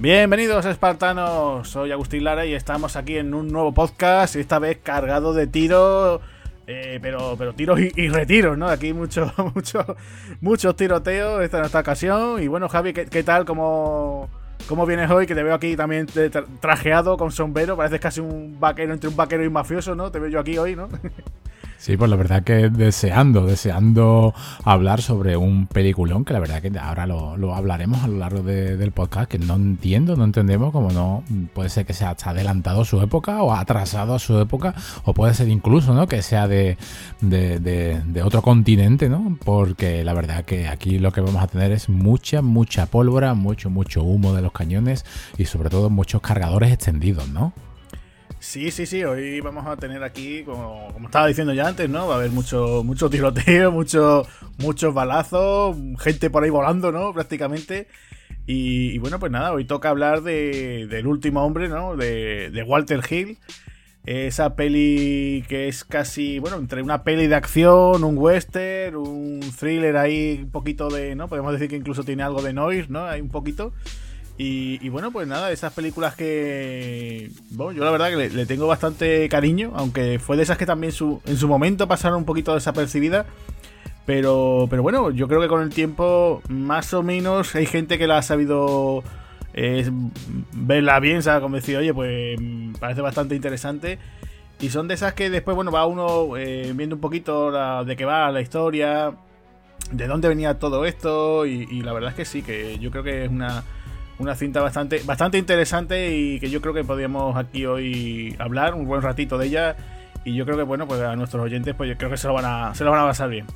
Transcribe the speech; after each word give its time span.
Bienvenidos 0.00 0.64
espartanos, 0.64 1.68
soy 1.68 1.92
Agustín 1.92 2.24
Lara 2.24 2.46
y 2.46 2.54
estamos 2.54 2.96
aquí 2.96 3.18
en 3.18 3.34
un 3.34 3.48
nuevo 3.48 3.74
podcast, 3.74 4.34
esta 4.34 4.58
vez 4.58 4.78
cargado 4.82 5.34
de 5.34 5.46
tiros, 5.46 6.22
eh, 6.66 6.98
pero, 7.02 7.34
pero 7.36 7.52
tiros 7.52 7.78
y, 7.78 8.08
retiros, 8.08 8.56
¿no? 8.56 8.66
Aquí 8.70 8.94
muchos 8.94 9.30
mucho, 9.54 9.84
muchos 10.40 10.74
tiroteos 10.74 11.42
esta, 11.42 11.58
en 11.58 11.66
esta 11.66 11.80
ocasión. 11.80 12.42
Y 12.42 12.48
bueno, 12.48 12.70
Javi, 12.70 12.94
¿qué, 12.94 13.22
tal? 13.22 13.44
¿Cómo, 13.44 14.30
¿Cómo 14.66 14.86
vienes 14.86 15.10
hoy? 15.10 15.26
Que 15.26 15.34
te 15.34 15.42
veo 15.42 15.52
aquí 15.52 15.76
también 15.76 16.06
trajeado 16.60 17.18
con 17.18 17.30
sombrero, 17.30 17.76
pareces 17.76 18.00
casi 18.00 18.20
un 18.20 18.58
vaquero 18.58 18.94
entre 18.94 19.10
un 19.10 19.16
vaquero 19.16 19.44
y 19.44 19.48
un 19.48 19.52
mafioso, 19.52 19.94
¿no? 19.94 20.10
Te 20.10 20.18
veo 20.18 20.30
yo 20.30 20.40
aquí 20.40 20.56
hoy, 20.56 20.76
¿no? 20.76 20.88
Sí, 21.80 21.96
pues 21.96 22.10
la 22.10 22.16
verdad 22.16 22.42
que 22.44 22.68
deseando, 22.68 23.46
deseando 23.46 24.34
hablar 24.64 25.00
sobre 25.00 25.38
un 25.38 25.66
peliculón 25.66 26.26
que 26.26 26.34
la 26.34 26.38
verdad 26.38 26.60
que 26.60 26.70
ahora 26.78 27.06
lo, 27.06 27.54
hablaremos 27.54 28.04
a 28.04 28.06
lo 28.06 28.18
largo 28.18 28.42
del 28.42 28.92
podcast, 28.92 29.30
que 29.30 29.38
no 29.38 29.54
entiendo, 29.54 30.14
no 30.14 30.24
entendemos 30.24 30.72
cómo 30.72 30.90
no 30.90 31.24
puede 31.54 31.70
ser 31.70 31.86
que 31.86 31.94
sea 31.94 32.14
adelantado 32.22 32.82
a 32.82 32.84
su 32.84 33.00
época 33.00 33.42
o 33.42 33.54
atrasado 33.54 34.14
a 34.14 34.18
su 34.18 34.38
época, 34.38 34.74
o 35.04 35.14
puede 35.14 35.32
ser 35.32 35.48
incluso, 35.48 35.94
¿no? 35.94 36.06
Que 36.06 36.20
sea 36.20 36.48
de, 36.48 36.76
de 37.22 38.22
otro 38.22 38.42
continente, 38.42 39.08
¿no? 39.08 39.38
Porque 39.42 40.04
la 40.04 40.12
verdad 40.12 40.44
que 40.44 40.68
aquí 40.68 40.98
lo 40.98 41.12
que 41.12 41.22
vamos 41.22 41.42
a 41.42 41.46
tener 41.46 41.72
es 41.72 41.88
mucha, 41.88 42.42
mucha 42.42 42.84
pólvora, 42.84 43.32
mucho, 43.32 43.70
mucho 43.70 44.02
humo 44.02 44.34
de 44.34 44.42
los 44.42 44.52
cañones 44.52 45.06
y 45.38 45.46
sobre 45.46 45.70
todo 45.70 45.88
muchos 45.88 46.20
cargadores 46.20 46.72
extendidos, 46.72 47.30
¿no? 47.30 47.54
Sí, 48.50 48.72
sí, 48.72 48.84
sí, 48.84 49.04
hoy 49.04 49.40
vamos 49.40 49.64
a 49.64 49.76
tener 49.76 50.02
aquí, 50.02 50.42
como, 50.42 50.92
estaba 51.04 51.28
diciendo 51.28 51.52
ya 51.52 51.68
antes, 51.68 51.88
¿no? 51.88 52.08
Va 52.08 52.14
a 52.14 52.18
haber 52.18 52.32
mucho, 52.32 52.82
mucho 52.82 53.08
tiroteo, 53.08 53.70
mucho, 53.70 54.26
muchos 54.58 54.92
balazos, 54.92 55.76
gente 56.00 56.30
por 56.30 56.42
ahí 56.42 56.50
volando, 56.50 56.90
¿no? 56.90 57.12
Prácticamente. 57.12 57.86
Y, 58.46 58.98
bueno, 58.98 59.20
pues 59.20 59.30
nada, 59.30 59.52
hoy 59.52 59.66
toca 59.66 59.90
hablar 59.90 60.22
de, 60.22 60.88
del 60.90 61.06
último 61.06 61.44
hombre, 61.44 61.68
¿no? 61.68 61.96
De, 61.96 62.50
de, 62.50 62.62
Walter 62.64 63.02
Hill. 63.08 63.38
Esa 64.04 64.56
peli 64.56 65.44
que 65.48 65.68
es 65.68 65.84
casi, 65.84 66.40
bueno, 66.40 66.56
entre 66.56 66.82
una 66.82 67.04
peli 67.04 67.28
de 67.28 67.36
acción, 67.36 68.02
un 68.02 68.18
western, 68.18 68.96
un 68.96 69.40
thriller 69.60 69.96
ahí, 69.96 70.40
un 70.42 70.50
poquito 70.50 70.88
de, 70.88 71.14
¿no? 71.14 71.28
Podemos 71.28 71.52
decir 71.52 71.68
que 71.68 71.76
incluso 71.76 72.02
tiene 72.02 72.24
algo 72.24 72.42
de 72.42 72.52
noise, 72.52 72.88
¿no? 72.88 73.04
Hay 73.04 73.20
un 73.20 73.30
poquito. 73.30 73.72
Y, 74.42 74.88
bueno, 74.88 75.10
pues 75.10 75.28
nada, 75.28 75.52
esas 75.52 75.70
películas 75.74 76.16
que. 76.16 77.30
Bueno, 77.50 77.72
yo 77.72 77.84
la 77.84 77.90
verdad 77.90 78.08
que 78.08 78.30
le, 78.30 78.46
tengo 78.46 78.66
bastante 78.66 79.28
cariño, 79.28 79.72
aunque 79.74 80.18
fue 80.18 80.38
de 80.38 80.44
esas 80.44 80.56
que 80.56 80.64
también 80.64 80.94
su, 80.94 81.20
en 81.26 81.36
su 81.36 81.46
momento 81.46 81.86
pasaron 81.86 82.16
un 82.16 82.24
poquito 82.24 82.54
desapercibidas. 82.54 83.26
Pero, 84.06 84.66
pero 84.70 84.82
bueno, 84.82 85.10
yo 85.10 85.28
creo 85.28 85.42
que 85.42 85.48
con 85.48 85.60
el 85.60 85.68
tiempo, 85.68 86.40
más 86.48 86.94
o 86.94 87.02
menos, 87.02 87.54
hay 87.54 87.66
gente 87.66 87.98
que 87.98 88.06
la 88.06 88.16
ha 88.16 88.22
sabido 88.22 89.04
eh, 89.52 89.90
verla 90.54 91.00
bien, 91.00 91.22
se 91.22 91.30
ha 91.30 91.42
convencido, 91.42 91.80
oye, 91.80 91.92
pues 91.92 92.40
parece 92.80 93.02
bastante 93.02 93.34
interesante. 93.34 93.98
Y 94.58 94.70
son 94.70 94.88
de 94.88 94.94
esas 94.94 95.12
que 95.12 95.28
después, 95.28 95.54
bueno, 95.54 95.70
va 95.70 95.84
uno 95.84 96.38
eh, 96.38 96.72
viendo 96.74 96.94
un 96.96 97.02
poquito 97.02 97.84
de 97.84 97.94
qué 97.94 98.06
va 98.06 98.30
la 98.30 98.40
historia, 98.40 99.12
de 99.92 100.06
dónde 100.06 100.28
venía 100.28 100.58
todo 100.58 100.86
esto. 100.86 101.44
y 101.44 101.82
la 101.82 101.92
verdad 101.92 102.08
es 102.08 102.16
que 102.16 102.24
sí, 102.24 102.40
que 102.40 102.78
yo 102.78 102.90
creo 102.90 103.04
que 103.04 103.26
es 103.26 103.30
una 103.30 103.64
una 104.20 104.34
cinta 104.34 104.60
bastante, 104.60 105.02
bastante 105.04 105.38
interesante 105.38 106.14
y 106.14 106.38
que 106.38 106.50
yo 106.50 106.60
creo 106.60 106.74
que 106.74 106.84
podríamos 106.84 107.36
aquí 107.36 107.66
hoy 107.66 108.36
hablar 108.38 108.74
un 108.74 108.86
buen 108.86 109.02
ratito 109.02 109.38
de 109.38 109.46
ella. 109.46 109.76
Y 110.24 110.34
yo 110.34 110.44
creo 110.44 110.58
que, 110.58 110.62
bueno, 110.62 110.86
pues 110.86 111.00
a 111.00 111.16
nuestros 111.16 111.42
oyentes, 111.42 111.74
pues 111.74 111.88
yo 111.88 111.96
creo 111.96 112.10
que 112.10 112.18
se 112.18 112.28
lo 112.28 112.34
van 112.34 112.44
a, 112.44 112.74
se 112.74 112.84
lo 112.84 112.90
van 112.90 113.00
a 113.00 113.06
pasar 113.06 113.30
bien. 113.30 113.46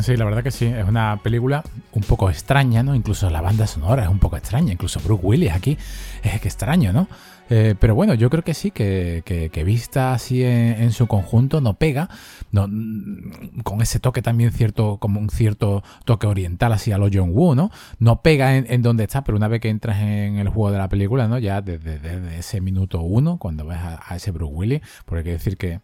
Sí, 0.00 0.16
la 0.16 0.24
verdad 0.26 0.42
que 0.42 0.50
sí, 0.50 0.66
es 0.66 0.86
una 0.86 1.18
película 1.22 1.64
un 1.92 2.02
poco 2.02 2.30
extraña, 2.30 2.82
¿no? 2.82 2.94
Incluso 2.94 3.28
la 3.30 3.40
banda 3.40 3.66
sonora 3.66 4.04
es 4.04 4.08
un 4.08 4.18
poco 4.18 4.36
extraña, 4.36 4.72
incluso 4.72 5.00
Brooke 5.00 5.24
Willis 5.24 5.52
aquí 5.52 5.76
es 6.22 6.40
que 6.40 6.48
extraño, 6.48 6.92
¿no? 6.92 7.08
Eh, 7.50 7.74
pero 7.78 7.96
bueno, 7.96 8.14
yo 8.14 8.30
creo 8.30 8.44
que 8.44 8.54
sí, 8.54 8.70
que, 8.70 9.22
que, 9.24 9.64
vista 9.64 10.12
así 10.12 10.44
en, 10.44 10.92
su 10.92 11.08
conjunto 11.08 11.60
no 11.60 11.74
pega, 11.74 12.08
no, 12.52 12.68
mm, 12.68 13.62
con 13.64 13.82
ese 13.82 13.98
toque 13.98 14.22
también 14.22 14.52
cierto, 14.52 14.98
como 14.98 15.18
un 15.18 15.30
cierto 15.30 15.82
toque 16.04 16.28
oriental 16.28 16.72
así 16.72 16.92
a 16.92 16.98
lo 16.98 17.08
John 17.12 17.32
Woo, 17.34 17.56
¿no? 17.56 17.70
No 17.98 18.22
pega 18.22 18.56
en, 18.56 18.82
donde 18.82 19.04
está, 19.04 19.24
pero 19.24 19.36
una 19.36 19.48
vez 19.48 19.60
que 19.60 19.68
entras 19.68 20.00
en 20.00 20.38
el 20.38 20.48
juego 20.48 20.70
de 20.70 20.78
la 20.78 20.88
película, 20.88 21.26
¿no? 21.26 21.38
Ya 21.38 21.60
desde, 21.60 22.38
ese 22.38 22.60
minuto 22.60 23.00
uno, 23.00 23.38
cuando 23.38 23.66
ves 23.66 23.78
a, 23.78 24.00
a 24.06 24.16
ese 24.16 24.30
Bruce 24.30 24.54
Willis, 24.54 24.80
porque 25.04 25.18
hay 25.18 25.24
que 25.24 25.32
decir 25.32 25.56
que 25.56 25.80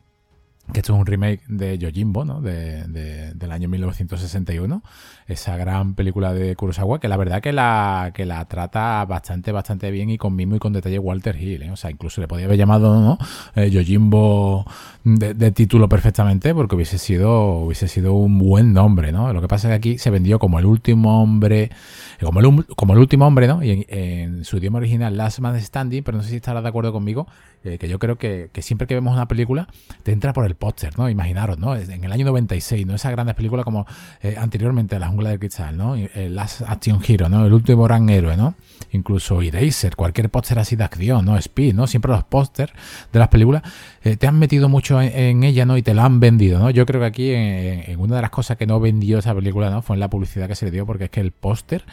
que 0.73 0.81
esto 0.81 0.95
es 0.95 0.99
un 0.99 1.07
remake 1.07 1.43
de 1.49 1.79
Yojimbo, 1.79 2.25
¿no? 2.25 2.41
De, 2.41 2.85
del 3.35 3.53
año 3.53 3.69
1961, 3.69 4.83
esa 5.27 5.57
gran 5.57 5.95
película 5.95 6.33
de 6.33 6.57
Kurosawa, 6.57 6.99
que 6.99 7.09
la 7.09 7.17
verdad 7.17 7.41
que 7.41 7.53
la, 7.53 8.11
que 8.15 8.27
la 8.27 8.45
trata 8.47 9.05
bastante, 9.05 9.53
bastante 9.53 9.91
bien 9.91 10.11
y 10.11 10.19
con 10.19 10.35
mimo 10.35 10.57
y 10.57 10.59
con 10.59 10.73
detalle 10.73 10.99
Walter 10.99 11.41
Hill, 11.41 11.63
¿eh? 11.63 11.71
O 11.71 11.77
sea, 11.77 11.91
incluso 11.91 12.21
le 12.21 12.29
podía 12.29 12.47
haber 12.47 12.59
llamado, 12.59 13.01
¿no? 13.01 13.19
Eh, 13.55 13.71
Yojimbo 13.71 14.67
de, 15.05 15.53
título 15.53 15.89
perfectamente, 15.89 16.53
porque 16.53 16.75
hubiese 16.75 16.99
sido, 16.99 17.59
hubiese 17.59 17.87
sido 17.87 18.15
un 18.15 18.39
buen 18.39 18.73
nombre, 18.73 19.13
¿no? 19.13 19.33
Lo 19.33 19.41
que 19.41 19.49
pasa 19.49 19.69
es 19.69 19.71
que 19.71 19.77
aquí 19.77 19.99
se 19.99 20.11
vendió 20.11 20.41
como 20.41 20.59
el 20.59 20.67
último 20.67 21.23
hombre, 21.23 21.71
como 22.21 22.41
el, 22.41 22.67
como 22.75 22.93
el 22.95 22.99
último 22.99 23.27
hombre, 23.27 23.47
¿no? 23.47 23.63
Y 23.63 23.87
en, 23.89 24.45
su 24.45 24.57
idioma 24.57 24.79
original, 24.79 25.17
Last 25.17 25.39
Man 25.39 25.61
Standing, 25.61 26.03
pero 26.03 26.19
no 26.19 26.25
sé 26.25 26.31
si 26.31 26.37
estarás 26.37 26.65
de 26.65 26.69
acuerdo 26.69 26.93
conmigo, 26.93 27.29
eh, 27.63 27.79
que 27.79 27.89
yo 27.89 28.01
creo 28.01 28.17
que, 28.17 28.51
que 28.53 28.63
siempre 28.63 28.89
que 28.89 28.95
vemos 28.95 29.15
una 29.15 29.29
película, 29.29 29.69
te 30.03 30.11
entra 30.11 30.33
por 30.33 30.45
el 30.45 30.56
póster, 30.57 30.99
¿no? 30.99 31.09
Imaginaros, 31.09 31.59
¿no? 31.59 31.77
En 31.77 32.05
el 32.05 32.13
año 32.13 32.27
96, 32.27 32.87
¿no? 32.87 32.95
Esas 32.95 33.13
grandes 33.13 33.35
películas 33.35 33.65
como 33.65 33.87
eh, 34.21 34.37
anteriormente 34.39 34.99
La 34.99 35.09
Jungla 35.09 35.31
de 35.31 35.39
Cristal, 35.39 35.77
¿no? 35.77 35.95
El 35.95 36.35
Last 36.35 36.63
Action 36.63 37.01
Hero, 37.07 37.29
¿no? 37.29 37.47
El 37.47 37.53
último 37.53 37.85
gran 37.85 38.09
héroe, 38.09 38.37
¿no? 38.37 38.55
Incluso 38.93 39.43
Eraser, 39.43 39.97
cualquier 39.97 40.31
póster 40.31 40.59
así 40.59 40.77
de 40.77 40.85
acción, 40.85 41.25
¿no? 41.25 41.37
Speed, 41.37 41.75
¿no? 41.75 41.87
Siempre 41.87 42.11
los 42.13 42.25
pósters 42.25 42.73
de 43.13 43.19
las 43.19 43.29
películas 43.29 43.63
eh, 44.03 44.17
te 44.17 44.27
han 44.27 44.39
metido 44.39 44.69
mucho 44.69 45.01
en, 45.01 45.45
ella, 45.45 45.65
¿no? 45.65 45.77
Y 45.77 45.83
te 45.83 45.95
la 45.95 46.05
han 46.05 46.21
vendido, 46.21 46.59
¿no? 46.59 46.71
Yo 46.71 46.87
creo 46.87 47.01
que 47.01 47.07
aquí 47.07 47.31
en, 47.33 47.99
una 47.99 48.17
de 48.17 48.23
las 48.23 48.31
cosas 48.31 48.57
que 48.57 48.67
no 48.67 48.81
vendió 48.81 49.19
esa 49.19 49.35
película, 49.35 49.71
¿no? 49.71 49.83
Fue 49.83 49.97
en 49.97 50.01
la 50.01 50.11
publicidad 50.11 50.49
que 50.49 50.55
se 50.55 50.67
le 50.67 50.71
dio, 50.71 50.87
porque 50.87 51.05
es 51.05 51.11
que 51.11 51.21
el 51.21 51.33
póster, 51.33 51.85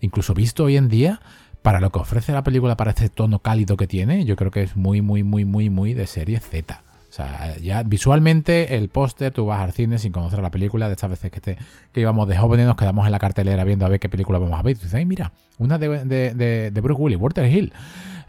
incluso 0.00 0.34
visto 0.34 0.64
hoy 0.64 0.76
en 0.76 0.88
día, 0.88 1.20
para 1.62 1.80
lo 1.80 1.90
que 1.90 1.98
ofrece 1.98 2.32
la 2.32 2.44
película, 2.44 2.76
para 2.76 2.90
este 2.90 3.08
tono 3.08 3.40
cálido 3.40 3.76
que 3.76 3.86
tiene, 3.86 4.24
yo 4.24 4.36
creo 4.36 4.50
que 4.50 4.62
es 4.62 4.76
muy, 4.76 5.02
muy, 5.02 5.22
muy, 5.22 5.44
muy, 5.44 5.70
muy 5.70 5.94
de 5.94 6.06
serie 6.06 6.40
Z 6.40 6.82
sea, 7.18 7.56
ya 7.58 7.82
visualmente 7.82 8.76
el 8.76 8.88
póster, 8.88 9.32
tú 9.32 9.46
vas 9.46 9.60
al 9.60 9.72
cine 9.72 9.98
sin 9.98 10.12
conocer 10.12 10.40
la 10.40 10.50
película, 10.50 10.86
de 10.86 10.92
estas 10.92 11.10
veces 11.10 11.30
que, 11.30 11.40
te, 11.40 11.58
que 11.92 12.00
íbamos 12.00 12.28
de 12.28 12.36
jóvenes, 12.36 12.66
nos 12.66 12.76
quedamos 12.76 13.06
en 13.06 13.12
la 13.12 13.18
cartelera 13.18 13.64
viendo 13.64 13.84
a 13.84 13.88
ver 13.88 14.00
qué 14.00 14.08
película 14.08 14.38
vamos 14.38 14.58
a 14.58 14.62
ver. 14.62 14.72
Y 14.72 14.74
dices, 14.74 14.94
ay, 14.94 15.04
mira, 15.04 15.32
una 15.58 15.78
de, 15.78 16.04
de, 16.04 16.70
de, 16.70 16.80
Bruce 16.80 17.00
Willis, 17.00 17.18
Walter 17.18 17.44
Hill. 17.44 17.72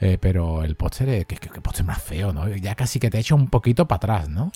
Eh, 0.01 0.17
pero 0.19 0.63
el 0.63 0.75
póster, 0.75 1.09
es 1.09 1.25
que, 1.25 1.35
póster 1.61 1.85
más 1.85 2.01
feo, 2.01 2.31
¿no? 2.31 2.47
Ya 2.55 2.73
casi 2.75 2.99
que 2.99 3.09
te 3.09 3.19
echa 3.19 3.35
un 3.35 3.49
poquito 3.49 3.87
para 3.87 3.97
atrás, 3.97 4.29
¿no? 4.29 4.51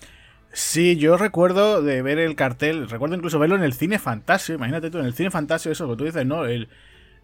Sí, 0.54 0.98
yo 0.98 1.18
recuerdo 1.18 1.82
de 1.82 2.02
ver 2.02 2.20
el 2.20 2.36
cartel, 2.36 2.90
recuerdo 2.90 3.16
incluso 3.16 3.40
verlo 3.40 3.56
en 3.56 3.64
el 3.64 3.74
cine 3.74 4.00
Fantasio, 4.00 4.56
imagínate 4.56 4.90
tú, 4.90 5.00
en 5.00 5.06
el 5.06 5.14
cine 5.14 5.32
Fantasio, 5.32 5.72
eso 5.72 5.90
que 5.90 5.96
tú 5.98 6.06
dices, 6.06 6.26
¿no? 6.26 6.46
El, 6.46 6.70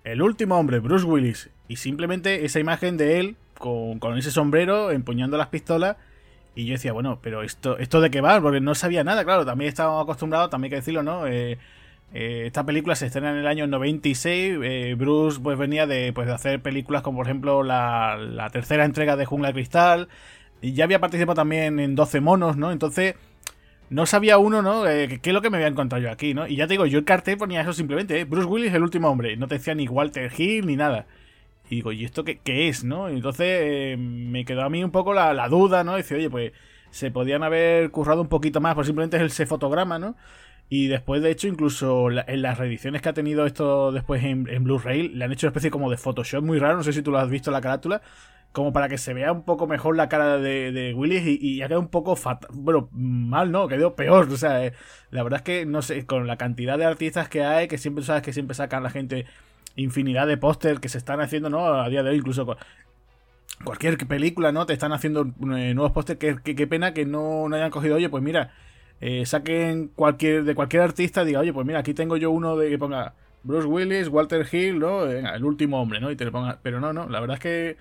el 0.04 0.22
último 0.22 0.58
hombre, 0.58 0.80
Bruce 0.80 1.06
Willis, 1.06 1.50
y 1.68 1.76
simplemente 1.76 2.44
esa 2.44 2.60
imagen 2.60 2.98
de 2.98 3.20
él 3.20 3.36
con, 3.58 4.00
con 4.00 4.18
ese 4.18 4.32
sombrero 4.32 4.92
empuñando 4.92 5.38
las 5.38 5.48
pistolas 5.48 5.96
y 6.56 6.66
yo 6.66 6.74
decía, 6.74 6.94
bueno, 6.94 7.20
pero 7.22 7.44
esto, 7.44 7.78
esto 7.78 8.02
de 8.02 8.12
qué 8.12 8.22
va, 8.22 8.42
porque 8.42 8.60
no 8.60 8.76
sabía 8.76 9.04
nada, 9.04 9.24
claro, 9.24 9.46
también 9.46 9.70
estábamos 9.70 10.04
acostumbrados, 10.04 10.50
también 10.50 10.70
hay 10.70 10.72
que 10.72 10.82
decirlo, 10.82 11.04
¿no? 11.04 11.28
Eh, 11.28 11.58
eh, 12.14 12.44
esta 12.48 12.66
película 12.66 12.96
se 12.96 13.06
estrena 13.06 13.32
en 13.32 13.38
el 13.38 13.48
año 13.48 13.68
96. 13.68 14.58
Eh, 14.64 14.96
Bruce 14.98 15.40
pues 15.42 15.58
venía 15.58 15.86
de, 15.88 16.12
pues, 16.14 16.28
de 16.28 16.34
hacer 16.34 16.62
películas 16.62 17.02
como 17.04 17.20
por 17.20 17.28
ejemplo 17.28 17.64
la, 17.64 18.18
la 18.18 18.50
tercera 18.50 18.86
entrega 18.86 19.16
de 19.16 19.26
Jungla 19.26 19.54
Cristal. 19.54 20.10
Y 20.62 20.74
ya 20.74 20.84
había 20.86 21.00
participado 21.00 21.36
también 21.36 21.80
en 21.80 21.96
12 21.96 22.20
monos, 22.20 22.58
¿no? 22.58 22.72
Entonces, 22.72 23.16
no 23.90 24.06
sabía 24.06 24.38
uno, 24.38 24.62
¿no? 24.62 24.84
¿Qué 24.84 25.20
es 25.24 25.34
lo 25.34 25.42
que 25.42 25.50
me 25.50 25.58
había 25.58 25.68
encontrado 25.68 26.04
yo 26.04 26.12
aquí, 26.12 26.34
¿no? 26.34 26.48
Y 26.48 26.58
ya 26.58 26.68
te 26.68 26.74
digo, 26.74 26.86
yo 26.86 27.00
el 27.00 27.06
cartel 27.06 27.38
ponía 27.38 27.62
eso 27.62 27.74
simplemente, 27.74 28.26
Bruce 28.26 28.48
Willis 28.48 28.74
el 28.74 28.84
último 28.84 29.10
hombre. 29.10 29.38
No 29.38 29.48
te 29.48 29.56
decía 29.56 29.74
ni 29.76 29.88
Walter 29.88 30.32
Hill 30.38 30.66
ni 30.68 30.76
nada. 30.76 31.06
Y 31.70 31.76
digo, 31.76 31.92
¿y 31.92 32.04
esto 32.04 32.24
qué, 32.24 32.40
es, 32.68 32.84
no? 32.84 33.10
Entonces 33.10 33.48
eh, 33.48 33.96
me 33.98 34.44
quedó 34.44 34.64
a 34.64 34.70
mí 34.70 34.84
un 34.84 34.92
poco 34.92 35.14
la, 35.14 35.48
duda, 35.50 35.84
¿no? 35.84 35.96
Dice, 35.98 36.16
oye, 36.16 36.30
pues 36.30 36.52
se 36.90 37.12
podían 37.12 37.44
haber 37.44 37.92
currado 37.92 38.22
un 38.22 38.28
poquito 38.28 38.60
más, 38.60 38.74
pues 38.74 38.88
simplemente 38.88 39.18
es 39.18 39.24
ese 39.24 39.46
fotograma, 39.46 40.00
¿no? 40.00 40.16
Y 40.68 40.88
después, 40.88 41.22
de 41.22 41.32
hecho, 41.32 41.48
incluso 41.48 42.10
en 42.10 42.42
las 42.42 42.58
reediciones 42.58 43.02
que 43.02 43.10
ha 43.10 43.14
tenido 43.14 43.46
esto 43.46 43.92
después 43.92 44.24
en, 44.24 44.46
Blu-ray, 44.64 45.10
le 45.10 45.26
han 45.26 45.32
hecho 45.32 45.48
una 45.48 45.52
especie 45.52 45.72
como 45.72 45.90
de 45.90 45.98
Photoshop 45.98 46.44
muy 46.44 46.60
raro, 46.60 46.78
no 46.78 46.84
sé 46.84 46.94
si 46.94 47.02
tú 47.02 47.12
lo 47.12 47.20
has 47.20 47.30
visto 47.30 47.50
en 47.52 47.56
la 47.56 47.62
carátula, 47.62 48.02
como 48.52 48.74
para 48.74 48.90
que 48.90 48.98
se 48.98 49.14
vea 49.14 49.32
un 49.32 49.44
poco 49.44 49.68
mejor 49.68 49.96
la 49.96 50.10
cara 50.10 50.38
de, 50.38 50.72
de 50.72 50.94
Willis 50.94 51.26
y, 51.26 51.38
y, 51.42 51.62
ha 51.62 51.68
quedado 51.68 51.82
un 51.82 51.90
poco 51.90 52.16
fatal, 52.16 52.50
bueno, 52.54 52.90
mal, 52.92 53.52
¿no? 53.52 53.68
Quedó 53.68 53.96
peor, 53.96 54.28
o 54.32 54.38
sea, 54.38 54.66
eh, 54.66 54.74
la 55.12 55.24
verdad 55.24 55.40
es 55.40 55.44
que, 55.44 55.66
no 55.66 55.82
sé, 55.82 56.06
con 56.06 56.28
la 56.28 56.38
cantidad 56.38 56.78
de 56.78 56.86
artistas 56.86 57.30
que 57.30 57.44
hay, 57.44 57.68
que 57.68 57.78
siempre 57.78 58.04
sabes 58.04 58.24
que 58.24 58.34
siempre 58.34 58.56
sacan 58.56 58.84
la 58.84 58.90
gente 58.90 59.26
infinidad 59.82 60.28
de 60.28 60.38
póster 60.38 60.80
que 60.80 60.90
se 60.90 60.98
están 60.98 61.22
haciendo, 61.22 61.50
¿no? 61.50 61.74
A 61.74 61.90
día 61.90 62.04
de 62.04 62.12
hoy, 62.12 62.18
incluso 62.18 62.58
cualquier 63.64 63.98
película, 64.08 64.52
¿no? 64.52 64.66
Te 64.66 64.74
están 64.74 64.94
haciendo 64.94 65.22
eh, 65.56 65.74
nuevos 65.74 65.92
pósters. 65.92 66.20
Qué, 66.20 66.68
pena 66.68 66.94
que 66.94 67.06
no, 67.06 67.48
no, 67.50 67.56
hayan 67.56 67.72
cogido, 67.72 67.96
oye, 67.96 68.10
pues 68.10 68.24
mira, 68.24 68.52
eh, 69.02 69.26
saquen 69.26 69.90
cualquier 69.96 70.44
de 70.44 70.56
cualquier 70.56 70.84
artista, 70.84 71.26
diga, 71.26 71.40
oye, 71.40 71.54
pues 71.54 71.66
mira, 71.66 71.80
aquí 71.80 71.94
tengo 71.94 72.18
yo 72.18 72.32
uno 72.32 72.58
de 72.58 72.70
que 72.70 72.78
ponga 72.78 73.14
Bruce 73.44 73.68
Willis, 73.68 74.08
Walter 74.10 74.48
Hill, 74.52 74.80
¿no? 74.80 75.06
El 75.06 75.44
último 75.44 75.82
hombre, 75.82 76.00
¿no? 76.00 76.12
Y 76.12 76.16
te 76.16 76.26
le 76.26 76.32
pongas. 76.32 76.58
Pero 76.62 76.80
no, 76.80 76.94
no, 76.94 77.08
la 77.10 77.20
verdad 77.20 77.36
es 77.36 77.42
que, 77.42 77.78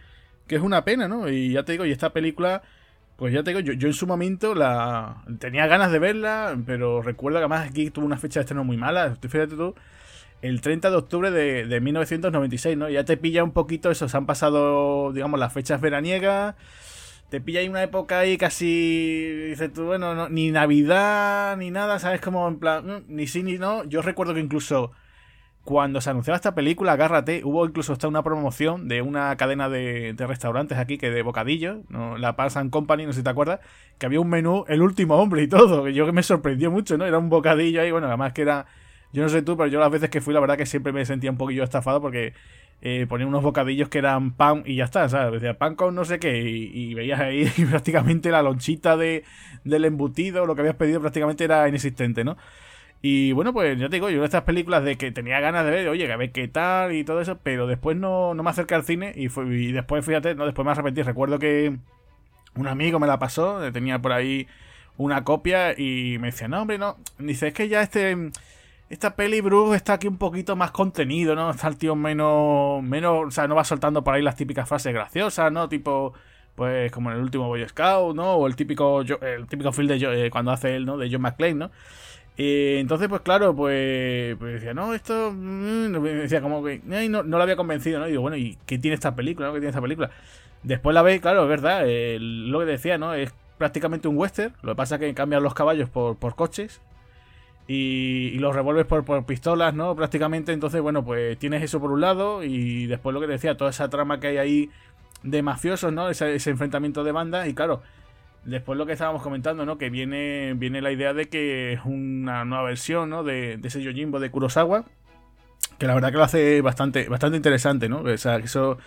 que 0.47 0.57
es 0.57 0.63
una 0.63 0.85
pena, 0.85 1.09
¿no? 1.09 1.29
Y 1.29 1.53
ya 1.53 1.65
te 1.65 1.73
digo, 1.73 1.85
y 1.87 1.93
esta 1.93 2.13
película. 2.13 2.63
Pues 3.17 3.35
ya 3.35 3.43
te 3.43 3.51
digo, 3.51 3.59
yo, 3.59 3.73
yo 3.73 3.89
en 3.89 3.95
su 3.95 4.07
momento 4.07 4.55
la 4.55 5.25
tenía 5.41 5.67
ganas 5.67 5.91
de 5.91 5.99
verla, 5.99 6.57
pero 6.65 7.03
recuerdo 7.03 7.39
que 7.41 7.45
además 7.47 7.69
aquí 7.69 7.91
tuvo 7.91 8.07
una 8.07 8.17
fecha 8.17 8.39
de 8.39 8.43
estreno 8.43 8.63
muy 8.63 8.77
mala. 8.77 9.17
Fíjate 9.21 9.57
tú, 9.57 9.75
el 10.43 10.61
30 10.61 10.91
de 10.91 10.97
octubre 10.97 11.31
de, 11.31 11.67
de 11.67 11.81
1996, 11.81 12.77
¿no? 12.77 12.89
Ya 12.89 13.05
te 13.05 13.17
pilla 13.17 13.45
un 13.45 13.53
poquito 13.53 13.91
eso, 13.91 14.09
se 14.09 14.17
han 14.17 14.27
pasado, 14.27 15.13
digamos, 15.13 15.39
las 15.41 15.53
fechas 15.53 15.81
veraniegas 15.81 16.55
te 17.29 17.41
pilla 17.41 17.61
ahí 17.61 17.69
una 17.69 17.83
época 17.83 18.21
ahí 18.21 18.39
casi. 18.39 19.49
Dices 19.49 19.73
tú, 19.73 19.85
bueno, 19.87 20.29
ni 20.29 20.51
Navidad 20.51 21.57
ni 21.57 21.71
nada, 21.71 21.99
¿sabes? 21.99 22.21
Como 22.21 22.49
en 22.49 22.59
plan, 22.59 22.87
mm, 22.87 23.05
ni 23.09 23.27
sí 23.27 23.43
ni 23.43 23.59
no. 23.59 23.85
Yo 23.85 24.03
recuerdo 24.03 24.35
que 24.35 24.41
incluso 24.41 24.93
cuando 25.65 26.01
se 26.01 26.09
anunciaba 26.11 26.37
esta 26.37 26.55
película, 26.55 26.93
agárrate, 26.93 27.43
hubo 27.45 27.67
incluso 27.67 27.93
hasta 27.93 28.09
una 28.09 28.23
promoción 28.23 28.89
de 28.89 29.03
una 29.03 29.37
cadena 29.37 29.69
de, 29.69 30.15
restaurantes 30.19 30.79
aquí, 30.79 30.97
que 30.97 31.11
de 31.11 31.23
bocadillos, 31.23 31.79
¿no? 31.91 32.17
la 32.17 32.37
Pass 32.37 32.59
Company, 32.71 33.05
no 33.05 33.13
sé 33.13 33.19
si 33.19 33.25
te 33.25 33.29
acuerdas, 33.29 33.61
que 33.99 34.07
había 34.07 34.21
un 34.21 34.31
menú, 34.31 34.65
el 34.69 34.81
último 34.81 35.17
hombre 35.17 35.43
y 35.43 35.49
todo, 35.49 35.85
que 35.85 35.93
yo 35.93 36.07
que 36.07 36.13
me 36.13 36.23
sorprendió 36.23 36.71
mucho, 36.71 36.97
¿no? 36.97 37.05
Era 37.05 37.19
un 37.19 37.29
bocadillo 37.29 37.83
ahí, 37.83 37.91
bueno, 37.91 38.07
además 38.07 38.33
que 38.33 38.43
era. 38.43 38.67
Yo 39.13 39.23
no 39.23 39.29
sé 39.29 39.43
tú, 39.43 39.57
pero 39.57 39.69
yo 39.69 39.81
las 39.81 39.91
veces 39.91 40.11
que 40.11 40.21
fui, 40.21 40.35
la 40.35 40.41
verdad 40.41 40.57
que 40.57 40.67
siempre 40.67 40.93
me 40.93 41.05
sentía 41.05 41.31
un 41.31 41.39
poquillo 41.39 41.65
estafado 41.65 42.01
porque 42.01 42.35
eh, 42.81 43.07
ponía 43.09 43.27
unos 43.27 43.43
bocadillos 43.43 43.89
que 43.89 43.99
eran 43.99 44.33
pan 44.33 44.63
y 44.65 44.77
ya 44.77 44.85
está, 44.85 45.09
¿sabes? 45.09 45.33
Decía 45.33 45.59
pan 45.59 45.75
con 45.75 45.95
no 45.95 46.05
sé 46.05 46.19
qué 46.19 46.41
y, 46.41 46.95
veías 46.95 47.21
ahí 47.21 47.51
prácticamente 47.71 48.31
la 48.31 48.43
lonchita 48.43 48.97
de, 48.97 49.25
del 49.65 49.85
embutido, 49.85 50.47
lo 50.47 50.55
que 50.55 50.61
habías 50.61 50.77
pedido 50.77 51.01
prácticamente 51.01 51.45
era 51.45 51.69
inexistente, 51.69 52.25
¿no? 52.25 52.37
Y 53.01 53.33
bueno, 53.33 53.53
pues 53.53 53.79
ya 53.79 53.89
te 53.89 53.97
digo, 53.97 54.11
yo 54.11 54.25
estas 54.25 54.43
películas 54.43 54.85
de 54.85 54.97
que 54.97 55.13
tenía 55.13 55.39
ganas 55.41 55.65
de 55.65 55.71
ver, 55.71 55.89
oye, 55.89 56.13
a 56.13 56.17
ver 56.17 56.33
qué 56.33 56.49
tal 56.49 56.93
y 56.95 57.05
todo 57.05 57.21
eso, 57.21 57.39
pero 57.43 57.67
después 57.67 57.97
no, 57.97 58.35
no 58.35 58.43
me 58.43 58.51
acerqué 58.51 58.75
al 58.75 58.85
cine 58.85 59.13
y, 59.15 59.29
fue, 59.29 59.47
y 59.47 59.73
después, 59.73 60.05
fíjate, 60.05 60.35
no, 60.35 60.45
después 60.47 60.67
me 60.67 60.73
arrepentí. 60.73 61.03
Recuerdo 61.03 61.39
que 61.39 61.77
un 62.57 62.67
amigo 62.67 62.99
me 62.99 63.07
la 63.07 63.19
pasó, 63.19 63.61
tenía 63.73 64.01
por 64.01 64.13
ahí 64.13 64.49
una 64.97 65.23
copia 65.25 65.79
y 65.79 66.19
me 66.19 66.29
decía, 66.29 66.49
no, 66.49 66.63
hombre, 66.63 66.79
no. 66.79 66.97
Dice, 67.19 67.49
es 67.49 67.55
que 67.55 67.69
ya 67.69 67.83
este 67.83 68.17
esta 68.91 69.15
peli 69.17 69.41
Bruce 69.41 69.77
está 69.77 69.95
aquí 69.95 70.09
un 70.09 70.17
poquito 70.17 70.57
más 70.57 70.71
contenido, 70.71 71.35
¿no? 71.35 71.51
Está 71.51 71.69
el 71.69 71.77
tío 71.77 71.95
menos, 71.95 72.83
menos, 72.83 73.27
o 73.27 73.31
sea, 73.31 73.47
no 73.47 73.55
va 73.55 73.65
soltando 73.65 74.03
por 74.03 74.15
ahí 74.15 74.23
las 74.23 74.37
típicas 74.37 74.69
frases 74.69 74.95
graciosas, 74.95 75.53
¿no? 75.53 75.69
Tipo, 75.69 76.15
pues 76.55 76.91
como 76.91 77.11
en 77.11 77.19
el 77.19 77.23
último 77.23 77.49
Boy 77.49 77.67
Scout, 77.69 78.17
¿no? 78.17 78.35
O 78.35 78.47
el 78.47 78.57
típico, 78.57 79.03
el 79.03 79.47
típico 79.47 79.71
de 79.71 80.27
eh, 80.27 80.31
cuando 80.31 80.53
hace 80.53 80.75
él, 80.77 80.87
¿no? 80.87 80.97
De 80.97 81.11
John 81.11 81.23
McClane, 81.23 81.55
¿no? 81.55 81.71
Entonces, 82.41 83.09
pues 83.09 83.21
claro, 83.23 83.55
pues, 83.55 84.37
pues 84.39 84.55
decía, 84.55 84.73
no, 84.73 84.95
esto, 84.95 85.33
mm", 85.35 85.93
decía 86.03 86.41
como 86.41 86.63
que, 86.63 86.81
no, 86.85 87.23
no 87.25 87.37
lo 87.37 87.43
había 87.43 87.57
convencido, 87.57 87.99
¿no? 87.99 88.07
Y 88.07 88.11
digo, 88.11 88.23
bueno, 88.23 88.37
¿y 88.37 88.57
qué 88.65 88.79
tiene 88.79 88.95
esta 88.95 89.15
película, 89.17 89.49
¿no? 89.49 89.55
¿Qué 89.55 89.59
tiene 89.59 89.71
esta 89.71 89.83
película? 89.83 90.11
Después 90.63 90.95
la 90.95 91.03
veis, 91.03 91.21
claro, 91.21 91.43
es 91.43 91.49
verdad, 91.49 91.83
lo 92.21 92.61
que 92.61 92.65
decía, 92.65 92.97
¿no? 92.97 93.15
Es 93.15 93.35
prácticamente 93.59 94.07
un 94.09 94.17
western, 94.17 94.55
lo 94.63 94.73
que 94.73 94.77
pasa 94.77 94.95
es 94.95 95.01
que 95.01 95.15
cambian 95.15 95.43
los 95.43 95.53
caballos 95.55 95.91
por, 95.91 96.17
por 96.17 96.37
coches, 96.37 96.81
y, 97.71 98.39
los 98.39 98.57
revuelves 98.57 98.87
por, 98.87 99.27
pistolas, 99.27 99.75
¿no? 99.75 99.95
Prácticamente, 99.95 100.53
entonces, 100.53 100.81
bueno, 100.81 101.05
pues 101.05 101.39
tienes 101.39 101.63
eso 101.63 101.79
por 101.79 101.93
un 101.93 102.01
lado 102.01 102.43
y 102.43 102.87
después 102.87 103.13
lo 103.13 103.21
que 103.21 103.27
te 103.27 103.33
decía, 103.33 103.59
toda 103.59 103.71
esa 103.71 103.91
trama 103.91 104.19
que 104.19 104.29
hay 104.29 104.39
ahí 104.39 104.71
de 105.23 105.43
mafiosos, 105.43 105.93
¿no? 105.93 106.09
Ese, 106.09 106.35
enfrentamiento 106.51 107.05
de 107.05 107.13
bandas 107.13 107.47
y 107.47 107.55
claro, 107.55 107.83
después 108.47 108.79
lo 108.79 108.87
que 108.87 108.93
estábamos 108.93 109.23
comentando, 109.23 109.67
¿no? 109.67 109.77
Que 109.77 109.91
viene, 109.91 110.55
viene 110.57 110.81
la 110.81 110.91
idea 110.91 111.13
de 111.13 111.29
que 111.29 111.75
es 111.75 111.81
una 111.85 112.47
nueva 112.47 112.65
versión, 112.65 113.11
¿no? 113.11 113.23
De, 113.23 113.61
ese 113.63 113.83
Yojimbo 113.83 114.19
de 114.19 114.31
Kurosawa, 114.31 114.87
que 115.79 115.87
la 115.87 115.95
verdad 115.95 116.11
que 116.11 116.17
lo 116.17 116.25
hace 116.25 116.63
bastante, 116.63 117.07
bastante 117.11 117.37
interesante, 117.37 117.89
¿no? 117.89 118.01
O 118.01 118.17
sea, 118.17 118.37
eso... 118.37 118.79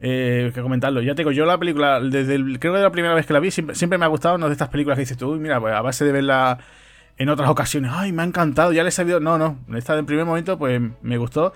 Eh, 0.00 0.52
que 0.54 0.62
comentarlo. 0.62 1.02
Ya 1.02 1.16
tengo 1.16 1.32
yo 1.32 1.44
la 1.44 1.58
película, 1.58 1.98
desde 2.00 2.36
el, 2.36 2.60
creo 2.60 2.72
que 2.72 2.78
de 2.78 2.84
la 2.84 2.92
primera 2.92 3.14
vez 3.14 3.26
que 3.26 3.32
la 3.32 3.40
vi, 3.40 3.50
siempre, 3.50 3.74
siempre 3.74 3.98
me 3.98 4.04
ha 4.04 4.08
gustado, 4.08 4.38
¿no? 4.38 4.46
De 4.46 4.52
estas 4.52 4.68
películas 4.68 4.96
que 4.96 5.00
dices 5.00 5.16
tú, 5.16 5.34
mira, 5.34 5.60
pues 5.60 5.74
a 5.74 5.80
base 5.80 6.04
de 6.04 6.12
verla 6.12 6.60
en 7.18 7.28
otras 7.28 7.50
ocasiones, 7.50 7.90
ay, 7.94 8.12
me 8.12 8.22
ha 8.22 8.24
encantado, 8.24 8.72
ya 8.72 8.84
le 8.84 8.90
he 8.90 8.92
sabido. 8.92 9.18
No, 9.20 9.38
no, 9.38 9.58
esta 9.76 9.98
en 9.98 10.06
primer 10.06 10.24
momento, 10.24 10.56
pues 10.56 10.80
me 11.02 11.18
gustó. 11.18 11.52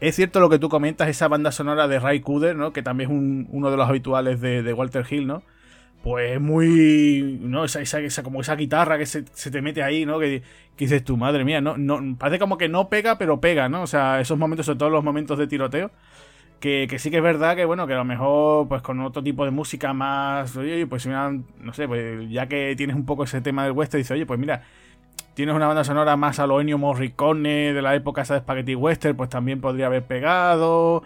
Es 0.00 0.14
cierto 0.14 0.38
lo 0.38 0.48
que 0.48 0.58
tú 0.58 0.68
comentas, 0.68 1.08
esa 1.08 1.26
banda 1.28 1.50
sonora 1.50 1.88
de 1.88 1.98
Ray 1.98 2.20
Cooder, 2.20 2.54
¿no? 2.54 2.72
Que 2.72 2.82
también 2.82 3.10
es 3.10 3.16
uno 3.50 3.70
de 3.70 3.76
los 3.76 3.88
habituales 3.88 4.40
de, 4.40 4.72
Walter 4.72 5.04
Hill, 5.08 5.26
¿no? 5.26 5.42
Pues 6.02 6.32
es 6.32 6.40
muy. 6.40 7.38
¿no? 7.42 7.64
Esa, 7.64 7.80
esa, 7.80 8.22
como 8.22 8.42
esa 8.42 8.54
guitarra 8.54 8.98
que 8.98 9.06
se, 9.06 9.22
te 9.22 9.62
mete 9.62 9.82
ahí, 9.82 10.06
¿no? 10.06 10.20
Que, 10.20 10.42
dices 10.76 11.02
tú, 11.02 11.16
madre 11.16 11.44
mía, 11.44 11.60
no, 11.60 11.76
no, 11.76 12.16
parece 12.16 12.38
como 12.38 12.56
que 12.58 12.68
no 12.68 12.88
pega, 12.88 13.18
pero 13.18 13.40
pega, 13.40 13.68
¿no? 13.68 13.82
O 13.82 13.86
sea, 13.86 14.20
esos 14.20 14.38
momentos, 14.38 14.66
sobre 14.66 14.78
todo 14.78 14.90
los 14.90 15.04
momentos 15.04 15.38
de 15.38 15.46
tiroteo. 15.48 15.90
Que, 16.60 16.86
que, 16.90 16.98
sí 16.98 17.10
que 17.10 17.18
es 17.18 17.22
verdad 17.22 17.56
que, 17.56 17.64
bueno, 17.64 17.86
que 17.86 17.94
a 17.94 17.98
lo 17.98 18.04
mejor, 18.04 18.68
pues 18.68 18.82
con 18.82 19.00
otro 19.00 19.22
tipo 19.22 19.44
de 19.44 19.52
música 19.52 19.92
más, 19.92 20.56
oye, 20.56 20.86
pues 20.88 21.06
mira, 21.06 21.30
no 21.30 21.72
sé, 21.72 21.86
pues 21.86 22.28
ya 22.30 22.48
que 22.48 22.74
tienes 22.76 22.96
un 22.96 23.06
poco 23.06 23.24
ese 23.24 23.40
tema 23.40 23.64
del 23.64 23.72
western, 23.72 24.00
dices, 24.00 24.10
oye, 24.12 24.26
pues 24.26 24.40
mira, 24.40 24.64
tienes 25.38 25.54
una 25.54 25.68
banda 25.68 25.84
sonora 25.84 26.16
más 26.16 26.40
a 26.40 26.48
lo 26.48 26.60
Morricone 26.78 27.72
de 27.72 27.80
la 27.80 27.94
época 27.94 28.22
esa 28.22 28.34
de 28.34 28.40
Spaghetti 28.40 28.74
Western, 28.74 29.16
pues 29.16 29.30
también 29.30 29.60
podría 29.60 29.86
haber 29.86 30.02
pegado. 30.02 31.04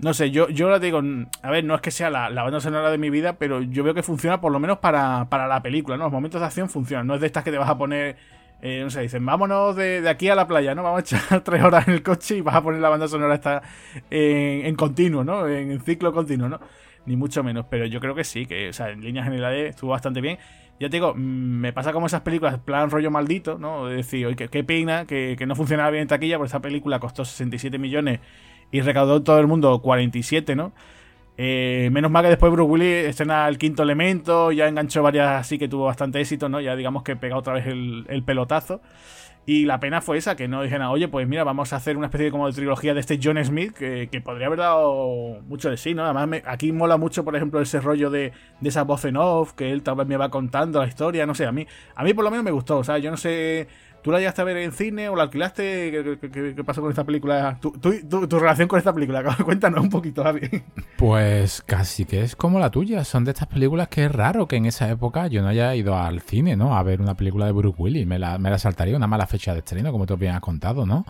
No 0.00 0.12
sé, 0.12 0.32
yo, 0.32 0.48
yo 0.48 0.68
la 0.68 0.80
digo, 0.80 1.00
a 1.40 1.50
ver, 1.52 1.62
no 1.62 1.76
es 1.76 1.80
que 1.80 1.92
sea 1.92 2.10
la, 2.10 2.30
banda 2.30 2.58
sonora 2.58 2.90
de 2.90 2.98
mi 2.98 3.10
vida, 3.10 3.34
pero 3.34 3.62
yo 3.62 3.84
veo 3.84 3.94
que 3.94 4.02
funciona 4.02 4.40
por 4.40 4.50
lo 4.50 4.58
menos 4.58 4.78
para, 4.78 5.28
la 5.30 5.62
película, 5.62 5.96
¿no? 5.96 6.02
Los 6.02 6.12
momentos 6.12 6.40
de 6.40 6.48
acción 6.48 6.68
funcionan, 6.68 7.06
no 7.06 7.14
es 7.14 7.20
de 7.20 7.28
estas 7.28 7.44
que 7.44 7.52
te 7.52 7.58
vas 7.58 7.70
a 7.70 7.78
poner, 7.78 8.16
eh, 8.60 8.80
no 8.82 8.90
sé, 8.90 9.02
dicen, 9.02 9.24
vámonos 9.24 9.76
de, 9.76 10.02
aquí 10.08 10.28
a 10.28 10.34
la 10.34 10.48
playa, 10.48 10.74
¿no? 10.74 10.82
Vamos 10.82 10.98
a 10.98 11.16
echar 11.16 11.40
tres 11.44 11.62
horas 11.62 11.86
en 11.86 11.94
el 11.94 12.02
coche 12.02 12.38
y 12.38 12.40
vas 12.40 12.56
a 12.56 12.60
poner 12.60 12.80
la 12.80 12.88
banda 12.88 13.06
sonora 13.06 13.36
esta 13.36 13.62
en, 14.10 14.66
en 14.66 14.74
continuo, 14.74 15.22
¿no? 15.22 15.46
En 15.46 15.80
ciclo 15.80 16.12
continuo, 16.12 16.48
¿no? 16.48 16.58
Ni 17.06 17.14
mucho 17.14 17.44
menos, 17.44 17.66
pero 17.70 17.86
yo 17.86 18.00
creo 18.00 18.16
que 18.16 18.24
sí, 18.24 18.46
que, 18.46 18.70
o 18.70 18.72
sea, 18.72 18.90
en 18.90 19.00
líneas 19.00 19.26
generales 19.26 19.70
estuvo 19.70 19.92
bastante 19.92 20.20
bien 20.20 20.38
ya 20.80 20.88
te 20.88 20.96
digo, 20.96 21.14
mm, 21.14 21.18
me 21.18 21.72
pasa 21.72 21.92
como 21.92 22.06
esas 22.06 22.22
películas, 22.22 22.58
plan 22.58 22.90
rollo 22.90 23.10
maldito, 23.10 23.58
¿no? 23.58 23.90
Es 23.90 23.96
decir, 23.96 24.26
oye, 24.26 24.36
qué, 24.36 24.64
pena 24.64 25.06
que, 25.06 25.36
no 25.46 25.54
funcionaba 25.56 25.90
bien 25.90 26.02
en 26.02 26.08
taquilla, 26.08 26.36
porque 26.38 26.48
esa 26.48 26.60
película 26.60 26.98
costó 27.00 27.24
67 27.24 27.78
millones 27.78 28.20
y 28.70 28.80
recaudó 28.80 29.22
todo 29.22 29.38
el 29.40 29.46
mundo 29.46 29.80
47, 29.80 30.56
¿no? 30.56 30.72
Eh, 31.36 31.88
menos 31.92 32.10
mal 32.10 32.22
que 32.22 32.30
después 32.30 32.52
Bruce 32.52 32.70
Willis 32.70 33.06
escena 33.06 33.48
el 33.48 33.58
quinto 33.58 33.82
elemento, 33.82 34.52
ya 34.52 34.68
enganchó 34.68 35.02
varias 35.02 35.40
así 35.40 35.58
que 35.58 35.68
tuvo 35.68 35.86
bastante 35.86 36.20
éxito, 36.20 36.48
¿no? 36.48 36.60
Ya 36.60 36.76
digamos 36.76 37.02
que 37.02 37.16
pega 37.16 37.36
otra 37.36 37.54
vez 37.54 37.66
el, 37.66 38.06
el 38.08 38.22
pelotazo. 38.22 38.80
Y 39.46 39.66
la 39.66 39.78
pena 39.78 40.00
fue 40.00 40.16
esa, 40.16 40.36
que 40.36 40.48
no 40.48 40.62
dijeron, 40.62 40.86
oye, 40.86 41.06
pues 41.06 41.28
mira, 41.28 41.44
vamos 41.44 41.72
a 41.74 41.76
hacer 41.76 41.98
una 41.98 42.06
especie 42.06 42.26
de 42.26 42.30
como 42.30 42.46
de 42.46 42.54
trilogía 42.54 42.94
de 42.94 43.00
este 43.00 43.20
John 43.22 43.42
Smith, 43.44 43.74
que, 43.74 44.08
podría 44.24 44.46
haber 44.46 44.60
dado 44.60 45.42
mucho 45.46 45.68
de 45.68 45.76
sí, 45.76 45.92
¿no? 45.92 46.04
Además, 46.04 46.42
aquí 46.46 46.72
mola 46.72 46.96
mucho, 46.96 47.24
por 47.24 47.36
ejemplo, 47.36 47.60
ese 47.60 47.80
rollo 47.80 48.08
de, 48.08 48.32
de 48.60 48.68
esa 48.68 48.84
voz 48.84 49.04
en 49.04 49.18
off, 49.18 49.52
que 49.52 49.70
él 49.70 49.82
tal 49.82 49.96
vez 49.96 50.06
me 50.06 50.16
va 50.16 50.30
contando 50.30 50.80
la 50.80 50.86
historia, 50.86 51.26
no 51.26 51.34
sé, 51.34 51.44
a 51.44 51.52
mí, 51.52 51.66
a 51.94 52.04
mí 52.04 52.14
por 52.14 52.24
lo 52.24 52.30
menos 52.30 52.44
me 52.44 52.52
gustó, 52.52 52.78
o 52.78 52.84
sea, 52.84 52.96
yo 52.96 53.10
no 53.10 53.18
sé 53.18 53.68
¿Tú 54.04 54.12
la 54.12 54.18
llegaste 54.18 54.42
a 54.42 54.44
ver 54.44 54.58
en 54.58 54.70
cine 54.70 55.08
o 55.08 55.16
la 55.16 55.22
alquilaste? 55.22 56.18
¿Qué, 56.30 56.62
pasó 56.62 56.82
con 56.82 56.90
esta 56.90 57.04
película? 57.04 57.58
¿Tu, 57.58 58.38
relación 58.38 58.68
con 58.68 58.78
esta 58.78 58.92
película? 58.92 59.24
Cuéntanos 59.46 59.80
un 59.80 59.88
poquito, 59.88 60.22
Javi. 60.22 60.62
Pues 60.98 61.62
casi 61.62 62.04
que 62.04 62.20
es 62.20 62.36
como 62.36 62.58
la 62.58 62.68
tuya. 62.68 63.02
Son 63.04 63.24
de 63.24 63.30
estas 63.30 63.48
películas 63.48 63.88
que 63.88 64.04
es 64.04 64.12
raro 64.12 64.46
que 64.46 64.56
en 64.56 64.66
esa 64.66 64.90
época 64.90 65.28
yo 65.28 65.40
no 65.40 65.48
haya 65.48 65.74
ido 65.74 65.96
al 65.96 66.20
cine, 66.20 66.54
¿no? 66.54 66.76
A 66.76 66.82
ver 66.82 67.00
una 67.00 67.14
película 67.14 67.46
de 67.46 67.52
Bruce 67.52 67.80
Willis. 67.80 68.06
Me 68.06 68.18
la, 68.18 68.36
me 68.36 68.50
la 68.50 68.58
saltaría 68.58 68.94
una 68.94 69.06
mala 69.06 69.26
fecha 69.26 69.54
de 69.54 69.60
estreno, 69.60 69.90
como 69.90 70.04
tú 70.04 70.18
bien 70.18 70.34
has 70.34 70.40
contado, 70.40 70.84
¿no? 70.84 71.06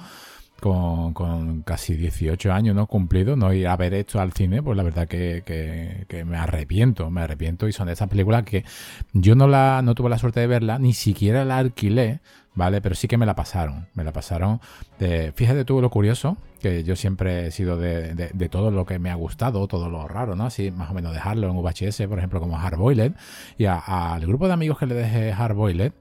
Con, 0.61 1.63
casi 1.63 1.95
18 1.95 2.53
años 2.53 2.75
no 2.75 2.87
cumplido, 2.87 3.37
no 3.37 3.53
ir 3.53 3.69
a 3.69 3.77
ver 3.77 3.95
esto 3.95 4.21
al 4.21 4.33
cine, 4.33 4.63
pues 4.63 4.77
la 4.77 4.83
verdad 4.83 5.07
que, 5.07 6.25
me 6.27 6.37
arrepiento, 6.37 7.11
me 7.11 7.23
arrepiento 7.23 7.69
y 7.69 7.73
son 7.73 7.89
de 7.89 7.93
esas 7.93 8.09
películas 8.09 8.45
que 8.45 8.65
yo 9.13 9.35
no 9.35 9.47
la 9.47 9.83
no 9.83 9.95
tuve 9.95 10.09
la 10.09 10.19
suerte 10.19 10.41
de 10.41 10.47
verla, 10.47 10.79
ni 10.79 10.95
siquiera 10.95 11.45
la 11.45 11.59
alquilé, 11.59 12.21
¿vale? 12.55 12.81
Pero 12.81 12.95
sí 12.95 13.09
que 13.09 13.19
me 13.19 13.27
la 13.27 13.35
pasaron, 13.35 13.89
me 13.95 14.05
la 14.05 14.13
pasaron. 14.13 14.61
De, 14.99 15.33
fíjate 15.33 15.65
tú 15.65 15.81
lo 15.81 15.91
curioso, 15.91 16.37
que 16.61 16.83
yo 16.85 16.97
siempre 16.97 17.49
he 17.49 17.51
sido 17.51 17.77
de, 17.77 18.49
todo 18.51 18.71
lo 18.71 18.87
que 18.87 18.99
me 18.99 19.11
ha 19.11 19.15
gustado, 19.17 19.67
todo 19.69 19.91
lo 19.91 20.09
raro, 20.09 20.35
¿no? 20.35 20.47
Así 20.47 20.71
más 20.71 20.91
o 20.91 20.95
menos 20.95 21.13
dejarlo 21.13 21.49
en 21.49 21.57
VHS, 21.57 22.07
por 22.09 22.19
ejemplo, 22.19 22.41
como 22.41 22.57
Hardboiled, 22.57 23.13
y 23.59 23.67
al 23.67 24.27
grupo 24.27 24.47
de 24.47 24.55
amigos 24.55 24.79
que 24.79 24.87
le 24.87 24.95
dejé 24.95 25.33
Hardboiled, 25.33 25.93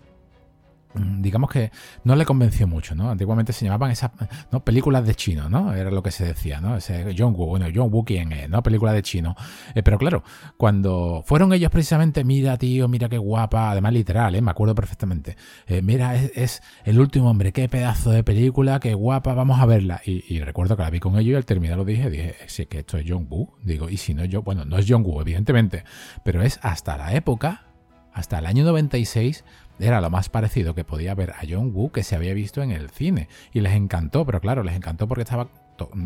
digamos 0.96 1.50
que 1.50 1.72
no 2.04 2.16
le 2.16 2.26
convenció 2.26 2.68
mucho, 2.68 2.96
¿no? 2.96 3.10
Antiguamente 3.10 3.54
se 3.54 3.66
llamaban 3.66 3.92
esas 3.92 4.12
¿no? 4.52 4.64
películas 4.64 5.06
de 5.06 5.16
chino, 5.16 5.50
¿no? 5.50 5.74
Era 5.74 5.92
lo 5.92 6.04
que 6.04 6.12
se 6.12 6.26
decía, 6.26 6.62
¿no? 6.62 6.78
Ese 6.78 7.16
John 7.18 7.34
Woo, 7.36 7.48
bueno, 7.48 7.68
John 7.74 7.90
Woo 7.92 8.04
quién 8.04 8.32
es, 8.32 8.50
¿no? 8.50 8.62
Película 8.64 8.94
de 8.94 9.02
chino. 9.02 9.36
Eh, 9.76 9.84
pero 9.84 9.98
claro, 9.98 10.24
cuando 10.58 11.24
fueron 11.26 11.54
ellos 11.54 11.72
precisamente, 11.72 12.24
mira, 12.24 12.58
tío, 12.58 12.88
mira 12.88 13.10
qué 13.10 13.18
guapa, 13.18 13.72
además 13.72 13.94
literal, 13.94 14.36
¿eh? 14.36 14.42
Me 14.42 14.52
acuerdo 14.52 14.76
perfectamente. 14.76 15.36
Eh, 15.68 15.82
mira, 15.82 16.16
es, 16.16 16.62
el 16.86 17.00
último 17.00 17.30
hombre, 17.30 17.52
qué 17.52 17.68
pedazo 17.70 18.12
de 18.12 18.24
película, 18.24 18.80
qué 18.80 18.94
guapa, 18.94 19.34
vamos 19.34 19.60
a 19.60 19.66
verla. 19.66 20.02
Y, 20.06 20.40
recuerdo 20.40 20.76
que 20.76 20.84
la 20.84 20.90
vi 20.90 21.00
con 21.00 21.18
ellos 21.18 21.34
y 21.34 21.36
al 21.36 21.46
terminar 21.46 21.78
lo 21.78 21.86
dije, 21.86 22.10
dije, 22.10 22.36
sí, 22.48 22.66
que 22.66 22.80
esto 22.80 22.98
es 22.98 23.06
John 23.08 23.28
Woo. 23.30 23.54
Digo, 23.64 23.90
y 23.90 23.98
si 23.98 24.14
no 24.14 24.26
yo, 24.26 24.42
bueno, 24.42 24.66
no 24.66 24.78
es 24.78 24.86
John 24.88 25.04
Woo, 25.04 25.22
evidentemente, 25.22 25.84
pero 26.24 26.42
es 26.42 26.60
hasta 26.62 26.98
la 26.98 27.14
época, 27.14 27.66
hasta 28.14 28.40
el 28.40 28.46
año 28.46 28.64
96, 28.64 29.44
era 29.80 30.02
lo 30.02 30.10
más 30.10 30.30
parecido 30.30 30.76
que 30.76 30.84
podía 30.84 31.16
ver 31.16 31.32
a 31.32 31.42
John 31.48 31.72
Woo 31.74 31.92
que 31.92 32.04
se 32.04 32.16
había 32.16 32.34
visto 32.34 32.62
en 32.62 32.72
el 32.72 32.90
cine. 32.90 33.28
Y 33.54 33.62
les 33.62 33.74
encantó, 33.74 34.26
pero 34.26 34.40
claro, 34.40 34.64
les 34.64 34.76
encantó 34.76 35.08
porque 35.08 35.24
estaba 35.24 35.48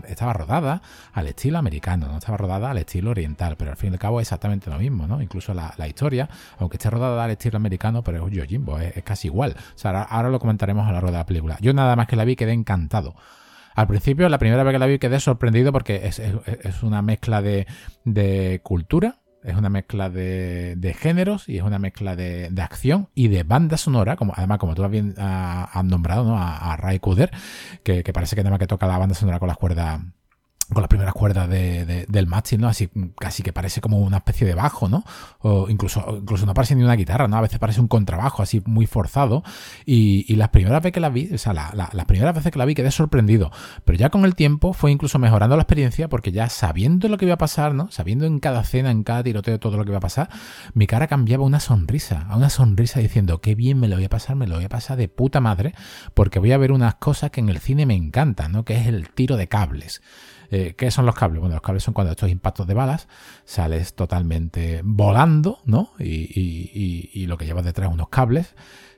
estaba 0.08 0.34
rodada 0.34 0.82
al 1.14 1.28
estilo 1.28 1.58
americano, 1.58 2.08
no 2.08 2.18
estaba 2.18 2.38
rodada 2.38 2.72
al 2.72 2.78
estilo 2.78 3.12
oriental, 3.12 3.56
pero 3.58 3.72
al 3.72 3.78
fin 3.78 3.92
y 3.92 3.94
al 3.94 4.00
cabo 4.00 4.20
es 4.20 4.28
exactamente 4.28 4.70
lo 4.70 4.78
mismo, 4.78 5.08
¿no? 5.08 5.22
Incluso 5.22 5.54
la, 5.54 5.88
historia, 5.88 6.30
aunque 6.58 6.78
esté 6.78 6.90
rodada 6.90 7.24
al 7.24 7.32
estilo 7.32 7.58
americano, 7.58 8.04
pero 8.04 8.28
es 8.28 8.34
Yojimbo, 8.34 8.80
es, 8.80 8.96
es 8.96 9.04
casi 9.04 9.28
igual. 9.28 9.56
O 9.58 9.78
sea, 9.78 10.04
ahora, 10.04 10.30
lo 10.30 10.40
comentaremos 10.40 10.84
a 10.86 10.88
lo 10.88 10.94
largo 10.94 11.12
de 11.12 11.18
la 11.18 11.26
película. 11.26 11.58
Yo 11.62 11.74
nada 11.74 11.96
más 11.96 12.08
que 12.08 12.16
la 12.16 12.26
vi 12.26 12.36
quedé 12.36 12.54
encantado. 12.54 13.16
Al 13.76 13.88
principio, 13.88 14.28
la 14.28 14.40
primera 14.40 14.64
vez 14.64 14.74
que 14.74 14.80
la 14.80 14.88
vi 14.88 15.00
quedé 15.00 15.20
sorprendido 15.20 15.72
porque 15.72 16.08
es, 16.08 16.84
una 16.84 17.02
mezcla 17.02 17.42
de, 17.42 17.68
de 18.06 18.60
cultura, 18.64 19.20
es 19.48 19.56
una 19.56 19.70
mezcla 19.70 20.10
de, 20.10 20.96
géneros 21.00 21.48
y 21.48 21.58
es 21.58 21.64
una 21.64 21.80
mezcla 21.80 22.16
de, 22.16 22.52
acción 22.62 23.10
y 23.16 23.30
de 23.30 23.44
banda 23.44 23.78
sonora, 23.78 24.18
como 24.18 24.34
además 24.36 24.58
como 24.58 24.76
tú 24.76 24.88
bien 24.90 25.16
has 25.18 25.86
nombrado, 25.86 26.26
¿no? 26.26 26.38
A, 26.38 26.76
Ray 26.78 27.00
que, 27.84 28.04
que, 28.04 28.14
parece 28.14 28.36
que 28.36 28.44
nada 28.44 28.52
más 28.52 28.60
que 28.60 28.68
toca 28.68 28.88
la 28.88 28.98
banda 28.98 29.16
sonora 29.16 29.40
con 29.40 29.48
las 29.48 29.58
cuerdas 29.58 30.02
con 30.74 30.82
las 30.82 30.90
primeras 30.90 31.14
cuerdas 31.14 31.50
de, 31.50 32.06
del 32.08 32.28
mástil, 32.28 32.60
¿no? 32.60 32.68
Así 32.68 32.90
casi 33.18 33.42
que 33.42 33.54
parece 33.54 33.80
como 33.80 34.00
una 34.00 34.18
especie 34.18 34.46
de 34.46 34.54
bajo, 34.54 34.90
¿no? 34.90 35.04
O 35.40 35.70
incluso, 35.70 36.18
incluso 36.20 36.46
no 36.46 36.54
parece 36.54 36.76
ni 36.76 36.84
una 36.84 36.96
guitarra, 36.96 37.28
¿no? 37.28 37.38
A 37.38 37.42
veces 37.42 37.58
parece 37.58 37.80
un 37.80 37.88
contrabajo 37.88 38.44
así 38.44 38.62
muy 38.66 38.86
forzado. 38.86 39.44
Y, 39.86 40.36
las 40.38 40.50
primeras 40.50 40.84
veces 40.84 40.94
que 40.94 41.00
la 41.00 41.10
vi, 41.10 41.34
o 41.34 41.38
sea, 41.38 41.54
las 41.54 42.06
primeras 42.06 42.36
veces 42.36 42.52
que 42.52 42.60
la 42.60 42.66
vi 42.66 42.76
quedé 42.76 42.92
sorprendido. 42.92 43.52
Pero 43.86 43.98
ya 43.98 44.10
con 44.10 44.24
el 44.24 44.36
tiempo 44.36 44.74
fue 44.74 44.92
incluso 44.92 45.18
mejorando 45.18 45.56
la 45.56 45.64
experiencia 45.64 46.10
porque 46.10 46.32
ya 46.32 46.48
sabiendo 46.50 47.08
lo 47.08 47.18
que 47.18 47.26
iba 47.26 47.34
a 47.34 47.40
pasar, 47.40 47.74
¿no? 47.74 47.90
Sabiendo 47.90 48.26
en 48.26 48.40
cada 48.40 48.62
escena, 48.62 48.92
en 48.92 49.04
cada 49.04 49.24
tiroteo 49.24 49.60
todo 49.60 49.78
lo 49.78 49.84
que 49.84 49.92
iba 49.92 49.98
a 49.98 50.02
pasar, 50.02 50.30
mi 50.74 50.86
cara 50.86 51.08
cambiaba 51.08 51.44
una 51.44 51.60
sonrisa, 51.60 52.28
a 52.30 52.38
una 52.38 52.50
sonrisa 52.50 53.00
diciendo, 53.00 53.42
qué 53.42 53.56
bien 53.56 53.80
me 53.80 53.88
lo 53.88 53.96
voy 53.96 54.06
a 54.06 54.10
pasar, 54.10 54.36
me 54.36 54.48
lo 54.48 54.56
voy 54.56 54.66
a 54.66 54.70
pasar 54.70 54.98
de 54.98 55.08
puta 55.08 55.40
madre, 55.40 55.74
porque 56.14 56.40
voy 56.40 56.52
a 56.52 56.58
ver 56.58 56.72
unas 56.72 56.96
cosas 56.96 57.32
que 57.32 57.40
en 57.40 57.50
el 57.50 57.60
cine 57.60 57.86
me 57.86 57.96
encantan, 57.96 58.52
¿no? 58.52 58.64
Que 58.64 58.76
es 58.80 58.88
el 58.88 59.10
tiro 59.10 59.38
de 59.38 59.48
cables. 59.48 60.02
Eh, 60.50 60.76
¿Qué 60.78 60.92
son 60.92 61.06
los 61.06 61.16
cables? 61.16 61.40
Bueno, 61.40 61.56
los 61.56 61.62
cables 61.62 61.84
son 61.84 61.94
cuando 61.94 62.12
estos 62.12 62.30
impactos 62.30 62.68
de 62.68 62.74
balas 62.74 63.08
sales 63.46 63.94
totalmente 63.94 64.82
volando, 64.84 65.60
¿no? 65.66 65.92
Y, 66.00 67.26
lo 67.28 67.38
que 67.38 67.46
llevas 67.46 67.66
detrás 67.66 67.92
unos 67.92 68.08
cables, 68.10 68.56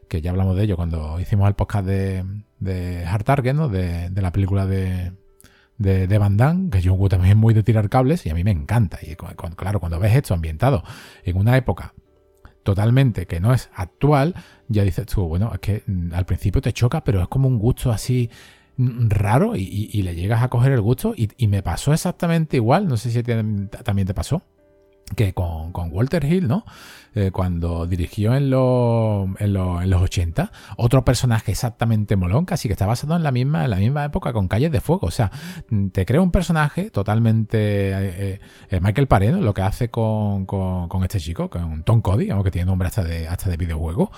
que 0.07 0.21
ya 0.21 0.29
hablamos 0.29 0.55
de 0.55 0.63
ello 0.63 0.75
cuando 0.75 1.19
hicimos 1.19 1.47
el 1.47 1.55
podcast 1.55 1.85
de, 1.85 2.23
de 2.59 3.05
Hard 3.05 3.23
Target, 3.23 3.53
¿no? 3.53 3.69
De, 3.69 4.11
la 4.13 4.31
película 4.31 4.67
de, 4.67 5.13
de, 5.77 6.17
Van 6.19 6.37
Damme, 6.37 6.69
que 6.69 6.87
Woo 6.89 7.09
también 7.09 7.31
es 7.31 7.37
muy 7.37 7.55
de 7.55 7.63
tirar 7.63 7.89
cables 7.89 8.25
y 8.25 8.29
a 8.29 8.35
mí 8.35 8.43
me 8.43 8.51
encanta. 8.51 8.99
Y 9.01 9.15
claro, 9.15 9.79
cuando 9.79 9.99
ves 9.99 10.15
esto 10.15 10.35
ambientado 10.35 10.83
en 11.23 11.37
una 11.37 11.57
época 11.57 11.93
totalmente 12.63 13.25
que 13.25 13.39
no 13.39 13.53
es 13.53 13.71
actual, 13.73 14.35
ya 14.67 14.83
dices 14.83 15.07
tú, 15.07 15.27
bueno, 15.27 15.49
es 15.53 15.59
que 15.59 15.83
mm, 15.87 16.13
al 16.13 16.25
principio 16.25 16.61
te 16.61 16.73
choca, 16.73 17.03
pero 17.03 17.21
es 17.21 17.27
como 17.27 17.47
un 17.47 17.57
gusto 17.57 17.91
así 17.91 18.29
raro 18.79 19.55
y, 19.55 20.01
le 20.01 20.15
llegas 20.15 20.41
a 20.41 20.47
coger 20.47 20.71
el 20.71 20.81
gusto 20.81 21.13
y, 21.15 21.47
me 21.47 21.61
pasó 21.61 21.93
exactamente 21.93 22.57
igual, 22.57 22.87
no 22.87 22.97
sé 22.97 23.11
si 23.11 23.21
también 23.23 24.07
te 24.07 24.13
pasó, 24.13 24.41
que 25.15 25.33
con, 25.33 25.73
Walter 25.91 26.23
Hill, 26.23 26.47
¿no? 26.47 26.65
Eh, 27.15 27.31
cuando 27.31 27.87
dirigió 27.87 28.35
en, 28.35 28.43
en, 28.43 29.53
los 29.89 30.01
80, 30.01 30.51
otro 30.77 31.03
personaje 31.03 31.51
exactamente 31.51 32.15
molón, 32.15 32.45
casi 32.45 32.69
que 32.69 32.73
está 32.73 32.85
basado 32.85 33.15
en 33.15 33.23
la 33.23 33.31
misma, 33.31 33.65
en 33.65 33.71
la 33.71 33.77
misma 33.77 34.05
época 34.05 34.31
con 34.31 34.47
Calles 34.47 34.71
de 34.71 34.79
Fuego. 34.79 35.07
O 35.07 35.11
sea, 35.11 35.31
te 35.91 36.05
crea 36.05 36.21
un 36.21 36.31
personaje 36.31 36.91
totalmente 36.91 37.57
eh, 37.57 38.39
eh, 38.69 38.79
Michael 38.79 39.07
Pareno, 39.07 39.41
lo 39.41 39.53
que 39.53 39.63
hace 39.63 39.89
con, 39.89 40.45
con, 40.45 41.03
este 41.03 41.19
chico, 41.19 41.49
con 41.49 41.83
Tom 41.83 42.01
Cody, 42.01 42.29
aunque 42.29 42.51
tiene 42.51 42.67
nombre 42.67 42.87
hasta 42.87 43.03
de, 43.03 43.27
hasta 43.27 43.49
de 43.49 43.57
videojuego. 43.57 44.11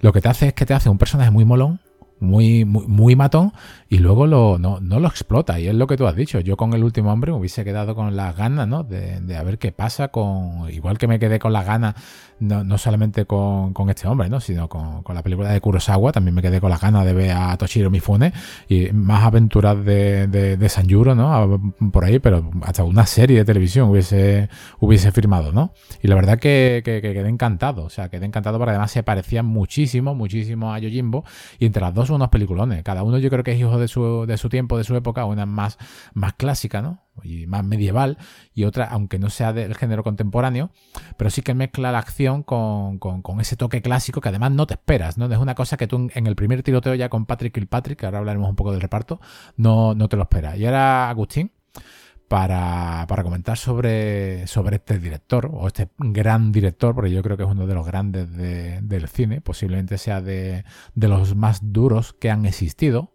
Lo 0.00 0.12
que 0.12 0.20
te 0.20 0.28
hace 0.28 0.48
es 0.48 0.52
que 0.52 0.66
te 0.66 0.74
hace 0.74 0.90
un 0.90 0.98
personaje 0.98 1.30
muy 1.30 1.46
molón, 1.46 1.80
muy, 2.20 2.64
muy, 2.64 3.16
matón 3.16 3.52
y 3.88 3.98
luego 3.98 4.26
no, 4.26 4.58
no, 4.58 5.00
lo 5.00 5.08
explota. 5.08 5.60
Y 5.60 5.68
es 5.68 5.74
lo 5.74 5.86
que 5.86 5.96
tú 5.96 6.06
has 6.06 6.16
dicho. 6.16 6.40
Yo 6.40 6.56
con 6.56 6.72
el 6.72 6.82
último 6.82 7.12
hombre 7.12 7.32
me 7.32 7.38
hubiese 7.38 7.64
quedado 7.64 7.94
con 7.94 8.16
las 8.16 8.36
ganas, 8.36 8.66
¿no? 8.66 8.82
De, 8.82 9.20
de 9.20 9.42
ver 9.44 9.58
qué 9.58 9.72
pasa 9.72 10.08
con. 10.08 10.70
Igual 10.70 10.98
que 10.98 11.06
me 11.06 11.18
quedé 11.18 11.38
con 11.38 11.52
las 11.52 11.66
ganas, 11.66 11.94
no, 12.40 12.64
no 12.64 12.78
solamente 12.78 13.26
con, 13.26 13.72
con, 13.72 13.90
este 13.90 14.08
hombre, 14.08 14.28
¿no? 14.28 14.40
Sino 14.40 14.68
con, 14.68 15.02
con, 15.02 15.14
la 15.14 15.22
película 15.22 15.50
de 15.50 15.60
Kurosawa. 15.60 16.12
También 16.12 16.34
me 16.34 16.42
quedé 16.42 16.60
con 16.60 16.70
las 16.70 16.80
ganas 16.80 17.04
de 17.04 17.12
ver 17.12 17.32
a 17.32 17.56
Toshiro 17.56 17.90
Mifune 17.90 18.32
y 18.68 18.90
más 18.92 19.24
aventuras 19.24 19.84
de, 19.84 20.26
de, 20.26 20.56
de 20.56 21.14
¿no? 21.14 21.74
Por 21.92 22.04
ahí, 22.04 22.18
pero 22.18 22.50
hasta 22.62 22.84
una 22.84 23.06
serie 23.06 23.38
de 23.38 23.44
televisión 23.44 23.90
hubiese, 23.90 24.48
hubiese 24.80 25.12
firmado, 25.12 25.52
¿no? 25.52 25.72
Y 26.02 26.08
la 26.08 26.14
verdad 26.14 26.38
que, 26.38 26.82
que, 26.84 27.00
que 27.00 27.12
quedé 27.12 27.28
encantado. 27.28 27.84
O 27.84 27.90
sea, 27.90 28.08
quedé 28.08 28.26
encantado 28.26 28.58
porque 28.58 28.70
además 28.70 28.90
se 28.90 29.02
parecían 29.02 29.46
muchísimo, 29.46 30.14
muchísimo 30.14 30.72
a 30.72 30.78
Yojimbo. 30.78 31.24
Y 31.58 31.66
entre 31.66 31.82
las 31.82 31.94
dos 31.94 32.10
unos 32.16 32.28
peliculones. 32.28 32.82
Cada 32.82 33.02
uno 33.02 33.18
yo 33.18 33.30
creo 33.30 33.44
que 33.44 33.52
es 33.52 33.60
hijo 33.60 33.78
de 33.78 33.84
de 33.84 33.88
su, 33.88 34.24
de 34.26 34.36
su 34.36 34.48
tiempo, 34.48 34.76
de 34.78 34.84
su 34.84 34.96
época, 34.96 35.24
una 35.24 35.46
más, 35.46 35.78
más 36.14 36.34
clásica, 36.34 36.82
¿no? 36.82 37.00
Y 37.22 37.46
más 37.46 37.64
medieval, 37.64 38.18
y 38.54 38.64
otra, 38.64 38.86
aunque 38.86 39.20
no 39.20 39.30
sea 39.30 39.52
del 39.52 39.76
género 39.76 40.02
contemporáneo, 40.02 40.70
pero 41.16 41.30
sí 41.30 41.42
que 41.42 41.54
mezcla 41.54 41.92
la 41.92 41.98
acción 41.98 42.42
con, 42.42 42.98
con, 42.98 43.40
ese 43.40 43.56
toque 43.56 43.82
clásico 43.82 44.20
que 44.20 44.30
además 44.30 44.50
no 44.50 44.66
te 44.66 44.74
esperas, 44.74 45.16
¿no? 45.16 45.26
Es 45.26 45.38
una 45.38 45.54
cosa 45.54 45.76
que 45.76 45.86
tú 45.86 46.08
en 46.12 46.26
el 46.26 46.34
primer 46.34 46.62
tiroteo 46.62 46.94
ya 46.94 47.08
con 47.08 47.26
Patrick 47.26 47.54
Kilpatrick, 47.54 48.00
que 48.00 48.06
ahora 48.06 48.18
hablaremos 48.18 48.48
un 48.48 48.56
poco 48.56 48.72
del 48.72 48.80
reparto, 48.80 49.20
no, 49.56 49.94
no 49.94 50.08
te 50.08 50.16
lo 50.16 50.22
esperas. 50.22 50.58
Y 50.58 50.66
ahora, 50.66 51.08
Agustín, 51.08 51.52
para, 52.28 53.06
para, 53.08 53.22
comentar 53.22 53.56
sobre, 53.56 54.46
sobre 54.46 54.76
este 54.76 54.98
director, 54.98 55.50
o 55.52 55.66
este 55.66 55.90
gran 55.98 56.52
director, 56.52 56.94
porque 56.94 57.10
yo 57.10 57.22
creo 57.22 57.36
que 57.36 57.44
es 57.44 57.48
uno 57.48 57.66
de 57.66 57.74
los 57.74 57.86
grandes 57.86 58.34
del 58.36 59.08
cine, 59.08 59.40
posiblemente 59.40 59.98
sea 59.98 60.20
de, 60.20 60.64
de, 60.94 61.08
los 61.08 61.36
más 61.36 61.72
duros 61.72 62.12
que 62.12 62.30
han 62.30 62.46
existido, 62.46 63.14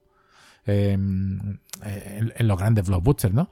Em, 0.70 1.58
en, 1.84 2.48
los 2.48 2.58
grandes 2.60 2.88
blockbusters, 2.88 3.34
¿no? 3.34 3.50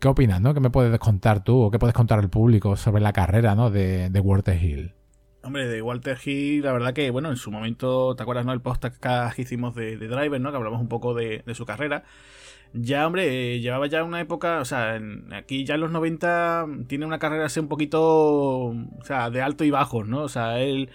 ¿Qué 0.00 0.06
opinas, 0.06 0.40
no? 0.40 0.54
¿Qué 0.54 0.60
me 0.60 0.70
puedes 0.70 0.96
contar 1.00 1.42
tú 1.42 1.62
o 1.62 1.70
qué 1.70 1.78
puedes 1.78 1.94
contar 1.94 2.18
al 2.18 2.30
público 2.30 2.76
sobre 2.76 3.02
la 3.02 3.12
carrera, 3.12 3.54
¿no? 3.54 3.70
De, 3.70 4.08
Walter 4.22 4.62
Hill. 4.62 4.94
Hombre, 5.42 5.66
de 5.66 5.82
Walter 5.82 6.18
Hill, 6.24 6.62
la 6.62 6.72
verdad 6.72 6.92
que, 6.92 7.10
bueno, 7.10 7.30
en 7.30 7.36
su 7.36 7.50
momento, 7.50 8.14
¿te 8.14 8.22
acuerdas, 8.22 8.44
no? 8.44 8.52
El 8.52 8.60
podcast 8.60 9.34
que 9.34 9.42
hicimos 9.42 9.74
de, 9.74 9.96
Driver, 9.96 10.40
¿no? 10.40 10.50
Que 10.50 10.56
hablamos 10.56 10.80
un 10.80 10.88
poco 10.88 11.14
de, 11.14 11.42
su 11.54 11.64
carrera. 11.66 12.04
Ya, 12.72 13.06
hombre, 13.06 13.54
eh, 13.56 13.60
llevaba 13.60 13.86
ya 13.86 14.04
una 14.04 14.20
época, 14.20 14.60
o 14.60 14.64
sea, 14.64 15.00
aquí 15.32 15.64
ya 15.64 15.76
en 15.76 15.80
los 15.80 15.90
90 15.90 16.66
tiene 16.88 17.06
una 17.06 17.18
carrera 17.18 17.46
así 17.46 17.58
un 17.60 17.68
poquito, 17.68 18.00
o 18.02 18.74
sea, 19.04 19.30
de 19.30 19.40
alto 19.40 19.64
y 19.64 19.70
bajo, 19.70 20.04
¿no? 20.04 20.22
O 20.22 20.28
sea, 20.28 20.60
él 20.60 20.90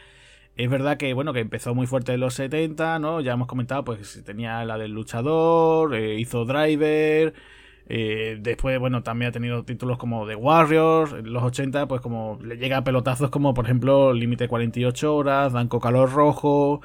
es 0.56 0.70
verdad 0.70 0.98
que, 0.98 1.14
bueno, 1.14 1.34
que 1.34 1.40
empezó 1.40 1.74
muy 1.74 1.88
fuerte 1.88 2.14
en 2.14 2.20
los 2.20 2.36
70, 2.36 3.00
¿no? 3.00 3.22
Ya 3.22 3.34
hemos 3.34 3.48
comentado, 3.48 3.84
pues 3.84 4.22
tenía 4.26 4.64
la 4.66 4.78
del 4.78 4.92
luchador, 4.92 5.96
eh, 5.96 6.20
hizo 6.20 6.46
Driver, 6.46 7.34
eh, 7.88 8.38
después, 8.40 8.80
bueno, 8.80 9.04
también 9.04 9.30
ha 9.30 9.32
tenido 9.32 9.64
títulos 9.64 9.98
como 9.98 10.28
The 10.28 10.36
Warriors, 10.36 11.14
en 11.14 11.34
los 11.34 11.44
80, 11.44 11.88
pues 11.88 12.02
como 12.02 12.40
le 12.44 12.58
llega 12.58 12.78
a 12.78 12.84
pelotazos 12.84 13.30
como, 13.32 13.54
por 13.54 13.66
ejemplo, 13.66 14.14
Límite 14.14 14.48
48 14.48 15.16
horas, 15.16 15.54
Danco 15.54 15.80
Calor 15.80 16.12
Rojo, 16.12 16.82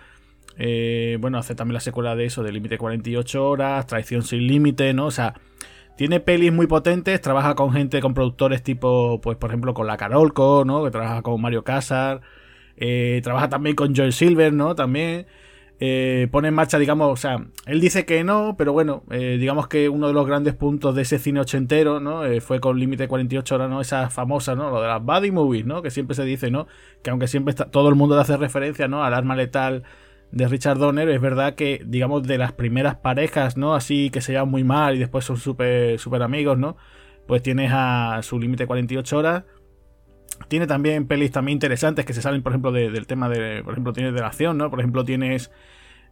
eh, 0.59 1.19
bueno, 1.21 1.39
hace 1.39 1.55
también 1.55 1.75
la 1.75 1.81
secuela 1.81 2.17
de 2.17 2.27
eso, 2.27 2.43
de 2.43 2.53
Límite 2.53 2.79
48 2.79 3.49
horas, 3.49 3.87
Traición 3.87 4.23
sin 4.23 4.47
Límite, 4.47 4.95
¿no? 4.95 5.07
O 5.07 5.11
sea, 5.11 5.35
tiene 5.97 6.21
pelis 6.21 6.53
muy 6.53 6.67
potentes, 6.67 7.21
trabaja 7.23 7.55
con 7.55 7.73
gente, 7.73 8.01
con 8.01 8.15
productores 8.15 8.63
tipo, 8.63 9.21
pues 9.23 9.39
por 9.39 9.51
ejemplo, 9.51 9.75
con 9.75 9.87
la 9.87 9.97
Carolco, 9.97 10.65
¿no? 10.67 10.85
Que 10.85 10.91
trabaja 10.91 11.23
con 11.23 11.41
Mario 11.41 11.65
Casar. 11.65 12.21
Eh, 12.77 13.21
trabaja 13.25 13.49
también 13.49 13.75
con 13.75 13.97
Joel 13.97 14.13
Silver, 14.13 14.53
¿no? 14.53 14.75
También. 14.75 15.27
Eh, 15.79 16.29
pone 16.31 16.49
en 16.49 16.55
marcha, 16.55 16.79
digamos, 16.79 17.13
o 17.13 17.17
sea, 17.17 17.47
él 17.67 17.81
dice 17.83 18.07
que 18.07 18.25
no, 18.25 18.55
pero 18.57 18.73
bueno, 18.73 19.05
eh, 19.11 19.37
digamos 19.39 19.69
que 19.69 19.91
uno 19.91 20.07
de 20.09 20.15
los 20.15 20.27
grandes 20.27 20.55
puntos 20.55 20.95
de 20.95 21.03
ese 21.03 21.19
cine 21.19 21.41
ochentero, 21.41 22.01
¿no? 22.01 22.23
fue 22.41 22.61
con 22.61 22.79
Límite 22.81 23.09
48 23.09 23.55
horas, 23.55 23.69
¿no? 23.69 23.83
Esa 23.83 24.09
famosa, 24.09 24.55
¿no? 24.55 24.71
Lo 24.71 24.81
de 24.81 24.89
las 24.89 25.03
body 25.03 25.31
movies, 25.31 25.67
¿no? 25.67 25.83
Que 25.83 25.91
siempre 25.91 26.15
se 26.15 26.25
dice, 26.25 26.51
¿no? 26.51 26.67
Que 27.03 27.11
aunque 27.11 27.27
siempre 27.29 27.51
está, 27.51 27.71
todo 27.71 27.91
el 27.91 27.95
mundo 27.95 28.15
le 28.17 28.23
hace 28.23 28.37
referencia, 28.39 28.89
¿no? 28.89 29.05
Al 29.05 29.13
arma 29.13 29.37
letal 29.37 29.83
de 30.33 30.49
Richard 30.49 30.79
Donner, 30.79 31.09
es 31.09 31.21
verdad 31.21 31.55
que, 31.55 31.83
digamos, 31.87 32.25
de 32.25 32.39
las 32.39 32.53
primeras 32.53 32.97
parejas, 32.97 33.57
¿no? 33.57 33.75
Así 33.75 34.11
que 34.11 34.21
se 34.21 34.33
llevan 34.33 34.51
muy 34.51 34.65
mal 34.65 34.97
y 34.97 34.99
después 34.99 35.25
son 35.25 35.37
súper, 35.37 35.99
súper 35.99 36.23
amigos, 36.23 36.59
¿no? 36.59 36.77
Pues 37.27 37.43
tienes 37.43 37.71
a 37.75 38.21
su 38.23 38.39
Límite 38.39 38.67
48 38.67 39.19
horas 39.19 39.45
tiene 40.49 40.67
también 40.67 41.07
pelis 41.07 41.33
también 41.33 41.57
interesantes 41.57 42.05
que 42.05 42.13
se 42.13 42.23
salen, 42.23 42.43
por 42.43 42.53
ejemplo, 42.53 42.73
del 42.73 43.07
tema 43.07 43.29
de. 43.29 43.63
Por 43.63 43.73
ejemplo, 43.73 43.93
tienes 43.93 44.15
de 44.15 44.21
la 44.21 44.29
acción, 44.29 44.59
¿no? 44.59 44.71
Por 44.71 44.81
ejemplo, 44.81 45.05
tienes 45.05 45.51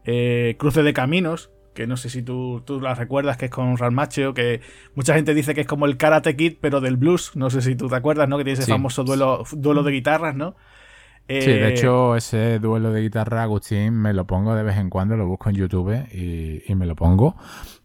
eh, 0.04 0.56
Cruce 0.58 0.82
de 0.82 0.92
Caminos, 0.92 1.50
que 1.74 1.86
no 1.86 1.96
sé 1.96 2.08
si 2.08 2.22
tú, 2.22 2.62
tú 2.64 2.80
la 2.80 2.94
recuerdas, 2.94 3.36
que 3.36 3.46
es 3.46 3.50
con 3.50 3.76
Ralph 3.76 3.94
Macchio, 3.94 4.34
que 4.34 4.60
mucha 4.94 5.14
gente 5.14 5.34
dice 5.34 5.54
que 5.54 5.62
es 5.62 5.66
como 5.66 5.86
el 5.86 5.96
Karate 5.96 6.36
Kid, 6.36 6.56
pero 6.60 6.80
del 6.80 6.96
blues. 6.96 7.32
No 7.34 7.50
sé 7.50 7.62
si 7.62 7.76
tú 7.76 7.88
te 7.88 7.96
acuerdas, 7.96 8.28
¿no? 8.28 8.38
Que 8.38 8.44
tiene 8.44 8.58
ese 8.58 8.70
famoso 8.70 9.04
duelo, 9.04 9.44
duelo 9.52 9.82
de 9.82 9.92
guitarras, 9.92 10.34
¿no? 10.34 10.56
Sí, 11.28 11.34
de 11.34 11.68
eh, 11.68 11.70
hecho, 11.70 12.16
ese 12.16 12.58
duelo 12.58 12.92
de 12.92 13.02
guitarra, 13.02 13.42
Agustín, 13.42 13.94
me 13.94 14.12
lo 14.12 14.26
pongo 14.26 14.54
de 14.54 14.62
vez 14.62 14.76
en 14.76 14.90
cuando, 14.90 15.16
lo 15.16 15.26
busco 15.26 15.50
en 15.50 15.56
YouTube 15.56 16.06
y, 16.12 16.62
y 16.66 16.74
me 16.74 16.86
lo 16.86 16.94
pongo 16.94 17.36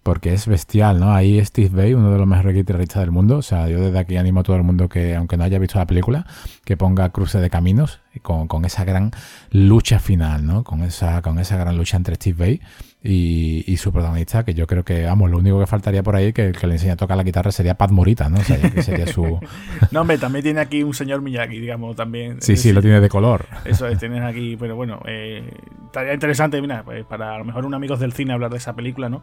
porque 0.09 0.33
es 0.33 0.47
bestial, 0.47 0.99
¿no? 0.99 1.13
Ahí 1.13 1.39
Steve 1.45 1.69
Bay, 1.71 1.93
uno 1.93 2.11
de 2.11 2.17
los 2.17 2.25
mejores 2.25 2.55
guitarristas 2.55 3.01
del 3.01 3.11
mundo, 3.11 3.37
o 3.37 3.41
sea, 3.43 3.67
yo 3.67 3.79
desde 3.79 3.99
aquí 3.99 4.17
animo 4.17 4.39
a 4.39 4.43
todo 4.43 4.55
el 4.55 4.63
mundo 4.63 4.89
que, 4.89 5.15
aunque 5.15 5.37
no 5.37 5.43
haya 5.43 5.59
visto 5.59 5.77
la 5.77 5.85
película, 5.85 6.25
que 6.65 6.75
ponga 6.77 7.11
Cruce 7.11 7.37
de 7.37 7.51
Caminos 7.51 7.99
con, 8.23 8.47
con 8.47 8.65
esa 8.65 8.83
gran 8.85 9.11
lucha 9.51 9.99
final, 9.99 10.47
¿no? 10.47 10.63
Con 10.63 10.81
esa, 10.81 11.21
con 11.21 11.37
esa 11.37 11.57
gran 11.57 11.77
lucha 11.77 11.95
entre 11.95 12.15
Steve 12.15 12.35
Bay 12.39 12.61
y, 13.03 13.77
su 13.77 13.93
protagonista, 13.93 14.43
que 14.43 14.55
yo 14.55 14.65
creo 14.65 14.83
que, 14.83 15.03
vamos, 15.05 15.29
lo 15.29 15.37
único 15.37 15.59
que 15.59 15.67
faltaría 15.67 16.01
por 16.01 16.15
ahí 16.15 16.33
que, 16.33 16.53
que 16.53 16.65
le 16.65 16.73
enseña 16.73 16.93
a 16.93 16.97
tocar 16.97 17.15
la 17.15 17.21
guitarra 17.21 17.51
sería 17.51 17.75
Pat 17.75 17.91
Morita, 17.91 18.29
¿no? 18.29 18.39
O 18.39 18.43
sea, 18.43 18.59
que 18.59 18.81
sería 18.81 19.05
su... 19.05 19.39
no, 19.91 20.01
hombre, 20.01 20.17
también 20.17 20.41
tiene 20.41 20.59
aquí 20.59 20.81
un 20.81 20.95
señor 20.95 21.21
Miyagi, 21.21 21.59
digamos, 21.59 21.95
también. 21.95 22.41
Sí, 22.41 22.57
sí, 22.57 22.73
lo 22.73 22.81
tiene 22.81 22.99
de 22.99 23.09
color. 23.09 23.45
Eso 23.63 23.87
es, 23.87 23.99
tienes 23.99 24.23
aquí, 24.23 24.57
pero 24.59 24.75
bueno, 24.75 25.03
eh, 25.05 25.53
estaría 25.85 26.15
interesante, 26.15 26.59
mira, 26.61 26.81
pues 26.81 27.05
para 27.05 27.35
a 27.35 27.37
lo 27.37 27.45
mejor 27.45 27.63
un 27.63 27.75
amigos 27.75 27.99
del 27.99 28.11
cine 28.13 28.33
hablar 28.33 28.49
de 28.49 28.57
esa 28.57 28.75
película, 28.75 29.07
¿no? 29.07 29.21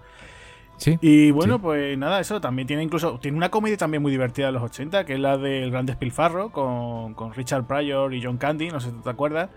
Sí. 0.77 0.99
Y 1.01 1.31
bueno, 1.31 1.59
pues 1.59 1.97
nada, 1.97 2.21
eso 2.21 2.41
también 2.41 2.69
tiene 2.69 2.83
incluso. 2.83 3.19
Tiene 3.19 3.37
una 3.37 3.51
comedia 3.51 3.77
también 3.77 4.03
muy 4.03 4.13
divertida 4.13 4.47
de 4.47 4.53
los 4.53 4.63
80, 4.63 5.05
que 5.05 5.15
es 5.15 5.21
la 5.21 5.39
del 5.39 5.71
Gran 5.71 5.87
Despilfarro, 5.87 6.51
con, 6.51 7.15
con 7.15 7.33
Richard 7.33 7.65
Pryor 7.67 8.13
y 8.15 8.23
John 8.23 8.37
Candy, 8.37 8.69
no 8.69 8.81
sé 8.81 8.91
si 8.91 8.97
te 8.97 9.11
acuerdas. 9.11 9.49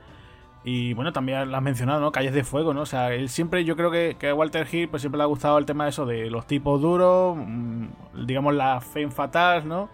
Y 0.64 0.94
bueno, 0.94 1.14
también 1.14 1.50
lo 1.50 1.58
has 1.58 1.64
mencionado, 1.64 2.02
¿no? 2.02 2.12
Calles 2.12 2.34
de 2.34 2.44
Fuego, 2.44 2.74
¿no? 2.74 2.82
O 2.82 2.86
sea, 2.86 3.14
él 3.14 3.30
siempre, 3.30 3.64
yo 3.64 3.76
creo 3.76 3.92
que, 3.92 4.18
que 4.20 4.30
a 4.30 4.36
Walter 4.36 4.68
Hill 4.70 4.90
pues 4.90 5.02
siempre 5.02 5.18
le 5.18 5.24
ha 5.24 5.28
gustado 5.28 5.58
el 5.58 5.66
tema 5.66 5.86
de 5.86 5.92
eso, 5.92 6.06
de 6.06 6.30
los 6.30 6.48
tipos 6.48 6.82
duros, 6.82 7.38
mm, 7.38 8.26
digamos 8.26 8.54
la 8.54 8.82
fe 8.82 9.10
fatal, 9.10 9.68
¿no? 9.68 9.90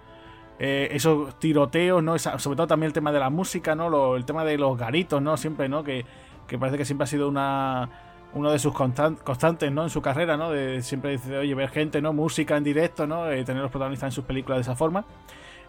Eh, 0.58 0.90
esos 0.92 1.38
tiroteos, 1.38 2.02
¿no? 2.02 2.18
sobre 2.18 2.56
todo 2.56 2.66
también 2.66 2.88
el 2.88 2.94
tema 2.94 3.12
de 3.12 3.20
la 3.20 3.30
música, 3.30 3.76
¿no? 3.76 4.16
el 4.16 4.24
tema 4.24 4.46
de 4.46 4.58
los 4.58 4.78
garitos, 4.78 5.22
¿no? 5.22 5.36
Siempre, 5.36 5.68
¿no? 5.68 5.84
Que, 5.84 6.06
que 6.48 6.58
parece 6.58 6.78
que 6.78 6.86
siempre 6.86 7.04
ha 7.04 7.08
sido 7.08 7.28
una 7.28 7.90
uno 8.36 8.52
de 8.52 8.60
sus 8.60 8.74
constantes, 8.74 9.72
¿no? 9.72 9.84
En 9.84 9.90
su 9.90 10.02
carrera, 10.02 10.38
¿no? 10.38 10.52
De 10.52 10.82
siempre 10.84 11.12
dice, 11.12 11.38
oye, 11.38 11.56
ver 11.56 11.70
gente, 11.70 12.02
¿no? 12.02 12.14
Música 12.14 12.56
en 12.58 12.64
directo, 12.64 13.08
¿no? 13.08 13.32
Eh, 13.32 13.44
tener 13.44 13.64
los 13.64 13.72
protagonistas 13.72 14.10
en 14.10 14.12
sus 14.12 14.26
películas 14.26 14.58
de 14.58 14.62
esa 14.62 14.76
forma. 14.76 15.06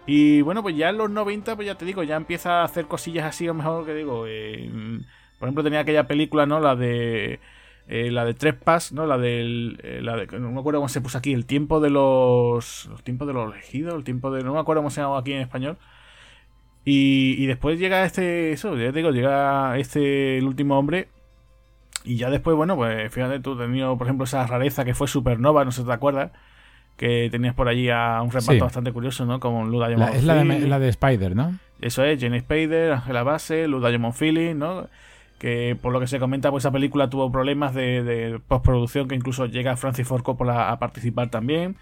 Y 0.06 0.40
bueno, 0.42 0.62
pues 0.62 0.76
ya 0.76 0.90
en 0.90 0.98
los 0.98 1.10
90, 1.10 1.56
pues 1.56 1.66
ya 1.66 1.74
te 1.76 1.84
digo, 1.84 2.02
ya 2.04 2.16
empieza 2.16 2.60
a 2.60 2.64
hacer 2.64 2.86
cosillas 2.86 3.24
así, 3.24 3.48
o 3.48 3.54
mejor 3.54 3.84
que 3.84 3.94
digo. 3.94 4.24
Eh, 4.28 4.70
por 5.38 5.48
ejemplo, 5.48 5.64
tenía 5.64 5.80
aquella 5.80 6.06
película, 6.06 6.46
¿no? 6.46 6.60
La 6.60 6.76
de. 6.76 7.40
Eh, 7.88 8.10
la 8.10 8.24
de 8.24 8.34
Trespass, 8.34 8.92
¿no? 8.92 9.06
La 9.06 9.18
del. 9.18 9.78
Eh, 9.82 10.00
la 10.02 10.16
de, 10.16 10.26
no 10.38 10.50
me 10.52 10.60
acuerdo 10.60 10.80
cómo 10.80 10.88
se 10.88 11.00
puso 11.00 11.18
aquí. 11.18 11.32
El 11.32 11.46
tiempo 11.46 11.80
de 11.80 11.90
los. 11.90 12.86
Los 12.86 13.02
tiempos 13.02 13.26
de 13.28 13.34
los 13.34 13.52
elegidos. 13.52 13.94
El 13.94 14.04
tiempo 14.04 14.30
de. 14.30 14.44
No 14.44 14.54
me 14.54 14.60
acuerdo 14.60 14.82
cómo 14.82 14.90
se 14.90 15.00
llama 15.00 15.18
aquí 15.18 15.32
en 15.32 15.40
español. 15.42 15.76
Y, 16.84 17.34
y 17.42 17.46
después 17.46 17.78
llega 17.78 18.04
este. 18.04 18.52
Eso, 18.52 18.76
ya 18.76 18.92
te 18.92 18.98
digo, 18.98 19.10
llega 19.10 19.76
este. 19.78 20.38
El 20.38 20.44
último 20.46 20.78
hombre. 20.78 21.08
Y 22.06 22.16
ya 22.16 22.30
después, 22.30 22.56
bueno, 22.56 22.76
pues 22.76 23.12
fíjate, 23.12 23.40
tú 23.40 23.58
tenido, 23.58 23.98
por 23.98 24.06
ejemplo, 24.06 24.24
esa 24.24 24.46
rareza 24.46 24.84
que 24.84 24.94
fue 24.94 25.08
Supernova, 25.08 25.64
no 25.64 25.72
sé 25.72 25.82
si 25.82 25.86
te 25.86 25.92
acuerdas 25.92 26.30
que 26.96 27.28
tenías 27.30 27.54
por 27.54 27.68
allí 27.68 27.90
a 27.90 28.20
un 28.22 28.30
reparto 28.30 28.64
bastante 28.64 28.92
curioso, 28.92 29.26
¿no? 29.26 29.38
Como 29.38 29.66
Luda 29.66 29.88
la, 29.90 30.10
Es 30.12 30.24
la 30.24 30.36
de, 30.36 30.66
la 30.66 30.78
de, 30.78 30.88
Spider, 30.88 31.36
¿no? 31.36 31.58
Eso 31.80 32.02
es, 32.04 32.18
Jenny 32.18 32.38
Spider, 32.38 32.92
Angela 32.92 33.22
Bassett, 33.22 33.68
Luda 33.68 33.90
Phillips, 34.18 34.56
¿no? 34.56 34.88
Que 35.38 35.76
por 35.80 35.92
lo 35.92 36.00
que 36.00 36.06
se 36.06 36.18
comenta, 36.18 36.50
pues 36.50 36.62
esa 36.62 36.70
película 36.70 37.10
tuvo 37.10 37.30
problemas 37.30 37.74
de, 37.74 38.40
postproducción, 38.48 39.08
que 39.08 39.14
incluso 39.14 39.46
llega 39.46 39.76
Francis 39.76 40.08
Ford 40.08 40.22
Coppola 40.22 40.70
a 40.70 40.78
participar 40.78 41.28
también. 41.28 41.76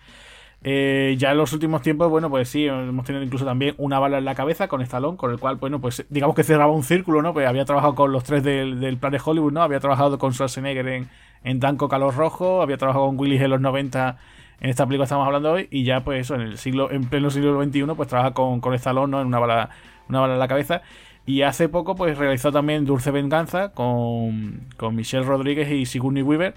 Eh, 0.66 1.14
ya 1.18 1.32
en 1.32 1.36
los 1.36 1.52
últimos 1.52 1.82
tiempos, 1.82 2.08
bueno, 2.08 2.30
pues 2.30 2.48
sí, 2.48 2.66
hemos 2.66 3.04
tenido 3.04 3.22
incluso 3.22 3.44
también 3.44 3.74
una 3.76 3.98
bala 3.98 4.16
en 4.16 4.24
la 4.24 4.34
cabeza 4.34 4.66
con 4.66 4.80
Stallone, 4.80 5.18
con 5.18 5.30
el 5.30 5.38
cual, 5.38 5.56
bueno, 5.56 5.78
pues 5.78 6.06
digamos 6.08 6.34
que 6.34 6.42
cerraba 6.42 6.72
un 6.72 6.82
círculo, 6.82 7.20
¿no? 7.20 7.34
Pues 7.34 7.46
había 7.46 7.66
trabajado 7.66 7.94
con 7.94 8.12
los 8.12 8.24
tres 8.24 8.42
del, 8.42 8.80
del 8.80 8.96
plan 8.96 9.12
de 9.12 9.20
Hollywood, 9.22 9.52
¿no? 9.52 9.62
Había 9.62 9.78
trabajado 9.78 10.18
con 10.18 10.32
Schwarzenegger 10.32 10.88
en, 10.88 11.08
en 11.44 11.60
Danco 11.60 11.88
Calor 11.88 12.16
Rojo, 12.16 12.62
había 12.62 12.78
trabajado 12.78 13.06
con 13.06 13.18
Willis 13.18 13.42
en 13.42 13.50
los 13.50 13.60
90 13.60 14.16
en 14.60 14.70
esta 14.70 14.86
película 14.86 15.04
estamos 15.04 15.26
hablando 15.26 15.52
hoy 15.52 15.68
y 15.70 15.84
ya 15.84 16.04
pues 16.04 16.22
eso 16.22 16.36
en 16.36 16.42
el 16.42 16.58
siglo 16.58 16.90
en 16.90 17.04
pleno 17.04 17.30
siglo 17.30 17.62
XXI 17.62 17.84
pues 17.96 18.08
trabaja 18.08 18.32
con, 18.32 18.60
con 18.60 18.72
Stallone 18.72 19.10
¿no? 19.10 19.20
en 19.20 19.26
una 19.26 19.38
bala 19.38 19.70
una 20.08 20.20
bala 20.20 20.34
en 20.34 20.38
la 20.38 20.48
cabeza 20.48 20.80
y 21.26 21.42
hace 21.42 21.68
poco 21.68 21.94
pues 21.96 22.16
realizó 22.16 22.52
también 22.52 22.84
Dulce 22.84 23.10
Venganza 23.10 23.72
con, 23.72 24.62
con 24.76 24.94
Michelle 24.94 25.24
Rodríguez 25.24 25.70
y 25.70 25.86
Sigourney 25.86 26.22
Weaver 26.22 26.54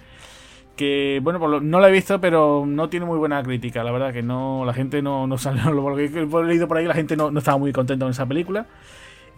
que 0.77 1.19
bueno 1.21 1.39
pues 1.39 1.61
no 1.61 1.79
la 1.81 1.89
he 1.89 1.91
visto 1.91 2.21
pero 2.21 2.63
no 2.65 2.87
tiene 2.87 3.05
muy 3.05 3.17
buena 3.17 3.43
crítica 3.43 3.83
la 3.83 3.91
verdad 3.91 4.13
que 4.13 4.23
no 4.23 4.63
la 4.63 4.73
gente 4.73 5.01
no, 5.01 5.27
no 5.27 5.37
salió 5.37 5.71
lo 5.71 5.95
que 5.95 6.05
he 6.05 6.43
leído 6.45 6.67
por 6.67 6.77
ahí 6.77 6.85
la 6.85 6.93
gente 6.93 7.17
no, 7.17 7.31
no 7.31 7.39
estaba 7.39 7.57
muy 7.57 7.73
contenta 7.73 8.05
con 8.05 8.11
esa 8.11 8.25
película 8.25 8.67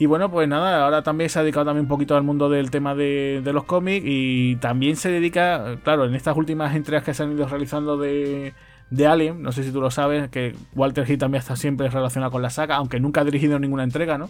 y 0.01 0.05
bueno, 0.05 0.31
pues 0.31 0.47
nada, 0.47 0.85
ahora 0.85 1.03
también 1.03 1.29
se 1.29 1.39
ha 1.39 1.41
dedicado 1.41 1.65
también 1.65 1.83
un 1.83 1.89
poquito 1.89 2.15
al 2.15 2.23
mundo 2.23 2.49
del 2.49 2.71
tema 2.71 2.95
de, 2.95 3.41
los 3.45 3.65
cómics 3.65 4.05
y 4.07 4.55
también 4.55 4.95
se 4.95 5.11
dedica, 5.11 5.75
claro, 5.83 6.05
en 6.05 6.15
estas 6.15 6.37
últimas 6.37 6.73
entregas 6.73 7.03
que 7.03 7.13
se 7.13 7.21
han 7.21 7.33
ido 7.33 7.45
realizando 7.45 7.97
de, 7.97 8.53
de 8.91 9.07
Alien, 9.07 9.41
no 9.41 9.51
sé 9.51 9.61
si 9.61 9.73
tú 9.73 9.81
lo 9.81 9.91
sabes, 9.91 10.29
que 10.29 10.55
Walter 10.73 11.09
Hill 11.09 11.17
también 11.17 11.39
está 11.41 11.57
siempre 11.57 11.89
relacionado 11.89 12.31
con 12.31 12.41
la 12.41 12.49
saga, 12.49 12.77
aunque 12.77 13.01
nunca 13.01 13.19
ha 13.19 13.25
dirigido 13.25 13.59
ninguna 13.59 13.83
entrega, 13.83 14.17
¿no? 14.17 14.29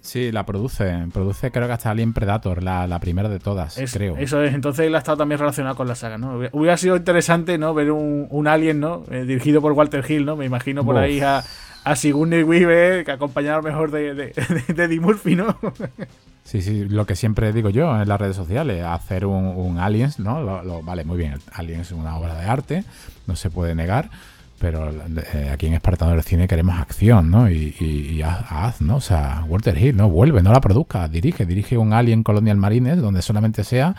Sí, 0.00 0.32
la 0.32 0.46
produce. 0.46 1.06
Produce 1.12 1.50
creo 1.50 1.66
que 1.66 1.72
hasta 1.74 1.90
Alien 1.90 2.12
Predator, 2.12 2.62
la, 2.62 2.98
primera 3.00 3.28
de 3.28 3.38
todas, 3.38 3.78
creo. 3.92 4.16
Eso 4.16 4.42
es, 4.42 4.54
entonces 4.54 4.86
él 4.86 4.94
ha 4.94 4.98
estado 4.98 5.18
también 5.18 5.38
relacionado 5.38 5.76
con 5.76 5.86
la 5.88 5.94
saga, 5.94 6.18
¿no? 6.18 6.40
Hubiera 6.52 6.76
sido 6.76 6.96
interesante, 6.96 7.58
¿no? 7.58 7.74
Ver 7.74 7.90
un, 7.92 8.48
Alien, 8.48 8.80
¿no? 8.80 9.04
Eh, 9.10 9.24
dirigido 9.24 9.60
por 9.60 9.72
Walter 9.72 10.04
Hill, 10.08 10.24
¿no? 10.24 10.36
Me 10.36 10.46
imagino 10.46 10.84
por 10.84 10.96
ahí 10.96 11.20
a, 11.20 11.44
a 11.84 11.96
Sigourney 11.96 12.42
Weaver, 12.42 13.04
que 13.04 13.12
acompañaba 13.12 13.62
mejor 13.62 13.90
de, 13.90 14.14
de, 14.14 14.32
de 14.74 14.84
Eddie 14.84 15.00
Murphy, 15.00 15.36
¿no? 15.36 15.56
Sí, 16.50 16.62
sí, 16.62 16.84
lo 16.88 17.06
que 17.06 17.14
siempre 17.14 17.52
digo 17.52 17.70
yo 17.70 18.00
en 18.00 18.08
las 18.08 18.20
redes 18.20 18.34
sociales, 18.34 18.84
hacer 18.84 19.24
un, 19.24 19.78
Aliens, 19.78 20.18
¿no? 20.18 20.82
vale, 20.82 21.04
muy 21.04 21.16
bien, 21.16 21.34
Aliens 21.52 21.88
es 21.88 21.92
una 21.92 22.16
obra 22.16 22.34
de 22.34 22.44
arte, 22.44 22.84
no 23.28 23.36
se 23.36 23.50
puede 23.50 23.76
negar, 23.76 24.10
pero 24.60 24.90
eh, 24.90 25.48
aquí 25.50 25.66
en 25.68 25.72
Espartano 25.72 26.12
del 26.12 26.22
Cine 26.22 26.46
queremos 26.46 26.78
acción, 26.78 27.30
¿no? 27.30 27.50
Y, 27.50 28.20
haz, 28.22 28.82
¿no? 28.82 28.96
O 28.96 29.00
sea, 29.00 29.42
Walter 29.48 29.76
Hill, 29.76 29.96
¿no? 29.96 30.10
Vuelve, 30.10 30.42
no 30.42 30.52
la 30.52 30.60
produzca, 30.60 31.08
dirige, 31.08 31.46
dirige 31.46 31.78
un 31.78 31.94
Alien 31.94 32.22
Colonial 32.22 32.58
Marines 32.58 33.00
donde 33.00 33.22
solamente 33.22 33.64
sea 33.64 33.96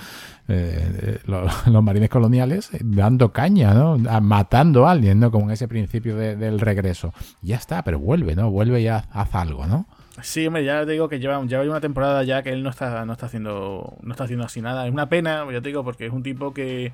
eh, 0.48 1.18
los, 1.26 1.84
marines 1.84 2.12
coloniales 2.12 2.70
dando 2.80 3.32
caña, 3.32 3.74
¿no? 3.74 3.98
Matando 3.98 4.86
a 4.86 4.92
alguien, 4.92 5.20
¿no? 5.20 5.32
Como 5.32 5.46
en 5.46 5.52
ese 5.52 5.68
principio 5.68 6.16
del 6.16 6.60
regreso. 6.60 7.12
Ya 7.42 7.56
está, 7.56 7.84
pero 7.84 7.98
vuelve, 7.98 8.36
¿no? 8.36 8.52
Vuelve 8.52 8.82
y 8.82 8.88
haz, 8.88 9.08
algo, 9.34 9.66
¿no? 9.66 9.88
Sí, 10.22 10.46
hombre, 10.46 10.64
ya 10.64 10.86
te 10.86 10.92
digo 10.92 11.10
que 11.10 11.20
lleva, 11.20 11.44
lleva 11.44 11.64
una 11.64 11.82
temporada 11.82 12.24
ya 12.24 12.44
que 12.44 12.52
él 12.52 12.62
no 12.62 12.70
está, 12.70 13.04
no 13.06 13.14
está 13.14 13.26
haciendo, 13.26 13.98
no 14.04 14.12
está 14.12 14.26
haciendo 14.26 14.46
así 14.46 14.62
nada. 14.62 14.86
Es 14.86 14.94
una 14.94 15.10
pena, 15.10 15.44
ya 15.52 15.62
te 15.62 15.70
digo, 15.70 15.84
porque 15.84 16.06
es 16.06 16.14
un 16.14 16.22
tipo 16.22 16.54
que 16.54 16.92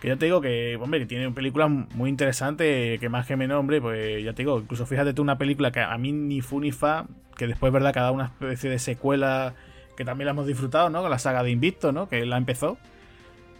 que 0.00 0.08
ya 0.08 0.16
te 0.16 0.24
digo 0.24 0.40
que, 0.40 0.76
hombre, 0.80 1.04
tiene 1.06 1.30
películas 1.30 1.70
muy 1.70 2.08
interesantes, 2.08 2.98
que 2.98 3.08
más 3.08 3.26
que 3.26 3.36
menos, 3.36 3.58
hombre, 3.58 3.80
pues 3.80 4.24
ya 4.24 4.32
te 4.32 4.42
digo, 4.42 4.58
incluso 4.60 4.86
fíjate 4.86 5.12
tú 5.12 5.22
una 5.22 5.36
película 5.38 5.70
que 5.70 5.80
a 5.80 5.96
mí 5.98 6.12
ni 6.12 6.40
fu 6.40 6.60
ni 6.60 6.72
fa, 6.72 7.06
que 7.36 7.46
después, 7.46 7.72
¿verdad?, 7.72 7.92
que 7.92 8.00
dado 8.00 8.14
una 8.14 8.26
especie 8.26 8.70
de 8.70 8.78
secuela 8.78 9.54
que 10.00 10.04
también 10.06 10.24
la 10.24 10.30
hemos 10.30 10.46
disfrutado, 10.46 10.88
¿no? 10.88 11.02
Con 11.02 11.10
la 11.10 11.18
saga 11.18 11.42
de 11.42 11.50
Invicto, 11.50 11.92
¿no? 11.92 12.08
Que 12.08 12.24
la 12.24 12.38
empezó. 12.38 12.78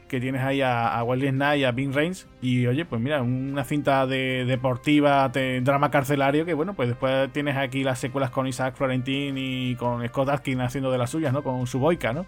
Que 0.09 0.21
tienes 0.21 0.41
ahí 0.41 0.63
a, 0.63 0.89
a 0.89 1.05
Wesley 1.05 1.29
Snipes 1.29 1.59
y 1.59 1.65
a 1.65 1.73
Bing 1.73 1.93
Reigns. 1.93 2.27
Y 2.41 2.67
oye, 2.67 2.87
pues 2.87 3.03
mira, 3.03 3.21
una 3.21 3.63
cinta 3.65 4.07
de, 4.07 4.47
deportiva, 4.47 5.29
de, 5.29 5.61
drama 5.61 5.91
carcelario, 5.91 6.47
que 6.47 6.55
bueno, 6.55 6.73
pues 6.73 6.89
después 6.89 7.31
tienes 7.35 7.59
aquí 7.59 7.85
las 7.85 7.99
secuelas 7.99 8.31
con 8.31 8.47
Isaac 8.47 8.75
Florentin 8.75 9.37
y 9.37 9.75
con 9.77 10.07
Scott 10.09 10.31
Atkin 10.31 10.63
haciendo 10.63 10.91
de 10.91 10.97
las 10.97 11.11
suyas, 11.11 11.31
¿no? 11.35 11.43
Con 11.43 11.67
su 11.67 11.79
boica, 11.79 12.15
¿no? 12.15 12.25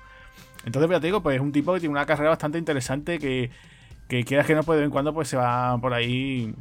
Entonces, 0.67 0.91
ya 0.91 1.01
te 1.01 1.07
digo, 1.07 1.23
pues 1.23 1.37
es 1.37 1.41
un 1.41 1.51
tipo 1.51 1.73
que 1.73 1.81
tiene 1.81 1.93
una 1.95 2.05
carrera 2.05 2.29
bastante 2.29 2.59
interesante 2.59 3.19
que 3.19 3.51
que 4.13 4.25
quieras 4.25 4.47
que 4.47 4.55
no, 4.55 4.63
pues 4.63 4.77
de 4.77 4.83
vez 4.83 4.87
en 4.89 4.91
cuando 4.91 5.15
pues 5.15 5.29
se 5.29 5.39
va 5.39 5.79
por 5.79 5.95
ahí 5.95 6.55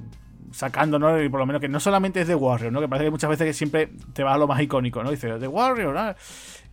sacando, 0.53 0.97
¿no? 0.99 1.21
Y 1.21 1.27
por 1.27 1.41
lo 1.41 1.45
menos 1.45 1.59
que 1.59 1.67
no 1.67 1.81
solamente 1.81 2.21
es 2.21 2.27
de 2.29 2.35
Warrior, 2.35 2.71
¿no? 2.71 2.79
Que 2.79 2.87
parece 2.87 3.05
que 3.05 3.11
muchas 3.11 3.29
veces 3.29 3.45
que 3.45 3.53
siempre 3.53 3.89
te 4.13 4.23
va 4.23 4.35
a 4.35 4.37
lo 4.37 4.47
más 4.47 4.61
icónico, 4.61 5.03
¿no? 5.03 5.11
Dice, 5.11 5.37
de 5.37 5.47
Warrior, 5.49 5.93
¿no? 5.93 6.15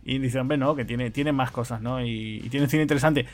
Y 0.05 0.19
dice, 0.19 0.39
hombre, 0.39 0.57
no, 0.57 0.75
que 0.75 0.85
tiene, 0.85 1.11
tiene 1.11 1.33
más 1.33 1.51
cosas, 1.51 1.81
¿no? 1.81 2.01
Y, 2.01 2.47
tiene 2.49 2.63
un 2.63 2.69
cine 2.69 2.83
interesante. 2.83 3.25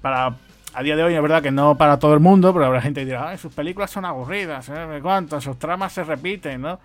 Para, 0.00 0.36
a 0.72 0.82
día 0.82 0.96
de 0.96 1.02
hoy 1.02 1.14
es 1.14 1.20
verdad 1.20 1.42
que 1.42 1.50
no 1.50 1.76
para 1.76 1.98
todo 1.98 2.14
el 2.14 2.20
mundo, 2.20 2.54
pero 2.54 2.64
habrá 2.64 2.80
gente 2.80 3.00
que 3.00 3.06
dirá, 3.06 3.36
sus 3.36 3.52
películas 3.52 3.90
son 3.90 4.06
aburridas, 4.06 4.70
¿eh? 4.70 4.98
¿Cuánto? 5.02 5.38
Sus 5.42 5.58
tramas 5.58 5.92
se 5.92 6.02
repiten, 6.02 6.62
¿no? 6.62 6.80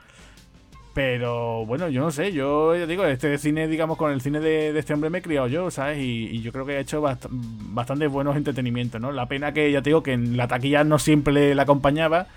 Pero 0.93 1.65
bueno, 1.65 1.87
yo 1.87 2.01
no 2.01 2.11
sé, 2.11 2.33
yo 2.33 2.75
ya 2.75 2.85
digo, 2.85 3.05
este 3.05 3.37
cine, 3.37 3.67
digamos, 3.69 3.97
con 3.97 4.11
el 4.11 4.19
cine 4.19 4.41
de, 4.41 4.77
este 4.77 4.93
hombre 4.93 5.09
me 5.09 5.19
he 5.19 5.21
criado 5.21 5.47
yo, 5.47 5.71
¿sabes? 5.71 5.99
Y, 5.99 6.41
yo 6.41 6.51
creo 6.51 6.65
que 6.65 6.75
ha 6.75 6.79
hecho 6.79 7.01
bastante 7.01 8.07
buenos 8.07 8.35
entretenimientos, 8.35 8.99
¿no? 8.99 9.11
La 9.13 9.27
pena 9.27 9.53
que 9.53 9.71
ya 9.71 9.81
te 9.81 9.91
digo 9.91 10.03
que 10.03 10.13
en 10.13 10.35
la 10.35 10.47
taquilla 10.47 10.83
no 10.83 10.99
siempre 10.99 11.55
le 11.55 11.61
acompañaba. 11.61 12.27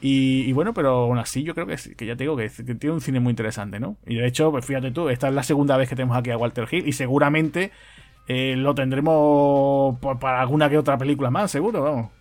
Y, 0.00 0.52
bueno, 0.52 0.74
pero 0.74 0.90
aún 0.90 1.18
así 1.18 1.42
yo 1.42 1.54
creo 1.54 1.66
que, 1.66 1.76
que 1.96 2.06
ya 2.06 2.14
te 2.14 2.22
digo 2.22 2.36
que, 2.36 2.48
tiene 2.48 2.94
un 2.94 3.00
cine 3.00 3.18
muy 3.18 3.30
interesante, 3.30 3.80
¿no? 3.80 3.96
Y 4.06 4.14
de 4.14 4.26
hecho, 4.28 4.52
pues 4.52 4.64
fíjate 4.64 4.92
tú, 4.92 5.08
esta 5.08 5.28
es 5.28 5.34
la 5.34 5.42
segunda 5.42 5.76
vez 5.76 5.88
que 5.88 5.96
tenemos 5.96 6.16
aquí 6.16 6.30
a 6.30 6.36
Walter 6.36 6.68
Hill 6.70 6.86
y 6.86 6.92
seguramente 6.92 7.72
eh, 8.28 8.54
lo 8.56 8.74
tendremos 8.76 9.98
para 10.20 10.40
alguna 10.40 10.70
que 10.70 10.78
otra 10.78 10.96
película 10.98 11.30
más, 11.30 11.50
seguro, 11.50 11.82
vamos. 11.82 12.17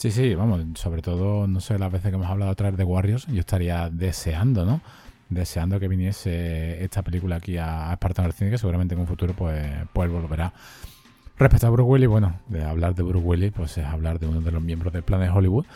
Sí, 0.00 0.10
sí, 0.10 0.34
vamos, 0.34 0.62
sobre 0.76 1.02
todo, 1.02 1.46
no 1.46 1.60
sé, 1.60 1.78
las 1.78 1.92
veces 1.92 2.08
que 2.08 2.14
hemos 2.14 2.26
hablado 2.26 2.52
otra 2.52 2.70
vez 2.70 2.78
de 2.78 2.84
Warriors, 2.84 3.26
yo 3.26 3.40
estaría 3.40 3.90
deseando, 3.90 4.64
¿no? 4.64 4.80
Deseando 5.28 5.78
que 5.78 5.88
viniese 5.88 6.82
esta 6.82 7.02
película 7.02 7.36
aquí 7.36 7.58
a, 7.58 7.92
Espartano 7.92 8.28
del 8.28 8.32
Cine, 8.32 8.50
que 8.50 8.56
seguramente 8.56 8.94
en 8.94 9.02
un 9.02 9.06
futuro 9.06 9.34
pues, 9.34 9.62
pues 9.92 10.10
volverá. 10.10 10.54
Respecto 11.38 11.66
a 11.66 11.70
Bruce 11.70 11.86
Willis, 11.86 12.08
bueno, 12.08 12.40
de 12.48 12.64
hablar 12.64 12.94
de 12.94 13.02
Bruce 13.02 13.26
Willis, 13.26 13.52
pues 13.52 13.76
es 13.76 13.84
hablar 13.84 14.18
de 14.18 14.26
uno 14.26 14.40
de 14.40 14.50
los 14.50 14.62
miembros 14.62 14.90
del 14.94 15.02
plan 15.02 15.20
de 15.20 15.28
Hollywood. 15.28 15.66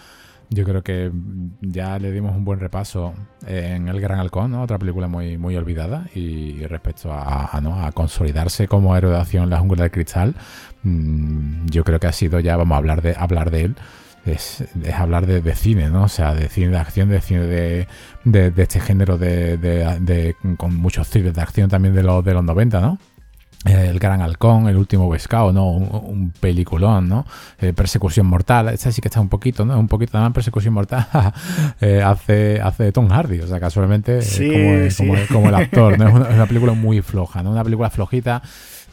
Yo 0.48 0.64
creo 0.64 0.82
que 0.82 1.12
ya 1.60 1.98
le 1.98 2.10
dimos 2.10 2.34
un 2.34 2.46
buen 2.46 2.60
repaso 2.60 3.12
en 3.46 3.88
El 3.88 4.00
Gran 4.00 4.20
Halcón, 4.20 4.52
¿no? 4.52 4.62
otra 4.62 4.78
película 4.78 5.06
muy, 5.06 5.36
muy 5.36 5.54
olvidada. 5.56 6.06
Y 6.14 6.64
respecto 6.64 7.12
a, 7.12 7.60
¿no? 7.62 7.78
a 7.78 7.92
consolidarse 7.92 8.68
como 8.68 8.96
héroe 8.96 9.12
de 9.12 9.18
acción 9.18 9.44
en 9.44 9.50
la 9.50 9.58
jungla 9.58 9.82
del 9.82 9.90
cristal, 9.90 10.34
mm, 10.82 11.66
yo 11.66 11.84
creo 11.84 12.00
que 12.00 12.06
ha 12.06 12.12
sido 12.12 12.40
ya, 12.40 12.56
vamos 12.56 12.74
a 12.74 12.78
hablar 12.78 13.02
de, 13.02 13.14
hablar 13.18 13.50
de 13.50 13.64
él. 13.64 13.76
Es, 14.26 14.64
hablar 14.94 15.26
de, 15.26 15.54
cine, 15.54 15.90
¿no? 15.90 16.04
O 16.04 16.08
sea, 16.08 16.34
de 16.34 16.48
cine 16.48 16.68
de 16.68 16.78
acción, 16.78 17.08
de 17.10 17.20
cine 17.20 17.40
de, 17.42 17.86
de 18.24 18.62
este 18.62 18.80
género 18.80 19.18
de, 19.18 20.34
con 20.56 20.74
muchos 20.76 21.08
thrillers 21.10 21.34
de 21.34 21.42
acción 21.42 21.68
también 21.68 21.94
de 21.94 22.02
los, 22.02 22.24
de 22.24 22.32
los 22.32 22.44
90, 22.44 22.80
¿no? 22.80 22.98
El 23.64 23.98
Gran 23.98 24.20
Halcón, 24.20 24.68
El 24.68 24.76
último 24.76 25.10
pescado, 25.10 25.52
¿no? 25.52 25.70
Un, 25.70 26.32
peliculón, 26.38 27.08
¿no? 27.08 27.24
Eh, 27.58 27.72
persecución 27.72 28.26
Mortal, 28.26 28.68
esta 28.68 28.92
sí 28.92 29.00
que 29.00 29.08
está 29.08 29.20
un 29.20 29.30
poquito, 29.30 29.64
¿no? 29.64 29.78
Un 29.78 29.88
poquito 29.88 30.18
más 30.18 30.32
Persecución 30.32 30.74
Mortal 30.74 31.06
eh, 31.80 32.02
hace, 32.04 32.60
hace 32.60 32.92
Tom 32.92 33.08
Hardy, 33.08 33.40
o 33.40 33.46
sea, 33.46 33.60
casualmente 33.60 34.20
como, 34.98 35.14
como, 35.32 35.48
el 35.48 35.54
actor, 35.54 35.98
¿no? 35.98 36.08
Es 36.28 36.34
una, 36.34 36.46
película 36.46 36.74
muy 36.74 37.00
floja, 37.00 37.42
¿no? 37.42 37.52
Una 37.52 37.64
película 37.64 37.88
flojita 37.88 38.42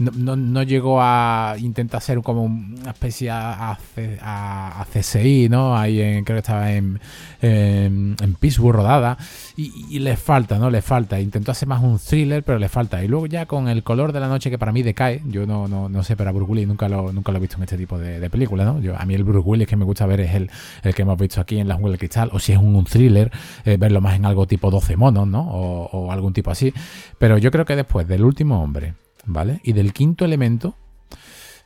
no, 0.02 0.64
llegó 0.64 1.02
a 1.02 1.56
intentar 1.60 2.02
ser 2.02 2.22
como 2.22 2.44
una 2.44 2.92
especie 2.92 3.30
a, 3.30 3.72
a, 3.72 4.86
CSI, 4.92 5.48
¿no? 5.50 5.78
Ahí 5.78 6.02
en, 6.02 6.24
creo 6.24 6.36
que 6.36 6.40
estaba 6.40 6.72
en, 6.72 7.00
en, 7.42 8.36
Pittsburgh 8.40 8.76
rodada. 8.76 9.18
Y, 9.56 10.00
le 10.00 10.18
falta, 10.18 10.58
¿no? 10.58 10.70
Le 10.70 10.82
falta. 10.82 11.20
Intentó 11.20 11.52
hacer 11.52 11.68
más 11.68 11.84
un 11.84 12.00
thriller, 12.00 12.44
pero 12.44 12.58
le 12.58 12.70
falta. 12.70 13.04
Y 13.04 13.08
luego 13.08 13.28
ya 13.28 13.46
con 13.46 13.68
el 13.68 13.84
color 13.84 14.12
de 14.14 14.20
la 14.20 14.28
noche 14.28 14.50
que 14.50 14.58
para 14.58 14.72
mí 14.72 14.82
decae, 14.82 15.22
yo 15.28 15.46
no, 15.46 15.68
no, 15.68 15.90
no 15.90 16.04
sé, 16.04 16.16
para 16.16 16.32
Bruce 16.32 16.66
nunca 16.66 16.90
lo, 16.90 17.12
nunca 17.14 17.32
lo 17.32 17.38
he 17.38 17.42
visto 17.42 17.58
en 17.58 17.64
este 17.64 17.78
tipo 17.78 17.98
de, 17.98 18.20
de 18.20 18.30
películas, 18.30 18.66
¿no? 18.66 18.80
Yo, 18.82 18.98
a 18.98 19.06
mí 19.06 19.14
el 19.14 19.24
Bruce 19.24 19.48
Willis 19.48 19.68
que 19.68 19.76
me 19.76 19.86
gusta 19.86 20.06
ver 20.06 20.22
es 20.22 20.34
el, 20.34 20.50
el 20.84 20.96
que 20.96 21.04
hemos 21.04 21.18
visto 21.18 21.40
aquí 21.42 21.60
en 21.60 21.68
La 21.68 21.76
Jungla 21.76 21.92
del 21.92 22.00
Cristal, 22.00 22.30
o 22.34 22.40
si 22.40 22.54
es 22.54 22.58
un, 22.58 22.82
thriller, 22.86 23.32
eh, 23.64 23.78
verlo 23.78 24.02
más 24.02 24.16
en 24.16 24.26
algo 24.26 24.48
tipo 24.48 24.72
12 24.72 24.98
monos, 24.98 25.28
¿no? 25.28 25.42
O, 25.42 25.86
o 25.92 26.12
algún 26.12 26.34
tipo 26.34 26.52
así. 26.52 26.74
Pero 27.18 27.38
yo 27.38 27.52
creo 27.52 27.66
que 27.66 27.76
después 27.76 28.08
del 28.08 28.24
último 28.24 28.62
hombre, 28.62 28.96
¿vale? 29.26 29.62
Y 29.64 29.74
del 29.74 29.94
quinto 29.94 30.26
elemento, 30.26 30.76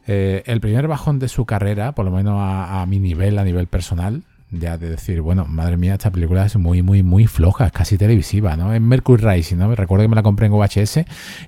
eh, 0.08 0.44
el 0.46 0.62
primer 0.62 0.88
bajón 0.88 1.20
de 1.20 1.28
su 1.28 1.46
carrera, 1.46 1.94
por 1.94 2.06
lo 2.06 2.12
menos 2.12 2.36
a, 2.40 2.86
mi 2.88 3.00
nivel, 3.00 3.40
a 3.40 3.44
nivel 3.44 3.68
personal, 3.68 4.24
ya 4.52 4.78
de 4.78 4.90
decir, 4.90 5.22
bueno, 5.22 5.46
madre 5.46 5.78
mía, 5.78 5.94
esta 5.94 6.12
película 6.12 6.46
es 6.46 6.56
muy, 6.56 6.82
muy, 6.84 7.02
muy 7.02 7.26
floja, 7.28 7.66
es 7.66 7.72
casi 7.72 7.98
televisiva, 7.98 8.56
¿no? 8.56 8.74
En 8.74 8.88
Mercury 8.88 9.24
Rising, 9.24 9.58
¿no? 9.58 9.74
Recuerdo 9.74 10.04
que 10.04 10.10
me 10.10 10.16
la 10.16 10.24
compré 10.24 10.46
en 10.48 10.54
VHS 10.54 10.98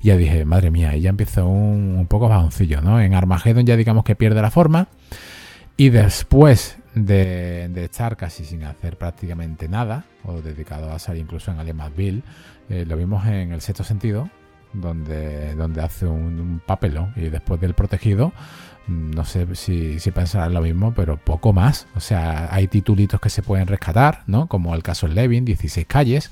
y 0.01 0.07
ya 0.07 0.17
dije, 0.17 0.43
madre 0.45 0.71
mía, 0.71 0.95
y 0.95 1.01
ya 1.01 1.09
empezó 1.09 1.47
un, 1.47 2.07
poco 2.09 2.27
bajoncillo, 2.27 2.81
¿no? 2.81 2.99
En 2.99 3.13
Armageddon 3.13 3.65
ya 3.65 3.77
digamos 3.77 4.03
que 4.03 4.15
pierde 4.15 4.41
la 4.41 4.49
forma 4.49 4.87
y 5.77 5.89
después 5.89 6.77
de, 6.95 7.71
estar 7.83 8.17
casi 8.17 8.43
sin 8.43 8.63
hacer 8.63 8.97
prácticamente 8.97 9.69
nada, 9.69 10.05
o 10.25 10.41
dedicado 10.41 10.91
a 10.91 10.97
salir 10.97 11.21
incluso 11.21 11.51
en 11.51 11.59
Alemasville, 11.59 12.23
eh, 12.69 12.85
lo 12.87 12.97
vimos 12.97 13.25
en 13.27 13.51
el 13.51 13.61
sexto 13.61 13.83
sentido, 13.83 14.29
donde, 14.73 15.55
donde 15.55 15.81
hace 15.81 16.05
un, 16.05 16.61
papelón 16.65 17.13
y 17.15 17.29
después 17.29 17.59
del 17.61 17.73
protegido 17.73 18.33
mm, 18.87 19.11
no 19.11 19.25
sé 19.25 19.47
si, 19.55 19.99
si 19.99 20.11
pensarán 20.11 20.53
lo 20.53 20.61
mismo, 20.61 20.93
pero 20.93 21.17
poco 21.17 21.53
más. 21.53 21.87
O 21.95 21.99
sea, 21.99 22.53
hay 22.53 22.67
titulitos 22.67 23.19
que 23.19 23.29
se 23.29 23.41
pueden 23.41 23.67
rescatar, 23.67 24.23
¿no? 24.27 24.47
Como 24.47 24.75
el 24.75 24.83
caso 24.83 25.07
Levin, 25.07 25.45
16 25.45 25.85
calles, 25.87 26.31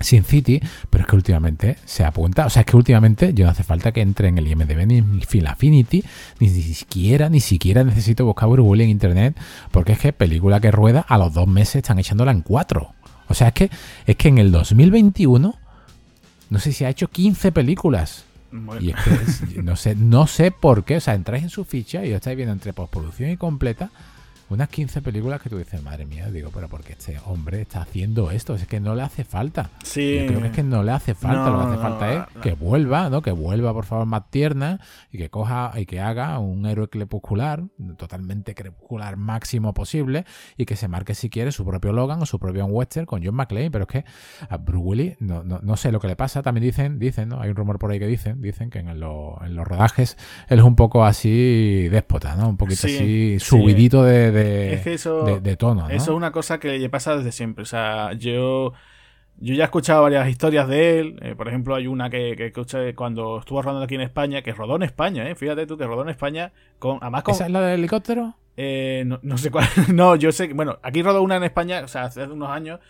Sin 0.00 0.24
City, 0.24 0.60
pero 0.90 1.02
es 1.02 1.08
que 1.08 1.16
últimamente 1.16 1.76
se 1.84 2.04
apunta, 2.04 2.46
o 2.46 2.50
sea, 2.50 2.60
es 2.60 2.66
que 2.66 2.76
últimamente 2.76 3.32
yo 3.32 3.46
no 3.46 3.50
hace 3.50 3.62
falta 3.62 3.92
que 3.92 4.02
entre 4.02 4.28
en 4.28 4.38
el 4.38 4.46
IMDB 4.46 4.86
ni 4.86 4.98
en 4.98 5.22
Film 5.22 5.46
Affinity, 5.46 6.04
ni, 6.38 6.48
siquiera, 6.48 7.28
ni 7.30 7.40
siquiera 7.40 7.82
necesito 7.82 8.26
buscar 8.26 8.48
Google 8.48 8.84
en 8.84 8.90
internet, 8.90 9.36
porque 9.70 9.92
es 9.92 9.98
que 9.98 10.12
película 10.12 10.60
que 10.60 10.70
rueda 10.70 11.00
a 11.08 11.16
los 11.16 11.32
dos 11.32 11.48
meses 11.48 11.76
están 11.76 11.98
echándola 11.98 12.32
en 12.32 12.42
cuatro. 12.42 12.94
O 13.28 13.34
sea, 13.34 13.48
es 13.48 13.54
que, 13.54 13.70
es 14.06 14.16
que 14.16 14.28
en 14.28 14.38
el 14.38 14.52
2021 14.52 15.54
no 16.50 16.58
sé 16.58 16.72
si 16.72 16.84
ha 16.84 16.90
hecho 16.90 17.08
15 17.08 17.52
películas. 17.52 18.24
Y 18.80 18.90
es 18.90 18.96
que 19.52 19.62
no 19.62 19.76
sé, 19.76 19.94
no 19.94 20.26
sé 20.26 20.50
por 20.50 20.84
qué. 20.84 20.96
O 20.96 21.00
sea, 21.00 21.14
entráis 21.14 21.44
en 21.44 21.50
su 21.50 21.64
ficha 21.64 22.04
y 22.04 22.10
lo 22.10 22.16
estáis 22.16 22.36
viendo 22.36 22.52
entre 22.52 22.72
postproducción 22.72 23.30
y 23.30 23.36
completa 23.36 23.90
unas 24.48 24.68
15 24.68 25.02
películas 25.02 25.40
que 25.40 25.50
tú 25.50 25.58
dices, 25.58 25.82
madre 25.82 26.06
mía, 26.06 26.30
digo, 26.30 26.50
pero 26.54 26.68
porque 26.68 26.92
este 26.92 27.18
hombre 27.26 27.62
está 27.62 27.82
haciendo 27.82 28.30
esto? 28.30 28.54
Es 28.54 28.66
que 28.66 28.80
no 28.80 28.94
le 28.94 29.02
hace 29.02 29.24
falta. 29.24 29.70
Sí. 29.82 30.20
Yo 30.20 30.26
creo 30.26 30.40
que 30.40 30.46
es 30.48 30.52
que 30.52 30.62
no 30.62 30.82
le 30.82 30.92
hace 30.92 31.14
falta, 31.14 31.50
lo 31.50 31.58
que 31.58 31.64
hace 31.66 31.82
falta 31.82 32.12
es 32.14 32.42
que 32.42 32.52
vuelva, 32.52 33.10
¿no? 33.10 33.22
Que 33.22 33.32
vuelva, 33.32 33.72
por 33.72 33.84
favor, 33.84 34.06
más 34.06 34.30
tierna 34.30 34.80
y 35.10 35.18
que 35.18 35.30
coja 35.30 35.72
y 35.76 35.86
que 35.86 36.00
haga 36.00 36.38
un 36.38 36.64
héroe 36.66 36.88
crepuscular, 36.88 37.64
totalmente 37.96 38.54
crepuscular 38.54 39.16
máximo 39.16 39.74
posible 39.74 40.24
y 40.56 40.64
que 40.64 40.76
se 40.76 40.88
marque 40.88 41.14
si 41.14 41.28
quiere 41.28 41.50
su 41.50 41.64
propio 41.64 41.92
Logan 41.92 42.22
o 42.22 42.26
su 42.26 42.38
propio 42.38 42.66
western 42.66 43.06
con 43.06 43.24
John 43.24 43.34
McClane, 43.34 43.70
pero 43.70 43.84
es 43.84 43.88
que 43.88 44.04
a 44.48 44.56
Bruce 44.58 44.84
Willis 44.84 45.16
no, 45.20 45.42
no, 45.42 45.76
sé 45.76 45.90
lo 45.90 46.00
que 46.00 46.08
le 46.08 46.16
pasa, 46.16 46.42
también 46.42 46.64
dicen, 46.64 46.98
dicen, 46.98 47.30
¿no? 47.30 47.40
Hay 47.40 47.50
un 47.50 47.56
rumor 47.56 47.78
por 47.78 47.90
ahí 47.90 47.98
que 47.98 48.06
dicen, 48.06 48.40
dicen 48.40 48.70
que 48.70 48.78
en, 48.78 49.00
los 49.00 49.66
rodajes 49.66 50.16
él 50.48 50.58
es 50.58 50.64
un 50.64 50.76
poco 50.76 51.04
así 51.04 51.88
déspota, 51.88 52.36
¿no? 52.36 52.48
Un 52.48 52.56
poquito 52.56 52.86
así 52.86 53.38
subidito 53.40 54.04
de 54.04 54.35
de, 54.44 54.94
eso, 54.94 55.24
de, 55.40 55.56
tono. 55.56 55.88
Eso 55.88 56.12
es 56.12 56.16
una 56.16 56.32
cosa 56.32 56.58
que 56.58 56.78
le 56.78 56.88
pasa 56.88 57.16
desde 57.16 57.32
siempre. 57.32 57.62
O 57.62 57.66
sea, 57.66 58.12
yo, 58.12 58.72
yo 59.38 59.54
ya 59.54 59.64
he 59.64 59.64
escuchado 59.64 60.02
varias 60.02 60.28
historias 60.28 60.68
de 60.68 61.00
él. 61.00 61.18
Eh, 61.22 61.34
por 61.34 61.48
ejemplo, 61.48 61.74
hay 61.74 61.86
una 61.86 62.10
que, 62.10 62.34
que, 62.36 62.46
escuché 62.46 62.94
cuando 62.94 63.38
estuvo 63.38 63.62
rodando 63.62 63.84
aquí 63.84 63.94
en 63.94 64.02
España, 64.02 64.42
que 64.42 64.52
rodó 64.52 64.76
en 64.76 64.82
España, 64.82 65.28
¿eh? 65.28 65.34
Fíjate 65.34 65.66
tú 65.66 65.76
que 65.76 65.86
rodó 65.86 66.02
en 66.02 66.10
España. 66.10 66.52
Con, 66.78 66.98
además 67.00 67.22
con, 67.22 67.34
¿Esa 67.34 67.46
es 67.46 67.52
la 67.52 67.60
del 67.62 67.78
helicóptero? 67.80 68.34
Eh, 68.56 69.04
no, 69.22 69.38
sé 69.38 69.50
cuál. 69.50 69.66
no, 69.92 70.16
yo 70.16 70.32
sé 70.32 70.48
que. 70.48 70.54
Bueno, 70.54 70.78
aquí 70.82 71.02
rodó 71.02 71.22
una 71.22 71.36
en 71.36 71.44
España, 71.44 71.82
o 71.84 71.88
sea, 71.88 72.04
hace 72.04 72.24
unos 72.24 72.50
años. 72.50 72.80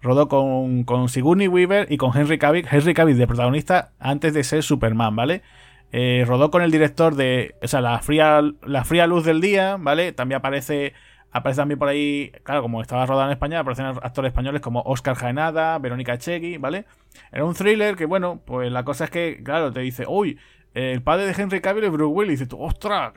Rodó 0.00 0.28
con, 0.28 0.84
con 0.84 1.08
Sigourney 1.08 1.48
Weaver 1.48 1.90
y 1.90 1.96
con 1.96 2.16
Henry 2.16 2.38
Cavill. 2.38 2.66
Henry 2.70 2.94
Cavill 2.94 3.18
de 3.18 3.26
protagonista 3.26 3.92
antes 3.98 4.32
de 4.32 4.44
ser 4.44 4.62
Superman, 4.62 5.16
¿vale? 5.16 5.42
Eh, 5.92 6.24
rodó 6.26 6.50
con 6.50 6.62
el 6.62 6.70
director 6.70 7.14
de. 7.14 7.54
O 7.62 7.68
sea, 7.68 7.80
la 7.80 7.98
fría, 8.00 8.42
la 8.66 8.84
fría 8.84 9.06
luz 9.06 9.24
del 9.24 9.40
día, 9.40 9.76
¿vale? 9.78 10.12
También 10.12 10.38
aparece. 10.38 10.94
Aparece 11.30 11.58
también 11.58 11.78
por 11.78 11.88
ahí, 11.88 12.32
claro, 12.42 12.62
como 12.62 12.80
estaba 12.80 13.04
rodada 13.04 13.26
en 13.26 13.32
España, 13.32 13.60
aparecen 13.60 13.84
actores 13.84 14.30
españoles 14.30 14.62
como 14.62 14.80
Oscar 14.80 15.14
Jaenada, 15.14 15.78
Verónica 15.78 16.14
Echegui, 16.14 16.56
¿vale? 16.56 16.86
Era 17.30 17.44
un 17.44 17.54
thriller 17.54 17.96
que, 17.96 18.06
bueno, 18.06 18.40
pues 18.46 18.72
la 18.72 18.82
cosa 18.82 19.04
es 19.04 19.10
que, 19.10 19.42
claro, 19.44 19.70
te 19.70 19.80
dice, 19.80 20.06
uy, 20.08 20.38
el 20.72 21.02
padre 21.02 21.26
de 21.26 21.42
Henry 21.42 21.60
Cavill 21.60 21.84
es 21.84 21.90
Bruce 21.90 22.14
Willis. 22.14 22.28
Y 22.28 22.32
dices 22.32 22.48
tú, 22.48 22.62
ostras, 22.62 23.12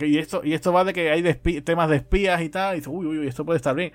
y 0.00 0.18
esto, 0.18 0.42
y 0.44 0.52
esto 0.52 0.72
va 0.72 0.84
de 0.84 0.92
que 0.92 1.10
hay 1.10 1.22
temas 1.62 1.88
de 1.88 1.96
espías 1.96 2.40
y 2.42 2.48
tal. 2.48 2.74
Y 2.74 2.76
dices, 2.76 2.92
uy, 2.92 3.06
uy, 3.06 3.26
esto 3.26 3.44
puede 3.44 3.56
estar 3.56 3.74
bien. 3.74 3.92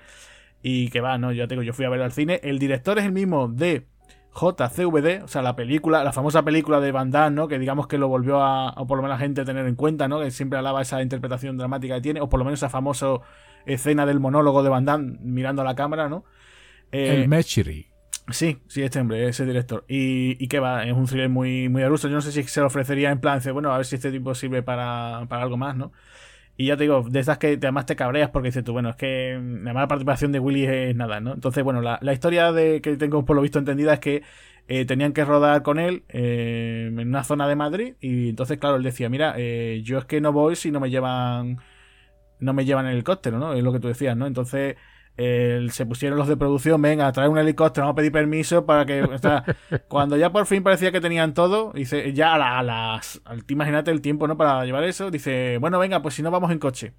Y 0.62 0.88
que 0.88 1.00
va, 1.00 1.18
no, 1.18 1.32
ya 1.32 1.46
te 1.46 1.54
digo, 1.54 1.62
yo 1.62 1.72
fui 1.72 1.84
a 1.84 1.90
ver 1.90 2.02
al 2.02 2.12
cine. 2.12 2.40
El 2.42 2.58
director 2.58 2.98
es 2.98 3.04
el 3.04 3.12
mismo 3.12 3.48
de 3.48 3.86
JCVD, 4.34 5.22
o 5.22 5.28
sea, 5.28 5.42
la 5.42 5.54
película, 5.54 6.02
la 6.02 6.12
famosa 6.12 6.42
película 6.44 6.80
de 6.80 6.92
Van 6.92 7.10
Damme, 7.10 7.36
¿no? 7.36 7.48
Que 7.48 7.58
digamos 7.58 7.86
que 7.86 7.98
lo 7.98 8.08
volvió 8.08 8.42
a, 8.42 8.70
o 8.70 8.86
por 8.86 8.98
lo 8.98 9.02
menos 9.02 9.18
la 9.18 9.24
gente 9.24 9.44
tener 9.44 9.66
en 9.66 9.76
cuenta, 9.76 10.08
¿no? 10.08 10.20
Que 10.20 10.30
siempre 10.30 10.58
alaba 10.58 10.82
esa 10.82 11.00
interpretación 11.02 11.56
dramática 11.56 11.94
que 11.96 12.00
tiene, 12.00 12.20
o 12.20 12.28
por 12.28 12.38
lo 12.38 12.44
menos 12.44 12.58
esa 12.58 12.68
famosa 12.68 13.06
escena 13.66 14.06
del 14.06 14.20
monólogo 14.20 14.62
de 14.62 14.68
Van 14.68 14.84
Damme 14.84 15.18
mirando 15.20 15.62
a 15.62 15.64
la 15.64 15.74
cámara, 15.74 16.08
¿no? 16.08 16.24
Eh, 16.90 17.14
el 17.22 17.28
Mechiri. 17.28 17.86
Sí, 18.30 18.58
sí, 18.68 18.82
este 18.82 19.00
hombre, 19.00 19.28
ese 19.28 19.44
director. 19.44 19.84
Y, 19.86 20.42
y 20.42 20.48
que 20.48 20.58
va, 20.58 20.84
es 20.84 20.92
un 20.92 21.06
thriller 21.06 21.28
muy, 21.28 21.68
muy 21.68 21.82
aruso. 21.82 22.08
Yo 22.08 22.14
no 22.14 22.22
sé 22.22 22.32
si 22.32 22.42
se 22.44 22.60
lo 22.60 22.66
ofrecería 22.66 23.10
en 23.10 23.20
plan, 23.20 23.40
bueno, 23.52 23.72
a 23.72 23.76
ver 23.76 23.86
si 23.86 23.96
este 23.96 24.10
tipo 24.10 24.34
sirve 24.34 24.62
para, 24.62 25.26
para 25.28 25.42
algo 25.42 25.56
más, 25.56 25.76
¿no? 25.76 25.92
Y 26.56 26.66
ya 26.66 26.76
te 26.76 26.84
digo, 26.84 27.04
de 27.08 27.18
esas 27.20 27.38
que 27.38 27.54
además 27.54 27.86
te 27.86 27.96
cabreas 27.96 28.30
porque 28.30 28.48
dices 28.48 28.62
tú, 28.62 28.72
bueno, 28.72 28.90
es 28.90 28.96
que 28.96 29.32
la 29.62 29.72
mala 29.72 29.88
participación 29.88 30.30
de 30.30 30.38
Willy 30.38 30.66
es 30.66 30.94
nada, 30.94 31.20
¿no? 31.20 31.34
Entonces, 31.34 31.64
bueno, 31.64 31.80
la, 31.80 32.12
historia 32.12 32.52
de 32.52 32.80
que 32.80 32.96
tengo 32.96 33.24
por 33.24 33.34
lo 33.34 33.42
visto 33.42 33.58
entendida 33.58 33.94
es 33.94 34.00
que 34.00 34.22
eh, 34.68 34.84
tenían 34.84 35.12
que 35.12 35.24
rodar 35.24 35.62
con 35.62 35.78
él 35.80 36.04
eh, 36.08 36.86
en 36.88 37.08
una 37.08 37.24
zona 37.24 37.48
de 37.48 37.56
Madrid 37.56 37.94
y 38.00 38.28
entonces, 38.30 38.58
claro, 38.58 38.76
él 38.76 38.84
decía, 38.84 39.08
mira, 39.08 39.34
eh, 39.36 39.82
yo 39.84 39.98
es 39.98 40.04
que 40.04 40.20
no 40.20 40.32
voy 40.32 40.56
si 40.56 40.70
no 40.70 40.80
me 40.80 40.90
llevan 40.90 41.58
no 42.40 42.52
me 42.52 42.64
llevan 42.64 42.86
el 42.86 42.94
helicóptero, 42.94 43.38
¿no? 43.38 43.54
Es 43.54 43.62
lo 43.62 43.72
que 43.72 43.80
tú 43.80 43.88
decías, 43.88 44.16
¿no? 44.16 44.26
Entonces 44.26 44.76
se 45.16 45.86
pusieron 45.86 46.18
los 46.18 46.26
de 46.26 46.36
producción, 46.36 46.82
venga, 46.82 47.06
a 47.06 47.12
traer 47.12 47.30
un 47.30 47.38
helicóptero, 47.38 47.86
vamos 47.86 47.94
a 47.94 47.96
pedir 47.96 48.12
permiso 48.12 48.66
para 48.66 48.84
que. 48.84 49.02
O 49.02 49.18
sea, 49.18 49.44
cuando 49.88 50.16
ya 50.16 50.32
por 50.32 50.46
fin 50.46 50.62
parecía 50.62 50.90
que 50.92 51.00
tenían 51.00 51.34
todo, 51.34 51.72
dice, 51.72 52.12
ya 52.12 52.34
a, 52.34 52.62
las. 52.62 53.22
imagínate 53.48 53.90
el 53.90 54.00
tiempo, 54.00 54.26
¿no? 54.26 54.36
Para 54.36 54.64
llevar 54.64 54.84
eso, 54.84 55.10
dice, 55.10 55.58
bueno, 55.58 55.78
venga, 55.78 56.02
pues 56.02 56.14
si 56.14 56.22
no 56.22 56.30
vamos 56.30 56.50
en 56.50 56.58
coche. 56.58 56.94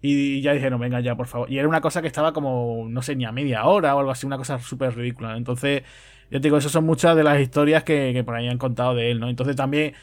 Y 0.00 0.42
ya 0.42 0.52
dijeron, 0.52 0.80
venga 0.80 1.00
ya, 1.00 1.16
por 1.16 1.26
favor. 1.26 1.50
Y 1.50 1.58
era 1.58 1.68
una 1.68 1.80
cosa 1.80 2.02
que 2.02 2.08
estaba 2.08 2.32
como, 2.32 2.86
no 2.88 3.02
sé, 3.02 3.16
ni 3.16 3.24
a 3.24 3.32
media 3.32 3.64
hora 3.64 3.94
o 3.94 4.00
algo 4.00 4.10
así, 4.10 4.26
una 4.26 4.36
cosa 4.38 4.58
súper 4.58 4.94
ridícula. 4.94 5.36
Entonces, 5.36 5.82
yo 6.30 6.40
te 6.40 6.48
digo, 6.48 6.58
esas 6.58 6.72
son 6.72 6.84
muchas 6.84 7.16
de 7.16 7.24
las 7.24 7.40
historias 7.40 7.82
que, 7.84 8.12
que 8.12 8.24
por 8.24 8.34
ahí 8.34 8.48
han 8.48 8.58
contado 8.58 8.94
de 8.94 9.10
él, 9.10 9.20
¿no? 9.20 9.28
Entonces 9.28 9.56
también 9.56 9.94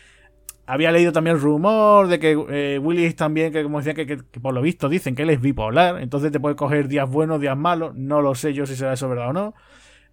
había 0.65 0.91
leído 0.91 1.11
también 1.11 1.39
rumor 1.39 2.07
de 2.07 2.19
que 2.19 2.31
eh, 2.49 2.79
Willis 2.79 3.15
también, 3.15 3.51
que 3.51 3.63
como 3.63 3.81
decía, 3.81 3.93
que, 3.93 4.17
por 4.41 4.53
lo 4.53 4.61
visto 4.61 4.89
dicen 4.89 5.15
que 5.15 5.23
él 5.23 5.29
es 5.29 5.41
bipolar, 5.41 6.01
entonces 6.01 6.31
te 6.31 6.39
puede 6.39 6.55
coger 6.55 6.87
días 6.87 7.09
buenos, 7.09 7.41
días 7.41 7.57
malos, 7.57 7.95
no 7.95 8.21
lo 8.21 8.35
sé 8.35 8.53
yo 8.53 8.65
si 8.65 8.75
será 8.75 8.93
eso 8.93 9.09
verdad 9.09 9.29
o 9.29 9.33
no. 9.33 9.53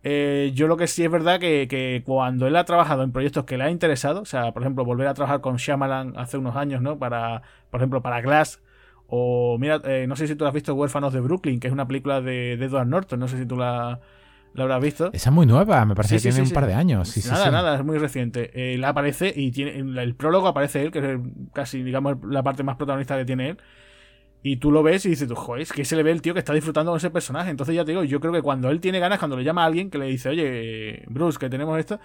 Eh, 0.03 0.53
yo 0.55 0.67
lo 0.67 0.77
que 0.79 0.87
sí 0.87 1.05
es 1.05 1.11
verdad 1.11 1.39
que, 1.39 1.69
que, 1.69 2.03
cuando 2.07 2.47
él 2.47 2.57
ha 2.57 2.65
trabajado 2.65 3.03
en 3.03 3.13
proyectos 3.13 3.45
que 3.45 3.59
le 3.59 3.65
ha 3.65 3.71
interesado, 3.71 4.23
o 4.23 4.25
sea, 4.25 4.53
por 4.53 4.63
ejemplo, 4.63 4.85
volver 4.85 5.07
a 5.09 5.15
trabajar 5.15 5.41
con 5.41 5.57
Shyamalan 5.57 6.15
hace 6.17 6.39
unos 6.39 6.57
años, 6.57 6.81
¿no? 6.81 6.99
Para, 6.99 7.43
por 7.71 7.81
ejemplo, 7.81 8.01
para 8.03 8.21
Glass, 8.23 8.61
o 9.09 9.59
mira, 9.59 9.81
eh, 9.85 10.07
no 10.09 10.17
sé 10.17 10.27
si 10.27 10.37
tú 10.37 10.47
has 10.47 10.55
visto 10.55 10.75
Huérfanos 10.75 11.13
de 11.13 11.21
Brooklyn, 11.21 11.61
que 11.61 11.67
es 11.67 11.73
una 11.73 11.87
película 11.87 12.21
de, 12.23 12.57
de 12.57 12.65
Edward 12.65 12.87
Norton, 12.87 13.21
no 13.21 13.29
sé 13.29 13.39
si 13.39 13.47
tú 13.47 13.57
la, 13.57 14.01
la 14.55 14.65
habrás 14.65 14.83
visto. 14.83 15.11
Esa 15.13 15.31
es 15.31 15.35
muy 15.35 15.47
nueva, 15.47 15.85
me 15.85 15.95
parece 15.95 16.17
que 16.17 16.23
tiene 16.23 16.43
un 16.43 16.51
par 16.51 16.67
de 16.67 16.75
años. 16.75 17.17
nada, 17.29 17.51
nada, 17.51 17.77
es 17.77 17.85
muy 17.85 17.99
reciente. 17.99 18.75
Él 18.75 18.85
aparece 18.85 19.33
y 19.35 19.51
tiene 19.53 19.79
el 19.79 20.15
prólogo 20.15 20.49
aparece 20.49 20.83
él, 20.83 20.91
que 20.91 20.99
es 20.99 21.21
casi, 21.53 21.83
digamos, 21.83 22.17
la 22.29 22.43
parte 22.43 22.63
más 22.63 22.77
protagonista 22.77 23.17
que 23.17 23.25
tiene 23.25 23.51
él. 23.51 23.59
Y 24.43 24.57
tú 24.57 24.73
lo 24.73 24.83
ves 24.83 25.05
y 25.05 25.11
dices, 25.11 25.31
joder, 25.33 25.63
es 25.63 25.73
que 25.73 25.85
se 25.85 25.97
le 25.97 26.03
ve 26.03 26.13
el 26.13 26.23
tío 26.23 26.33
que 26.33 26.39
está 26.39 26.55
disfrutando 26.55 26.93
con 26.93 26.97
ese 26.97 27.11
personaje. 27.11 27.51
Entonces 27.51 27.75
ya 27.75 27.85
te 27.85 27.93
digo, 27.93 28.05
yo 28.05 28.21
creo 28.21 28.33
que 28.33 28.43
cuando 28.43 28.71
él 28.71 28.81
tiene 28.81 28.99
ganas, 28.99 29.19
cuando 29.19 29.37
le 29.37 29.45
llama 29.45 29.63
a 29.63 29.67
alguien 29.67 29.91
que 29.91 29.99
le 29.99 30.07
dice, 30.07 30.31
oye, 30.31 31.05
Bruce, 31.09 31.39
que 31.39 31.51
tenemos 31.51 31.79
esto, 31.79 32.01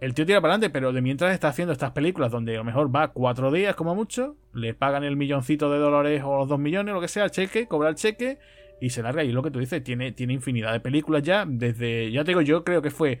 el 0.00 0.14
tío 0.14 0.26
tira 0.26 0.40
para 0.40 0.54
adelante, 0.54 0.70
pero 0.70 0.92
de 0.92 1.00
mientras 1.00 1.32
está 1.32 1.48
haciendo 1.48 1.72
estas 1.72 1.92
películas 1.92 2.32
donde 2.32 2.54
a 2.54 2.58
lo 2.58 2.64
mejor 2.64 2.94
va 2.94 3.12
cuatro 3.12 3.52
días 3.52 3.76
como 3.76 3.94
mucho, 3.94 4.36
le 4.52 4.74
pagan 4.74 5.04
el 5.04 5.16
milloncito 5.16 5.70
de 5.70 5.78
dólares 5.78 6.22
o 6.24 6.38
los 6.38 6.48
dos 6.48 6.58
millones, 6.58 6.92
lo 6.92 7.00
que 7.00 7.08
sea, 7.08 7.24
el 7.24 7.30
cheque, 7.30 7.68
cobra 7.68 7.88
el 7.88 7.94
cheque 7.94 8.38
y 8.80 8.90
se 8.90 9.02
larga. 9.02 9.24
Y 9.24 9.32
lo 9.32 9.42
que 9.42 9.50
tú 9.50 9.58
dices, 9.58 9.82
tiene, 9.82 10.12
tiene 10.12 10.32
infinidad 10.32 10.72
de 10.72 10.80
películas 10.80 11.22
ya. 11.22 11.44
Desde, 11.46 12.10
ya 12.10 12.24
te 12.24 12.30
digo, 12.30 12.40
yo 12.40 12.64
creo 12.64 12.82
que 12.82 12.90
fue 12.90 13.20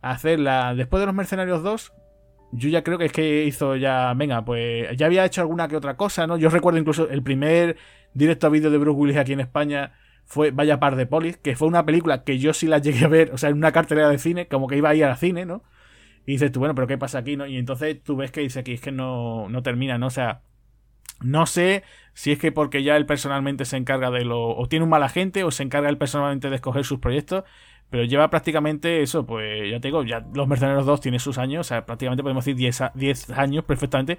hacerla 0.00 0.74
después 0.74 1.00
de 1.00 1.06
los 1.06 1.14
Mercenarios 1.14 1.62
2. 1.62 1.92
Yo 2.52 2.68
ya 2.68 2.82
creo 2.84 2.98
que 2.98 3.06
es 3.06 3.12
que 3.12 3.44
hizo 3.44 3.76
ya, 3.76 4.12
venga, 4.14 4.44
pues 4.44 4.94
ya 4.96 5.06
había 5.06 5.24
hecho 5.24 5.40
alguna 5.40 5.68
que 5.68 5.76
otra 5.76 5.96
cosa, 5.96 6.26
¿no? 6.26 6.36
Yo 6.36 6.50
recuerdo 6.50 6.78
incluso 6.78 7.08
el 7.08 7.22
primer 7.22 7.76
directo 8.12 8.46
a 8.46 8.50
vídeo 8.50 8.70
de 8.70 8.78
Bruce 8.78 8.98
Willis 8.98 9.16
aquí 9.16 9.32
en 9.32 9.40
España 9.40 9.92
fue 10.24 10.50
Vaya 10.50 10.78
Par 10.78 10.96
de 10.96 11.06
Polis, 11.06 11.38
que 11.38 11.56
fue 11.56 11.68
una 11.68 11.86
película 11.86 12.24
que 12.24 12.38
yo 12.38 12.52
sí 12.52 12.66
la 12.66 12.78
llegué 12.78 13.04
a 13.04 13.08
ver, 13.08 13.32
o 13.32 13.38
sea, 13.38 13.50
en 13.50 13.56
una 13.56 13.72
cartelera 13.72 14.08
de 14.08 14.18
cine, 14.18 14.48
como 14.48 14.66
que 14.68 14.76
iba 14.76 14.90
a 14.90 14.94
ir 14.94 15.04
al 15.04 15.16
cine, 15.16 15.46
¿no? 15.46 15.62
Y 16.26 16.32
dices 16.32 16.52
tú, 16.52 16.60
bueno, 16.60 16.74
pero 16.74 16.86
¿qué 16.86 16.98
pasa 16.98 17.18
aquí, 17.18 17.36
no? 17.36 17.46
Y 17.46 17.56
entonces 17.56 18.02
tú 18.02 18.16
ves 18.16 18.30
que 18.30 18.40
dice 18.42 18.60
aquí, 18.60 18.74
es 18.74 18.80
que 18.80 18.92
no, 18.92 19.48
no 19.48 19.62
termina, 19.62 19.98
¿no? 19.98 20.06
O 20.06 20.10
sea, 20.10 20.42
no 21.22 21.46
sé 21.46 21.84
si 22.14 22.32
es 22.32 22.38
que 22.38 22.52
porque 22.52 22.82
ya 22.82 22.96
él 22.96 23.06
personalmente 23.06 23.64
se 23.64 23.76
encarga 23.76 24.10
de 24.10 24.24
lo. 24.24 24.56
o 24.56 24.66
tiene 24.68 24.84
un 24.84 24.90
mal 24.90 25.02
agente 25.02 25.44
o 25.44 25.50
se 25.50 25.62
encarga 25.62 25.88
él 25.88 25.98
personalmente 25.98 26.50
de 26.50 26.56
escoger 26.56 26.84
sus 26.84 26.98
proyectos. 26.98 27.44
Pero 27.90 28.04
lleva 28.04 28.30
prácticamente 28.30 29.02
eso, 29.02 29.26
pues 29.26 29.70
ya 29.70 29.78
te 29.78 29.88
digo, 29.88 30.02
ya 30.02 30.24
Los 30.32 30.48
Mercenarios 30.48 30.86
2 30.86 31.00
tiene 31.02 31.18
sus 31.18 31.36
años, 31.36 31.66
o 31.66 31.68
sea, 31.68 31.84
prácticamente 31.84 32.22
podemos 32.22 32.42
decir 32.42 32.56
10, 32.94 33.30
años 33.32 33.64
perfectamente 33.64 34.18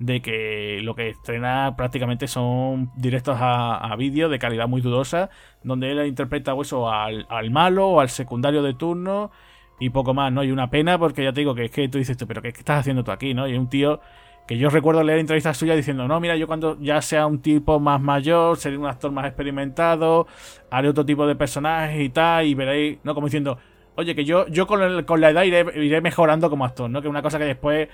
de 0.00 0.20
que 0.20 0.80
lo 0.82 0.96
que 0.96 1.10
estrena 1.10 1.76
prácticamente 1.76 2.26
son 2.26 2.90
directos 2.96 3.36
a, 3.40 3.94
vídeo 3.96 4.28
de 4.28 4.40
calidad 4.40 4.66
muy 4.66 4.80
dudosa, 4.80 5.30
donde 5.62 5.92
él 5.92 6.04
interpreta 6.04 6.52
eso 6.60 6.90
al, 6.90 7.26
al 7.28 7.52
malo 7.52 7.90
o 7.90 8.00
al 8.00 8.08
secundario 8.08 8.60
de 8.60 8.74
turno 8.74 9.30
y 9.78 9.90
poco 9.90 10.14
más, 10.14 10.32
¿no? 10.32 10.42
Y 10.42 10.50
una 10.50 10.70
pena 10.70 10.98
porque 10.98 11.22
ya 11.22 11.32
te 11.32 11.40
digo 11.42 11.54
que 11.54 11.66
es 11.66 11.70
que 11.70 11.88
tú 11.88 11.98
dices, 11.98 12.16
pero 12.26 12.42
¿qué 12.42 12.48
estás 12.48 12.80
haciendo 12.80 13.04
tú 13.04 13.12
aquí, 13.12 13.34
no? 13.34 13.46
Y 13.46 13.54
un 13.54 13.68
tío 13.68 14.00
que 14.46 14.58
yo 14.58 14.70
recuerdo 14.70 15.02
leer 15.02 15.18
entrevistas 15.18 15.56
suyas 15.56 15.76
diciendo, 15.76 16.08
no, 16.08 16.18
mira, 16.20 16.36
yo 16.36 16.46
cuando 16.46 16.78
ya 16.80 17.00
sea 17.00 17.26
un 17.26 17.40
tipo 17.40 17.78
más 17.78 18.00
mayor, 18.00 18.56
seré 18.56 18.76
un 18.76 18.86
actor 18.86 19.12
más 19.12 19.26
experimentado, 19.26 20.26
haré 20.70 20.88
otro 20.88 21.04
tipo 21.04 21.26
de 21.26 21.36
personajes 21.36 22.00
y 22.00 22.08
tal, 22.08 22.46
y 22.46 22.54
veréis, 22.54 22.98
¿no? 23.04 23.14
Como 23.14 23.28
diciendo, 23.28 23.58
oye, 23.94 24.14
que 24.14 24.24
yo, 24.24 24.46
yo 24.48 24.66
con, 24.66 25.04
con 25.04 25.20
la 25.20 25.30
edad 25.30 25.44
iré, 25.44 26.00
mejorando 26.00 26.50
como 26.50 26.64
actor, 26.64 26.90
¿no? 26.90 27.00
Que 27.00 27.08
una 27.08 27.22
cosa 27.22 27.38
que 27.38 27.44
después, 27.44 27.88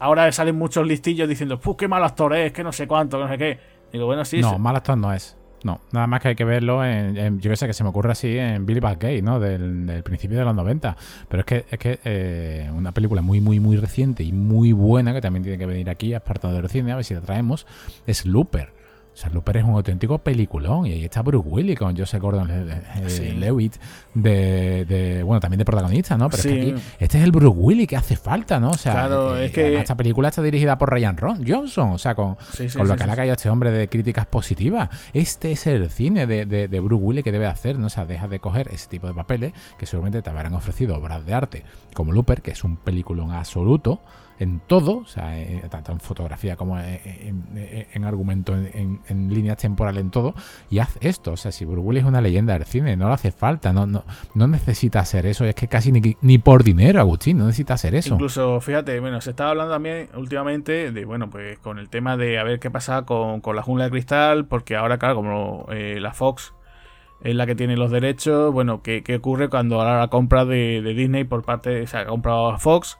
ahora 0.00 0.30
salen 0.32 0.56
muchos 0.56 0.86
listillos 0.86 1.28
diciendo, 1.28 1.60
¡puf, 1.60 1.76
qué 1.76 1.88
mal 1.88 2.02
actor 2.02 2.34
es! 2.34 2.52
Que 2.52 2.64
no 2.64 2.72
sé 2.72 2.86
cuánto, 2.88 3.18
que 3.18 3.24
no 3.24 3.30
sé 3.30 3.38
qué. 3.38 3.58
Digo, 3.92 4.06
bueno, 4.06 4.24
sí. 4.24 4.40
No, 4.40 4.58
mal 4.58 4.74
actor 4.74 4.98
no 4.98 5.12
es. 5.12 5.36
No, 5.64 5.80
nada 5.92 6.06
más 6.06 6.20
que 6.20 6.28
hay 6.28 6.34
que 6.34 6.44
verlo 6.44 6.84
en, 6.84 7.40
yo 7.40 7.50
que 7.50 7.56
sé, 7.56 7.66
que 7.66 7.72
se 7.72 7.84
me 7.84 7.90
ocurre 7.90 8.12
así 8.12 8.36
en 8.36 8.66
Billy 8.66 8.80
Gay, 8.98 9.22
¿no? 9.22 9.38
Del, 9.38 10.02
principio 10.02 10.38
de 10.38 10.44
los 10.44 10.54
90. 10.54 10.96
Pero 11.28 11.40
es 11.40 11.46
que 11.46 11.64
es 11.70 11.78
que 11.78 12.00
eh, 12.04 12.70
una 12.74 12.92
película 12.92 13.22
muy, 13.22 13.40
muy, 13.40 13.60
muy 13.60 13.76
reciente 13.76 14.22
y 14.22 14.32
muy 14.32 14.72
buena, 14.72 15.12
que 15.12 15.20
también 15.20 15.42
tiene 15.42 15.58
que 15.58 15.66
venir 15.66 15.88
aquí 15.88 16.14
a 16.14 16.18
Espartano 16.18 16.54
del 16.54 16.68
Cine, 16.68 16.92
a 16.92 16.96
ver 16.96 17.04
si 17.04 17.14
la 17.14 17.20
traemos, 17.20 17.66
es 18.06 18.26
Looper. 18.26 18.81
O 19.12 19.16
sea, 19.16 19.28
Looper 19.30 19.58
es 19.58 19.64
un 19.64 19.74
auténtico 19.74 20.18
peliculón. 20.18 20.86
Y 20.86 20.92
ahí 20.92 21.04
está 21.04 21.22
Bruce 21.22 21.46
Willis 21.46 21.78
con 21.78 21.96
Joseph 21.96 22.20
Gordon 22.20 22.48
Lewitt, 23.38 23.76
de, 24.14 25.22
bueno, 25.24 25.40
también 25.40 25.58
de 25.58 25.64
protagonista, 25.64 26.16
¿no? 26.16 26.30
Pero 26.30 26.42
es 26.42 26.46
que 26.46 26.60
aquí, 26.60 26.74
este 26.98 27.18
es 27.18 27.24
el 27.24 27.32
Bruce 27.32 27.58
Willis 27.58 27.86
que 27.86 27.96
hace 27.96 28.16
falta, 28.16 28.58
¿no? 28.58 28.70
O 28.70 28.78
sea, 28.78 28.92
claro, 28.92 29.36
eh, 29.36 29.46
es 29.46 29.52
que... 29.52 29.78
esta 29.78 29.96
película 29.96 30.28
está 30.28 30.42
dirigida 30.42 30.78
por 30.78 30.90
Ryan 30.90 31.16
Ron 31.16 31.44
Johnson, 31.46 31.90
o 31.90 31.98
sea, 31.98 32.14
con, 32.14 32.36
con 32.76 32.88
lo 32.88 32.96
que 32.96 33.06
le 33.06 33.12
ha 33.12 33.16
caído 33.16 33.32
a 33.32 33.36
este 33.36 33.50
hombre 33.50 33.70
de 33.70 33.88
críticas 33.88 34.26
positivas. 34.26 34.88
Este 35.12 35.52
es 35.52 35.66
el 35.66 35.90
cine 35.90 36.26
de, 36.26 36.46
de, 36.46 36.80
Bruce 36.80 37.04
Willis 37.04 37.24
que 37.24 37.32
debe 37.32 37.46
hacer, 37.46 37.78
¿no? 37.78 37.86
O 37.86 37.90
sea, 37.90 38.06
deja 38.06 38.28
de 38.28 38.40
coger 38.40 38.68
ese 38.72 38.88
tipo 38.88 39.06
de 39.06 39.14
papeles 39.14 39.52
que 39.78 39.86
seguramente 39.86 40.22
te 40.22 40.30
habrán 40.30 40.54
ofrecido 40.54 40.96
obras 40.96 41.24
de 41.26 41.34
arte 41.34 41.64
como 41.94 42.12
Looper, 42.12 42.40
que 42.42 42.52
es 42.52 42.64
un 42.64 42.76
peliculón 42.76 43.32
absoluto 43.32 44.00
en 44.42 44.60
todo, 44.66 44.98
o 44.98 45.06
sea, 45.06 45.38
eh, 45.40 45.62
tanto 45.70 45.92
en 45.92 46.00
fotografía 46.00 46.56
como 46.56 46.76
en, 46.78 48.04
argumento, 48.04 48.54
en, 48.54 49.28
líneas 49.32 49.56
temporales, 49.56 50.00
en 50.00 50.10
todo, 50.10 50.34
y 50.68 50.80
haz 50.80 50.98
esto. 51.00 51.32
O 51.32 51.36
sea, 51.36 51.52
si 51.52 51.64
Bruce 51.64 52.00
es 52.00 52.04
una 52.04 52.20
leyenda 52.20 52.54
del 52.54 52.64
cine, 52.64 52.96
no 52.96 53.06
le 53.06 53.14
hace 53.14 53.30
falta, 53.30 53.72
no, 53.72 53.86
no, 53.86 54.04
no 54.34 54.48
necesita 54.48 54.98
hacer 54.98 55.26
eso. 55.26 55.44
Es 55.44 55.54
que 55.54 55.68
casi 55.68 55.92
ni, 55.92 56.16
ni 56.20 56.38
por 56.38 56.64
dinero, 56.64 56.98
Agustín, 57.00 57.38
no 57.38 57.46
necesita 57.46 57.74
hacer 57.74 57.94
eso. 57.94 58.14
Incluso, 58.14 58.60
fíjate, 58.60 58.98
bueno, 58.98 59.20
se 59.20 59.30
estaba 59.30 59.50
hablando 59.50 59.74
también 59.74 60.08
últimamente 60.16 60.90
de, 60.90 61.04
bueno, 61.04 61.30
pues 61.30 61.58
con 61.60 61.78
el 61.78 61.88
tema 61.88 62.16
de 62.16 62.38
a 62.38 62.44
ver 62.44 62.58
qué 62.58 62.70
pasa 62.70 63.02
con, 63.02 63.40
la 63.54 63.62
jungla 63.62 63.84
de 63.84 63.90
cristal, 63.90 64.46
porque 64.46 64.74
ahora, 64.74 64.98
claro, 64.98 65.14
como 65.14 65.66
eh, 65.70 65.98
la 66.00 66.12
Fox 66.12 66.52
es 67.22 67.36
la 67.36 67.46
que 67.46 67.54
tiene 67.54 67.76
los 67.76 67.92
derechos, 67.92 68.52
bueno, 68.52 68.82
¿qué, 68.82 69.04
qué 69.04 69.16
ocurre 69.16 69.48
cuando 69.48 69.80
ahora 69.80 70.00
la 70.00 70.08
compra 70.08 70.44
de, 70.44 70.82
de 70.82 70.94
Disney 70.94 71.22
por 71.22 71.44
parte, 71.44 71.82
o 71.82 71.86
sea, 71.86 72.00
ha 72.00 72.06
comprado 72.06 72.50
a 72.50 72.58
Fox? 72.58 72.98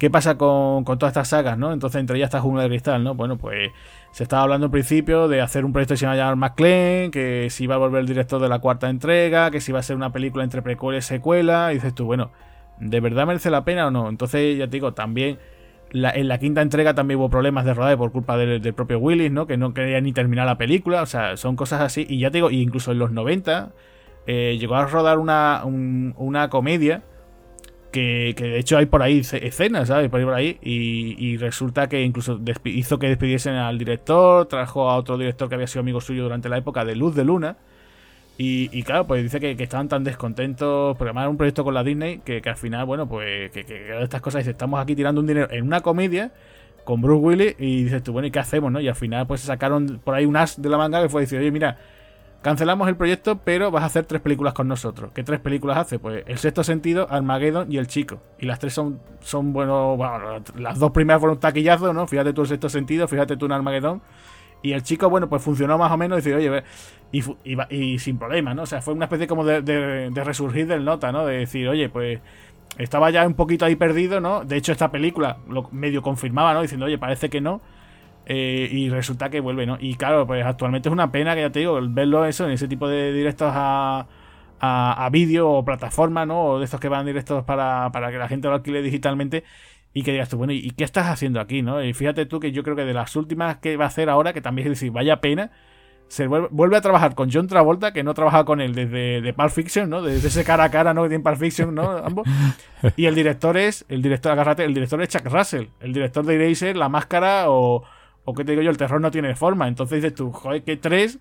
¿Qué 0.00 0.08
pasa 0.08 0.38
con, 0.38 0.82
todas 0.84 1.10
estas 1.10 1.28
sagas, 1.28 1.58
no? 1.58 1.74
Entonces, 1.74 2.00
entre 2.00 2.16
ellas 2.16 2.28
está 2.28 2.40
Jungla 2.40 2.62
de 2.62 2.70
Cristal, 2.70 3.04
¿no? 3.04 3.14
Bueno, 3.14 3.36
pues 3.36 3.70
se 4.12 4.22
estaba 4.22 4.44
hablando 4.44 4.64
al 4.64 4.70
principio 4.70 5.28
de 5.28 5.42
hacer 5.42 5.66
un 5.66 5.74
proyecto 5.74 5.92
que 5.92 5.98
se 5.98 6.06
llama 6.06 6.16
llamar 6.16 6.36
McLean, 6.36 7.10
que 7.10 7.48
si 7.50 7.64
iba 7.64 7.74
a 7.74 7.78
volver 7.78 8.00
el 8.00 8.06
director 8.06 8.40
de 8.40 8.48
la 8.48 8.60
cuarta 8.60 8.88
entrega, 8.88 9.50
que 9.50 9.60
si 9.60 9.72
iba 9.72 9.78
a 9.78 9.82
ser 9.82 9.96
una 9.96 10.10
película 10.10 10.42
entre 10.42 10.62
precuela 10.62 10.96
y 10.96 11.02
secuela. 11.02 11.70
Y 11.72 11.74
dices 11.74 11.94
tú, 11.94 12.06
bueno, 12.06 12.30
¿de 12.78 12.98
verdad 12.98 13.26
merece 13.26 13.50
la 13.50 13.66
pena 13.66 13.88
o 13.88 13.90
no? 13.90 14.08
Entonces, 14.08 14.56
ya 14.56 14.68
te 14.68 14.70
digo, 14.70 14.94
también 14.94 15.38
en 15.92 16.28
la 16.28 16.38
quinta 16.38 16.62
entrega 16.62 16.94
también 16.94 17.20
hubo 17.20 17.28
problemas 17.28 17.66
de 17.66 17.74
rodaje 17.74 17.98
por 17.98 18.10
culpa 18.10 18.38
del, 18.38 18.72
propio 18.72 18.98
Willis, 19.00 19.30
¿no? 19.30 19.46
Que 19.46 19.58
no 19.58 19.74
quería 19.74 20.00
ni 20.00 20.14
terminar 20.14 20.46
la 20.46 20.56
película. 20.56 21.02
O 21.02 21.06
sea, 21.06 21.36
son 21.36 21.56
cosas 21.56 21.82
así. 21.82 22.06
Y 22.08 22.20
ya 22.20 22.30
te 22.30 22.38
digo, 22.38 22.50
incluso 22.50 22.92
en 22.92 23.00
los 23.00 23.12
90 23.12 23.68
eh, 24.26 24.56
llegó 24.58 24.76
a 24.76 24.86
rodar 24.86 25.18
una, 25.18 25.60
una 25.66 26.48
comedia 26.48 27.02
que, 27.90 28.34
de 28.36 28.58
hecho 28.58 28.78
hay 28.78 28.86
por 28.86 29.02
ahí 29.02 29.20
escenas, 29.20 29.88
¿sabes? 29.88 30.08
Por 30.08 30.20
ahí, 30.20 30.24
por 30.24 30.34
ahí 30.34 30.58
y, 30.62 31.36
resulta 31.36 31.88
que 31.88 32.02
incluso 32.02 32.40
hizo 32.64 32.98
que 32.98 33.08
despidiesen 33.08 33.54
al 33.54 33.78
director, 33.78 34.46
trajo 34.46 34.90
a 34.90 34.96
otro 34.96 35.18
director 35.18 35.48
que 35.48 35.54
había 35.56 35.66
sido 35.66 35.80
amigo 35.80 36.00
suyo 36.00 36.22
durante 36.22 36.48
la 36.48 36.58
época 36.58 36.84
de 36.84 36.96
Luz 36.96 37.14
de 37.14 37.24
Luna. 37.24 37.56
Y, 38.42 38.82
claro, 38.84 39.06
pues 39.06 39.22
dice 39.22 39.38
que, 39.38 39.62
estaban 39.62 39.88
tan 39.88 40.02
descontentos 40.02 40.96
porque 40.96 41.10
además 41.10 41.28
un 41.28 41.36
proyecto 41.36 41.62
con 41.62 41.74
la 41.74 41.84
Disney 41.84 42.20
que, 42.24 42.40
al 42.42 42.56
final, 42.56 42.86
bueno, 42.86 43.06
pues 43.06 43.50
que, 43.50 43.92
estas 44.00 44.22
cosas, 44.22 44.40
dice, 44.40 44.52
estamos 44.52 44.80
aquí 44.80 44.96
tirando 44.96 45.20
un 45.20 45.26
dinero 45.26 45.48
en 45.50 45.66
una 45.66 45.80
comedia 45.80 46.32
con 46.84 47.02
Bruce 47.02 47.20
Willis 47.20 47.56
y 47.58 47.84
dices 47.84 48.02
tú, 48.02 48.12
bueno, 48.12 48.28
¿y 48.28 48.30
qué 48.30 48.38
hacemos, 48.38 48.72
no? 48.72 48.80
Y 48.80 48.88
al 48.88 48.94
final 48.94 49.26
pues 49.26 49.42
se 49.42 49.46
sacaron 49.46 50.00
por 50.02 50.14
ahí 50.14 50.24
un 50.24 50.36
as 50.36 50.60
de 50.60 50.68
la 50.70 50.78
manga 50.78 51.02
que 51.02 51.10
fue 51.10 51.20
decir, 51.20 51.38
oye, 51.38 51.50
mira, 51.50 51.76
Cancelamos 52.42 52.88
el 52.88 52.96
proyecto, 52.96 53.38
pero 53.44 53.70
vas 53.70 53.82
a 53.82 53.86
hacer 53.86 54.06
tres 54.06 54.22
películas 54.22 54.54
con 54.54 54.66
nosotros. 54.66 55.10
¿Qué 55.14 55.22
tres 55.22 55.40
películas 55.40 55.76
hace? 55.76 55.98
Pues 55.98 56.24
El 56.26 56.38
Sexto 56.38 56.64
Sentido, 56.64 57.06
Armageddon 57.10 57.70
y 57.70 57.76
El 57.76 57.86
Chico. 57.86 58.22
Y 58.38 58.46
las 58.46 58.58
tres 58.58 58.72
son, 58.72 58.98
son 59.20 59.52
bueno, 59.52 59.94
bueno, 59.96 60.42
las 60.56 60.78
dos 60.78 60.90
primeras 60.92 61.20
fueron 61.20 61.36
un 61.36 61.40
taquillazo, 61.40 61.92
¿no? 61.92 62.06
Fíjate 62.06 62.32
tú 62.32 62.42
El 62.42 62.48
Sexto 62.48 62.70
Sentido, 62.70 63.06
fíjate 63.08 63.36
tú 63.36 63.44
en 63.44 63.52
Armageddon. 63.52 64.00
Y 64.62 64.72
El 64.72 64.82
Chico, 64.82 65.10
bueno, 65.10 65.28
pues 65.28 65.42
funcionó 65.42 65.76
más 65.76 65.92
o 65.92 65.98
menos. 65.98 66.18
Y 66.18 66.30
dice, 66.30 66.34
oye, 66.34 66.62
y, 67.12 67.22
y, 67.68 67.98
sin 67.98 68.18
problema, 68.18 68.54
¿no? 68.54 68.62
O 68.62 68.66
sea, 68.66 68.80
fue 68.80 68.94
una 68.94 69.04
especie 69.04 69.26
como 69.26 69.44
de, 69.44 69.60
de, 69.62 70.24
resurgir 70.24 70.66
del 70.66 70.82
nota, 70.82 71.12
¿no? 71.12 71.26
De 71.26 71.38
decir, 71.38 71.68
oye, 71.68 71.90
pues 71.90 72.20
estaba 72.78 73.10
ya 73.10 73.26
un 73.26 73.34
poquito 73.34 73.66
ahí 73.66 73.76
perdido, 73.76 74.20
¿no? 74.20 74.44
De 74.46 74.56
hecho, 74.56 74.72
esta 74.72 74.90
película 74.90 75.38
lo 75.46 75.68
medio 75.72 76.00
confirmaba, 76.00 76.54
¿no? 76.54 76.62
Diciendo, 76.62 76.86
oye, 76.86 76.96
parece 76.96 77.28
que 77.28 77.42
no. 77.42 77.60
Eh, 78.32 78.68
y 78.70 78.88
resulta 78.90 79.28
que 79.28 79.40
vuelve, 79.40 79.66
¿no? 79.66 79.76
Y 79.80 79.96
claro, 79.96 80.24
pues 80.24 80.46
actualmente 80.46 80.88
es 80.88 80.92
una 80.92 81.10
pena 81.10 81.34
que 81.34 81.40
ya 81.40 81.50
te 81.50 81.58
digo, 81.58 81.80
verlo 81.82 82.24
eso 82.26 82.46
en 82.46 82.52
ese 82.52 82.68
tipo 82.68 82.86
de 82.86 83.12
directos 83.12 83.50
a, 83.52 84.06
a, 84.60 85.08
vídeo 85.10 85.50
o 85.50 85.64
plataforma, 85.64 86.24
¿no? 86.26 86.44
O 86.44 86.58
de 86.60 86.64
estos 86.64 86.78
que 86.78 86.88
van 86.88 87.04
directos 87.06 87.42
para, 87.44 87.90
para 87.90 88.12
que 88.12 88.18
la 88.18 88.28
gente 88.28 88.46
lo 88.46 88.54
alquile 88.54 88.82
digitalmente 88.82 89.42
y 89.92 90.04
que 90.04 90.12
digas 90.12 90.28
tú, 90.28 90.36
bueno, 90.36 90.52
¿y 90.52 90.70
qué 90.70 90.84
estás 90.84 91.08
haciendo 91.08 91.40
aquí, 91.40 91.62
no? 91.62 91.82
Y 91.82 91.92
fíjate 91.92 92.24
tú 92.24 92.38
que 92.38 92.52
yo 92.52 92.62
creo 92.62 92.76
que 92.76 92.84
de 92.84 92.94
las 92.94 93.16
últimas 93.16 93.56
que 93.56 93.76
va 93.76 93.86
a 93.86 93.88
hacer 93.88 94.08
ahora, 94.08 94.32
que 94.32 94.40
también 94.40 94.68
es 94.68 94.78
decir, 94.78 94.92
vaya 94.92 95.20
pena, 95.20 95.50
se 96.06 96.28
vuelve, 96.28 96.76
a 96.76 96.80
trabajar 96.80 97.16
con 97.16 97.32
John 97.32 97.48
Travolta, 97.48 97.92
que 97.92 98.04
no 98.04 98.14
trabaja 98.14 98.44
con 98.44 98.60
él 98.60 98.76
desde 98.76 99.22
de 99.22 99.32
Pulp 99.32 99.50
Fiction, 99.50 99.90
¿no? 99.90 100.02
Desde 100.02 100.28
ese 100.28 100.44
cara 100.44 100.62
a 100.62 100.70
cara, 100.70 100.94
¿no? 100.94 101.02
Que 101.02 101.08
tiene 101.08 101.24
Pulp 101.24 101.36
Fiction, 101.36 101.74
¿no? 101.74 101.96
Ambos. 101.96 102.28
Y 102.96 103.06
el 103.06 103.16
director 103.16 103.56
es, 103.56 103.84
el 103.88 104.02
director, 104.02 104.30
agárrate, 104.30 104.64
el 104.64 104.72
director 104.72 105.02
es 105.02 105.08
Chuck 105.08 105.26
Russell, 105.26 105.66
el 105.80 105.92
director 105.92 106.24
de 106.24 106.36
Eraser, 106.36 106.76
La 106.76 106.88
Máscara 106.88 107.50
o 107.50 107.82
o 108.30 108.34
te 108.34 108.44
digo 108.44 108.62
yo, 108.62 108.70
el 108.70 108.76
terror 108.76 109.00
no 109.00 109.10
tiene 109.10 109.34
forma. 109.34 109.68
Entonces 109.68 110.02
dices 110.02 110.14
tú, 110.14 110.32
joder, 110.32 110.62
que 110.62 110.76
tres 110.76 111.18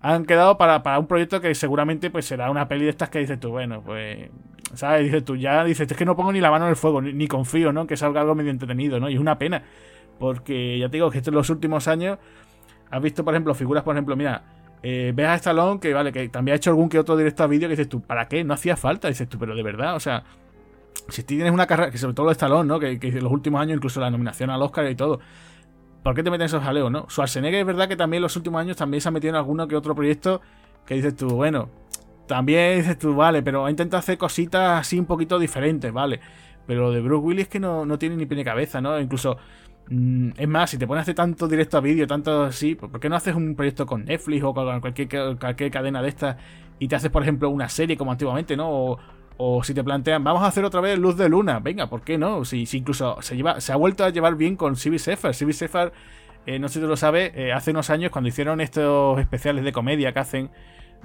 han 0.00 0.24
quedado 0.24 0.58
para, 0.58 0.98
un 0.98 1.06
proyecto 1.06 1.40
que 1.40 1.54
seguramente 1.54 2.10
pues 2.10 2.26
será 2.26 2.50
una 2.50 2.66
peli 2.68 2.84
de 2.84 2.90
estas 2.90 3.08
que 3.08 3.20
dices 3.20 3.38
tú, 3.38 3.50
bueno, 3.50 3.82
pues 3.84 4.30
¿sabes? 4.74 5.04
Dices 5.04 5.24
tú, 5.24 5.36
ya 5.36 5.64
dices, 5.64 5.90
es 5.90 5.96
que 5.96 6.04
no 6.04 6.16
pongo 6.16 6.32
ni 6.32 6.40
la 6.40 6.50
mano 6.50 6.64
en 6.64 6.70
el 6.70 6.76
fuego, 6.76 7.00
ni, 7.00 7.28
confío, 7.28 7.72
¿no? 7.72 7.86
Que 7.86 7.96
salga 7.96 8.20
algo 8.20 8.34
medio 8.34 8.50
entretenido, 8.50 8.98
¿no? 8.98 9.08
Y 9.08 9.14
es 9.14 9.20
una 9.20 9.38
pena, 9.38 9.62
porque 10.18 10.78
ya 10.78 10.88
te 10.88 10.96
digo 10.96 11.10
que 11.10 11.18
en 11.18 11.34
los 11.34 11.50
últimos 11.50 11.88
años 11.88 12.18
has 12.90 13.02
visto, 13.02 13.24
por 13.24 13.34
ejemplo, 13.34 13.54
figuras, 13.54 13.84
por 13.84 13.94
ejemplo, 13.94 14.16
mira, 14.16 14.42
eh, 14.82 15.12
ves 15.14 15.26
a 15.26 15.34
Stallone, 15.36 15.78
que 15.78 15.94
vale, 15.94 16.12
que 16.12 16.28
también 16.28 16.54
ha 16.54 16.56
hecho 16.56 16.70
algún 16.70 16.88
que 16.88 16.98
otro 16.98 17.16
directo 17.16 17.44
a 17.44 17.46
vídeo, 17.46 17.68
que 17.68 17.76
dices 17.76 17.88
tú, 17.88 18.00
¿para 18.00 18.26
qué? 18.28 18.42
No 18.44 18.54
hacía 18.54 18.76
falta, 18.76 19.08
dices 19.08 19.28
tú, 19.28 19.38
pero 19.38 19.54
de 19.54 19.62
verdad, 19.62 19.94
o 19.94 20.00
sea, 20.00 20.24
si 21.08 21.22
tienes 21.22 21.52
una 21.52 21.66
carrera, 21.66 21.90
que 21.90 21.98
sobre 21.98 22.14
todo 22.14 22.24
lo 22.24 22.30
de 22.30 22.34
Stallone, 22.34 22.68
¿no? 22.68 22.80
Que, 22.80 22.98
los 23.20 23.32
últimos 23.32 23.60
años, 23.60 23.76
incluso 23.76 24.00
la 24.00 24.10
nominación 24.10 24.50
al 24.50 24.62
Oscar 24.62 24.90
y 24.90 24.94
todo, 24.94 25.20
¿por 26.02 26.14
qué 26.14 26.22
te 26.22 26.30
meten 26.30 26.46
esos 26.46 26.62
jaleos, 26.62 26.90
no? 26.90 27.06
Schwarzenegger 27.08 27.60
es 27.60 27.66
verdad 27.66 27.88
que 27.88 27.96
también 27.96 28.18
en 28.18 28.22
los 28.22 28.36
últimos 28.36 28.60
años 28.60 28.76
también 28.76 29.00
se 29.00 29.08
ha 29.08 29.12
metido 29.12 29.30
en 29.30 29.36
alguno 29.36 29.68
que 29.68 29.76
otro 29.76 29.94
proyecto 29.94 30.40
que 30.86 30.94
dices 30.94 31.14
tú, 31.16 31.28
bueno, 31.30 31.68
también 32.26 32.78
dices 32.78 32.98
tú, 32.98 33.14
vale, 33.14 33.42
pero 33.42 33.66
ha 33.66 33.70
intentado 33.70 33.98
hacer 33.98 34.18
cositas 34.18 34.80
así 34.80 34.98
un 34.98 35.06
poquito 35.06 35.38
diferentes, 35.38 35.92
vale. 35.92 36.20
Pero 36.66 36.92
de 36.92 37.00
Bruce 37.00 37.24
Willis 37.24 37.48
que 37.48 37.60
no, 37.60 37.84
no 37.84 37.98
tiene 37.98 38.16
ni 38.16 38.26
pie 38.26 38.44
cabeza, 38.44 38.80
¿no? 38.80 38.98
Incluso, 39.00 39.36
mm, 39.90 40.30
es 40.36 40.48
más, 40.48 40.70
si 40.70 40.78
te 40.78 40.86
pones 40.86 41.00
a 41.00 41.02
hacer 41.02 41.14
tanto 41.14 41.48
directo 41.48 41.76
a 41.78 41.80
vídeo, 41.80 42.06
tanto 42.06 42.44
así, 42.44 42.74
¿por 42.74 43.00
qué 43.00 43.08
no 43.08 43.16
haces 43.16 43.34
un 43.34 43.54
proyecto 43.54 43.86
con 43.86 44.04
Netflix 44.04 44.42
o 44.44 44.54
con 44.54 44.80
cualquier, 44.80 45.08
cualquier 45.38 45.70
cadena 45.70 46.02
de 46.02 46.08
estas 46.08 46.36
y 46.78 46.88
te 46.88 46.96
haces, 46.96 47.10
por 47.10 47.22
ejemplo, 47.22 47.48
una 47.50 47.68
serie 47.68 47.96
como 47.96 48.12
antiguamente, 48.12 48.56
¿no? 48.56 48.68
O, 48.70 48.98
o 49.44 49.64
si 49.64 49.74
te 49.74 49.82
plantean, 49.82 50.22
vamos 50.22 50.44
a 50.44 50.46
hacer 50.46 50.64
otra 50.64 50.80
vez 50.80 50.96
Luz 51.00 51.16
de 51.16 51.28
Luna, 51.28 51.58
venga, 51.58 51.88
¿por 51.88 52.02
qué 52.02 52.16
no? 52.16 52.44
Si, 52.44 52.64
incluso 52.74 53.20
se, 53.22 53.34
lleva, 53.34 53.60
se 53.60 53.72
ha 53.72 53.76
vuelto 53.76 54.04
a 54.04 54.10
llevar 54.10 54.36
bien 54.36 54.54
con 54.54 54.76
Civi 54.76 55.00
Sefar. 55.00 55.34
Civi 55.34 55.52
Sefar, 55.52 55.92
eh, 56.46 56.60
no 56.60 56.68
sé 56.68 56.74
si 56.74 56.80
tú 56.80 56.86
lo 56.86 56.96
sabes, 56.96 57.32
eh, 57.34 57.52
hace 57.52 57.72
unos 57.72 57.90
años 57.90 58.12
cuando 58.12 58.28
hicieron 58.28 58.60
estos 58.60 59.18
especiales 59.18 59.64
de 59.64 59.72
comedia 59.72 60.12
que 60.12 60.20
hacen 60.20 60.50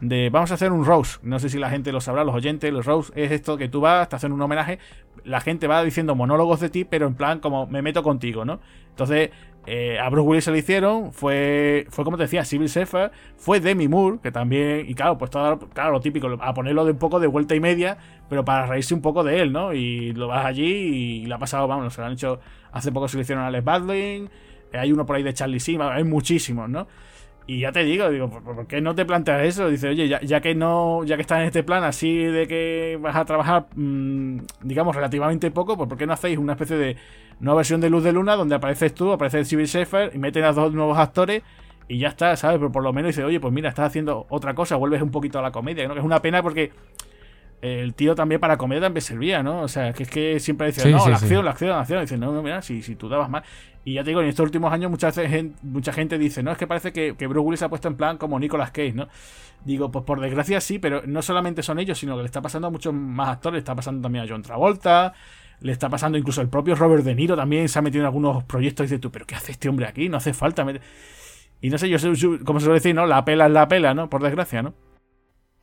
de 0.01 0.29
vamos 0.29 0.51
a 0.51 0.53
hacer 0.53 0.71
un 0.71 0.85
roast. 0.85 1.23
No 1.23 1.39
sé 1.39 1.49
si 1.49 1.57
la 1.57 1.71
gente 1.71 1.91
lo 1.91 1.99
sabrá, 1.99 2.23
los 2.23 2.35
oyentes, 2.35 2.71
los 2.71 2.85
roast 2.85 3.09
es 3.17 3.31
esto 3.31 3.57
que 3.57 3.69
tú 3.69 3.81
vas, 3.81 4.07
te 4.07 4.17
hacen 4.17 4.31
un 4.31 4.39
homenaje, 4.39 4.77
la 5.23 5.41
gente 5.41 5.65
va 5.65 5.83
diciendo 5.83 6.13
monólogos 6.13 6.59
de 6.59 6.69
ti, 6.69 6.83
pero 6.85 7.07
en 7.07 7.15
plan 7.15 7.39
como 7.39 7.65
me 7.65 7.81
meto 7.81 8.03
contigo, 8.03 8.45
¿no? 8.45 8.59
Entonces, 8.89 9.31
eh, 9.69 9.99
a 9.99 10.09
Bruce 10.09 10.25
Willis 10.25 10.43
se 10.45 10.51
lo 10.51 10.55
hicieron, 10.55 11.11
fue, 11.11 11.87
fue 11.89 12.05
como 12.05 12.15
te 12.15 12.23
decía, 12.23 12.45
Civil 12.45 12.69
Sefer, 12.69 13.11
fue 13.35 13.59
Demi 13.59 13.89
Moore, 13.89 14.19
que 14.23 14.31
también, 14.31 14.89
y 14.89 14.95
claro, 14.95 15.17
pues 15.17 15.29
todo, 15.29 15.59
claro, 15.59 15.91
lo 15.91 15.99
típico, 15.99 16.29
a 16.39 16.53
ponerlo 16.53 16.85
de 16.85 16.91
un 16.91 16.97
poco 16.97 17.19
de 17.19 17.27
vuelta 17.27 17.53
y 17.53 17.59
media, 17.59 17.97
pero 18.29 18.45
para 18.45 18.65
reírse 18.65 18.93
un 18.93 19.01
poco 19.01 19.25
de 19.25 19.41
él, 19.41 19.51
¿no? 19.51 19.73
Y 19.73 20.13
lo 20.13 20.29
vas 20.29 20.45
allí 20.45 20.63
y 20.63 21.25
le 21.25 21.33
ha 21.33 21.37
pasado, 21.37 21.67
vamos, 21.67 21.93
se 21.93 21.99
lo 21.99 22.07
han 22.07 22.13
hecho, 22.13 22.39
hace 22.71 22.93
poco 22.93 23.09
se 23.09 23.17
lo 23.17 23.23
hicieron 23.23 23.43
a 23.43 23.47
Alex 23.47 23.65
Badlin, 23.65 24.29
hay 24.71 24.91
uno 24.93 25.05
por 25.05 25.17
ahí 25.17 25.23
de 25.23 25.33
Charlie 25.33 25.59
Sim, 25.59 25.81
hay 25.81 26.05
muchísimos, 26.05 26.69
¿no? 26.69 26.87
Y 27.49 27.61
ya 27.61 27.71
te 27.71 27.85
digo, 27.85 28.09
digo, 28.09 28.29
¿por 28.29 28.67
qué 28.67 28.81
no 28.81 28.93
te 28.93 29.05
planteas 29.05 29.41
eso? 29.43 29.69
Dice, 29.69 29.87
oye, 29.87 30.09
ya, 30.09 30.41
que 30.41 30.53
no, 30.53 31.05
ya 31.05 31.15
que 31.15 31.21
estás 31.21 31.39
en 31.39 31.45
este 31.45 31.63
plan 31.63 31.81
así 31.85 32.25
de 32.25 32.45
que 32.45 32.99
vas 33.01 33.15
a 33.15 33.23
trabajar, 33.23 33.67
mm, 33.73 34.39
digamos, 34.63 34.93
relativamente 34.93 35.49
poco, 35.49 35.77
pues 35.77 35.87
¿por 35.87 35.97
qué 35.97 36.05
no 36.05 36.11
hacéis 36.11 36.37
una 36.37 36.53
especie 36.53 36.75
de 36.75 36.97
nueva 37.39 37.57
versión 37.59 37.79
de 37.79 37.89
Luz 37.89 38.03
de 38.03 38.11
Luna 38.11 38.35
donde 38.35 38.55
apareces 38.55 38.93
tú, 38.93 39.13
aparece 39.13 39.39
el 39.39 39.45
Civil 39.45 39.67
Safer 39.69 40.11
y 40.13 40.17
meten 40.17 40.43
a 40.43 40.51
dos 40.51 40.73
nuevos 40.73 40.97
actores 40.97 41.41
y 41.87 41.99
ya 41.99 42.09
está, 42.09 42.35
¿sabes? 42.35 42.57
Pero 42.57 42.69
por 42.69 42.83
lo 42.83 42.91
menos 42.91 43.15
dice, 43.15 43.23
oye, 43.23 43.39
pues 43.39 43.53
mira, 43.53 43.69
estás 43.69 43.87
haciendo 43.87 44.25
otra 44.29 44.53
cosa, 44.53 44.75
vuelves 44.75 45.01
un 45.01 45.11
poquito 45.11 45.39
a 45.39 45.41
la 45.41 45.51
comedia, 45.51 45.87
¿no? 45.87 45.93
Que 45.93 46.01
es 46.01 46.05
una 46.05 46.21
pena 46.21 46.43
porque 46.43 46.73
el 47.61 47.93
tío 47.95 48.13
también 48.13 48.39
para 48.39 48.57
comedia 48.57 48.81
también 48.83 49.01
servía, 49.01 49.41
¿no? 49.41 49.61
O 49.61 49.67
sea, 49.67 49.93
que 49.93 50.03
es 50.03 50.09
que 50.09 50.39
siempre 50.39 50.67
decía, 50.67 50.85
no, 50.85 51.07
la, 51.07 51.15
acción, 51.15 51.43
la 51.43 51.51
acción, 51.51 51.69
la 51.71 51.79
acción, 51.79 52.01
Dice, 52.01 52.17
no, 52.17 52.31
no, 52.31 52.43
mira, 52.43 52.61
si, 52.61 52.81
si 52.81 52.95
tú 52.95 53.09
dabas 53.09 53.29
más. 53.29 53.43
Y 53.83 53.93
ya 53.93 54.03
te 54.03 54.11
digo, 54.11 54.21
en 54.21 54.27
estos 54.27 54.43
últimos 54.43 54.71
años 54.71 54.91
mucha 54.91 55.11
gente, 55.11 55.57
mucha 55.63 55.91
gente 55.91 56.17
dice, 56.17 56.43
no, 56.43 56.51
es 56.51 56.57
que 56.57 56.67
parece 56.67 56.93
que, 56.93 57.15
que 57.17 57.25
Bruce 57.25 57.45
Willis 57.45 57.59
se 57.59 57.65
ha 57.65 57.69
puesto 57.69 57.87
en 57.87 57.95
plan 57.95 58.17
como 58.17 58.39
Nicolas 58.39 58.71
Cage, 58.71 58.93
¿no? 58.93 59.07
Digo, 59.65 59.91
pues 59.91 60.05
por 60.05 60.19
desgracia 60.19 60.61
sí, 60.61 60.77
pero 60.77 61.01
no 61.05 61.21
solamente 61.21 61.63
son 61.63 61.79
ellos, 61.79 61.97
sino 61.97 62.15
que 62.15 62.21
le 62.21 62.27
está 62.27 62.41
pasando 62.41 62.67
a 62.67 62.71
muchos 62.71 62.93
más 62.93 63.29
actores, 63.29 63.53
le 63.53 63.59
está 63.59 63.75
pasando 63.75 64.01
también 64.01 64.25
a 64.25 64.27
John 64.29 64.43
Travolta, 64.43 65.13
le 65.59 65.71
está 65.71 65.89
pasando 65.89 66.17
incluso 66.17 66.41
el 66.41 66.49
propio 66.49 66.75
Robert 66.75 67.03
De 67.03 67.15
Niro 67.15 67.35
también 67.35 67.67
se 67.67 67.79
ha 67.79 67.81
metido 67.81 68.03
en 68.03 68.05
algunos 68.05 68.43
proyectos 68.43 68.83
y 68.83 68.87
dice 68.87 68.99
tú, 68.99 69.11
pero 69.11 69.25
¿qué 69.25 69.35
hace 69.35 69.53
este 69.53 69.67
hombre 69.67 69.87
aquí? 69.87 70.09
No 70.09 70.17
hace 70.17 70.33
falta. 70.33 70.65
Y 71.61 71.69
no 71.69 71.77
sé, 71.77 71.89
yo 71.89 71.97
sé, 71.97 72.11
como 72.45 72.59
se 72.59 72.65
suele 72.65 72.79
decir, 72.79 72.93
¿no? 72.93 73.07
La 73.07 73.25
pela 73.25 73.47
es 73.47 73.51
la 73.51 73.67
pela, 73.67 73.93
¿no? 73.95 74.09
Por 74.09 74.21
desgracia, 74.21 74.61
¿no? 74.61 74.75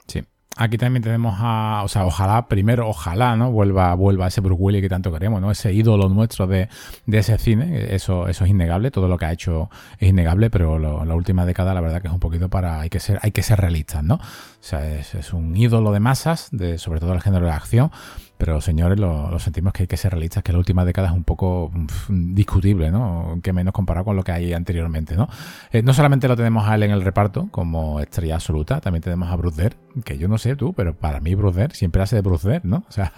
Sí. 0.09 0.25
Aquí 0.57 0.79
también 0.79 1.03
tenemos 1.03 1.37
a, 1.39 1.83
o 1.85 1.89
sea, 1.89 2.07
ojalá, 2.07 2.47
primero, 2.49 2.89
ojalá, 2.89 3.37
¿no? 3.37 3.51
Vuelva, 3.51 3.95
vuelva 3.95 4.29
ese 4.29 4.41
Bruce 4.41 4.63
Willis 4.63 4.83
que 4.83 4.89
tanto 4.89 5.13
queremos, 5.13 5.41
¿no? 5.41 5.51
Ese 5.51 5.73
ídolo 5.73 6.09
nuestro 6.09 6.47
de, 6.47 6.69
ese 7.07 7.39
cine, 7.39 7.95
eso, 7.95 8.29
eso 8.29 8.45
es 8.45 8.51
innegable, 8.51 8.91
todo 8.91 9.09
lo 9.09 9.19
que 9.19 9.27
ha 9.27 9.33
hecho 9.33 9.69
es 9.99 10.09
innegable, 10.09 10.51
pero 10.51 10.79
la 10.79 11.15
última 11.15 11.45
década 11.45 11.75
la 11.75 11.81
verdad 11.81 12.01
que 12.01 12.09
es 12.09 12.15
un 12.15 12.21
poquito 12.21 12.49
para, 12.49 12.81
hay 12.81 12.91
que 12.91 13.01
ser, 13.01 13.19
hay 13.23 13.33
que 13.33 13.43
ser 13.43 13.61
realistas, 13.61 14.05
¿no? 14.05 14.15
O 14.15 14.21
sea, 14.61 14.89
es, 14.95 15.15
es 15.15 15.33
un 15.33 15.57
ídolo 15.57 15.93
de 15.93 16.01
masas, 16.01 16.49
de, 16.53 16.79
sobre 16.79 17.01
todo 17.01 17.13
el 17.13 17.21
género 17.21 17.47
de 17.47 17.53
acción, 17.53 17.91
pero 18.37 18.61
señores, 18.61 18.99
lo, 18.99 19.39
sentimos 19.39 19.73
que 19.73 19.85
hay 19.85 19.87
que 19.87 19.97
ser 19.97 20.13
realistas, 20.13 20.43
que 20.43 20.53
la 20.53 20.59
última 20.59 20.85
década 20.85 21.09
es 21.09 21.15
un 21.15 21.25
poco 21.25 21.71
discutible, 22.09 22.91
¿no? 22.91 23.39
Que 23.43 23.53
menos 23.53 23.73
comparado 23.73 24.05
con 24.05 24.17
lo 24.17 24.25
que 24.25 24.33
hay 24.33 24.53
anteriormente, 24.53 25.17
¿no? 25.17 25.29
Eh, 25.73 25.83
no 25.83 25.95
solamente 25.95 26.29
lo 26.29 26.37
tenemos 26.37 26.69
a 26.69 26.75
él 26.75 26.83
en 26.83 26.91
el 26.91 27.03
reparto 27.03 27.49
como 27.51 28.01
estrella 28.01 28.35
absoluta, 28.35 28.81
también 28.81 29.03
tenemos 29.03 29.31
a 29.31 29.37
Bruce 29.37 29.57
que 30.05 30.19
yo 30.19 30.29
no 30.29 30.39
sé 30.39 30.57
tú, 30.57 30.73
pero 30.73 30.95
para 30.95 31.21
mí 31.21 31.35
Bruce 31.35 31.69
siempre 31.73 32.03
hace 32.03 32.17
de 32.17 32.23
Bruce 32.23 32.61
¿no? 32.65 32.85
O 32.89 32.93
sea, 32.93 33.13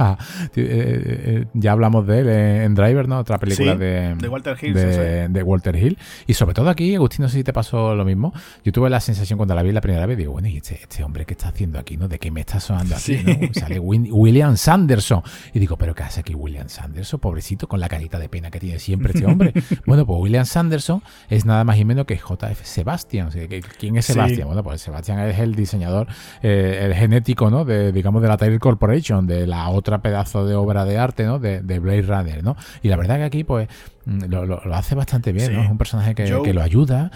eh, 0.54 0.54
eh, 0.56 1.44
ya 1.54 1.72
hablamos 1.72 2.06
de 2.06 2.20
él 2.20 2.28
en 2.28 2.74
Driver, 2.74 3.08
¿no? 3.08 3.18
Otra 3.18 3.38
película 3.38 3.76
de, 3.76 4.14
de, 4.14 4.28
Walter 4.28 4.56
Hill. 4.60 4.74
De, 4.74 5.42
Walter 5.42 5.76
Hill. 5.76 5.98
Y 6.26 6.34
sobre 6.34 6.54
todo 6.54 6.68
aquí, 6.68 6.94
Agustín, 6.94 7.22
no 7.22 7.28
sé 7.28 7.38
si 7.38 7.44
te 7.44 7.52
pasó 7.52 7.94
lo 7.94 8.04
mismo. 8.04 8.32
Yo 8.64 8.72
tuve 8.72 8.90
la 8.90 9.00
sensación 9.00 9.36
cuando 9.36 9.54
la 9.54 9.62
vi 9.62 9.72
la 9.72 9.80
primera 9.80 10.06
vez, 10.06 10.18
digo, 10.18 10.32
bueno, 10.32 10.48
¿y 10.48 10.58
este, 10.58 10.74
este 10.74 11.04
hombre 11.04 11.24
qué 11.24 11.34
está 11.34 11.48
haciendo 11.48 11.78
aquí, 11.78 11.96
no? 11.96 12.08
¿De 12.08 12.18
qué 12.18 12.30
me 12.30 12.40
está 12.40 12.60
sonando 12.60 12.96
aquí, 12.96 13.18
¿no? 13.24 13.54
Sale 13.54 13.78
William 13.78 14.56
Sanderson 14.56 15.22
y 15.52 15.58
digo, 15.58 15.76
¿pero 15.76 15.94
qué 15.94 16.02
hace 16.02 16.20
aquí 16.20 16.34
William 16.34 16.68
Sanderson? 16.68 17.20
Pobrecito, 17.20 17.68
con 17.68 17.80
la 17.80 17.88
carita 17.88 18.18
de 18.18 18.28
pena 18.28 18.50
que 18.50 18.60
tiene 18.60 18.78
siempre 18.78 19.12
este 19.14 19.26
hombre. 19.26 19.52
bueno, 19.86 20.06
pues 20.06 20.20
William 20.20 20.44
Sanderson 20.44 21.02
es 21.28 21.44
nada 21.44 21.64
más 21.64 21.78
y 21.78 21.84
menos 21.84 22.06
que 22.06 22.16
JF 22.16 22.62
Sebastian. 22.62 23.30
¿Quién 23.78 23.96
es 23.96 24.06
Sebastian? 24.06 24.46
Bueno, 24.46 24.62
pues 24.62 24.80
Sebastian 24.80 25.20
es 25.20 25.38
el 25.38 25.54
diseñador, 25.54 26.06
eh, 26.42 26.65
el 26.66 26.94
genético, 26.94 27.50
¿no? 27.50 27.64
De, 27.64 27.92
digamos, 27.92 28.22
de 28.22 28.28
la 28.28 28.36
Tyler 28.36 28.58
Corporation, 28.58 29.26
de 29.26 29.46
la 29.46 29.68
otra 29.68 29.98
pedazo 29.98 30.46
de 30.46 30.54
obra 30.54 30.84
de 30.84 30.98
arte, 30.98 31.24
¿no? 31.24 31.38
De, 31.38 31.60
Blade 31.78 32.02
Runner, 32.02 32.42
¿no? 32.42 32.56
Y 32.82 32.88
la 32.88 32.96
verdad 32.96 33.16
que 33.16 33.24
aquí, 33.24 33.44
pues, 33.44 33.68
mm, 34.04 34.24
lo, 34.28 34.74
hace 34.74 34.94
bastante 34.94 35.32
bien, 35.32 35.52
¿no? 35.52 35.62
Es 35.62 35.70
un 35.70 35.78
personaje 35.78 36.14
que, 36.14 36.24
que 36.42 36.54
lo 36.54 36.62
ayuda, 36.62 37.10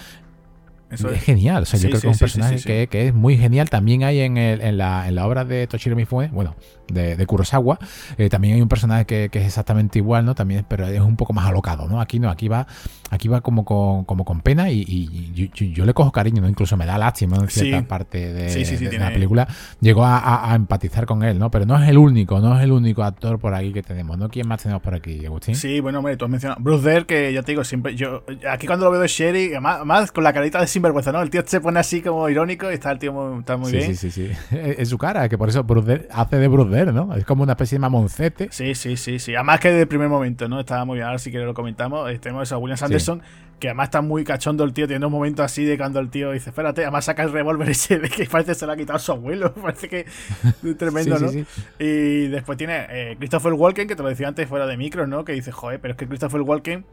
es, 0.90 1.22
genial. 1.22 1.62
O 1.62 1.66
sea, 1.66 1.78
yo 1.78 1.88
creo 1.88 2.00
que 2.00 2.08
es 2.08 2.14
un 2.14 2.18
personaje 2.18 2.86
que, 2.86 3.08
es 3.08 3.14
muy 3.14 3.36
genial. 3.36 3.70
También 3.70 4.04
hay 4.04 4.20
en, 4.20 4.36
el, 4.36 4.60
en, 4.60 4.76
la, 4.78 5.08
en 5.08 5.14
la 5.14 5.26
obra 5.26 5.44
de 5.44 5.66
Toshiro 5.66 5.96
Mifune, 5.96 6.28
bueno, 6.28 6.56
de, 6.92 7.16
de 7.16 7.26
Kurosawa, 7.26 7.78
eh, 8.18 8.28
también 8.28 8.54
hay 8.54 8.62
un 8.62 8.68
personaje 8.68 9.06
que, 9.06 9.30
es 9.32 9.46
exactamente 9.46 9.98
igual, 9.98 10.24
¿no? 10.24 10.34
También, 10.34 10.64
pero 10.68 10.86
es 10.86 11.00
un 11.00 11.16
poco 11.16 11.32
más 11.32 11.46
alocado, 11.46 11.88
¿no? 11.88 12.00
Aquí 12.00 12.18
no, 12.18 12.30
aquí 12.30 12.48
va, 12.48 12.66
aquí 13.10 13.28
va 13.28 13.40
como 13.40 13.64
con, 13.64 14.04
como 14.04 14.24
con 14.24 14.40
pena 14.40 14.70
y, 14.70 15.50
yo, 15.54 15.84
le 15.84 15.94
cojo 15.94 16.12
cariño, 16.12 16.42
¿no? 16.42 16.48
Incluso 16.48 16.76
me 16.76 16.86
da 16.86 16.98
lástima 16.98 17.36
en 17.36 17.48
cierta 17.48 17.86
parte 17.86 18.32
de, 18.32 18.98
la 18.98 19.10
película. 19.10 19.48
Llegó 19.80 20.04
a, 20.04 20.52
empatizar 20.54 21.06
con 21.06 21.22
él, 21.22 21.38
¿no? 21.38 21.50
Pero 21.50 21.66
no 21.66 21.80
es 21.80 21.88
el 21.88 21.98
único, 21.98 22.40
no 22.40 22.56
es 22.56 22.64
el 22.64 22.72
único 22.72 23.02
actor 23.02 23.38
por 23.38 23.54
aquí 23.54 23.72
que 23.72 23.82
tenemos, 23.82 24.18
¿no? 24.18 24.28
¿Quién 24.28 24.48
más 24.48 24.62
tenemos 24.62 24.82
por 24.82 24.94
aquí, 24.94 25.24
Agustín? 25.24 25.54
Sí, 25.54 25.80
bueno, 25.80 25.98
hombre, 25.98 26.16
tú 26.16 26.24
has 26.24 26.30
mencionado 26.30 26.60
Bruce 26.62 26.88
Dare, 26.88 27.06
que 27.06 27.32
ya 27.32 27.42
te 27.42 27.52
digo, 27.52 27.64
siempre, 27.64 27.94
yo, 27.94 28.24
aquí 28.50 28.66
cuando 28.66 28.86
lo 28.86 28.92
veo 28.92 29.00
de 29.00 29.08
Sherry, 29.08 29.52
más, 29.60 30.12
con 30.12 30.24
la 30.24 30.32
carita 30.32 30.60
de 30.60 30.66
sinvergüenza, 30.80 31.12
¿no? 31.12 31.20
El 31.20 31.30
tío 31.30 31.42
se 31.46 31.60
pone 31.60 31.78
así 31.78 32.00
como 32.00 32.28
irónico 32.28 32.70
y 32.70 32.74
está 32.74 32.90
el 32.90 32.98
tío 32.98 33.12
muy, 33.12 33.40
está 33.40 33.56
muy 33.56 33.70
bien. 33.70 33.94
Sí, 33.94 34.10
sí, 34.10 34.10
sí. 34.10 34.30
Es 34.50 34.88
su 34.88 34.98
cara, 34.98 35.28
que 35.28 35.36
por 35.36 35.48
eso 35.48 35.64
hace 36.10 36.36
de 36.36 36.48
Bruce 36.48 36.86
¿no? 36.86 37.14
Es 37.14 37.24
como 37.24 37.42
una 37.42 37.52
especie 37.52 37.76
de 37.76 37.80
mamoncete. 37.80 38.48
Sí, 38.50 38.74
sí, 38.74 38.96
sí, 38.96 39.18
sí. 39.18 39.34
Además 39.34 39.60
que 39.60 39.70
de 39.70 39.86
primer 39.86 40.08
momento, 40.08 40.48
¿no? 40.48 40.60
Estaba 40.60 40.84
muy 40.84 40.96
bien. 40.96 41.06
Ahora 41.06 41.18
si 41.18 41.30
que 41.30 41.38
lo 41.38 41.54
comentamos. 41.54 42.08
Tenemos 42.20 42.48
eso 42.48 42.54
a 42.54 42.58
William 42.58 42.76
Sanderson, 42.76 43.22
que 43.58 43.68
además 43.68 43.88
está 43.88 44.00
muy 44.00 44.24
cachondo 44.24 44.64
el 44.64 44.72
tío, 44.72 44.88
tiene 44.88 45.04
un 45.04 45.12
momento 45.12 45.42
así 45.42 45.64
de 45.64 45.76
cuando 45.76 46.00
el 46.00 46.08
tío 46.10 46.32
dice, 46.32 46.50
espérate, 46.50 46.82
además 46.82 47.04
saca 47.04 47.22
el 47.22 47.32
revólver 47.32 47.68
ese 47.70 47.98
de 47.98 48.08
que 48.08 48.24
parece 48.24 48.52
que 48.52 48.54
se 48.54 48.66
lo 48.66 48.72
ha 48.72 48.76
quitado 48.76 48.98
su 48.98 49.12
abuelo. 49.12 49.52
parece 49.62 49.88
que 49.88 50.00
es 50.00 50.78
tremendo, 50.78 51.18
¿no? 51.18 51.30
Y 51.78 52.28
después 52.28 52.56
tiene 52.56 52.86
eh, 52.90 53.16
Christopher 53.18 53.52
Walken, 53.52 53.86
que 53.86 53.96
te 53.96 54.02
lo 54.02 54.08
decía 54.08 54.28
antes 54.28 54.48
fuera 54.48 54.66
de 54.66 54.76
micro, 54.76 55.06
¿no? 55.06 55.24
Que 55.24 55.32
dice, 55.32 55.52
joder, 55.52 55.80
pero 55.80 55.92
es 55.92 55.98
que 55.98 56.06
Christopher 56.06 56.40
Walken 56.40 56.84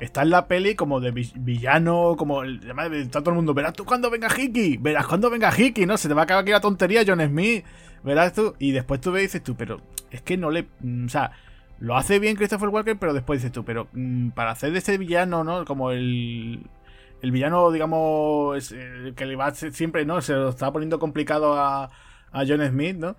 está 0.00 0.22
en 0.22 0.30
la 0.30 0.48
peli 0.48 0.74
como 0.74 0.98
de 0.98 1.12
villano, 1.36 2.14
como 2.16 2.42
el, 2.42 2.60
está 2.94 3.20
todo 3.20 3.30
el 3.30 3.36
mundo, 3.36 3.54
verás 3.54 3.74
tú 3.74 3.84
cuando 3.84 4.10
venga 4.10 4.28
Hiki, 4.34 4.78
verás 4.78 5.06
cuando 5.06 5.30
venga 5.30 5.52
Hiki, 5.56 5.86
¿no? 5.86 5.96
Se 5.96 6.08
te 6.08 6.14
va 6.14 6.22
a 6.22 6.24
acabar 6.24 6.42
aquí 6.42 6.52
la 6.52 6.60
tontería, 6.60 7.04
John 7.06 7.20
Smith, 7.20 7.64
verás 8.02 8.32
tú, 8.32 8.54
y 8.58 8.72
después 8.72 9.00
tú 9.00 9.12
ves 9.12 9.22
y 9.22 9.26
dices 9.26 9.42
tú, 9.42 9.56
pero 9.56 9.80
es 10.10 10.22
que 10.22 10.36
no 10.36 10.50
le, 10.50 10.68
mm, 10.80 11.06
o 11.06 11.08
sea, 11.08 11.32
lo 11.78 11.96
hace 11.96 12.18
bien 12.18 12.36
Christopher 12.36 12.70
Walker, 12.70 12.98
pero 12.98 13.12
después 13.12 13.40
dices 13.40 13.52
tú, 13.52 13.64
pero 13.64 13.88
mm, 13.92 14.30
para 14.30 14.52
hacer 14.52 14.72
de 14.72 14.78
ese 14.78 14.96
villano, 14.98 15.44
¿no? 15.44 15.64
Como 15.66 15.90
el, 15.90 16.66
el 17.22 17.30
villano, 17.30 17.70
digamos, 17.70 18.74
que 19.16 19.26
le 19.26 19.36
va 19.36 19.54
siempre, 19.54 20.04
¿no? 20.06 20.20
Se 20.22 20.32
lo 20.32 20.48
está 20.48 20.72
poniendo 20.72 20.98
complicado 20.98 21.54
a, 21.58 21.84
a 22.32 22.44
John 22.46 22.66
Smith, 22.66 22.96
¿no? 22.96 23.16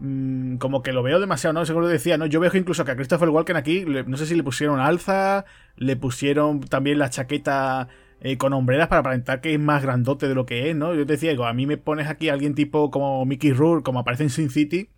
Mm, 0.00 0.56
como 0.56 0.82
que 0.82 0.92
lo 0.92 1.02
veo 1.02 1.20
demasiado, 1.20 1.54
¿no? 1.54 1.64
Seguro 1.66 1.86
decía, 1.86 2.18
¿no? 2.18 2.26
Yo 2.26 2.40
veo 2.40 2.50
incluso 2.54 2.84
que 2.84 2.90
a 2.92 2.96
Christopher 2.96 3.28
Walken 3.28 3.56
aquí, 3.56 3.84
no 3.84 4.16
sé 4.16 4.26
si 4.26 4.34
le 4.34 4.42
pusieron 4.42 4.80
alza, 4.80 5.44
le 5.76 5.96
pusieron 5.96 6.60
también 6.60 6.98
la 6.98 7.10
chaqueta 7.10 7.88
eh, 8.20 8.36
con 8.36 8.52
hombreras 8.52 8.88
para 8.88 9.00
aparentar 9.00 9.40
que 9.40 9.54
es 9.54 9.60
más 9.60 9.82
grandote 9.82 10.28
de 10.28 10.34
lo 10.34 10.46
que 10.46 10.70
es, 10.70 10.76
¿no? 10.76 10.94
Yo 10.94 11.06
te 11.06 11.12
decía, 11.14 11.30
digo, 11.30 11.46
a 11.46 11.52
mí 11.52 11.66
me 11.66 11.76
pones 11.76 12.08
aquí 12.08 12.28
a 12.28 12.32
alguien 12.32 12.54
tipo 12.54 12.90
como 12.90 13.24
Mickey 13.24 13.52
Rourke, 13.52 13.84
como 13.84 14.00
aparece 14.00 14.24
en 14.24 14.30
Sin 14.30 14.50
City, 14.50 14.90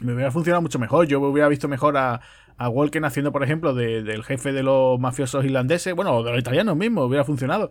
me 0.00 0.14
hubiera 0.14 0.30
funcionado 0.30 0.62
mucho 0.62 0.78
mejor. 0.78 1.06
Yo 1.06 1.20
hubiera 1.20 1.48
visto 1.48 1.68
mejor 1.68 1.96
a, 1.96 2.20
a 2.56 2.68
Walken 2.68 3.04
haciendo, 3.04 3.32
por 3.32 3.44
ejemplo, 3.44 3.74
del 3.74 4.24
jefe 4.24 4.52
de 4.52 4.62
los 4.62 4.98
mafiosos 4.98 5.44
irlandeses, 5.44 5.94
bueno, 5.94 6.22
de 6.22 6.32
los 6.32 6.40
italianos 6.40 6.76
mismos, 6.76 7.06
hubiera 7.06 7.24
funcionado. 7.24 7.70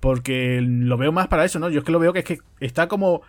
Porque 0.00 0.60
lo 0.60 0.98
veo 0.98 1.12
más 1.12 1.28
para 1.28 1.44
eso, 1.44 1.58
¿no? 1.58 1.70
Yo 1.70 1.78
es 1.78 1.84
que 1.84 1.92
lo 1.92 1.98
veo 1.98 2.12
que 2.12 2.18
es 2.18 2.24
que 2.24 2.38
está 2.60 2.88
como 2.88 3.22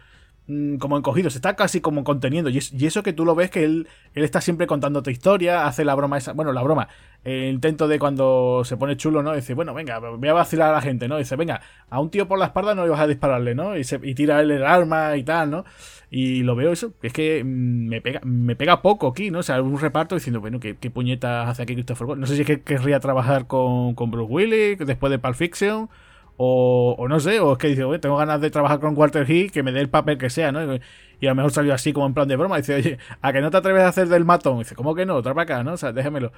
como 0.79 0.97
encogido, 0.97 1.29
se 1.31 1.39
está 1.39 1.55
casi 1.55 1.81
como 1.81 2.03
conteniendo. 2.03 2.49
Y, 2.49 2.57
eso 2.57 3.01
que 3.01 3.13
tú 3.13 3.25
lo 3.25 3.33
ves 3.33 3.49
que 3.49 3.63
él, 3.63 3.87
él 4.13 4.23
está 4.23 4.41
siempre 4.41 4.67
contándote 4.67 5.11
historia, 5.11 5.65
hace 5.65 5.83
la 5.83 5.95
broma 5.95 6.17
esa, 6.17 6.33
bueno, 6.33 6.51
la 6.53 6.61
broma, 6.61 6.87
el 7.23 7.55
intento 7.55 7.87
de 7.87 7.97
cuando 7.97 8.61
se 8.63 8.77
pone 8.77 8.95
chulo, 8.95 9.23
¿no? 9.23 9.33
Dice, 9.33 9.55
bueno, 9.55 9.73
venga, 9.73 9.97
voy 9.97 10.29
a 10.29 10.33
vacilar 10.33 10.69
a 10.69 10.73
la 10.73 10.81
gente, 10.81 11.07
¿no? 11.07 11.17
Dice, 11.17 11.35
venga, 11.35 11.61
a 11.89 11.99
un 11.99 12.11
tío 12.11 12.27
por 12.27 12.37
la 12.37 12.45
espalda 12.45 12.75
no 12.75 12.85
ibas 12.85 12.99
a 12.99 13.07
dispararle, 13.07 13.55
¿no? 13.55 13.75
Y, 13.75 13.83
se, 13.83 13.99
y 14.03 14.13
tira 14.13 14.39
él 14.39 14.51
el 14.51 14.63
arma 14.63 15.17
y 15.17 15.23
tal, 15.23 15.49
¿no? 15.49 15.65
Y 16.11 16.43
lo 16.43 16.55
veo 16.55 16.71
eso, 16.71 16.93
es 17.01 17.11
que 17.11 17.43
mm, 17.43 17.87
me 17.87 18.01
pega, 18.01 18.21
me 18.23 18.55
pega 18.55 18.83
poco 18.83 19.07
aquí, 19.07 19.31
¿no? 19.31 19.39
O 19.39 19.43
sea, 19.43 19.59
un 19.61 19.79
reparto 19.79 20.13
diciendo, 20.13 20.41
bueno, 20.41 20.59
¿qué, 20.59 20.77
qué 20.77 20.91
puñetas 20.91 21.49
hace 21.49 21.63
aquí 21.63 21.73
Christopher 21.73 22.17
No 22.17 22.27
sé 22.27 22.35
si 22.35 22.41
es 22.41 22.47
que 22.47 22.61
querría 22.61 22.99
trabajar 22.99 23.47
con, 23.47 23.95
con 23.95 24.11
Bruce 24.11 24.31
Willis 24.31 24.77
después 24.79 25.09
de 25.09 25.17
Pulp 25.17 25.35
Fiction 25.35 25.89
o, 26.37 27.05
no 27.07 27.19
sé, 27.19 27.39
o 27.39 27.53
es 27.53 27.57
que 27.57 27.67
dice, 27.69 27.83
oye, 27.83 27.99
tengo 27.99 28.17
ganas 28.17 28.41
de 28.41 28.49
trabajar 28.49 28.79
con 28.79 28.97
Walter 28.97 29.29
Hill, 29.29 29.51
que 29.51 29.63
me 29.63 29.71
dé 29.71 29.79
el 29.79 29.89
papel 29.89 30.17
que 30.17 30.29
sea, 30.29 30.51
¿no? 30.51 30.79
Y 31.21 31.27
a 31.27 31.29
lo 31.29 31.35
mejor 31.35 31.51
salió 31.51 31.73
así 31.73 31.93
como 31.93 32.05
en 32.07 32.13
plan 32.13 32.27
de 32.27 32.35
broma. 32.35 32.57
Dice, 32.57 32.75
oye, 32.75 32.97
¿a 33.21 33.31
que 33.31 33.41
no 33.41 33.49
te 33.51 33.57
atreves 33.57 33.83
a 33.83 33.87
hacer 33.87 34.09
del 34.09 34.25
matón? 34.25 34.59
dice, 34.59 34.75
¿cómo 34.75 34.95
que 34.95 35.05
no? 35.05 35.15
Otra 35.15 35.33
para 35.33 35.43
acá, 35.43 35.63
¿no? 35.63 35.73
O 35.73 35.77
sea, 35.77 35.93
déjamelo. 35.93 36.33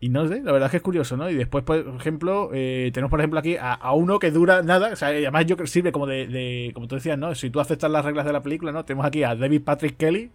Y 0.00 0.08
no 0.08 0.26
sé, 0.28 0.42
la 0.42 0.52
verdad 0.52 0.66
es 0.66 0.70
que 0.72 0.76
es 0.78 0.82
curioso, 0.82 1.16
¿no? 1.16 1.30
Y 1.30 1.34
después, 1.34 1.64
por 1.64 1.78
ejemplo, 1.98 2.50
eh, 2.52 2.90
tenemos 2.92 3.10
por 3.10 3.20
ejemplo 3.20 3.38
aquí 3.38 3.56
a, 3.60 3.92
uno 3.92 4.18
que 4.18 4.30
dura 4.30 4.62
nada, 4.62 4.90
o 4.92 4.96
sea, 4.96 5.08
además 5.08 5.46
yo 5.46 5.56
sirve 5.66 5.92
como 5.92 6.06
de, 6.06 6.70
como 6.74 6.88
tú 6.88 6.96
decías, 6.96 7.18
¿no? 7.18 7.34
Si 7.34 7.50
tú 7.50 7.60
aceptas 7.60 7.90
las 7.90 8.04
reglas 8.04 8.26
de 8.26 8.32
la 8.32 8.42
película, 8.42 8.72
¿no? 8.72 8.84
Tenemos 8.84 9.06
aquí 9.06 9.22
a 9.24 9.34
David 9.34 9.62
Patrick 9.62 9.96
Kelly. 9.96 10.30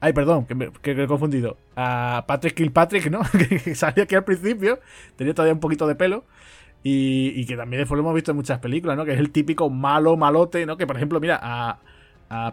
Ay, 0.00 0.12
perdón, 0.12 0.46
que 0.46 0.54
me, 0.54 0.70
que 0.82 0.92
he 0.92 1.06
confundido. 1.06 1.56
A 1.74 2.24
Patrick 2.26 2.54
Kilpatrick, 2.54 3.10
¿no? 3.10 3.20
que 3.64 3.74
salía 3.74 4.04
aquí 4.04 4.14
al 4.14 4.24
principio. 4.24 4.78
Tenía 5.16 5.34
todavía 5.34 5.54
un 5.54 5.60
poquito 5.60 5.86
de 5.86 5.94
pelo. 5.94 6.24
Y, 6.82 7.44
que 7.46 7.56
también 7.56 7.80
después 7.80 7.96
lo 7.96 8.02
hemos 8.02 8.14
visto 8.14 8.30
en 8.30 8.36
muchas 8.36 8.60
películas, 8.60 8.96
¿no? 8.96 9.04
Que 9.04 9.12
es 9.12 9.18
el 9.18 9.30
típico 9.30 9.68
malo, 9.68 10.16
malote, 10.16 10.64
¿no? 10.66 10.76
Que 10.76 10.86
por 10.86 10.96
ejemplo, 10.96 11.18
mira, 11.18 11.40
a, 11.42 11.78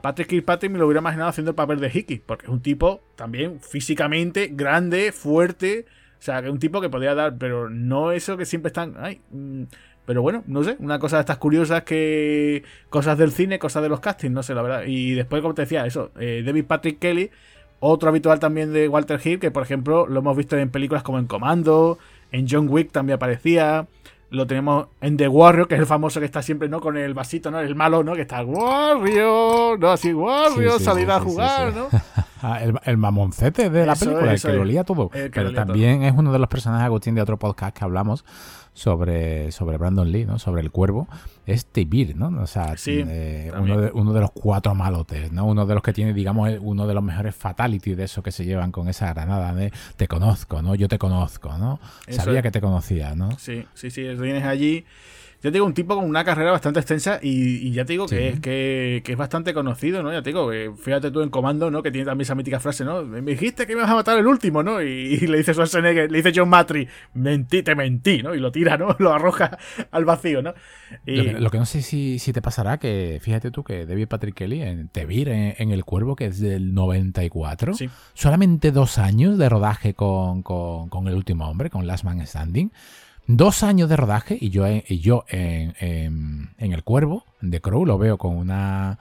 Patrick 0.02 0.28
Kilpatrick 0.28 0.72
me 0.72 0.80
lo 0.80 0.86
hubiera 0.86 1.02
imaginado 1.02 1.30
haciendo 1.30 1.52
el 1.52 1.56
papel 1.56 1.80
de 1.80 1.92
Hickey, 1.94 2.22
porque 2.26 2.46
es 2.46 2.52
un 2.52 2.62
tipo 2.62 3.02
también 3.16 3.60
físicamente 3.60 4.50
grande, 4.54 5.12
fuerte, 5.12 5.86
o 6.20 6.22
sea, 6.22 6.42
que 6.42 6.50
un 6.50 6.60
tipo 6.60 6.80
que 6.80 6.90
podría 6.90 7.16
dar, 7.16 7.38
pero 7.38 7.70
no 7.70 8.12
eso 8.12 8.38
que 8.38 8.46
siempre 8.46 8.68
están, 8.68 8.96
ay, 9.00 9.22
mm, 9.32 9.64
pero 10.06 10.22
bueno, 10.22 10.44
no 10.48 10.64
sé, 10.64 10.76
una 10.80 11.00
cosa 11.00 11.18
de 11.18 11.22
estas 11.22 11.38
curiosas 11.38 11.84
que 11.84 12.64
cosas 12.90 13.18
del 13.18 13.32
cine, 13.32 13.58
cosas 13.58 13.84
de 13.84 13.90
los 13.90 14.00
castings, 14.00 14.34
no 14.34 14.44
sé, 14.44 14.54
la 14.54 14.62
verdad. 14.62 14.84
Y 14.86 15.14
después, 15.14 15.42
como 15.42 15.54
te 15.54 15.62
decía, 15.64 15.86
eso, 15.86 16.12
eh, 16.20 16.44
David 16.46 16.66
Patrick 16.66 17.00
Kelly, 17.00 17.32
otro 17.80 18.10
habitual 18.10 18.40
también 18.40 18.74
de 18.74 18.88
Walter 18.88 19.20
Hill, 19.24 19.40
que 19.40 19.52
por 19.52 19.64
ejemplo 19.64 20.08
lo 20.08 20.20
hemos 20.20 20.38
visto 20.38 20.58
en 20.58 20.70
películas 20.70 21.04
como 21.04 21.20
En 21.20 21.28
Comando, 21.28 22.00
en 22.32 22.48
John 22.50 22.68
Wick 22.70 22.92
también 22.92 23.16
aparecía. 23.16 23.88
Lo 24.34 24.48
tenemos 24.48 24.88
en 25.00 25.16
The 25.16 25.28
Warrior, 25.28 25.68
que 25.68 25.76
es 25.76 25.80
el 25.80 25.86
famoso 25.86 26.20
que 26.20 26.26
está 26.26 26.42
siempre, 26.42 26.68
¿no? 26.68 26.82
Con 26.82 26.98
el 26.98 27.14
vasito, 27.14 27.52
¿no? 27.52 27.60
El 27.60 27.76
malo, 27.76 28.04
¿no? 28.04 28.16
Que 28.16 28.22
está 28.22 28.42
Warrior, 28.42 29.80
¿no? 29.80 29.92
Así, 29.92 30.12
Warrior, 30.12 30.80
salir 30.80 31.12
a 31.12 31.20
jugar, 31.20 31.72
¿no? 31.72 31.88
Ah, 32.46 32.60
el, 32.62 32.98
mamoncete 32.98 33.70
de 33.70 33.86
la 33.86 33.96
película, 33.96 34.34
el 34.34 34.42
que 34.42 34.52
lo 34.52 34.66
lía 34.66 34.84
todo. 34.84 35.10
Pero 35.10 35.54
también 35.54 36.04
es 36.04 36.14
uno 36.14 36.34
de 36.34 36.40
los 36.40 36.50
personajes, 36.50 36.86
Agustín, 36.86 37.16
de 37.16 37.22
otro 37.22 37.40
podcast 37.40 37.78
que 37.78 37.86
hablamos, 37.86 38.26
sobre, 38.74 39.52
sobre 39.54 39.78
Brandon 39.78 40.12
Lee, 40.12 40.26
¿no? 40.26 40.40
Sobre 40.40 40.62
el 40.62 40.70
cuervo, 40.70 41.08
es 41.46 41.66
Tibir, 41.66 42.18
¿no? 42.18 42.42
O 42.42 42.48
sea, 42.48 42.76
eh, 42.86 43.50
uno, 43.58 43.80
de, 43.80 43.92
uno, 43.94 44.12
de, 44.12 44.20
los 44.20 44.32
cuatro 44.32 44.76
malotes, 44.76 45.32
¿no? 45.32 45.46
Uno 45.46 45.66
de 45.66 45.74
los 45.74 45.82
que 45.82 45.94
tiene, 45.94 46.14
digamos, 46.14 46.52
uno 46.60 46.86
de 46.86 46.94
los 46.94 47.04
mejores 47.04 47.34
fatalities 47.34 47.96
de 47.96 48.04
eso 48.04 48.22
que 48.22 48.34
se 48.34 48.44
llevan 48.44 48.74
con 48.74 48.90
esa 48.90 49.14
granada 49.14 49.54
de 49.54 49.72
te 49.96 50.10
conozco, 50.10 50.62
¿no? 50.62 50.76
Yo 50.76 50.90
te 50.90 50.98
conozco, 50.98 51.58
¿no? 51.58 51.80
Sabía 52.10 52.42
que 52.42 52.52
te 52.52 52.60
conocía, 52.60 53.16
¿no? 53.16 53.32
Sí, 53.40 53.66
sí, 53.74 53.90
sí, 53.90 54.04
vienes 54.16 54.44
allí 54.44 54.86
ya 55.44 55.52
te 55.52 55.58
digo, 55.58 55.66
un 55.66 55.74
tipo 55.74 55.94
con 55.94 56.06
una 56.06 56.24
carrera 56.24 56.52
bastante 56.52 56.80
extensa 56.80 57.20
y, 57.22 57.70
ya 57.74 57.84
te 57.84 57.92
digo 57.92 58.08
que, 58.08 58.30
es, 58.30 58.40
que, 58.40 59.04
es 59.06 59.18
bastante 59.18 59.54
conocido, 59.54 60.02
¿no? 60.02 60.14
Ya 60.14 60.22
te 60.22 60.30
digo, 60.30 60.50
que 60.50 60.72
fíjate 60.82 61.12
tú 61.12 61.22
en 61.22 61.30
Comando, 61.30 61.70
¿no? 61.70 61.84
Que 61.84 61.92
tiene 61.92 62.06
también 62.06 62.24
esa 62.24 62.34
mítica 62.34 62.62
frase, 62.62 62.86
¿no? 62.86 63.04
Me 63.04 63.20
dijiste 63.20 63.68
que 63.68 63.76
me 63.76 63.82
ibas 63.82 63.92
a 63.92 63.96
matar 63.96 64.18
el 64.18 64.26
último, 64.26 64.64
¿no? 64.64 64.82
Y, 64.82 65.18
le 65.28 65.38
dice 65.40 65.52
Schwarzenegger, 65.52 66.10
le 66.10 66.22
dice 66.22 66.32
John 66.34 66.48
Matry, 66.48 66.88
mentí, 67.16 67.62
te 67.62 67.76
mentí, 67.76 68.24
¿no? 68.24 68.34
Y 68.34 68.40
lo 68.40 68.54
tira, 68.54 68.78
¿no? 68.78 68.96
Lo 69.00 69.12
arroja 69.12 69.58
al 69.92 70.06
vacío, 70.06 70.42
¿no? 70.42 70.54
Lo, 71.06 71.50
que, 71.50 71.58
no 71.58 71.66
sé 71.66 71.82
si, 71.82 72.20
si, 72.20 72.32
te 72.32 72.42
pasará, 72.42 72.78
que 72.78 73.20
fíjate 73.22 73.52
tú 73.52 73.66
que 73.66 73.86
David 73.86 74.08
Patrick 74.08 74.36
Kelly 74.36 74.62
en 74.62 74.88
Te 74.88 75.02
en, 75.02 75.72
El 75.72 75.84
Cuervo, 75.84 76.16
que 76.16 76.28
es 76.28 76.40
del 76.40 76.74
94, 76.74 77.74
solamente 78.14 78.72
dos 78.72 78.98
años 78.98 79.38
de 79.38 79.50
rodaje 79.50 79.94
con, 79.94 80.42
con, 80.42 80.88
con 80.88 81.10
El 81.10 81.16
Último 81.16 81.50
Hombre, 81.50 81.70
con 81.70 81.86
Last 81.86 82.06
Man 82.06 82.26
Standing. 82.26 82.72
Dos 83.26 83.64
años 83.64 83.90
de 83.90 83.96
rodaje 83.96 84.38
y 84.40 84.50
yo, 84.50 84.68
y 84.68 85.00
yo 85.00 85.24
en, 85.30 85.76
en, 85.80 86.74
El 86.74 86.84
Cuervo, 86.84 87.24
de 87.40 87.62
Crow, 87.62 87.86
lo 87.86 87.98
veo 87.98 88.18
con 88.18 88.36
una 88.36 89.00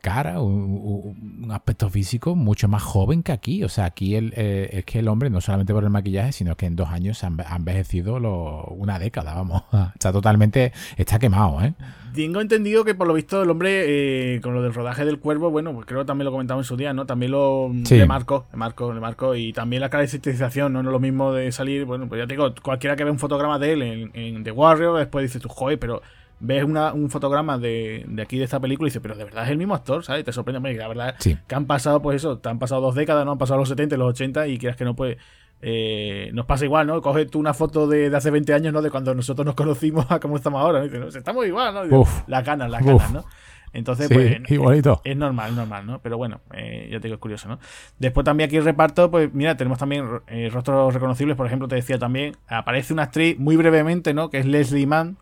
cara, 0.00 0.40
un, 0.40 1.48
aspecto 1.50 1.88
físico 1.90 2.34
mucho 2.34 2.68
más 2.68 2.82
joven 2.82 3.22
que 3.22 3.32
aquí. 3.32 3.64
O 3.64 3.68
sea, 3.68 3.86
aquí 3.86 4.14
el, 4.14 4.32
eh, 4.36 4.68
es 4.72 4.84
que 4.84 4.98
el 5.00 5.08
hombre, 5.08 5.30
no 5.30 5.40
solamente 5.40 5.72
por 5.72 5.84
el 5.84 5.90
maquillaje, 5.90 6.32
sino 6.32 6.56
que 6.56 6.66
en 6.66 6.76
dos 6.76 6.88
años 6.88 7.22
ha 7.24 7.56
envejecido 7.56 8.18
lo, 8.20 8.64
una 8.66 8.98
década, 8.98 9.34
vamos. 9.34 9.62
Está 9.94 10.12
totalmente, 10.12 10.72
está 10.96 11.18
quemado, 11.18 11.62
¿eh? 11.62 11.74
tengo 12.16 12.40
entendido 12.40 12.84
que 12.84 12.94
por 12.94 13.06
lo 13.06 13.14
visto 13.14 13.42
el 13.42 13.50
hombre, 13.50 14.34
eh, 14.34 14.40
con 14.40 14.54
lo 14.54 14.62
del 14.62 14.72
rodaje 14.74 15.04
del 15.04 15.18
cuervo, 15.18 15.50
bueno, 15.50 15.72
pues 15.74 15.86
creo 15.86 16.00
que 16.00 16.06
también 16.06 16.24
lo 16.24 16.32
comentamos 16.32 16.64
en 16.64 16.68
su 16.68 16.76
día, 16.76 16.92
¿no? 16.92 17.06
También 17.06 17.30
lo 17.32 17.70
le 17.72 18.06
marcó, 18.06 18.46
le 18.50 18.56
marcó, 18.56 18.92
le 18.92 19.00
marcó. 19.00 19.34
Y 19.34 19.52
también 19.52 19.82
la 19.82 19.90
caracterización, 19.90 20.72
¿no? 20.72 20.82
No 20.82 20.88
es 20.88 20.92
lo 20.92 21.00
mismo 21.00 21.32
de 21.32 21.52
salir, 21.52 21.84
bueno, 21.84 22.08
pues 22.08 22.20
ya 22.20 22.26
te 22.26 22.34
digo, 22.34 22.52
cualquiera 22.62 22.96
que 22.96 23.04
ve 23.04 23.10
un 23.10 23.18
fotograma 23.18 23.58
de 23.58 23.72
él 23.72 24.10
en, 24.14 24.44
The 24.44 24.50
Warrior, 24.50 24.98
después 24.98 25.24
dice 25.24 25.40
tú, 25.40 25.48
joder, 25.48 25.78
pero 25.78 26.02
ves 26.40 26.64
una, 26.64 26.92
un 26.92 27.10
fotograma 27.10 27.58
de, 27.58 28.04
de, 28.08 28.22
aquí 28.22 28.38
de 28.38 28.44
esta 28.44 28.60
película 28.60 28.86
y 28.86 28.90
dices, 28.90 29.02
pero 29.02 29.14
de 29.14 29.24
verdad 29.24 29.44
es 29.44 29.50
el 29.50 29.58
mismo 29.58 29.74
actor, 29.74 30.04
¿sabes? 30.04 30.24
Te 30.24 30.32
sorprende, 30.32 30.74
la 30.74 30.88
verdad 30.88 31.16
que 31.18 31.54
han 31.54 31.66
pasado, 31.66 32.02
pues 32.02 32.16
eso, 32.16 32.38
te 32.38 32.48
han 32.48 32.58
pasado 32.58 32.80
dos 32.80 32.94
décadas, 32.94 33.24
¿no? 33.24 33.32
Han 33.32 33.38
pasado 33.38 33.58
los 33.58 33.68
70 33.68 33.94
y 33.94 33.98
los 33.98 34.10
80 34.10 34.48
y 34.48 34.58
quieras 34.58 34.76
que 34.76 34.84
no, 34.84 34.94
pues 34.94 35.16
eh, 35.62 36.30
nos 36.34 36.46
pasa 36.46 36.64
igual, 36.64 36.86
¿no? 36.86 37.00
Coge 37.00 37.26
tú 37.26 37.38
una 37.38 37.54
foto 37.54 37.86
de, 37.86 38.14
hace 38.14 38.30
20 38.30 38.52
años, 38.52 38.72
¿no? 38.72 38.82
De 38.82 38.90
cuando 38.90 39.14
nosotros 39.14 39.46
nos 39.46 39.54
conocimos 39.54 40.06
a 40.10 40.20
cómo 40.20 40.36
estamos 40.36 40.60
ahora. 40.60 40.84
¿no? 40.84 41.08
estamos 41.08 41.46
igual, 41.46 41.74
¿no? 41.74 42.04
las 42.26 42.44
ganas, 42.44 42.70
las 42.70 42.84
ganas, 42.84 43.12
¿no? 43.12 43.24
Entonces, 43.72 44.08
pues, 44.10 44.38
igualito. 44.48 45.00
Es, 45.04 45.16
normal, 45.16 45.54
normal, 45.54 45.86
¿no? 45.86 45.98
Pero 46.00 46.16
bueno, 46.16 46.40
eh, 46.54 46.88
ya 46.90 46.98
te 46.98 47.08
digo, 47.08 47.16
es 47.16 47.20
curioso, 47.20 47.48
¿no? 47.48 47.58
Después 47.98 48.24
también 48.24 48.48
aquí 48.48 48.56
el 48.56 48.64
reparto, 48.64 49.10
pues 49.10 49.32
mira, 49.34 49.56
tenemos 49.56 49.78
también 49.78 50.06
eh, 50.28 50.48
rostros 50.50 50.94
reconocibles, 50.94 51.36
por 51.36 51.46
ejemplo, 51.46 51.68
te 51.68 51.76
decía 51.76 51.98
también, 51.98 52.36
aparece 52.48 52.92
una 52.94 53.04
actriz 53.04 53.38
muy 53.38 53.56
brevemente, 53.56 54.14
¿no? 54.14 54.30
Que 54.30 54.38
es 54.38 54.46
Leslie 54.46 54.86
Mann, 54.86 55.18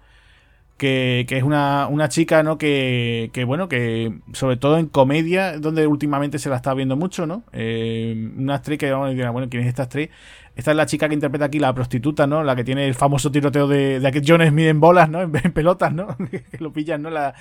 que, 0.76 1.24
que, 1.28 1.36
es 1.38 1.44
una, 1.44 1.86
una 1.88 2.08
chica, 2.08 2.42
¿no? 2.42 2.58
Que, 2.58 3.30
que, 3.32 3.44
bueno, 3.44 3.68
que 3.68 4.18
sobre 4.32 4.56
todo 4.56 4.78
en 4.78 4.86
comedia, 4.86 5.58
donde 5.58 5.86
últimamente 5.86 6.38
se 6.38 6.50
la 6.50 6.56
está 6.56 6.74
viendo 6.74 6.96
mucho, 6.96 7.26
¿no? 7.26 7.44
Eh, 7.52 8.32
una 8.36 8.56
actriz 8.56 8.78
que, 8.78 8.92
bueno, 8.92 9.48
¿quién 9.48 9.62
es 9.62 9.68
esta 9.68 9.84
actriz? 9.84 10.10
Esta 10.56 10.70
es 10.70 10.76
la 10.76 10.86
chica 10.86 11.08
que 11.08 11.14
interpreta 11.14 11.46
aquí 11.46 11.58
la 11.58 11.74
prostituta, 11.74 12.26
¿no? 12.26 12.42
La 12.44 12.56
que 12.56 12.64
tiene 12.64 12.86
el 12.86 12.94
famoso 12.94 13.30
tiroteo 13.30 13.66
de, 13.66 14.00
de 14.00 14.22
John 14.26 14.46
Smith 14.46 14.66
en 14.66 14.80
bolas, 14.80 15.08
¿no? 15.08 15.22
En, 15.22 15.52
pelotas, 15.52 15.92
¿no? 15.92 16.16
que 16.30 16.58
lo 16.58 16.72
pillan, 16.72 17.02
¿no? 17.02 17.10
La, 17.10 17.34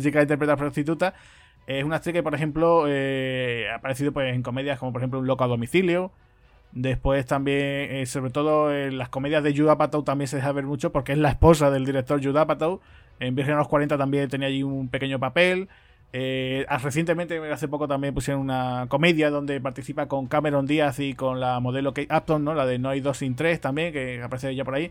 chica 0.00 0.18
que 0.18 0.22
interpreta 0.22 0.52
a 0.52 0.56
la 0.56 0.60
prostituta. 0.60 1.14
Es 1.66 1.84
una 1.84 1.96
actriz 1.96 2.14
que, 2.14 2.22
por 2.22 2.34
ejemplo, 2.34 2.86
eh, 2.88 3.68
ha 3.70 3.76
aparecido 3.76 4.12
pues, 4.12 4.34
en 4.34 4.42
comedias 4.42 4.78
como, 4.78 4.92
por 4.92 5.00
ejemplo, 5.00 5.20
Un 5.20 5.26
loco 5.26 5.44
a 5.44 5.46
domicilio. 5.46 6.12
Después 6.72 7.26
también, 7.26 7.58
eh, 7.90 8.06
sobre 8.06 8.30
todo 8.30 8.72
en 8.72 8.96
las 8.96 9.08
comedias 9.08 9.42
de 9.42 9.56
Judah 9.56 9.72
Apatow 9.72 10.04
también 10.04 10.28
se 10.28 10.36
deja 10.36 10.52
ver 10.52 10.64
mucho 10.64 10.92
porque 10.92 11.12
es 11.12 11.18
la 11.18 11.30
esposa 11.30 11.70
del 11.70 11.84
director 11.84 12.22
Judah 12.22 12.42
Apatow. 12.42 12.80
En 13.18 13.34
Virgen 13.34 13.54
a 13.54 13.58
los 13.58 13.68
40 13.68 13.98
también 13.98 14.28
tenía 14.28 14.48
allí 14.48 14.62
un 14.62 14.88
pequeño 14.88 15.18
papel. 15.18 15.68
Eh, 16.12 16.66
recientemente, 16.82 17.38
hace 17.52 17.68
poco 17.68 17.86
también 17.86 18.14
pusieron 18.14 18.40
una 18.42 18.86
comedia 18.88 19.30
donde 19.30 19.60
participa 19.60 20.06
con 20.06 20.26
Cameron 20.26 20.66
Díaz 20.66 20.98
y 20.98 21.14
con 21.14 21.38
la 21.38 21.60
modelo 21.60 21.92
Kate 21.92 22.14
Upton, 22.14 22.44
¿no? 22.44 22.54
La 22.54 22.66
de 22.66 22.78
No 22.78 22.88
hay 22.88 23.00
dos 23.00 23.18
sin 23.18 23.36
tres 23.36 23.60
también, 23.60 23.92
que 23.92 24.22
aparece 24.22 24.54
ya 24.54 24.64
por 24.64 24.74
ahí. 24.74 24.90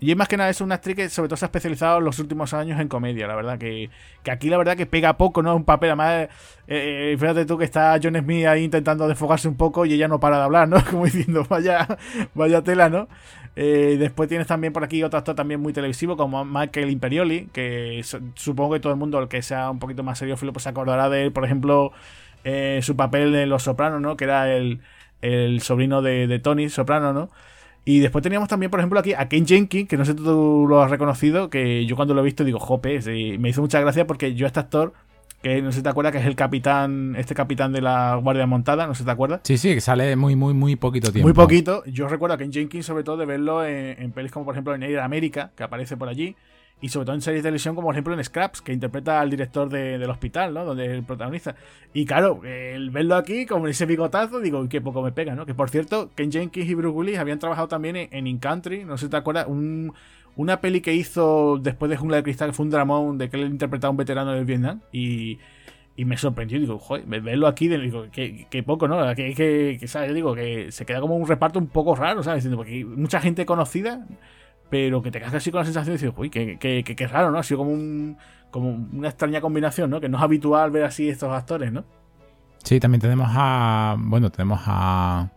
Y 0.00 0.12
es 0.12 0.16
más 0.16 0.28
que 0.28 0.36
nada 0.36 0.48
es 0.50 0.60
una 0.60 0.76
actriz 0.76 0.94
que 0.94 1.08
sobre 1.08 1.28
todo 1.28 1.36
se 1.36 1.44
ha 1.44 1.48
especializado 1.48 1.98
en 1.98 2.04
los 2.04 2.18
últimos 2.20 2.54
años 2.54 2.80
en 2.80 2.88
comedia, 2.88 3.26
la 3.26 3.34
verdad, 3.34 3.58
que, 3.58 3.90
que 4.22 4.30
aquí 4.30 4.48
la 4.48 4.56
verdad 4.56 4.76
que 4.76 4.86
pega 4.86 5.16
poco, 5.16 5.42
¿no? 5.42 5.56
Un 5.56 5.64
papel, 5.64 5.90
además, 5.90 6.28
eh, 6.68 7.12
eh, 7.12 7.16
fíjate 7.18 7.44
tú 7.46 7.58
que 7.58 7.64
está 7.64 7.98
John 8.00 8.16
Smith 8.16 8.46
ahí 8.46 8.64
intentando 8.64 9.08
desfogarse 9.08 9.48
un 9.48 9.56
poco 9.56 9.86
y 9.86 9.94
ella 9.94 10.06
no 10.06 10.20
para 10.20 10.38
de 10.38 10.44
hablar, 10.44 10.68
¿no? 10.68 10.84
Como 10.90 11.04
diciendo, 11.04 11.44
vaya, 11.48 11.86
vaya 12.34 12.62
tela, 12.62 12.88
¿no? 12.88 13.08
Eh, 13.56 13.96
después 13.98 14.28
tienes 14.28 14.46
también 14.46 14.72
por 14.72 14.84
aquí 14.84 15.02
otro 15.02 15.18
actor 15.18 15.34
también 15.34 15.60
muy 15.60 15.72
televisivo 15.72 16.16
como 16.16 16.44
Michael 16.44 16.90
Imperioli, 16.90 17.48
que 17.52 18.02
supongo 18.34 18.74
que 18.74 18.80
todo 18.80 18.92
el 18.92 18.98
mundo, 19.00 19.18
el 19.18 19.26
que 19.26 19.42
sea 19.42 19.68
un 19.70 19.80
poquito 19.80 20.04
más 20.04 20.18
serio, 20.18 20.36
pues 20.36 20.62
se 20.62 20.68
acordará 20.68 21.08
de 21.08 21.24
él, 21.24 21.32
por 21.32 21.44
ejemplo, 21.44 21.92
su 22.80 22.96
papel 22.96 23.34
en 23.34 23.48
Los 23.48 23.64
Sopranos, 23.64 24.00
¿no? 24.00 24.16
Que 24.16 24.24
era 24.24 24.54
el, 24.54 24.80
el 25.22 25.60
sobrino 25.60 26.02
de 26.02 26.38
Tony 26.38 26.68
Soprano, 26.68 27.12
¿no? 27.12 27.30
Y 27.88 28.00
después 28.00 28.22
teníamos 28.22 28.50
también, 28.50 28.70
por 28.70 28.80
ejemplo, 28.80 29.00
aquí 29.00 29.14
a 29.14 29.30
Ken 29.30 29.46
Jenkins, 29.46 29.88
que 29.88 29.96
no 29.96 30.04
sé 30.04 30.12
si 30.12 30.18
tú 30.18 30.66
lo 30.68 30.82
has 30.82 30.90
reconocido, 30.90 31.48
que 31.48 31.86
yo 31.86 31.96
cuando 31.96 32.12
lo 32.12 32.20
he 32.20 32.24
visto 32.24 32.44
digo, 32.44 32.58
jope, 32.58 33.00
me 33.38 33.48
hizo 33.48 33.62
mucha 33.62 33.80
gracia 33.80 34.06
porque 34.06 34.34
yo 34.34 34.44
a 34.44 34.48
este 34.48 34.60
actor 34.60 34.92
que 35.40 35.62
no 35.62 35.72
sé 35.72 35.78
si 35.78 35.82
te 35.82 35.88
acuerdas 35.88 36.12
que 36.12 36.18
es 36.18 36.26
el 36.26 36.36
capitán, 36.36 37.16
este 37.16 37.34
capitán 37.34 37.72
de 37.72 37.80
la 37.80 38.16
Guardia 38.16 38.46
Montada, 38.46 38.86
no 38.86 38.94
sé 38.94 38.98
si 38.98 39.04
te 39.06 39.10
acuerdas. 39.10 39.40
Sí, 39.44 39.56
sí, 39.56 39.72
que 39.72 39.80
sale 39.80 40.16
muy, 40.16 40.36
muy, 40.36 40.52
muy 40.52 40.76
poquito 40.76 41.10
tiempo. 41.10 41.28
Muy 41.28 41.32
poquito. 41.32 41.82
Yo 41.86 42.08
recuerdo 42.08 42.34
a 42.34 42.36
Ken 42.36 42.52
Jenkins, 42.52 42.84
sobre 42.84 43.04
todo, 43.04 43.16
de 43.16 43.24
verlo 43.24 43.64
en, 43.64 44.02
en 44.02 44.12
pelis 44.12 44.32
como 44.32 44.44
por 44.44 44.54
ejemplo 44.54 44.74
en 44.74 44.82
Air 44.82 45.00
America, 45.00 45.52
que 45.56 45.62
aparece 45.62 45.96
por 45.96 46.10
allí 46.10 46.36
y 46.80 46.88
sobre 46.90 47.06
todo 47.06 47.14
en 47.16 47.22
series 47.22 47.42
de 47.42 47.48
televisión 47.48 47.74
como 47.74 47.88
por 47.88 47.94
ejemplo 47.94 48.14
en 48.14 48.22
Scraps, 48.22 48.62
que 48.62 48.72
interpreta 48.72 49.20
al 49.20 49.30
director 49.30 49.68
del 49.68 50.08
hospital, 50.08 50.54
¿no? 50.54 50.64
Donde 50.64 50.86
es 50.86 50.92
el 50.92 51.02
protagonista. 51.02 51.56
Y 51.92 52.06
claro, 52.06 52.40
el 52.44 52.90
verlo 52.90 53.16
aquí, 53.16 53.46
como 53.46 53.66
ese 53.66 53.86
bigotazo, 53.86 54.40
digo, 54.40 54.68
qué 54.68 54.80
poco 54.80 55.02
me 55.02 55.12
pega, 55.12 55.34
¿no? 55.34 55.44
Que 55.44 55.54
por 55.54 55.70
cierto, 55.70 56.10
Ken 56.14 56.30
Jenkins 56.30 56.68
y 56.68 56.74
Bruce 56.74 56.96
Willis 56.96 57.18
habían 57.18 57.38
trabajado 57.38 57.68
también 57.68 57.96
en, 57.96 58.26
In 58.26 58.38
Country, 58.38 58.84
no 58.84 58.96
sé 58.96 59.06
si 59.06 59.10
te 59.10 59.16
acuerdas, 59.16 59.46
una 60.36 60.60
peli 60.60 60.80
que 60.80 60.94
hizo 60.94 61.58
después 61.60 61.90
de 61.90 61.96
Jungla 61.96 62.18
de 62.18 62.22
Cristal, 62.22 62.50
que 62.50 62.54
fue 62.54 62.64
un 62.64 62.70
dramón 62.70 63.18
de 63.18 63.28
que 63.28 63.36
él 63.38 63.46
interpretaba 63.48 63.88
a 63.88 63.90
un 63.92 63.96
veterano 63.96 64.32
del 64.32 64.44
Vietnam. 64.44 64.80
Y, 64.92 65.38
y 65.96 66.04
me 66.04 66.16
sorprendió, 66.16 66.60
digo, 66.60 66.78
joder, 66.78 67.04
verlo 67.06 67.48
aquí, 67.48 67.66
digo, 67.66 68.06
que, 68.12 68.62
poco, 68.64 68.86
¿no? 68.86 69.14
Que, 69.16 69.34
que, 69.34 69.88
¿sabes? 69.88 70.10
Yo 70.10 70.14
digo, 70.14 70.34
que 70.36 70.70
se 70.70 70.86
queda 70.86 71.00
como 71.00 71.16
un 71.16 71.26
reparto 71.26 71.58
un 71.58 71.66
poco 71.66 71.96
raro, 71.96 72.22
¿sabes? 72.22 72.46
Porque 72.54 72.84
mucha 72.84 73.20
gente 73.20 73.44
conocida 73.44 74.06
pero 74.70 75.02
que 75.02 75.10
te 75.10 75.18
quedas 75.18 75.34
así 75.34 75.50
con 75.50 75.60
la 75.60 75.64
sensación 75.64 75.96
de 75.96 76.02
decir, 76.02 76.12
uy, 76.16 76.30
que, 76.30 77.08
raro, 77.10 77.30
¿no? 77.30 77.38
Ha 77.38 77.42
sido 77.42 77.58
como, 77.58 77.70
un, 77.70 78.16
como 78.50 78.70
una 78.70 79.08
extraña 79.08 79.40
combinación, 79.40 79.90
¿no? 79.90 80.00
Que 80.00 80.08
no 80.08 80.18
es 80.18 80.22
habitual 80.22 80.70
ver 80.70 80.84
así 80.84 81.08
estos 81.08 81.32
actores, 81.32 81.72
¿no? 81.72 81.84
Sí, 82.62 82.80
también 82.80 83.00
tenemos 83.00 83.28
a, 83.30 83.96
bueno, 83.98 84.30
tenemos 84.30 84.60
a, 84.66 85.30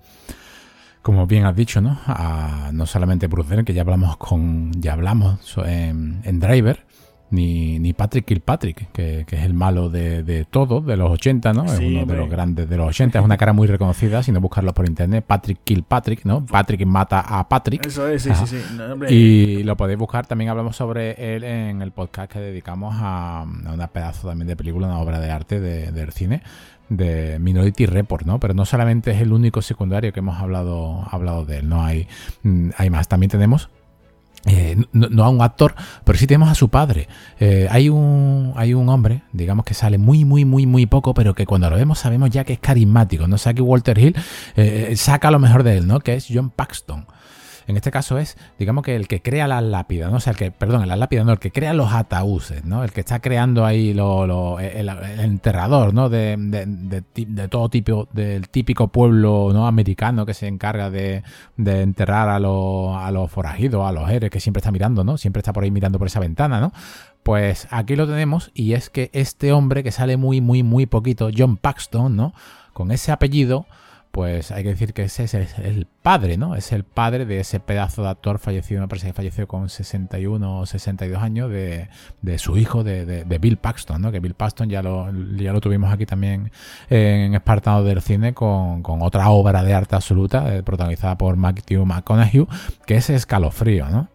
como 1.02 1.28
bien 1.28 1.46
has 1.46 1.56
dicho, 1.56 1.82
¿no? 1.82 2.00
A, 2.06 2.72
no 2.74 2.86
solamente 2.86 3.28
Bruce 3.28 3.64
que 3.64 3.74
ya 3.74 3.82
hablamos 3.82 4.18
con, 4.18 4.72
ya 4.82 4.94
hablamos 4.94 5.58
en, 5.66 6.22
en 6.24 6.40
Driver, 6.40 6.86
ni, 7.32 7.80
ni 7.80 7.94
Patrick 7.94 8.26
Kilpatrick, 8.26 8.92
que, 8.92 9.26
que 9.28 9.36
es 9.38 9.44
el 9.44 9.54
malo 9.54 9.90
de, 9.90 10.24
de 10.24 10.46
todo, 10.46 10.82
de 10.82 10.98
los 10.98 11.10
80, 11.12 11.54
¿no? 11.54 11.66
es 11.66 11.80
uno 11.80 12.06
de 12.06 12.16
los 12.16 12.30
grandes 12.30 12.70
de 12.70 12.78
los 12.78 12.90
80, 12.90 13.20
es 13.20 13.26
una 13.26 13.38
cara 13.38 13.54
muy 13.54 13.68
reconocida, 13.68 14.22
si 14.22 14.32
no 14.32 14.42
buscarlo 14.42 14.74
por 14.74 14.86
internet, 14.86 15.24
Patrick 15.26 15.60
Kilpatrick, 15.64 16.26
¿no? 16.26 16.46
Patrick 16.46 16.86
mata 16.86 17.22
a 17.22 17.48
Patrick. 17.48 17.86
Eso 17.86 18.08
es, 18.08 18.24
sí, 18.24 18.32
sí, 18.36 18.46
sí. 18.48 19.14
y 19.14 19.64
lo 19.64 19.76
podéis 19.78 19.98
buscar, 19.98 20.28
también 20.28 20.50
hablamos 20.50 20.76
sobre 20.76 21.36
él 21.36 21.44
en 21.44 21.82
el 21.82 21.92
podcast 21.92 22.32
que 22.32 22.40
dedicamos 22.40 22.96
a, 22.98 23.42
a 23.42 23.74
una 23.74 23.88
pedazo 23.88 24.28
también 24.28 24.48
de 24.48 24.56
película, 24.56 24.88
una 24.88 25.00
obra 25.00 25.20
de 25.20 25.32
arte 25.32 25.60
de, 25.60 25.92
del 25.92 26.12
cine 26.12 26.44
de 26.90 27.40
Minority 27.40 27.86
Report, 27.86 28.26
¿no? 28.26 28.40
Pero 28.40 28.54
no 28.54 28.66
solamente 28.66 29.12
es 29.12 29.22
el 29.22 29.32
único 29.32 29.62
secundario 29.62 30.12
que 30.12 30.20
hemos 30.20 30.42
hablado, 30.42 31.08
hablado 31.10 31.46
de 31.46 31.60
él, 31.60 31.70
no 31.70 31.84
hay, 31.84 32.08
mm, 32.44 32.72
hay 32.78 32.90
más. 32.90 33.08
También 33.08 33.30
tenemos 33.30 33.70
eh, 34.46 34.76
no, 34.92 35.24
a 35.24 35.30
un 35.30 35.42
actor, 35.42 35.76
pero 36.04 36.18
sí 36.18 36.26
tenemos 36.26 36.50
a 36.50 36.56
su 36.56 36.70
padre. 36.70 37.08
Eh, 37.40 37.68
hay, 37.70 37.90
un, 37.90 38.54
hay 38.56 38.74
un 38.74 38.90
hombre, 38.90 39.24
digamos 39.34 39.66
que 39.66 39.74
sale 39.74 39.98
muy, 39.98 40.26
muy, 40.26 40.46
muy, 40.46 40.66
muy 40.66 40.86
poco, 40.86 41.14
pero 41.14 41.36
que 41.36 41.46
cuando 41.46 41.70
lo 41.70 41.76
vemos 41.76 42.00
sabemos 42.00 42.32
ya 42.32 42.44
que 42.44 42.54
es 42.54 42.60
carismático. 42.60 43.28
No 43.28 43.38
sé, 43.38 43.54
que 43.54 43.62
Walter 43.62 43.98
Hill 43.98 44.16
eh, 44.56 44.94
saca 44.98 45.30
lo 45.32 45.40
mejor 45.40 45.64
de 45.64 45.78
él, 45.78 45.88
¿no? 45.88 46.00
Que 46.00 46.16
es 46.16 46.28
John 46.32 46.50
Paxton. 46.50 47.06
En 47.72 47.78
este 47.78 47.90
caso 47.90 48.20
es, 48.20 48.38
digamos 48.60 48.84
que 48.84 48.98
el 48.98 49.08
que 49.08 49.22
crea 49.22 49.48
las 49.48 49.64
lápidas, 49.64 50.12
¿no? 50.12 50.18
O 50.18 50.20
sea, 50.20 50.32
el 50.32 50.38
que, 50.38 50.52
perdón, 50.52 50.86
las 50.90 51.00
lápidas, 51.00 51.26
no, 51.26 51.32
el 51.32 51.40
que 51.40 51.52
crea 51.52 51.74
los 51.74 51.94
ataúdes, 51.94 52.66
¿no? 52.66 52.84
El 52.84 52.92
que 52.92 53.00
está 53.00 53.22
creando 53.22 53.66
ahí 53.66 53.92
el, 53.92 54.90
enterrador, 55.20 55.94
¿no? 55.94 56.10
De, 56.10 56.36
de, 56.38 57.48
todo 57.48 57.70
tipo, 57.70 58.10
del 58.12 58.50
típico 58.50 58.90
pueblo 58.90 59.52
¿no? 59.54 59.68
americano 59.68 60.26
que 60.26 60.34
se 60.34 60.48
encarga 60.48 60.90
de, 60.90 61.24
enterrar 61.58 62.28
a, 62.28 62.40
los, 62.40 62.94
a 62.98 63.10
los 63.12 63.32
forajidos, 63.32 63.88
a 63.88 63.94
los 63.94 64.10
héroes, 64.10 64.32
que 64.32 64.42
siempre 64.42 64.60
está 64.60 64.72
mirando, 64.72 65.06
¿no? 65.06 65.18
Siempre 65.18 65.40
está 65.40 65.54
por 65.54 65.64
ahí 65.64 65.72
mirando 65.72 65.98
por 65.98 66.08
esa 66.08 66.20
ventana, 66.20 66.60
¿no? 66.60 66.74
Pues 67.24 67.70
aquí 67.72 67.96
lo 67.96 68.06
tenemos 68.06 68.52
y 68.54 68.74
es 68.74 68.90
que 68.90 69.10
este 69.14 69.54
hombre 69.54 69.82
que 69.82 69.94
sale 69.94 70.18
muy, 70.18 70.42
muy, 70.42 70.62
muy 70.62 70.88
poquito, 70.88 71.30
John 71.36 71.56
Paxton, 71.56 72.18
¿no? 72.18 72.34
Con 72.74 72.92
ese 72.92 73.14
apellido, 73.14 73.66
pues 74.12 74.52
hay 74.52 74.64
que 74.64 74.70
decir 74.70 74.94
que 74.94 75.04
ese 75.04 75.24
es 75.24 75.34
el 75.34 75.88
padre, 76.02 76.38
¿no? 76.38 76.56
Es 76.56 76.72
el 76.74 76.84
padre 76.84 77.26
de 77.26 77.40
ese 77.40 77.60
pedazo 77.60 78.04
de 78.04 78.10
actor 78.10 78.40
fallecido, 78.40 78.82
me 78.82 78.88
parece 78.88 79.08
que 79.08 79.14
falleció 79.14 79.48
con 79.48 79.70
61 79.70 80.60
o 80.60 80.66
62 80.66 81.22
años, 81.22 81.50
de, 81.50 81.88
su 82.38 82.58
hijo, 82.58 82.84
de, 82.84 83.26
Bill 83.40 83.58
Paxton, 83.58 84.02
¿no? 84.02 84.12
Que 84.12 84.20
Bill 84.20 84.34
Paxton 84.34 84.70
ya 84.70 84.82
lo, 84.82 85.10
ya 85.38 85.54
lo 85.54 85.62
tuvimos 85.62 85.92
aquí 85.94 86.06
también 86.06 86.52
en 86.90 87.34
Espartano 87.34 87.84
del 87.84 88.02
Cine 88.02 88.34
con, 88.34 88.84
otra 89.02 89.30
obra 89.30 89.64
de 89.64 89.74
arte 89.74 89.96
absoluta, 89.96 90.56
eh, 90.56 90.64
protagonizada 90.64 91.18
por 91.18 91.38
Matthew 91.38 91.86
McConaughey, 91.86 92.48
que 92.86 92.98
es 92.98 93.10
Escalofrío, 93.10 93.90
¿no? 93.90 94.10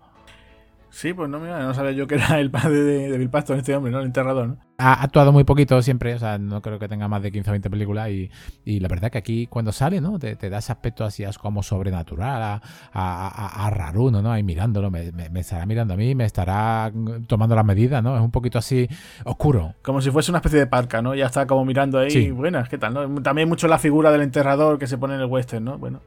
Sí, 0.97 1.13
pues 1.13 1.29
no, 1.29 1.39
mira, 1.39 1.59
no 1.59 1.75
sabía 1.75 1.93
yo 1.93 2.07
que 2.07 2.15
era 2.15 2.41
el 2.41 2.51
padre 2.51 2.81
de, 2.81 3.19
Bill 3.19 3.29
Paxton, 3.29 3.59
este 3.59 3.77
hombre, 3.77 3.93
¿no? 3.93 4.01
El 4.01 4.07
enterrador, 4.07 4.49
¿no? 4.49 4.57
Ha 4.79 5.03
actuado 5.03 5.31
muy 5.31 5.45
poquito 5.45 5.83
siempre, 5.83 6.15
o 6.15 6.19
sea, 6.19 6.39
no 6.39 6.63
creo 6.63 6.79
que 6.79 6.89
tenga 6.89 7.07
más 7.07 7.23
de 7.23 7.31
15 7.31 7.51
o 7.51 7.53
20 7.53 7.69
películas 7.69 8.09
y, 8.09 8.31
y 8.65 8.81
la 8.81 8.89
verdad 8.89 9.11
que 9.11 9.19
aquí 9.19 9.47
cuando 9.47 9.73
sale, 9.73 10.01
¿no? 10.01 10.19
Te, 10.19 10.37
da 10.37 10.57
ese 10.57 10.73
aspecto 10.73 11.05
así 11.05 11.23
como 11.39 11.63
sobrenatural, 11.63 12.43
a, 12.43 12.63
a, 12.95 13.67
a, 13.67 13.71
raruno, 13.71 14.23
¿no? 14.23 14.33
Ahí 14.33 14.43
mirándolo, 14.43 14.91
me, 14.91 15.13
me, 15.13 15.41
estará 15.41 15.67
mirando 15.67 15.93
a 15.93 15.99
mí, 15.99 16.15
me 16.15 16.25
estará 16.25 16.91
tomando 17.27 17.55
las 17.55 17.67
medidas, 17.67 18.03
¿no? 18.03 18.17
Es 18.17 18.23
un 18.23 18.31
poquito 18.31 18.59
así 18.59 18.89
oscuro. 19.25 19.75
Como 19.83 20.01
si 20.01 20.11
fuese 20.11 20.31
una 20.31 20.39
especie 20.39 20.61
de 20.61 20.67
parca, 20.67 21.03
¿no? 21.03 21.15
Ya 21.15 21.27
está 21.27 21.47
como 21.47 21.67
mirando 21.67 21.99
ahí, 21.99 22.11
sí. 22.11 22.31
buenas, 22.31 22.71
¿qué 22.71 22.79
tal? 22.79 22.95
¿no? 22.95 23.23
También 23.23 23.51
mucho 23.51 23.69
la 23.69 23.79
figura 23.79 24.11
del 24.13 24.23
enterrador 24.23 24.79
que 24.79 24.87
se 24.87 24.97
pone 24.97 25.15
en 25.15 25.21
el 25.21 25.27
western, 25.27 25.63
¿no? 25.63 25.77
Bueno. 25.77 26.01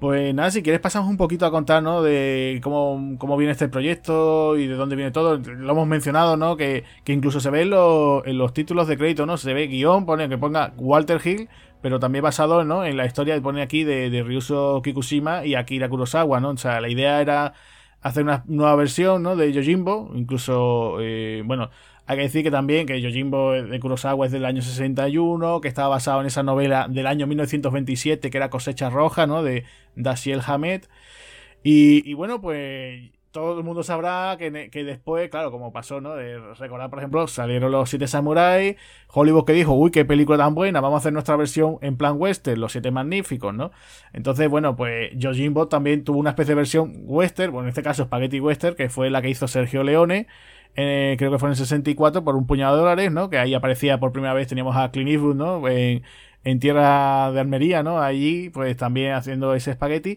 Pues 0.00 0.32
nada, 0.32 0.50
si 0.52 0.62
quieres 0.62 0.80
pasamos 0.80 1.10
un 1.10 1.16
poquito 1.16 1.44
a 1.44 1.50
contar, 1.50 1.82
¿no? 1.82 2.02
De 2.02 2.60
cómo, 2.62 3.16
cómo 3.18 3.36
viene 3.36 3.50
este 3.50 3.68
proyecto 3.68 4.56
y 4.56 4.68
de 4.68 4.74
dónde 4.74 4.94
viene 4.94 5.10
todo. 5.10 5.38
Lo 5.38 5.72
hemos 5.72 5.88
mencionado, 5.88 6.36
¿no? 6.36 6.56
Que, 6.56 6.84
que 7.02 7.12
incluso 7.12 7.40
se 7.40 7.50
ve 7.50 7.62
en 7.62 7.70
los, 7.70 8.24
en 8.24 8.38
los, 8.38 8.52
títulos 8.52 8.86
de 8.86 8.96
crédito, 8.96 9.26
¿no? 9.26 9.36
Se 9.36 9.52
ve 9.54 9.66
guion, 9.66 10.06
pone 10.06 10.28
que 10.28 10.38
ponga 10.38 10.72
Walter 10.76 11.20
Hill, 11.24 11.48
pero 11.82 11.98
también 11.98 12.22
basado, 12.22 12.64
¿no? 12.64 12.84
En 12.84 12.96
la 12.96 13.06
historia 13.06 13.34
que 13.34 13.40
pone 13.40 13.60
aquí 13.60 13.82
de, 13.82 14.08
de 14.08 14.22
Ryuso 14.22 14.82
Kikushima 14.84 15.44
y 15.44 15.56
Akira 15.56 15.88
Kurosawa, 15.88 16.38
¿no? 16.38 16.50
O 16.50 16.56
sea, 16.56 16.80
la 16.80 16.88
idea 16.88 17.20
era 17.20 17.54
hacer 18.00 18.22
una 18.22 18.44
nueva 18.46 18.76
versión, 18.76 19.24
¿no? 19.24 19.34
De 19.34 19.52
Yojimbo, 19.52 20.12
incluso, 20.14 20.98
eh, 21.00 21.42
bueno, 21.44 21.70
hay 22.08 22.16
que 22.16 22.22
decir 22.22 22.42
que 22.42 22.50
también 22.50 22.86
que 22.86 23.02
Yojimbo 23.02 23.52
de 23.52 23.78
Kurosawa 23.80 24.24
es 24.24 24.32
del 24.32 24.46
año 24.46 24.62
61, 24.62 25.60
que 25.60 25.68
estaba 25.68 25.88
basado 25.88 26.22
en 26.22 26.26
esa 26.26 26.42
novela 26.42 26.86
del 26.88 27.06
año 27.06 27.26
1927 27.26 28.30
que 28.30 28.36
era 28.38 28.48
Cosecha 28.48 28.88
Roja, 28.88 29.26
¿no? 29.26 29.42
De 29.42 29.64
Dashiell 29.94 30.40
Hamed. 30.46 30.84
Y, 31.62 32.14
bueno, 32.14 32.40
pues 32.40 33.10
todo 33.30 33.58
el 33.58 33.64
mundo 33.64 33.82
sabrá 33.82 34.38
que, 34.38 34.50
después, 34.50 35.28
claro, 35.28 35.50
como 35.50 35.70
pasó, 35.70 36.00
¿no? 36.00 36.14
De 36.14 36.38
recordar, 36.54 36.88
por 36.88 36.98
ejemplo, 36.98 37.26
salieron 37.26 37.70
los 37.70 37.90
Siete 37.90 38.06
Samuráis, 38.06 38.76
Hollywood 39.08 39.44
que 39.44 39.52
dijo, 39.52 39.74
uy, 39.74 39.90
qué 39.90 40.06
película 40.06 40.38
tan 40.38 40.54
buena, 40.54 40.80
vamos 40.80 40.96
a 40.96 41.00
hacer 41.00 41.12
nuestra 41.12 41.36
versión 41.36 41.76
en 41.82 41.98
plan 41.98 42.14
western, 42.18 42.58
Los 42.58 42.72
Siete 42.72 42.90
Magníficos, 42.90 43.52
¿no? 43.52 43.70
Entonces, 44.14 44.48
bueno, 44.48 44.76
pues 44.76 45.10
Yojimbo 45.14 45.68
también 45.68 46.04
tuvo 46.04 46.18
una 46.20 46.30
especie 46.30 46.52
de 46.52 46.56
versión 46.56 46.94
western, 47.04 47.52
bueno, 47.52 47.66
en 47.66 47.68
este 47.68 47.82
caso 47.82 48.04
Spaghetti 48.04 48.40
Western, 48.40 48.76
que 48.76 48.88
fue 48.88 49.10
la 49.10 49.20
que 49.20 49.28
hizo 49.28 49.46
Sergio 49.46 49.82
Leone, 49.82 50.26
eh, 50.80 51.16
creo 51.18 51.32
que 51.32 51.40
fue 51.40 51.48
en 51.48 51.54
el 51.54 51.56
64, 51.56 52.22
por 52.22 52.36
un 52.36 52.46
puñado 52.46 52.76
de 52.76 52.82
dólares, 52.82 53.10
¿no? 53.10 53.28
Que 53.28 53.38
ahí 53.38 53.52
aparecía 53.52 53.98
por 53.98 54.12
primera 54.12 54.32
vez, 54.32 54.46
teníamos 54.46 54.76
a 54.76 54.92
Clint 54.92 55.10
Eastwood, 55.10 55.34
¿no? 55.34 55.66
En, 55.68 56.02
tierra 56.60 57.32
de 57.32 57.40
Almería, 57.40 57.82
¿no? 57.82 58.00
Allí, 58.00 58.48
pues 58.50 58.76
también 58.76 59.14
haciendo 59.14 59.54
ese 59.54 59.72
espagueti. 59.72 60.16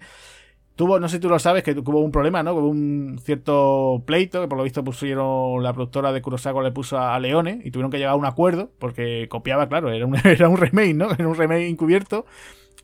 Tuvo, 0.75 0.99
no 0.99 1.09
sé 1.09 1.17
si 1.17 1.21
tú 1.21 1.29
lo 1.29 1.39
sabes, 1.39 1.63
que 1.63 1.73
tuvo 1.73 2.01
un 2.01 2.11
problema, 2.11 2.43
¿no? 2.43 2.53
Hubo 2.53 2.67
un 2.67 3.19
cierto 3.23 4.03
pleito, 4.05 4.39
que 4.39 4.47
por 4.47 4.59
lo 4.59 4.63
visto 4.63 4.83
pusieron, 4.83 5.63
la 5.63 5.73
productora 5.73 6.11
de 6.13 6.21
Kurosawa 6.21 6.61
le 6.61 6.71
puso 6.71 6.99
a, 6.99 7.19
Leone 7.19 7.61
y 7.63 7.71
tuvieron 7.71 7.89
que 7.89 7.97
llegar 7.97 8.13
a 8.13 8.15
un 8.15 8.25
acuerdo, 8.25 8.71
porque 8.77 9.27
copiaba, 9.29 9.67
claro, 9.67 9.91
era 9.91 10.05
un, 10.05 10.15
era 10.23 10.47
un 10.47 10.57
remake, 10.57 10.93
¿no? 10.93 11.11
Era 11.11 11.27
un 11.27 11.35
remake 11.35 11.67
encubierto. 11.69 12.27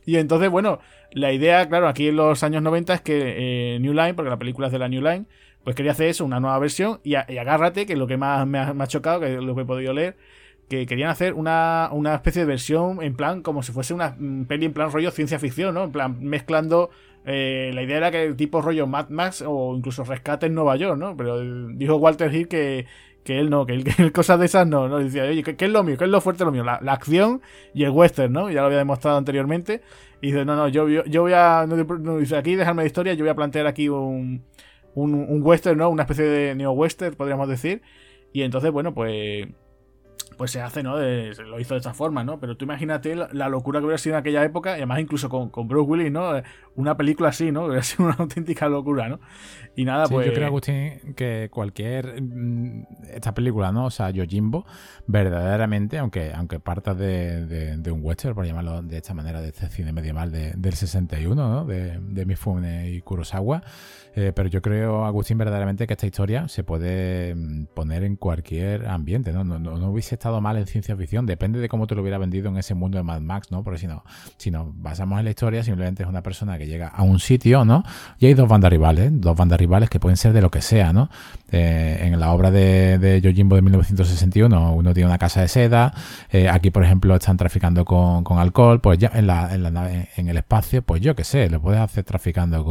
Y 0.04 0.16
entonces, 0.16 0.50
bueno, 0.50 0.80
la 1.12 1.32
idea, 1.32 1.68
claro, 1.68 1.86
aquí 1.86 2.08
en 2.08 2.16
los 2.16 2.42
años 2.42 2.62
90 2.62 2.94
es 2.94 3.00
que 3.02 3.74
eh, 3.74 3.78
New 3.78 3.92
Line, 3.92 4.14
porque 4.14 4.30
la 4.30 4.38
película 4.38 4.66
es 4.66 4.72
de 4.72 4.80
la 4.80 4.88
New 4.88 5.02
Line, 5.02 5.26
pues 5.68 5.76
quería 5.76 5.92
hacer 5.92 6.08
eso, 6.08 6.24
una 6.24 6.40
nueva 6.40 6.58
versión. 6.58 6.98
Y, 7.04 7.14
agárrate, 7.14 7.84
que 7.84 7.92
es 7.92 7.98
lo 7.98 8.06
que 8.06 8.16
más 8.16 8.46
me 8.46 8.58
ha, 8.58 8.86
chocado, 8.86 9.20
que 9.20 9.32
lo 9.32 9.54
que 9.54 9.60
he 9.60 9.64
podido 9.66 9.92
leer, 9.92 10.16
que 10.66 10.86
querían 10.86 11.10
hacer 11.10 11.34
una, 11.34 11.90
especie 12.14 12.40
de 12.40 12.46
versión 12.46 13.02
en 13.02 13.14
plan, 13.14 13.42
como 13.42 13.62
si 13.62 13.72
fuese 13.72 13.92
una 13.92 14.16
peli 14.48 14.64
en 14.64 14.72
plan 14.72 14.90
rollo 14.90 15.10
ciencia 15.10 15.38
ficción, 15.38 15.74
¿no? 15.74 15.84
En 15.84 15.92
plan, 15.92 16.24
mezclando. 16.24 16.88
Eh, 17.26 17.70
la 17.74 17.82
idea 17.82 17.98
era 17.98 18.10
que 18.10 18.24
el 18.24 18.34
tipo 18.34 18.62
rollo 18.62 18.86
Mad 18.86 19.10
Max 19.10 19.44
o 19.46 19.76
incluso 19.76 20.04
Rescate 20.04 20.46
en 20.46 20.54
Nueva 20.54 20.76
York, 20.76 20.96
¿no? 20.96 21.14
Pero 21.18 21.38
dijo 21.74 21.96
Walter 21.96 22.34
Hill 22.34 22.48
que, 22.48 22.86
que 23.22 23.38
él 23.38 23.50
no, 23.50 23.66
que, 23.66 23.74
él, 23.74 24.10
cosas 24.12 24.40
de 24.40 24.46
esas 24.46 24.66
no, 24.66 24.88
¿no? 24.88 25.00
Decía, 25.00 25.24
oye, 25.24 25.42
¿qué, 25.42 25.66
es 25.66 25.70
lo 25.70 25.84
mío? 25.84 25.98
¿Qué 25.98 26.04
es 26.04 26.10
lo 26.10 26.22
fuerte 26.22 26.46
lo 26.46 26.50
mío? 26.50 26.64
La, 26.64 26.76
acción 26.90 27.42
y 27.74 27.84
el 27.84 27.90
western, 27.90 28.32
¿no? 28.32 28.50
Ya 28.50 28.62
lo 28.62 28.68
había 28.68 28.78
demostrado 28.78 29.18
anteriormente. 29.18 29.82
Y 30.22 30.28
dice, 30.28 30.46
no, 30.46 30.56
no, 30.56 30.68
yo, 30.68 30.88
yo, 30.88 31.20
voy 31.20 31.32
a. 31.34 31.66
dice, 32.18 32.38
aquí 32.38 32.56
dejarme 32.56 32.84
de 32.84 32.86
historia, 32.86 33.12
yo 33.12 33.24
voy 33.24 33.30
a 33.32 33.34
plantear 33.34 33.66
aquí 33.66 33.90
un 33.90 34.42
un, 35.02 35.42
western, 35.42 35.78
¿no? 35.78 35.90
Una 35.90 36.02
especie 36.02 36.24
de 36.24 36.54
neo-western, 36.54 37.14
podríamos 37.14 37.48
decir. 37.48 37.82
Y 38.32 38.42
entonces, 38.42 38.70
bueno, 38.70 38.94
pues 38.94 39.48
pues 40.36 40.52
se 40.52 40.60
hace, 40.60 40.84
¿no? 40.84 40.98
se 40.98 41.42
lo 41.42 41.58
hizo 41.58 41.74
de 41.74 41.78
esta 41.78 41.94
forma, 41.94 42.22
¿no? 42.22 42.38
Pero 42.38 42.56
tú 42.56 42.64
imagínate 42.64 43.16
la, 43.16 43.48
locura 43.48 43.80
que 43.80 43.86
hubiera 43.86 43.98
sido 43.98 44.14
en 44.14 44.20
aquella 44.20 44.44
época, 44.44 44.72
y 44.72 44.74
además 44.74 45.00
incluso 45.00 45.28
con, 45.28 45.48
con 45.50 45.66
Bruce 45.66 45.90
Willis, 45.90 46.12
¿no? 46.12 46.42
Una 46.78 46.96
película 46.96 47.30
así, 47.30 47.50
¿no? 47.50 47.64
Hubiera 47.66 47.82
sido 47.82 48.04
una 48.04 48.14
auténtica 48.14 48.68
locura, 48.68 49.08
¿no? 49.08 49.18
Y 49.74 49.84
nada, 49.84 50.06
pues... 50.06 50.28
Yo 50.28 50.32
creo, 50.32 50.46
Agustín, 50.46 51.14
que 51.16 51.48
cualquier... 51.50 52.22
Mm, 52.22 52.86
esta 53.10 53.34
película, 53.34 53.72
¿no? 53.72 53.86
O 53.86 53.90
sea, 53.90 54.10
Yojimbo, 54.10 54.64
verdaderamente, 55.08 55.98
aunque, 55.98 56.32
aunque 56.32 56.60
parta 56.60 56.94
de, 56.94 57.76
de, 57.76 57.90
un 57.90 58.00
western, 58.04 58.36
por 58.36 58.46
llamarlo 58.46 58.80
de 58.82 58.96
esta 58.96 59.12
manera, 59.12 59.42
de 59.42 59.48
este 59.48 59.68
cine 59.68 59.92
medieval 59.92 60.30
del 60.30 60.72
61, 60.72 61.34
¿no? 61.34 61.64
De, 61.64 61.98
de 61.98 62.24
Mifune 62.24 62.90
y 62.90 63.00
Kurosawa, 63.00 63.64
eh, 64.14 64.32
pero 64.34 64.48
yo 64.48 64.62
creo, 64.62 65.04
Agustín, 65.04 65.38
verdaderamente 65.38 65.86
que 65.86 65.92
esta 65.92 66.06
historia 66.06 66.48
se 66.48 66.64
puede 66.64 67.34
mm, 67.34 67.66
poner 67.74 68.04
en 68.04 68.16
cualquier 68.16 68.86
ambiente, 68.86 69.32
¿no? 69.32 69.44
No, 69.44 69.58
no, 69.58 69.90
hubiese 69.90 70.14
estado 70.14 70.40
mal 70.40 70.56
en 70.56 70.66
ciencia 70.66 70.96
ficción, 70.96 71.26
depende 71.26 71.60
de 71.60 71.68
cómo 71.68 71.86
te 71.86 71.94
lo 71.94 72.02
hubiera 72.02 72.18
vendido 72.18 72.48
en 72.48 72.56
ese 72.56 72.74
mundo 72.74 72.98
de 72.98 73.04
Mad 73.04 73.20
Max, 73.20 73.50
¿no? 73.50 73.62
Porque 73.62 73.78
si 73.78 73.86
no, 73.86 74.04
si 74.36 74.50
nos 74.50 74.66
basamos 74.80 75.18
en 75.18 75.24
la 75.24 75.30
historia, 75.30 75.62
simplemente 75.62 76.02
es 76.02 76.08
una 76.08 76.22
persona 76.22 76.58
que 76.58 76.67
llega 76.68 76.88
a 76.88 77.02
un 77.02 77.18
sitio, 77.18 77.64
¿no? 77.64 77.82
Y 78.18 78.26
hay 78.26 78.34
dos 78.34 78.48
bandas 78.48 78.70
rivales, 78.70 79.10
dos 79.12 79.36
bandas 79.36 79.58
rivales 79.58 79.90
que 79.90 79.98
pueden 79.98 80.16
ser 80.16 80.32
de 80.32 80.40
lo 80.40 80.50
que 80.50 80.62
sea, 80.62 80.92
¿no? 80.92 81.10
Eh, 81.50 82.00
en 82.02 82.20
la 82.20 82.32
obra 82.32 82.50
de, 82.50 82.98
de 82.98 83.20
Yojimbo 83.20 83.56
de 83.56 83.62
1961, 83.62 84.74
uno 84.74 84.94
tiene 84.94 85.08
una 85.08 85.18
casa 85.18 85.40
de 85.40 85.48
seda, 85.48 85.94
eh, 86.30 86.48
aquí, 86.48 86.70
por 86.70 86.84
ejemplo, 86.84 87.14
están 87.14 87.38
traficando 87.38 87.84
con, 87.84 88.38
alcohol, 88.38 88.80
pues 88.80 88.98
ya 88.98 89.10
en, 89.14 89.26
la, 89.26 89.54
en, 89.54 89.62
la, 89.62 89.90
en 90.16 90.28
el 90.28 90.36
espacio, 90.36 90.82
pues 90.82 91.00
yo 91.00 91.16
qué 91.16 91.24
sé, 91.24 91.48
lo 91.48 91.60
puedes 91.60 91.80
hacer 91.80 92.04
traficando 92.04 92.64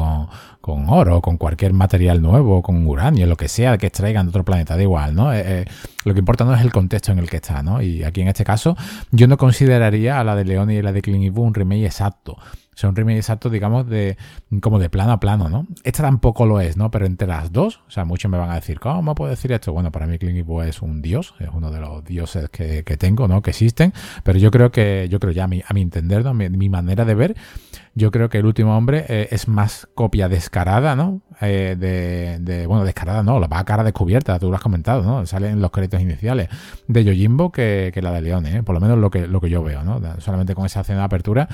con, 0.61 0.89
oro, 0.89 1.21
con 1.21 1.37
cualquier 1.37 1.73
material 1.73 2.21
nuevo, 2.21 2.61
con 2.61 2.85
uranio, 2.85 3.25
lo 3.25 3.35
que 3.35 3.47
sea 3.47 3.77
que 3.77 3.87
extraigan 3.87 4.27
de 4.27 4.29
otro 4.29 4.45
planeta, 4.45 4.75
da 4.75 4.83
igual, 4.83 5.15
¿no? 5.15 5.33
Eh, 5.33 5.41
eh, 5.45 5.65
lo 6.05 6.13
que 6.13 6.19
importa 6.19 6.45
no 6.45 6.53
es 6.53 6.61
el 6.61 6.71
contexto 6.71 7.11
en 7.11 7.19
el 7.19 7.29
que 7.29 7.37
está, 7.37 7.63
¿no? 7.63 7.81
Y 7.81 8.03
aquí 8.03 8.21
en 8.21 8.27
este 8.27 8.43
caso, 8.43 8.77
yo 9.11 9.27
no 9.27 9.37
consideraría 9.37 10.19
a 10.19 10.23
la 10.23 10.35
de 10.35 10.45
León 10.45 10.69
y 10.69 10.81
la 10.81 10.91
de 10.91 11.01
Clint 11.01 11.23
Eastwood 11.23 11.47
un 11.47 11.53
remake 11.53 11.85
exacto. 11.85 12.37
Sea, 12.77 12.89
un 12.89 12.95
remake 12.95 13.17
exacto, 13.17 13.49
digamos, 13.49 13.87
de 13.87 14.17
como 14.61 14.77
de 14.77 14.89
plano 14.89 15.11
a 15.13 15.19
plano, 15.19 15.49
¿no? 15.49 15.65
Esta 15.83 16.03
tampoco 16.03 16.45
lo 16.45 16.61
es, 16.61 16.77
¿no? 16.77 16.91
Pero 16.91 17.07
entre 17.07 17.27
las 17.27 17.51
dos, 17.51 17.81
o 17.87 17.91
sea, 17.91 18.05
muchos 18.05 18.29
me 18.29 18.37
van 18.37 18.51
a 18.51 18.55
decir, 18.55 18.79
¿cómo 18.79 19.15
puedo 19.15 19.31
decir 19.31 19.51
esto? 19.51 19.73
Bueno, 19.73 19.91
para 19.91 20.05
mí 20.05 20.19
Clint 20.19 20.37
Eastwood 20.37 20.65
es 20.65 20.81
un 20.83 21.01
dios, 21.01 21.33
es 21.39 21.49
uno 21.51 21.71
de 21.71 21.79
los 21.79 22.03
dioses 22.03 22.49
que, 22.49 22.83
tengo, 22.97 23.27
¿no? 23.27 23.41
Que 23.41 23.49
existen, 23.49 23.93
pero 24.23 24.37
yo 24.37 24.51
creo 24.51 24.71
que, 24.71 25.07
yo 25.09 25.19
creo 25.19 25.33
ya 25.33 25.45
a 25.45 25.47
mi, 25.47 25.63
a 25.67 25.73
mi 25.73 25.81
entender, 25.81 26.23
¿no? 26.23 26.33
mi 26.33 26.69
manera 26.69 27.03
de 27.03 27.15
ver, 27.15 27.35
yo 27.97 28.11
creo 28.11 28.29
que 28.29 28.37
el 28.37 28.45
último 28.45 28.77
hombre 28.77 29.05
eh, 29.09 29.27
es 29.31 29.47
más 29.47 29.87
copia 29.95 30.29
descarada, 30.29 30.95
¿no? 30.95 31.21
Eh, 31.41 31.75
de, 31.79 32.67
bueno, 32.67 32.85
descarada 32.85 33.23
no, 33.23 33.39
la 33.39 33.47
va 33.47 33.57
a 33.57 33.65
cara 33.65 33.83
descubierta, 33.83 34.37
tú 34.37 34.51
lo 34.51 34.55
has 34.55 34.61
comentado, 34.61 35.01
¿no? 35.01 35.25
Salen 35.25 35.61
los 35.61 35.71
créditos 35.71 35.99
iniciales 35.99 36.47
de 36.87 37.03
Yojimbo 37.03 37.51
que, 37.51 37.89
que 37.91 38.03
la 38.03 38.11
de 38.11 38.21
Leone, 38.21 38.57
¿eh? 38.57 38.63
por 38.63 38.75
lo 38.75 38.81
menos 38.81 38.99
lo 38.99 39.09
que, 39.09 39.25
lo 39.25 39.41
que 39.41 39.49
yo 39.49 39.63
veo, 39.63 39.83
¿no? 39.83 39.99
Solamente 40.19 40.53
con 40.53 40.67
esa 40.67 40.81
escena 40.81 40.99
de 40.99 41.05
apertura 41.05 41.49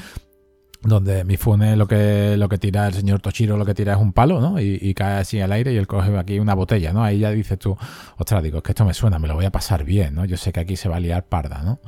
donde 0.83 1.23
Mifune 1.23 1.75
lo 1.75 1.87
que, 1.87 2.35
lo 2.37 2.49
que 2.49 2.57
tira 2.57 2.87
el 2.87 2.93
señor 2.93 3.21
Toshiro 3.21 3.57
lo 3.57 3.65
que 3.65 3.73
tira 3.73 3.93
es 3.93 3.99
un 3.99 4.13
palo, 4.13 4.39
¿no? 4.39 4.59
Y, 4.59 4.93
cae 4.93 5.19
así 5.19 5.39
al 5.39 5.51
aire 5.51 5.73
y 5.73 5.77
él 5.77 5.87
coge 5.87 6.17
aquí 6.17 6.39
una 6.39 6.53
botella, 6.53 6.93
¿no? 6.93 7.03
Ahí 7.03 7.19
ya 7.19 7.31
dices 7.31 7.57
tú, 7.57 7.77
ostras, 8.17 8.43
digo, 8.43 8.57
es 8.57 8.63
que 8.63 8.73
esto 8.73 8.85
me 8.85 8.93
suena, 8.93 9.17
me 9.17 9.27
lo 9.27 9.35
voy 9.35 9.45
a 9.45 9.51
pasar 9.51 9.83
bien, 9.83 10.15
¿no? 10.15 10.25
Yo 10.25 10.37
sé 10.37 10.51
que 10.51 10.59
aquí 10.59 10.75
se 10.75 10.89
va 10.89 10.97
a 10.97 10.99
liar 10.99 11.25
parda, 11.25 11.63
¿no? 11.63 11.79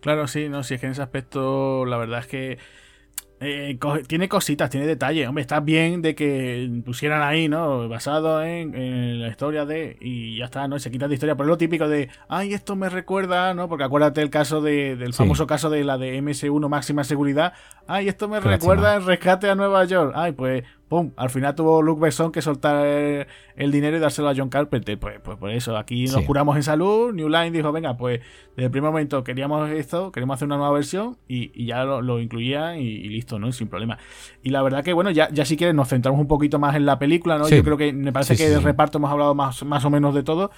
Claro, 0.00 0.26
sí, 0.26 0.48
no, 0.48 0.62
si 0.62 0.74
es 0.74 0.80
que 0.80 0.86
en 0.86 0.92
ese 0.92 1.02
aspecto 1.02 1.84
la 1.84 1.96
verdad 1.96 2.20
es 2.20 2.26
que 2.26 2.58
eh, 3.42 3.78
tiene 4.06 4.28
cositas, 4.28 4.70
tiene 4.70 4.86
detalles. 4.86 5.28
Hombre, 5.28 5.42
está 5.42 5.60
bien 5.60 6.00
de 6.00 6.14
que 6.14 6.70
pusieran 6.84 7.22
ahí, 7.22 7.48
¿no? 7.48 7.88
Basado 7.88 8.42
en, 8.42 9.20
la 9.20 9.28
historia 9.28 9.64
de. 9.64 9.96
Y 10.00 10.38
ya 10.38 10.46
está, 10.46 10.68
¿no? 10.68 10.78
se 10.78 10.90
quita 10.90 11.08
de 11.08 11.14
historia. 11.14 11.34
Pero 11.34 11.46
es 11.46 11.48
lo 11.48 11.58
típico 11.58 11.88
de. 11.88 12.08
Ay, 12.28 12.54
esto 12.54 12.76
me 12.76 12.88
recuerda, 12.88 13.54
¿no? 13.54 13.68
Porque 13.68 13.84
acuérdate 13.84 14.22
el 14.22 14.30
caso 14.30 14.60
de, 14.60 14.96
del 14.96 15.14
famoso 15.14 15.46
caso 15.46 15.70
de 15.70 15.84
la 15.84 15.98
de 15.98 16.22
MS1 16.22 16.68
máxima 16.68 17.04
seguridad. 17.04 17.52
Ay, 17.86 18.08
esto 18.08 18.28
me 18.28 18.40
recuerda 18.40 18.96
el 18.96 19.04
rescate 19.04 19.50
a 19.50 19.54
Nueva 19.54 19.84
York. 19.84 20.12
Ay, 20.14 20.32
pues 20.32 20.64
al 21.16 21.30
final 21.30 21.54
tuvo 21.54 21.82
Luke 21.82 22.00
Besson 22.00 22.32
que 22.32 22.42
soltar 22.42 22.84
el, 22.84 23.72
dinero 23.72 23.96
y 23.96 24.00
dárselo 24.00 24.28
a 24.28 24.34
John 24.36 24.48
Carpenter. 24.48 24.98
Pues, 24.98 25.20
pues 25.22 25.38
por 25.38 25.50
eso, 25.50 25.76
aquí 25.76 26.04
nos 26.04 26.22
curamos 26.24 26.56
en 26.56 26.62
salud. 26.62 27.12
New 27.12 27.28
Line 27.28 27.50
dijo, 27.50 27.72
venga, 27.72 27.96
pues 27.96 28.20
desde 28.56 28.66
el 28.66 28.70
primer 28.70 28.90
momento 28.90 29.24
queríamos 29.24 29.70
esto, 29.70 30.12
queremos 30.12 30.34
hacer 30.34 30.46
una 30.46 30.56
nueva 30.56 30.72
versión 30.72 31.16
y, 31.28 31.66
ya 31.66 31.84
lo, 31.84 32.20
incluía 32.20 32.76
y, 32.76 33.08
listo, 33.08 33.38
¿no? 33.38 33.52
Sin 33.52 33.68
problema. 33.68 33.98
Y 34.42 34.50
la 34.50 34.62
verdad 34.62 34.84
que, 34.84 34.92
bueno, 34.92 35.10
ya, 35.10 35.28
ya 35.30 35.44
si 35.44 35.56
quieres 35.56 35.74
nos 35.74 35.88
centramos 35.88 36.20
un 36.20 36.28
poquito 36.28 36.58
más 36.58 36.76
en 36.76 36.86
la 36.86 36.98
película, 36.98 37.38
¿no? 37.38 37.48
Yo 37.48 37.62
creo 37.62 37.76
que 37.76 37.92
me 37.92 38.12
parece 38.12 38.36
que 38.36 38.48
de 38.48 38.60
reparto 38.60 38.98
hemos 38.98 39.10
hablado 39.10 39.34
más, 39.34 39.64
más 39.64 39.84
o 39.84 39.90
menos 39.90 40.14
de 40.14 40.22
todo. 40.22 40.50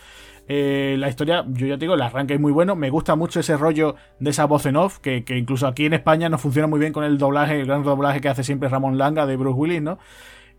Eh, 0.46 0.96
la 0.98 1.08
historia, 1.08 1.44
yo 1.48 1.66
ya 1.66 1.74
te 1.74 1.80
digo, 1.80 1.94
el 1.94 2.02
arranque 2.02 2.34
es 2.34 2.40
muy 2.40 2.52
bueno. 2.52 2.76
Me 2.76 2.90
gusta 2.90 3.16
mucho 3.16 3.40
ese 3.40 3.56
rollo 3.56 3.96
de 4.20 4.30
esa 4.30 4.44
voz 4.44 4.66
en 4.66 4.76
off, 4.76 4.98
que, 4.98 5.24
incluso 5.28 5.66
aquí 5.66 5.86
en 5.86 5.94
España 5.94 6.28
nos 6.28 6.40
funciona 6.40 6.68
muy 6.68 6.78
bien 6.78 6.92
con 6.92 7.04
el 7.04 7.18
doblaje, 7.18 7.60
el 7.60 7.66
gran 7.66 7.82
doblaje 7.82 8.20
que 8.20 8.28
hace 8.28 8.44
siempre 8.44 8.68
Ramón 8.68 8.98
Langa 8.98 9.26
de 9.26 9.36
Bruce 9.36 9.58
Willis, 9.58 9.82
¿no? 9.82 9.98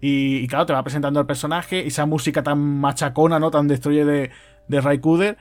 Y, 0.01 0.47
claro, 0.47 0.65
te 0.65 0.73
va 0.73 0.83
presentando 0.83 1.19
el 1.19 1.25
personaje, 1.25 1.87
esa 1.87 2.05
música 2.05 2.43
tan 2.43 2.59
machacona, 2.59 3.39
¿no? 3.39 3.51
Tan 3.51 3.67
destruye 3.67 4.05
de, 4.05 4.31
de 4.67 4.81
Ray 4.81 4.99
Cooder, 4.99 5.37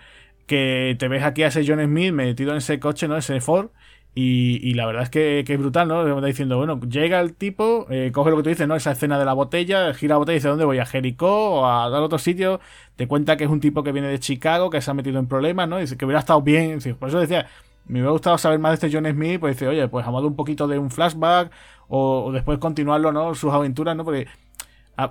que 0.47 0.97
te 0.99 1.09
ves 1.09 1.22
aquí 1.24 1.42
a 1.42 1.49
ese 1.49 1.64
John 1.66 1.82
Smith 1.82 2.12
metido 2.12 2.53
en 2.53 2.59
ese 2.59 2.78
coche, 2.78 3.09
¿no? 3.09 3.16
Ese 3.16 3.40
Ford. 3.40 3.70
Y, 4.17 4.75
la 4.75 4.87
verdad 4.87 5.03
es 5.03 5.11
que, 5.11 5.41
es 5.41 5.59
brutal, 5.59 5.89
¿no? 5.89 6.07
Está 6.07 6.27
diciendo, 6.27 6.57
bueno, 6.57 6.79
llega 6.89 7.21
el 7.21 7.35
tipo, 7.35 7.87
eh, 7.91 8.12
coge 8.12 8.31
lo 8.31 8.37
que 8.37 8.43
tú 8.45 8.49
dices, 8.51 8.69
¿no? 8.69 8.77
Esa 8.77 8.93
escena 8.93 9.19
de 9.19 9.25
la 9.25 9.33
botella, 9.33 9.93
gira 9.93 10.15
la 10.15 10.19
botella 10.19 10.35
y 10.35 10.39
dice, 10.39 10.49
¿dónde 10.49 10.65
voy? 10.65 10.79
¿A 10.79 10.87
Jericó 10.87 11.61
o 11.61 11.67
a 11.67 11.89
dar 11.91 12.01
otro 12.01 12.19
sitio? 12.19 12.61
Te 12.95 13.09
cuenta 13.09 13.37
que 13.37 13.43
es 13.43 13.51
un 13.51 13.59
tipo 13.59 13.83
que 13.83 13.91
viene 13.91 14.07
de 14.07 14.21
Chicago, 14.21 14.71
que 14.71 14.81
se 14.81 14.91
ha 14.91 14.95
metido 14.95 15.19
en 15.19 15.27
problemas, 15.27 15.69
¿no? 15.69 15.79
Dice 15.79 15.97
que 15.97 16.05
hubiera 16.05 16.21
estado 16.21 16.43
bien. 16.43 16.79
Por 16.97 17.09
eso 17.09 17.19
decía, 17.19 17.49
me 17.87 17.99
hubiera 17.99 18.12
gustado 18.12 18.39
saber 18.39 18.61
más 18.61 18.71
de 18.79 18.87
este 18.87 18.97
John 18.97 19.11
Smith, 19.11 19.41
pues 19.41 19.57
dice, 19.57 19.67
oye, 19.67 19.89
pues 19.89 20.07
dado 20.07 20.27
un 20.29 20.37
poquito 20.37 20.69
de 20.69 20.79
un 20.79 20.93
flashback 20.93 21.51
o, 21.89 22.27
o 22.27 22.33
después 22.33 22.59
continuarlo, 22.59 23.11
¿no? 23.11 23.35
Sus 23.35 23.53
aventuras, 23.53 23.97
¿no? 23.97 24.05
Porque 24.05 24.29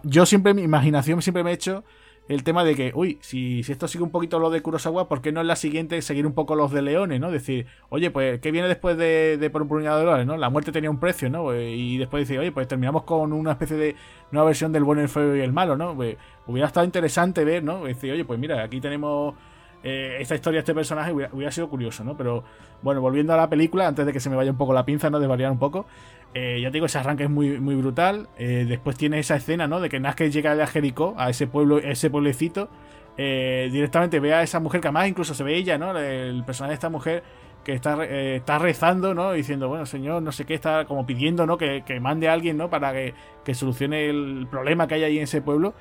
yo 0.04 0.26
siempre, 0.26 0.54
mi 0.54 0.62
imaginación 0.62 1.22
siempre 1.22 1.43
me 1.43 1.51
he 1.51 1.54
hecho 1.56 1.84
el 2.30 2.43
tema 2.43 2.63
de 2.63 2.76
que, 2.76 2.91
uy, 2.95 3.17
si, 3.21 3.63
si 3.63 3.71
esto 3.71 3.88
sigue 3.88 4.03
un 4.03 4.11
poquito 4.11 4.39
lo 4.39 4.49
de 4.49 4.61
Kurosawa, 4.61 5.09
¿por 5.09 5.21
qué 5.21 5.32
no 5.32 5.41
en 5.41 5.47
la 5.47 5.55
siguiente 5.55 6.01
seguir 6.01 6.26
un 6.26 6.34
poco 6.34 6.55
los 6.55 6.71
de 6.71 6.82
Leones, 6.82 7.19
¿no? 7.19 7.32
Decir, 7.32 7.65
oye, 7.89 8.11
pues, 8.11 8.39
¿qué 8.39 8.51
viene 8.51 8.67
después 8.67 8.97
de, 8.97 9.49
por 9.51 9.61
un 9.61 9.67
puñado 9.67 9.99
de 9.99 10.05
dólares, 10.05 10.26
¿no? 10.26 10.38
La 10.38 10.49
muerte 10.49 10.71
tenía 10.71 10.89
un 10.89 10.99
precio, 10.99 11.30
¿no? 11.30 11.53
Y 11.53 11.97
después 11.97 12.28
decir, 12.28 12.39
oye, 12.39 12.51
pues 12.51 12.67
terminamos 12.67 13.03
con 13.03 13.34
una 13.34 13.51
especie 13.51 13.76
de 13.76 13.95
nueva 14.32 14.47
versión 14.47 14.71
del 14.71 14.84
bueno, 14.84 15.01
el 15.01 15.09
feo 15.09 15.36
y 15.36 15.41
el 15.41 15.51
malo, 15.51 15.76
¿no? 15.76 15.95
Pues, 15.95 16.15
hubiera 16.47 16.67
estado 16.67 16.86
interesante 16.86 17.43
ver, 17.43 17.63
¿no? 17.63 17.84
Decir, 17.84 18.13
oye, 18.13 18.24
pues 18.24 18.39
mira, 18.39 18.63
aquí 18.63 18.80
tenemos 18.80 19.36
eh, 19.84 20.17
esta 20.21 20.36
historia, 20.36 20.59
este 20.59 20.73
personaje, 20.73 21.11
hubiera, 21.11 21.51
sido 21.51 21.69
curioso, 21.69 22.03
¿no? 22.03 22.15
Pero 22.15 22.43
bueno, 22.81 23.01
volviendo 23.01 23.34
a 23.34 23.38
la 23.38 23.49
película, 23.49 23.86
antes 23.86 24.05
de 24.05 24.13
que 24.13 24.21
se 24.21 24.29
me 24.29 24.36
vaya 24.36 24.51
un 24.51 24.57
poco 24.57 24.73
la 24.73 24.86
pinza, 24.86 25.09
¿no? 25.09 25.19
De 25.19 25.27
variar 25.27 25.51
un 25.51 25.59
poco. 25.59 25.86
Eh, 26.34 26.59
ya 26.61 26.69
te 26.69 26.73
digo, 26.73 26.86
ese 26.86 26.97
arranque 26.97 27.25
es 27.25 27.29
muy, 27.29 27.59
muy 27.59 27.75
brutal. 27.75 28.29
Eh, 28.38 28.65
después 28.67 28.95
tiene 28.95 29.19
esa 29.19 29.36
escena, 29.36 29.67
¿no? 29.67 29.81
De 29.81 29.89
que 29.89 29.99
Nazca 29.99 30.25
llega 30.25 30.53
a 30.53 30.67
Jericó, 30.67 31.15
a 31.17 31.29
ese 31.29 31.47
pueblo, 31.47 31.79
ese 31.79 32.09
pueblecito. 32.09 32.69
directamente 33.17 34.19
ve 34.19 34.34
a 34.34 34.41
esa 34.41 34.59
mujer 34.59 34.79
que 34.79 34.88
además 34.88 35.09
incluso 35.09 35.34
se 35.34 35.43
ve 35.43 35.55
ella, 35.55 35.77
¿no? 35.77 35.97
El 35.97 36.43
personaje 36.45 36.71
de 36.71 36.75
esta 36.75 36.89
mujer 36.89 37.23
que 37.65 37.73
está, 37.73 38.03
está 38.05 38.59
rezando, 38.59 39.13
¿no? 39.13 39.34
Diciendo, 39.34 39.67
bueno, 39.67 39.86
señor, 39.86 40.21
no 40.21 40.31
sé 40.31 40.45
qué, 40.45 40.53
está 40.53 40.86
como 40.86 41.05
pidiendo, 41.05 41.45
¿no? 41.45 41.57
Que, 41.57 41.84
que 41.86 41.99
mande 41.99 42.29
a 42.29 42.34
alguien, 42.34 42.57
¿no? 42.57 42.69
Para 42.69 42.93
que, 42.93 43.13
que, 43.43 43.53
solucione 43.53 44.09
el 44.09 44.47
problema 44.49 44.88
que 44.88 44.95
hay 44.95 45.03
ahí 45.03 45.17
en 45.17 45.23
ese 45.23 45.41
pueblo. 45.41 45.73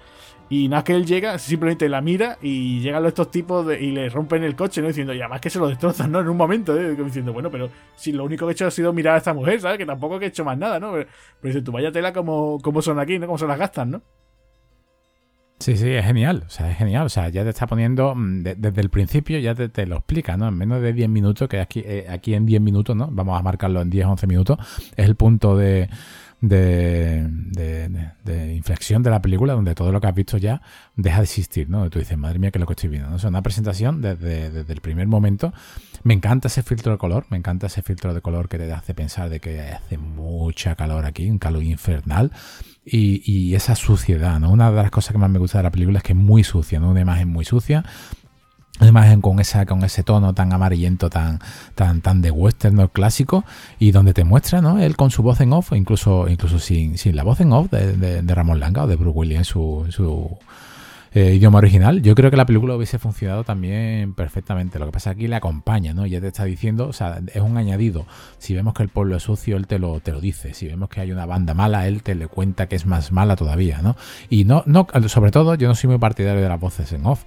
Y 0.49 0.69
nada 0.69 0.83
llega, 0.99 1.39
simplemente 1.39 1.89
la 1.89 2.01
mira 2.01 2.39
y 2.43 2.81
llegan 2.81 3.07
estos 3.07 3.31
tipos 3.31 3.67
y 3.81 3.91
le 3.91 4.09
rompen 4.11 4.45
el 4.45 4.55
coche, 4.55 4.83
¿no? 4.83 4.89
Diciendo, 4.89 5.15
y 5.15 5.21
además 5.21 5.41
que 5.41 5.49
se 5.49 5.59
lo 5.59 5.69
destrozan, 5.69 6.13
¿no? 6.13 6.21
En 6.21 6.29
un 6.29 6.37
momento, 6.37 6.79
¿eh? 6.79 6.95
Diciendo, 6.95 7.33
bueno, 7.33 7.51
pero 7.51 7.71
si 7.97 8.13
lo 8.13 8.25
único 8.25 8.47
que 8.47 8.51
he 8.51 8.53
hecho 8.53 8.67
ha 8.67 8.71
sido 8.71 8.93
mirar 8.93 9.15
a 9.15 9.19
esta 9.19 9.33
mujer, 9.33 9.61
¿sabes? 9.61 9.79
Que 9.79 9.87
tampoco 9.87 10.21
he 10.21 10.27
hecho 10.27 10.45
más 10.45 10.59
nada, 10.59 10.79
¿no? 10.79 10.93
Pero, 10.93 11.09
dice, 11.43 11.63
tú 11.63 11.73
vaya 11.73 11.91
tela 11.91 12.13
como, 12.13 12.59
como 12.61 12.83
son 12.83 12.99
aquí, 12.99 13.19
¿no? 13.19 13.27
Como 13.27 13.39
se 13.39 13.47
las 13.47 13.59
gastan, 13.59 13.93
¿no? 13.93 14.03
Sí, 15.63 15.77
sí, 15.77 15.91
es 15.91 16.05
genial, 16.05 16.43
o 16.45 16.51
sea, 16.51 16.73
es 16.73 16.77
genial, 16.77 17.07
o 17.07 17.09
sea, 17.09 17.29
ya 17.29 17.45
te 17.45 17.51
está 17.51 17.69
poniendo, 17.69 18.17
mm, 18.17 18.43
desde 18.43 18.81
el 18.81 18.91
principio 18.91 19.39
ya 19.39 19.55
te, 19.55 19.87
lo 19.87 19.99
explica, 19.99 20.37
¿no? 20.37 20.49
En 20.49 20.59
menos 20.59 20.83
de 20.83 20.93
10 20.93 21.09
minutos, 21.09 21.49
que 21.49 21.61
aquí, 21.61 21.85
eh, 21.87 22.07
aquí 22.11 22.35
en 22.35 22.47
10 22.47 22.61
minutos, 22.61 22.97
¿no? 22.97 23.09
Vamos 23.13 23.39
a 23.39 23.43
marcarlo 23.45 23.81
en 23.81 23.89
10, 23.89 24.07
11 24.07 24.27
minutos, 24.27 24.59
es 24.97 25.07
el 25.07 25.15
punto 25.15 25.57
de, 25.57 25.89
de, 26.43 27.31
inflexión 28.55 29.03
de 29.03 29.11
la 29.11 29.23
película 29.23 29.55
donde 29.55 29.75
todo 29.75 29.93
lo 29.93 30.01
que 30.01 30.09
has 30.09 30.15
visto 30.15 30.37
ya 30.37 30.61
deja 30.97 31.19
de 31.19 31.25
existir, 31.25 31.71
¿no? 31.71 31.89
Tú 31.89 31.99
dices, 32.01 32.19
madre 32.19 32.39
mía, 32.39 32.51
que 32.51 32.59
es 32.59 32.61
lo 32.61 32.67
que 32.67 32.73
estoy 32.73 32.91
viendo, 32.91 33.09
¿no? 33.09 33.17
O 33.17 33.19
sea, 33.19 33.31
una 33.31 33.43
presentación 33.43 34.01
desde, 34.03 34.51
desde, 34.51 34.73
el 34.73 34.81
primer 34.81 35.07
momento. 35.07 35.53
Me 36.03 36.15
encanta 36.15 36.49
ese 36.49 36.63
filtro 36.63 36.93
de 36.93 36.99
color, 36.99 37.27
me 37.31 37.37
encanta 37.37 37.69
ese 37.69 37.83
filtro 37.83 38.13
de 38.13 38.21
color 38.21 38.49
que 38.49 38.59
te 38.59 38.71
hace 38.73 38.93
pensar 38.93 39.31
de 39.31 39.41
que 39.41 39.61
hace 39.61 39.99
mucha 39.99 40.75
calor 40.75 41.05
aquí, 41.07 41.31
un 41.31 41.39
calor 41.39 41.63
infernal. 41.63 42.33
Y, 42.85 43.23
y 43.25 43.55
esa 43.55 43.77
suciedad, 43.77 44.41
¿no? 44.41 44.51
Una 44.51 44.71
de 44.73 44.83
las 44.83 44.91
cosas 44.91 45.13
que 45.13 45.19
más 45.19 45.31
me 45.31 45.39
gusta 45.39 45.59
de 45.59 45.65
la 45.65 45.71
película 45.71 45.99
es 45.99 46.05
que 46.05 46.13
es 46.13 46.19
muy 46.19 46.43
sucia, 46.43 46.81
¿no? 46.81 46.91
Una 46.91 47.01
imagen 47.01 47.29
muy 47.29 47.45
sucia 47.45 47.85
imagen 48.87 49.21
con 49.21 49.41
esa 49.41 49.67
con 49.67 49.85
ese 49.85 50.03
tono 50.03 50.35
tan 50.35 50.53
amarillento 50.53 51.11
tan 51.11 51.41
tan 51.75 52.01
tan 52.01 52.23
de 52.23 52.31
western 52.31 52.89
clásico 52.89 53.45
y 53.79 53.91
donde 53.91 54.15
te 54.15 54.25
muestra 54.25 54.61
no 54.61 54.79
él 54.79 54.97
con 54.97 55.11
su 55.11 55.23
voz 55.23 55.41
en 55.41 55.53
off 55.53 55.73
incluso 55.73 56.29
incluso 56.29 56.59
sin, 56.59 56.99
sin 56.99 57.17
la 57.17 57.23
voz 57.23 57.41
en 57.41 57.53
off 57.53 57.71
de, 57.71 58.23
de, 58.23 58.35
Ramón 58.35 58.61
Langa 58.61 58.85
o 58.85 58.87
de 58.87 58.97
Bruce 58.97 59.19
Williams 59.19 59.49
su, 59.49 59.87
su 59.91 60.39
eh, 61.15 61.35
idioma 61.35 61.59
original, 61.59 62.01
yo 62.01 62.15
creo 62.15 62.31
que 62.31 62.39
la 62.39 62.47
película 62.47 62.75
hubiese 62.75 62.99
funcionado 62.99 63.45
también 63.45 64.15
perfectamente. 64.15 64.79
Lo 64.79 64.87
que 64.87 64.93
pasa 64.93 65.11
aquí 65.11 65.29
le 65.29 65.37
acompaña, 65.37 65.93
¿no? 65.93 66.07
Ya 66.07 66.23
te 66.23 66.29
está 66.29 66.45
diciendo, 66.45 66.89
o 66.89 66.95
sea, 66.95 67.21
es 67.35 67.43
un 67.43 67.59
añadido. 67.59 68.07
Si 68.39 68.55
vemos 68.55 68.73
que 68.73 68.83
el 68.83 68.89
pueblo 68.89 69.17
es 69.17 69.23
sucio, 69.23 69.59
él 69.59 69.67
te 69.67 69.79
lo, 69.79 70.01
te 70.01 70.13
lo 70.13 70.23
dice. 70.23 70.55
Si 70.55 70.67
vemos 70.67 70.89
que 70.89 71.03
hay 71.03 71.13
una 71.13 71.27
banda 71.27 71.53
mala, 71.53 71.87
él 71.87 72.03
te 72.03 72.15
le 72.15 72.29
cuenta 72.29 72.67
que 72.67 72.77
es 72.77 72.87
más 72.87 73.13
mala 73.13 73.37
todavía, 73.37 73.83
¿no? 73.83 73.95
Y 74.31 74.45
no, 74.45 74.63
no, 74.65 74.87
sobre 75.09 75.31
todo, 75.31 75.55
yo 75.55 75.69
no 75.69 75.75
soy 75.75 75.89
muy 75.91 75.99
partidario 75.99 76.41
de 76.41 76.49
las 76.49 76.59
voces 76.59 76.91
en 76.95 77.05
off. 77.05 77.25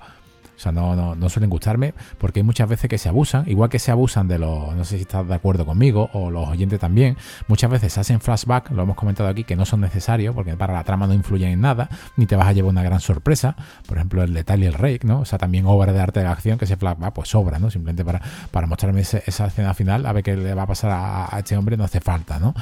O 0.56 0.60
sea, 0.60 0.72
no, 0.72 0.96
no, 0.96 1.16
no, 1.16 1.30
suelen 1.30 1.50
gustarme 1.50 1.94
porque 2.18 2.40
hay 2.40 2.44
muchas 2.44 2.70
veces 2.70 2.90
que 2.90 2.98
se 2.98 3.10
abusan, 3.10 3.44
igual 3.48 3.70
que 3.70 3.80
se 3.80 3.92
abusan 3.92 4.28
de 4.28 4.40
los, 4.40 4.74
no 4.74 4.86
sé 4.86 4.96
si 4.96 5.02
estás 5.02 5.28
de 5.28 5.36
acuerdo 5.36 5.66
conmigo 5.66 6.10
o 6.14 6.32
los 6.32 6.48
oyentes 6.48 6.80
también, 6.80 7.18
muchas 7.48 7.70
veces 7.70 7.98
hacen 7.98 8.22
flashback, 8.22 8.72
lo 8.72 8.84
hemos 8.84 8.96
comentado 8.96 9.30
aquí, 9.30 9.44
que 9.44 9.56
no 9.56 9.66
son 9.66 9.82
necesarios 9.82 10.34
porque 10.34 10.56
para 10.56 10.74
la 10.74 10.84
trama 10.84 11.08
no 11.08 11.14
influyen 11.14 11.50
en 11.50 11.62
nada, 11.62 11.90
ni 12.16 12.26
te 12.26 12.36
vas 12.36 12.48
a 12.48 12.54
llevar 12.54 12.72
una 12.72 12.84
gran 12.84 13.00
sorpresa, 13.00 13.56
por 13.86 13.98
ejemplo 13.98 14.24
el 14.24 14.34
de 14.34 14.46
y 14.56 14.66
el 14.66 14.74
Rake, 14.74 15.02
¿no? 15.04 15.20
O 15.22 15.26
sea, 15.26 15.38
también 15.38 15.66
obra 15.66 15.92
de 15.92 16.00
arte 16.00 16.22
de 16.22 16.28
acción 16.28 16.58
que 16.58 16.66
ese 16.66 16.78
flashback 16.78 17.14
pues 17.14 17.30
sobra, 17.30 17.60
¿no? 17.60 17.70
Simplemente 17.70 18.06
para, 18.06 18.22
para 18.52 18.68
mostrarme 18.68 19.02
esa 19.02 19.20
escena 19.20 19.74
final, 19.74 20.06
a 20.06 20.14
ver 20.14 20.24
qué 20.24 20.38
le 20.38 20.54
va 20.54 20.64
a 20.64 20.68
pasar 20.68 20.92
a, 20.94 21.38
este 21.38 21.58
hombre 21.58 21.78
no 21.78 21.84
hace 21.84 22.00
falta, 22.00 22.40
¿no? 22.40 22.54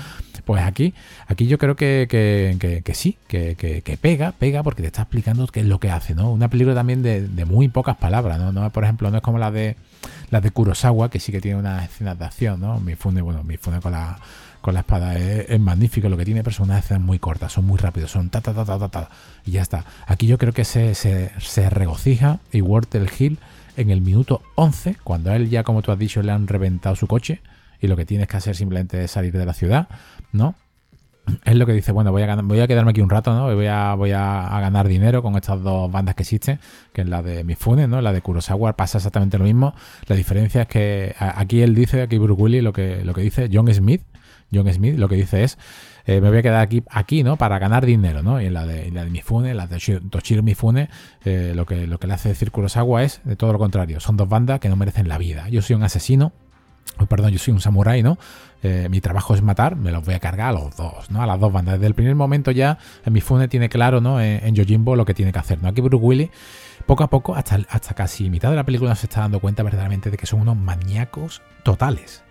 Pues 0.45 0.63
aquí, 0.63 0.93
aquí 1.27 1.47
yo 1.47 1.57
creo 1.57 1.75
que, 1.75 2.07
que, 2.09 2.93
sí, 2.93 3.17
que, 3.27 3.97
pega, 4.01 4.33
pega 4.33 4.63
porque 4.63 4.81
te 4.81 4.87
está 4.87 5.03
explicando 5.03 5.47
qué 5.47 5.61
es 5.61 5.65
lo 5.65 5.79
que 5.79 5.89
hace, 5.89 6.15
¿no? 6.15 6.31
Una 6.31 6.49
película 6.49 6.75
también 6.75 7.01
de, 7.01 7.27
de 7.27 7.45
muy 7.45 7.65
pocas 7.83 7.97
palabras, 7.97 8.39
¿no? 8.39 8.53
¿no? 8.53 8.69
Por 8.69 8.85
ejemplo, 8.85 9.11
no 9.11 9.17
es 9.17 9.23
como 9.23 9.37
la 9.37 9.51
de 9.51 9.75
la 10.29 10.39
de 10.39 10.51
Kurosawa, 10.51 11.09
que 11.09 11.19
sí 11.19 11.33
que 11.33 11.41
tiene 11.41 11.59
una 11.59 11.83
escena 11.83 12.15
de 12.15 12.23
acción, 12.23 12.61
¿no? 12.61 12.79
Mi 12.79 12.95
funde, 12.95 13.21
bueno, 13.21 13.43
mi 13.43 13.57
funde 13.57 13.81
con 13.81 13.91
la, 13.91 14.17
con 14.61 14.73
la 14.73 14.79
espada 14.79 15.17
es, 15.17 15.59
magnífico, 15.59 16.07
lo 16.07 16.15
que 16.15 16.23
tiene, 16.23 16.43
pero 16.43 16.55
son 16.55 16.69
unas 16.69 16.85
escenas 16.85 17.03
muy 17.03 17.19
cortas, 17.19 17.51
son 17.51 17.65
muy 17.65 17.77
rápidos, 17.77 18.11
son 18.11 18.29
ta 18.29 18.39
ta 18.39 18.53
ta 18.53 18.63
ta 18.63 18.79
ta 18.79 18.87
ta, 18.87 19.09
y 19.45 19.51
ya 19.51 19.61
está. 19.61 19.83
Aquí 20.07 20.25
yo 20.27 20.37
creo 20.37 20.53
que 20.53 20.63
se, 20.63 20.95
se, 20.95 21.31
se 21.39 21.69
regocija 21.69 22.39
y 22.53 22.59
el 22.59 23.09
Hill 23.19 23.37
en 23.75 23.89
el 23.89 23.99
minuto 23.99 24.41
11, 24.55 24.95
cuando 25.03 25.31
a 25.31 25.35
él 25.35 25.49
ya, 25.49 25.63
como 25.63 25.81
tú 25.81 25.91
has 25.91 25.99
dicho, 25.99 26.21
le 26.21 26.31
han 26.31 26.47
reventado 26.47 26.95
su 26.95 27.07
coche 27.07 27.41
y 27.81 27.87
lo 27.87 27.97
que 27.97 28.05
tienes 28.05 28.29
que 28.29 28.37
hacer 28.37 28.55
simplemente 28.55 29.03
es 29.03 29.11
salir 29.11 29.33
de 29.33 29.45
la 29.45 29.53
ciudad, 29.53 29.89
¿no? 30.31 30.55
Es 31.45 31.55
lo 31.55 31.65
que 31.65 31.73
dice, 31.73 31.91
bueno, 31.91 32.11
voy 32.11 32.23
a, 32.23 32.35
voy 32.35 32.59
a 32.59 32.67
quedarme 32.67 32.91
aquí 32.91 33.01
un 33.01 33.09
rato, 33.09 33.33
¿no? 33.33 33.53
Voy 33.55 33.67
a, 33.67 34.59
ganar 34.59 34.87
dinero 34.87 35.21
con 35.21 35.35
estas 35.35 35.61
dos 35.61 35.91
bandas 35.91 36.15
que 36.15 36.23
existen, 36.23 36.59
que 36.91 37.01
es 37.01 37.07
la 37.07 37.21
de 37.21 37.43
Mifune, 37.43 37.87
¿no? 37.87 38.01
La 38.01 38.11
de 38.11 38.21
Kurosawa 38.21 38.73
pasa 38.73 38.97
exactamente 38.97 39.37
lo 39.37 39.45
mismo. 39.45 39.73
La 40.07 40.15
diferencia 40.15 40.63
es 40.63 40.67
que 40.67 41.15
aquí 41.17 41.61
él 41.61 41.75
dice, 41.75 42.01
aquí 42.01 42.17
Bruce 42.17 42.41
Willis 42.41 42.63
lo 42.63 42.73
que, 42.73 43.03
lo 43.03 43.13
que 43.13 43.21
dice, 43.21 43.49
John 43.51 43.73
Smith, 43.73 44.01
John 44.53 44.71
Smith 44.71 44.97
lo 44.97 45.07
que 45.07 45.15
dice 45.15 45.43
es, 45.43 45.57
eh, 46.05 46.19
me 46.19 46.29
voy 46.29 46.39
a 46.39 46.41
quedar 46.41 46.61
aquí, 46.61 46.83
aquí, 46.89 47.23
¿no? 47.23 47.37
Para 47.37 47.59
ganar 47.59 47.85
dinero, 47.85 48.21
¿no? 48.21 48.41
Y 48.41 48.47
en 48.47 48.53
la 48.53 48.65
de, 48.65 48.91
la 48.91 49.05
de 49.05 49.09
Mifune, 49.09 49.53
la 49.53 49.67
de 49.67 50.01
Toshiro 50.09 50.43
Mifune, 50.43 50.89
eh, 51.23 51.53
lo, 51.55 51.65
que, 51.65 51.87
lo 51.87 51.99
que 51.99 52.07
le 52.07 52.13
hace 52.13 52.29
decir 52.29 52.51
Kurosawa 52.51 53.03
es 53.03 53.21
de 53.23 53.37
todo 53.37 53.53
lo 53.53 53.59
contrario. 53.59 54.01
Son 54.01 54.17
dos 54.17 54.27
bandas 54.27 54.59
que 54.59 54.67
no 54.67 54.75
merecen 54.75 55.07
la 55.07 55.17
vida. 55.17 55.47
Yo 55.49 55.61
soy 55.61 55.77
un 55.77 55.83
asesino, 55.83 56.33
perdón, 57.09 57.31
yo 57.31 57.39
soy 57.39 57.53
un 57.53 57.61
samurái, 57.61 58.03
¿no? 58.03 58.17
Eh, 58.61 58.87
mi 58.89 59.01
trabajo 59.01 59.35
es 59.35 59.41
matar, 59.41 59.75
me 59.75 59.91
los 59.91 60.05
voy 60.05 60.13
a 60.13 60.19
cargar 60.19 60.49
a 60.49 60.51
los 60.53 60.75
dos, 60.77 61.11
¿no? 61.11 61.21
A 61.21 61.27
las 61.27 61.39
dos 61.39 61.51
bandas. 61.51 61.75
Desde 61.75 61.87
el 61.87 61.95
primer 61.95 62.15
momento 62.15 62.51
ya 62.51 62.77
en 63.05 63.13
mi 63.13 63.19
Fune 63.19 63.47
tiene 63.47 63.67
claro, 63.67 63.99
¿no? 63.99 64.21
En, 64.21 64.55
Yojimbo 64.55 64.95
lo 64.95 65.05
que 65.05 65.13
tiene 65.13 65.33
que 65.33 65.39
hacer, 65.39 65.61
¿no? 65.61 65.67
Aquí 65.67 65.81
Bruce 65.81 66.03
Willis, 66.03 66.29
poco 66.85 67.03
a 67.03 67.09
poco, 67.09 67.35
hasta, 67.35 67.59
hasta 67.69 67.93
casi 67.93 68.29
mitad 68.29 68.49
de 68.49 68.55
la 68.55 68.63
película 68.63 68.95
se 68.95 69.07
está 69.07 69.21
dando 69.21 69.39
cuenta 69.39 69.63
verdaderamente 69.63 70.09
de 70.11 70.17
que 70.17 70.25
son 70.25 70.41
unos 70.41 70.55
maníacos 70.55 71.41
totales. 71.63 72.23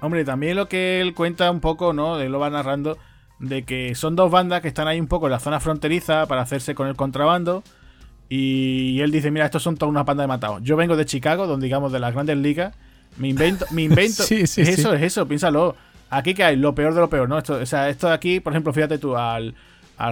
Hombre, 0.00 0.24
también 0.24 0.56
lo 0.56 0.68
que 0.68 1.00
él 1.00 1.14
cuenta 1.14 1.50
un 1.50 1.60
poco, 1.60 1.92
¿no? 1.92 2.18
Él 2.20 2.30
lo 2.30 2.38
va 2.38 2.50
narrando, 2.50 2.96
de 3.38 3.64
que 3.64 3.94
son 3.94 4.16
dos 4.16 4.30
bandas 4.30 4.62
que 4.62 4.68
están 4.68 4.88
ahí 4.88 5.00
un 5.00 5.08
poco 5.08 5.26
en 5.26 5.32
la 5.32 5.40
zona 5.40 5.60
fronteriza 5.60 6.26
para 6.26 6.42
hacerse 6.42 6.74
con 6.74 6.88
el 6.88 6.96
contrabando. 6.96 7.64
Y 8.30 9.00
él 9.00 9.10
dice, 9.10 9.30
mira, 9.30 9.46
estos 9.46 9.62
son 9.62 9.76
todas 9.76 9.90
una 9.90 10.04
banda 10.04 10.22
de 10.22 10.28
matados. 10.28 10.62
Yo 10.62 10.76
vengo 10.76 10.96
de 10.96 11.06
Chicago, 11.06 11.46
donde 11.46 11.64
digamos 11.64 11.92
de 11.92 11.98
las 11.98 12.12
grandes 12.12 12.36
ligas, 12.36 12.76
me 13.18 13.28
invento, 13.28 13.66
me 13.70 13.82
invento. 13.82 14.22
sí, 14.24 14.46
sí, 14.46 14.62
es 14.62 14.68
eso, 14.70 14.94
es 14.94 15.02
eso, 15.02 15.26
piénsalo. 15.26 15.76
Aquí 16.10 16.34
que 16.34 16.44
hay 16.44 16.56
lo 16.56 16.74
peor 16.74 16.94
de 16.94 17.00
lo 17.00 17.10
peor, 17.10 17.28
¿no? 17.28 17.38
Esto, 17.38 17.54
o 17.54 17.66
sea, 17.66 17.88
esto 17.88 18.08
de 18.08 18.14
aquí, 18.14 18.40
por 18.40 18.52
ejemplo, 18.52 18.72
fíjate 18.72 18.98
tú, 18.98 19.16
al, 19.16 19.54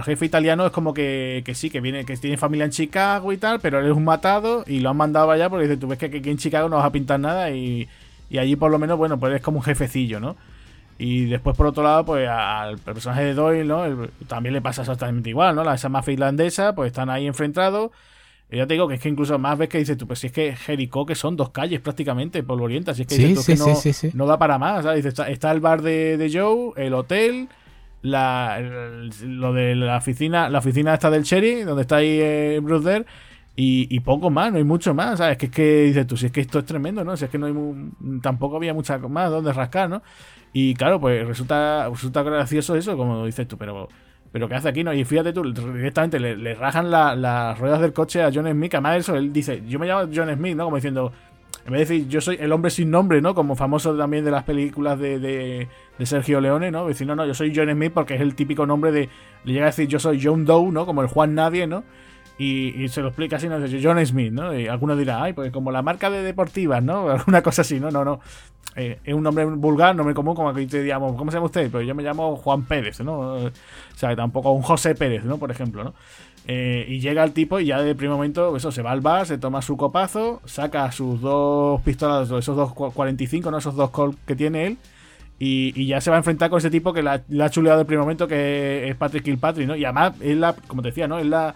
jefe 0.03 0.25
italiano 0.25 0.65
es 0.65 0.71
como 0.71 0.93
que, 0.93 1.41
que, 1.45 1.55
sí, 1.55 1.69
que 1.69 1.81
viene, 1.81 2.05
que 2.05 2.15
tiene 2.17 2.37
familia 2.37 2.65
en 2.65 2.71
Chicago 2.71 3.31
y 3.33 3.37
tal, 3.37 3.59
pero 3.59 3.79
él 3.79 3.87
es 3.87 3.93
un 3.93 4.03
matado 4.03 4.63
y 4.67 4.79
lo 4.79 4.91
han 4.91 4.97
mandado 4.97 5.31
allá 5.31 5.49
porque 5.49 5.67
dice, 5.67 5.77
tú 5.77 5.87
ves 5.87 5.97
que 5.97 6.05
aquí 6.05 6.29
en 6.29 6.37
Chicago 6.37 6.69
no 6.69 6.75
vas 6.75 6.85
a 6.85 6.91
pintar 6.91 7.19
nada 7.19 7.49
y, 7.51 7.87
y 8.29 8.37
allí 8.37 8.55
por 8.55 8.69
lo 8.69 8.77
menos, 8.77 8.97
bueno, 8.97 9.19
pues 9.19 9.33
es 9.35 9.41
como 9.41 9.57
un 9.57 9.63
jefecillo, 9.63 10.19
¿no? 10.19 10.35
Y 10.99 11.25
después, 11.25 11.55
por 11.55 11.67
otro 11.67 11.83
lado, 11.83 12.05
pues 12.05 12.27
al 12.27 12.77
personaje 12.79 13.23
de 13.23 13.33
Doyle, 13.33 13.65
¿no? 13.65 14.07
también 14.27 14.53
le 14.53 14.61
pasa 14.61 14.81
exactamente 14.81 15.29
igual, 15.29 15.55
¿no? 15.55 15.63
La, 15.63 15.75
esa 15.75 15.89
mafia 15.89 16.13
irlandesa, 16.13 16.73
pues 16.73 16.87
están 16.87 17.09
ahí 17.09 17.27
enfrentados 17.27 17.91
ya 18.49 18.65
te 18.65 18.75
digo 18.75 18.87
que 18.87 18.95
es 18.95 19.01
que 19.01 19.09
incluso 19.09 19.37
más 19.37 19.57
ves 19.57 19.67
que 19.67 19.77
dices 19.77 19.97
tú, 19.97 20.07
pues 20.07 20.19
si 20.19 20.27
es 20.27 20.33
que 20.33 20.55
Jericó, 20.55 21.05
que 21.05 21.15
son 21.15 21.35
dos 21.35 21.49
calles 21.49 21.81
prácticamente, 21.81 22.41
polvorientas, 22.43 22.95
si 22.95 23.03
es 23.03 23.07
que, 23.07 24.13
no, 24.13 24.25
da 24.25 24.39
para 24.39 24.57
más, 24.57 24.85
está, 24.85 25.51
el 25.51 25.59
bar 25.59 25.81
de, 25.81 26.29
Joe, 26.33 26.71
el 26.77 26.93
hotel, 26.93 27.49
la, 28.01 28.59
lo 29.21 29.51
de 29.51 29.75
la 29.75 29.97
oficina, 29.97 30.49
la 30.49 30.59
oficina 30.59 30.93
esta 30.93 31.09
del 31.09 31.23
Cherry, 31.23 31.63
donde 31.63 31.81
está 31.81 31.97
ahí 31.97 32.19
eh, 32.21 32.59
Bruce 32.63 33.05
y, 33.59 33.99
poco 34.01 34.29
más, 34.29 34.51
no 34.51 34.59
hay 34.59 34.63
mucho 34.63 34.93
más, 34.93 35.17
¿sabes? 35.17 35.35
Que 35.37 35.47
es 35.47 35.51
que 35.51 35.81
dices 35.85 36.05
tú, 36.05 36.15
si 36.15 36.27
es 36.27 36.31
que 36.31 36.41
esto 36.41 36.59
es 36.59 36.65
tremendo, 36.65 37.03
¿no? 37.03 37.17
Si 37.17 37.25
es 37.25 37.31
que 37.31 37.39
no 37.39 37.47
hay 37.47 38.21
tampoco 38.21 38.57
había 38.57 38.73
mucha 38.73 38.99
más 38.99 39.31
donde 39.31 39.51
rascar, 39.51 39.89
¿no? 39.89 40.03
Y 40.53 40.75
claro, 40.75 41.01
pues 41.01 41.27
resulta, 41.27 41.89
resulta 41.89 42.21
gracioso 42.21 42.75
eso, 42.75 42.95
como 42.95 43.25
dices 43.25 43.47
tú, 43.47 43.57
pero 43.57 43.89
pero 44.37 44.47
¿qué 44.47 44.53
hace 44.53 44.69
aquí? 44.69 44.83
No, 44.83 44.93
y 44.93 45.03
fíjate 45.03 45.33
tú, 45.33 45.51
directamente 45.51 46.19
le, 46.19 46.53
rajan 46.53 46.91
las 46.91 47.57
ruedas 47.57 47.81
del 47.81 47.91
coche 47.91 48.21
a 48.21 48.29
John 48.31 48.47
Smith. 48.47 48.75
Además, 48.75 48.97
eso, 48.97 49.15
él 49.15 49.33
dice, 49.33 49.63
yo 49.67 49.79
me 49.79 49.87
llamo 49.87 50.11
John 50.13 50.31
Smith, 50.31 50.55
¿no? 50.55 50.65
Como 50.65 50.75
diciendo, 50.75 51.11
en 51.65 51.73
vez 51.73 51.89
de 51.89 51.95
decir, 51.95 52.07
yo 52.07 52.21
soy 52.21 52.37
el 52.39 52.51
hombre 52.51 52.69
sin 52.69 52.91
nombre, 52.91 53.19
¿no? 53.19 53.33
Como 53.33 53.55
famoso 53.55 53.97
también 53.97 54.23
de 54.23 54.29
las 54.29 54.43
películas 54.43 54.99
de, 54.99 55.17
de, 55.17 56.05
Sergio 56.05 56.39
Leone, 56.39 56.69
¿no? 56.69 56.87
Decir, 56.87 57.07
no, 57.07 57.15
no, 57.15 57.25
yo 57.25 57.33
soy 57.33 57.51
John 57.55 57.67
Smith 57.71 57.93
porque 57.95 58.13
es 58.13 58.21
el 58.21 58.35
típico 58.35 58.67
nombre 58.67 58.91
de. 58.91 59.09
Le 59.43 59.53
llega 59.53 59.65
a 59.65 59.69
decir, 59.69 59.87
yo 59.87 59.97
soy 59.97 60.21
John 60.23 60.45
Doe, 60.45 60.71
¿no? 60.71 60.85
Como 60.85 61.01
el 61.01 61.07
Juan 61.07 61.33
Nadie, 61.33 61.65
¿no? 61.65 61.83
Y, 62.37 62.87
se 62.89 63.01
lo 63.01 63.07
explica 63.07 63.37
así, 63.37 63.49
no 63.49 63.65
sé, 63.65 63.79
John 63.81 64.05
Smith, 64.05 64.31
¿no? 64.31 64.55
Y 64.55 64.67
alguno 64.67 64.95
dirá, 64.95 65.23
ay, 65.23 65.33
pues 65.33 65.51
como 65.51 65.71
la 65.71 65.81
marca 65.81 66.11
de 66.11 66.21
deportivas, 66.21 66.83
¿no? 66.83 67.09
Alguna 67.09 67.41
cosa 67.41 67.63
así, 67.63 67.79
no, 67.79 67.89
no, 67.89 68.05
no. 68.05 68.19
Eh, 68.79 68.99
es 69.03 69.13
un 69.15 69.23
nombre 69.23 69.43
vulgar, 69.43 69.95
nombre 69.95 70.13
común, 70.13 70.35
como 70.35 70.49
aquí 70.49 70.67
te 70.67 70.83
digamos, 70.83 71.15
¿cómo 71.15 71.31
se 71.31 71.37
llama 71.37 71.47
usted? 71.47 71.71
Pues 71.71 71.87
yo 71.87 71.95
me 71.95 72.03
llamo 72.03 72.35
Juan 72.35 72.63
Pérez, 72.63 72.99
¿no? 72.99 73.19
O 73.19 73.51
sea, 73.95 74.15
tampoco 74.15 74.51
un 74.51 74.61
José 74.61 74.93
Pérez, 74.93 75.23
¿no? 75.25 75.39
Por 75.39 75.49
ejemplo, 75.49 75.83
¿no? 75.83 75.95
Eh, 76.45 76.85
y 76.87 76.99
llega 76.99 77.23
el 77.23 77.33
tipo 77.33 77.59
y 77.59 77.65
ya 77.65 77.81
de 77.81 77.95
primer 77.95 78.15
momento, 78.15 78.55
eso, 78.55 78.71
se 78.71 78.83
va 78.83 78.91
al 78.91 79.01
bar, 79.01 79.25
se 79.25 79.39
toma 79.39 79.63
su 79.63 79.77
copazo, 79.77 80.41
saca 80.45 80.91
sus 80.91 81.19
dos 81.21 81.81
pistolas, 81.81 82.29
esos 82.29 82.55
dos 82.55 82.71
45, 82.73 83.49
¿no? 83.49 83.57
Esos 83.57 83.75
dos 83.75 83.89
Colt 83.89 84.15
que 84.27 84.35
tiene 84.35 84.67
él. 84.67 84.77
Y, 85.39 85.87
ya 85.87 85.99
se 85.99 86.11
va 86.11 86.17
a 86.17 86.19
enfrentar 86.19 86.51
con 86.51 86.59
ese 86.59 86.69
tipo 86.69 86.93
que 86.93 87.01
la, 87.01 87.23
ha 87.41 87.49
chuleado 87.49 87.79
de 87.79 87.85
primer 87.85 88.01
momento, 88.01 88.27
que 88.27 88.89
es 88.89 88.95
Patrick 88.95 89.23
Kilpatrick, 89.23 89.67
¿no? 89.67 89.75
Y 89.75 89.85
además 89.85 90.13
es 90.21 90.37
la, 90.37 90.53
como 90.53 90.83
te 90.83 90.89
decía, 90.89 91.07
¿no? 91.07 91.17
Es 91.17 91.25
la 91.25 91.55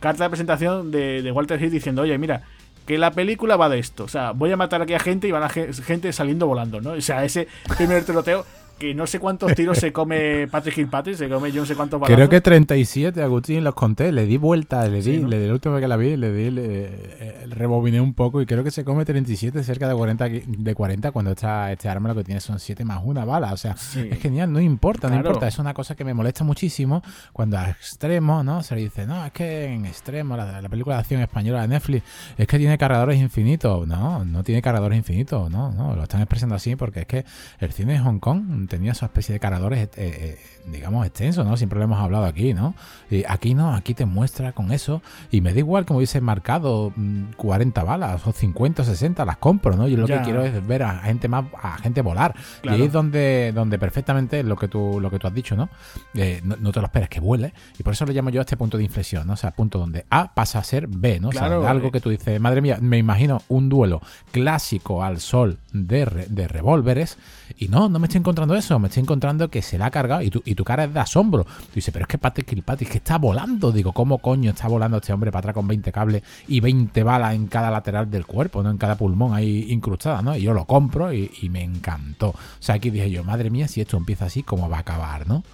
carta 0.00 0.24
de 0.24 0.30
presentación 0.30 0.90
de, 0.90 1.20
de 1.20 1.30
Walter 1.30 1.62
Hill 1.62 1.70
diciendo, 1.70 2.02
oye, 2.02 2.16
mira, 2.16 2.42
que 2.86 2.98
la 2.98 3.10
película 3.12 3.56
va 3.56 3.68
de 3.68 3.78
esto. 3.78 4.04
O 4.04 4.08
sea, 4.08 4.32
voy 4.32 4.52
a 4.52 4.56
matar 4.56 4.82
aquí 4.82 4.94
a 4.94 4.98
gente 4.98 5.28
y 5.28 5.30
van 5.30 5.42
a 5.42 5.48
gente 5.48 6.12
saliendo 6.12 6.46
volando, 6.46 6.80
¿no? 6.80 6.92
O 6.92 7.00
sea, 7.00 7.24
ese 7.24 7.48
primer 7.76 8.04
tiroteo 8.04 8.44
que 8.78 8.94
no 8.94 9.06
sé 9.06 9.18
cuántos 9.18 9.54
tiros 9.54 9.78
se 9.78 9.92
come 9.92 10.48
Patrick 10.48 10.74
Kilpatrick, 10.74 11.16
se 11.16 11.28
come 11.28 11.52
yo 11.52 11.62
no 11.62 11.66
sé 11.66 11.74
cuántos 11.74 12.00
balazos. 12.00 12.16
Creo 12.16 12.28
que 12.28 12.40
37, 12.40 13.22
Agustín, 13.22 13.64
los 13.64 13.74
conté, 13.74 14.12
le 14.12 14.26
di 14.26 14.36
vuelta, 14.36 14.86
le 14.88 15.02
di, 15.02 15.18
le 15.18 15.40
di 15.40 15.46
la 15.46 15.52
última 15.52 15.74
vez 15.74 15.82
que 15.82 15.88
la 15.88 15.96
vi, 15.96 16.16
le 16.16 16.32
di, 16.32 16.50
le, 16.50 16.64
eh, 16.64 17.46
rebobiné 17.48 18.00
un 18.00 18.14
poco 18.14 18.40
y 18.40 18.46
creo 18.46 18.64
que 18.64 18.70
se 18.70 18.84
come 18.84 19.04
37 19.04 19.62
cerca 19.62 19.88
de 19.88 19.94
40, 19.94 20.28
de 20.28 20.74
40 20.74 21.12
cuando 21.12 21.32
está 21.32 21.70
este 21.72 21.88
arma 21.88 22.08
lo 22.08 22.14
que 22.14 22.24
tiene 22.24 22.40
son 22.40 22.58
7 22.58 22.84
más 22.84 23.00
una 23.04 23.24
bala, 23.24 23.52
o 23.52 23.56
sea, 23.56 23.72
es 23.72 24.18
genial, 24.18 24.52
no 24.52 24.60
importa, 24.60 25.08
no 25.08 25.16
importa, 25.16 25.48
es 25.48 25.58
una 25.58 25.74
cosa 25.74 25.94
que 25.94 26.04
me 26.04 26.14
molesta 26.14 26.44
muchísimo 26.44 27.02
cuando 27.32 27.58
a 27.58 27.70
extremo, 27.70 28.42
¿no? 28.42 28.62
Se 28.62 28.74
le 28.74 28.82
dice, 28.82 29.06
no, 29.06 29.24
es 29.24 29.32
que 29.32 29.66
en 29.66 29.86
extremo, 29.86 30.36
la, 30.36 30.60
la 30.60 30.68
película 30.68 30.96
de 30.96 31.00
acción 31.00 31.20
española 31.20 31.62
de 31.62 31.68
Netflix, 31.68 32.04
es 32.36 32.46
que 32.46 32.58
tiene 32.58 32.76
cargadores 32.78 33.20
infinitos, 33.20 33.86
no, 33.86 34.24
no 34.24 34.42
tiene 34.42 34.62
cargadores 34.62 34.98
infinitos, 34.98 35.50
no, 35.50 35.70
no, 35.72 35.94
lo 35.94 36.02
están 36.02 36.20
expresando 36.20 36.54
así 36.54 36.76
porque 36.76 37.00
es 37.00 37.06
que 37.06 37.24
el 37.58 37.72
cine 37.72 37.94
de 37.94 37.98
Hong 38.00 38.18
Kong 38.18 38.63
tenía 38.66 38.92
esa 38.92 39.06
especie 39.06 39.32
de 39.32 39.40
cargadores, 39.40 39.80
eh, 39.82 39.90
eh, 39.96 40.38
digamos, 40.66 41.06
extensos, 41.06 41.46
¿no? 41.46 41.56
Siempre 41.56 41.78
lo 41.78 41.84
hemos 41.84 42.00
hablado 42.00 42.24
aquí, 42.24 42.54
¿no? 42.54 42.74
Y 43.10 43.24
aquí 43.28 43.54
no, 43.54 43.74
aquí 43.74 43.94
te 43.94 44.06
muestra 44.06 44.52
con 44.52 44.72
eso 44.72 45.02
y 45.30 45.40
me 45.40 45.52
da 45.52 45.58
igual 45.58 45.86
como 45.86 45.98
hubiese 45.98 46.20
marcado 46.20 46.92
40 47.36 47.82
mm, 47.82 47.86
balas 47.86 48.26
o 48.26 48.32
50 48.32 48.82
o 48.82 48.84
60, 48.84 49.24
las 49.24 49.36
compro, 49.38 49.76
¿no? 49.76 49.88
Yo 49.88 49.96
lo 49.96 50.06
que 50.06 50.20
quiero 50.22 50.44
es 50.44 50.66
ver 50.66 50.82
a 50.82 50.98
gente 51.00 51.28
más, 51.28 51.44
a 51.60 51.78
gente 51.78 52.02
volar. 52.02 52.34
Y 52.62 52.68
ahí 52.68 52.82
es 52.82 52.92
donde, 52.92 53.52
donde 53.54 53.78
perfectamente 53.78 54.42
lo 54.42 54.56
que 54.56 54.68
tú, 54.68 54.98
lo 55.00 55.10
que 55.10 55.18
tú 55.18 55.26
has 55.26 55.34
dicho, 55.34 55.56
¿no? 55.56 55.68
Eh, 56.14 56.40
no, 56.44 56.72
te 56.72 56.80
lo 56.80 56.86
esperas 56.86 57.08
que 57.08 57.20
vuele. 57.20 57.52
Y 57.78 57.82
por 57.82 57.92
eso 57.92 58.06
lo 58.06 58.12
llamo 58.12 58.30
yo 58.30 58.40
a 58.40 58.42
este 58.42 58.56
punto 58.56 58.76
de 58.78 58.84
inflexión, 58.84 59.26
¿no? 59.26 59.34
O 59.34 59.36
sea, 59.36 59.50
punto 59.52 59.78
donde 59.78 60.06
A 60.10 60.34
pasa 60.34 60.58
a 60.58 60.64
ser 60.64 60.86
B, 60.86 61.20
¿no? 61.20 61.28
o 61.28 61.32
sea, 61.32 61.46
algo 61.46 61.90
que 61.90 62.00
tú 62.00 62.10
dices, 62.10 62.40
madre 62.40 62.60
mía, 62.60 62.78
me 62.80 62.98
imagino 62.98 63.42
un 63.48 63.68
duelo 63.68 64.00
clásico 64.32 65.02
al 65.02 65.20
sol 65.20 65.58
de, 65.72 66.26
de 66.28 66.48
revólveres 66.48 67.18
y 67.58 67.68
no, 67.68 67.88
no 67.88 67.98
me 67.98 68.06
estoy 68.06 68.18
encontrando 68.18 68.53
eso, 68.56 68.78
me 68.78 68.88
estoy 68.88 69.02
encontrando 69.02 69.48
que 69.48 69.62
se 69.62 69.78
la 69.78 69.86
ha 69.86 69.90
cargado 69.90 70.22
y 70.22 70.30
tu, 70.30 70.42
y 70.44 70.54
tu 70.54 70.64
cara 70.64 70.84
es 70.84 70.94
de 70.94 71.00
asombro. 71.00 71.44
Tú 71.44 71.74
dices, 71.74 71.92
pero 71.92 72.04
es 72.04 72.08
que 72.08 72.18
Patrick 72.18 72.46
Kilpatrick, 72.46 72.90
que 72.90 72.98
está 72.98 73.18
volando. 73.18 73.72
Digo, 73.72 73.92
¿cómo 73.92 74.18
coño 74.18 74.50
está 74.50 74.68
volando 74.68 74.98
este 74.98 75.12
hombre 75.12 75.30
para 75.30 75.40
atrás 75.40 75.54
con 75.54 75.68
20 75.68 75.92
cables 75.92 76.22
y 76.48 76.60
20 76.60 77.02
balas 77.02 77.34
en 77.34 77.46
cada 77.46 77.70
lateral 77.70 78.10
del 78.10 78.26
cuerpo, 78.26 78.62
¿no? 78.62 78.70
En 78.70 78.78
cada 78.78 78.96
pulmón 78.96 79.34
ahí 79.34 79.66
incrustada, 79.70 80.22
¿no? 80.22 80.36
Y 80.36 80.42
yo 80.42 80.54
lo 80.54 80.64
compro 80.64 81.12
y, 81.12 81.30
me 81.50 81.62
encantó. 81.62 82.30
O 82.30 82.36
sea, 82.58 82.76
aquí 82.76 82.90
dije 82.90 83.10
yo, 83.10 83.22
madre 83.22 83.50
mía, 83.50 83.68
si 83.68 83.80
esto 83.80 83.96
empieza 83.96 84.24
así, 84.24 84.42
¿cómo 84.42 84.68
va 84.68 84.78
a 84.78 84.80
acabar, 84.80 85.26
no? 85.28 85.44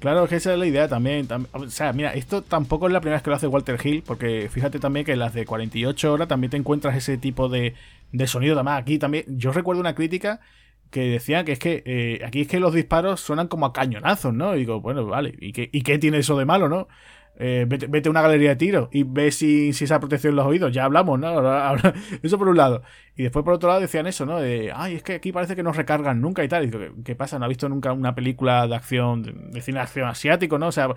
Claro, 0.00 0.28
que 0.28 0.36
esa 0.36 0.52
es 0.52 0.58
la 0.58 0.66
idea 0.66 0.88
también. 0.88 1.28
O 1.52 1.68
sea, 1.68 1.92
mira, 1.92 2.12
esto 2.14 2.42
tampoco 2.42 2.86
es 2.86 2.92
la 2.92 3.00
primera 3.00 3.16
vez 3.16 3.22
que 3.22 3.30
lo 3.30 3.36
hace 3.36 3.46
Walter 3.46 3.78
Hill, 3.82 4.02
porque 4.06 4.48
fíjate 4.50 4.78
también 4.78 5.04
que 5.04 5.12
en 5.12 5.18
las 5.18 5.34
de 5.34 5.44
48 5.44 6.12
horas 6.12 6.28
también 6.28 6.50
te 6.50 6.56
encuentras 6.56 6.96
ese 6.96 7.18
tipo 7.18 7.48
de, 7.48 7.74
de 8.12 8.26
sonido. 8.26 8.54
Además, 8.54 8.80
aquí 8.80 8.98
también, 8.98 9.24
yo 9.28 9.52
recuerdo 9.52 9.80
una 9.80 9.94
crítica 9.94 10.40
que 10.90 11.02
decía 11.02 11.44
que 11.44 11.52
es 11.52 11.58
que 11.58 11.82
eh, 11.86 12.24
aquí 12.24 12.42
es 12.42 12.48
que 12.48 12.60
los 12.60 12.74
disparos 12.74 13.20
suenan 13.20 13.48
como 13.48 13.66
a 13.66 13.72
cañonazos, 13.72 14.32
¿no? 14.34 14.54
Y 14.56 14.60
digo, 14.60 14.80
bueno, 14.80 15.06
vale, 15.06 15.34
¿y 15.40 15.52
qué, 15.52 15.68
¿y 15.72 15.82
qué 15.82 15.98
tiene 15.98 16.18
eso 16.18 16.38
de 16.38 16.44
malo, 16.44 16.68
no? 16.68 16.88
Eh, 17.40 17.66
vete, 17.68 18.08
a 18.08 18.10
una 18.10 18.20
galería 18.20 18.48
de 18.50 18.56
tiro 18.56 18.88
y 18.90 19.04
ve 19.04 19.30
si, 19.30 19.72
si 19.72 19.84
esa 19.84 20.00
protección 20.00 20.32
en 20.32 20.36
los 20.36 20.46
oídos. 20.46 20.72
Ya 20.72 20.84
hablamos, 20.84 21.20
¿no? 21.20 21.40
eso 22.22 22.38
por 22.38 22.48
un 22.48 22.56
lado. 22.56 22.82
Y 23.16 23.22
después 23.22 23.44
por 23.44 23.54
otro 23.54 23.68
lado 23.68 23.80
decían 23.80 24.08
eso, 24.08 24.26
¿no? 24.26 24.40
De, 24.40 24.72
ay, 24.74 24.96
es 24.96 25.02
que 25.04 25.14
aquí 25.14 25.30
parece 25.30 25.54
que 25.54 25.62
no 25.62 25.72
recargan 25.72 26.20
nunca 26.20 26.42
y 26.42 26.48
tal. 26.48 26.64
Y 26.64 26.70
digo, 26.70 26.94
¿qué, 27.04 27.14
pasa? 27.14 27.38
¿No 27.38 27.44
ha 27.44 27.48
visto 27.48 27.68
nunca 27.68 27.92
una 27.92 28.14
película 28.14 28.66
de 28.66 28.74
acción, 28.74 29.22
de, 29.22 29.60
cine 29.60 29.78
de 29.78 29.82
acción 29.82 30.08
asiático, 30.08 30.58
¿no? 30.58 30.66
O 30.68 30.72
sea, 30.72 30.88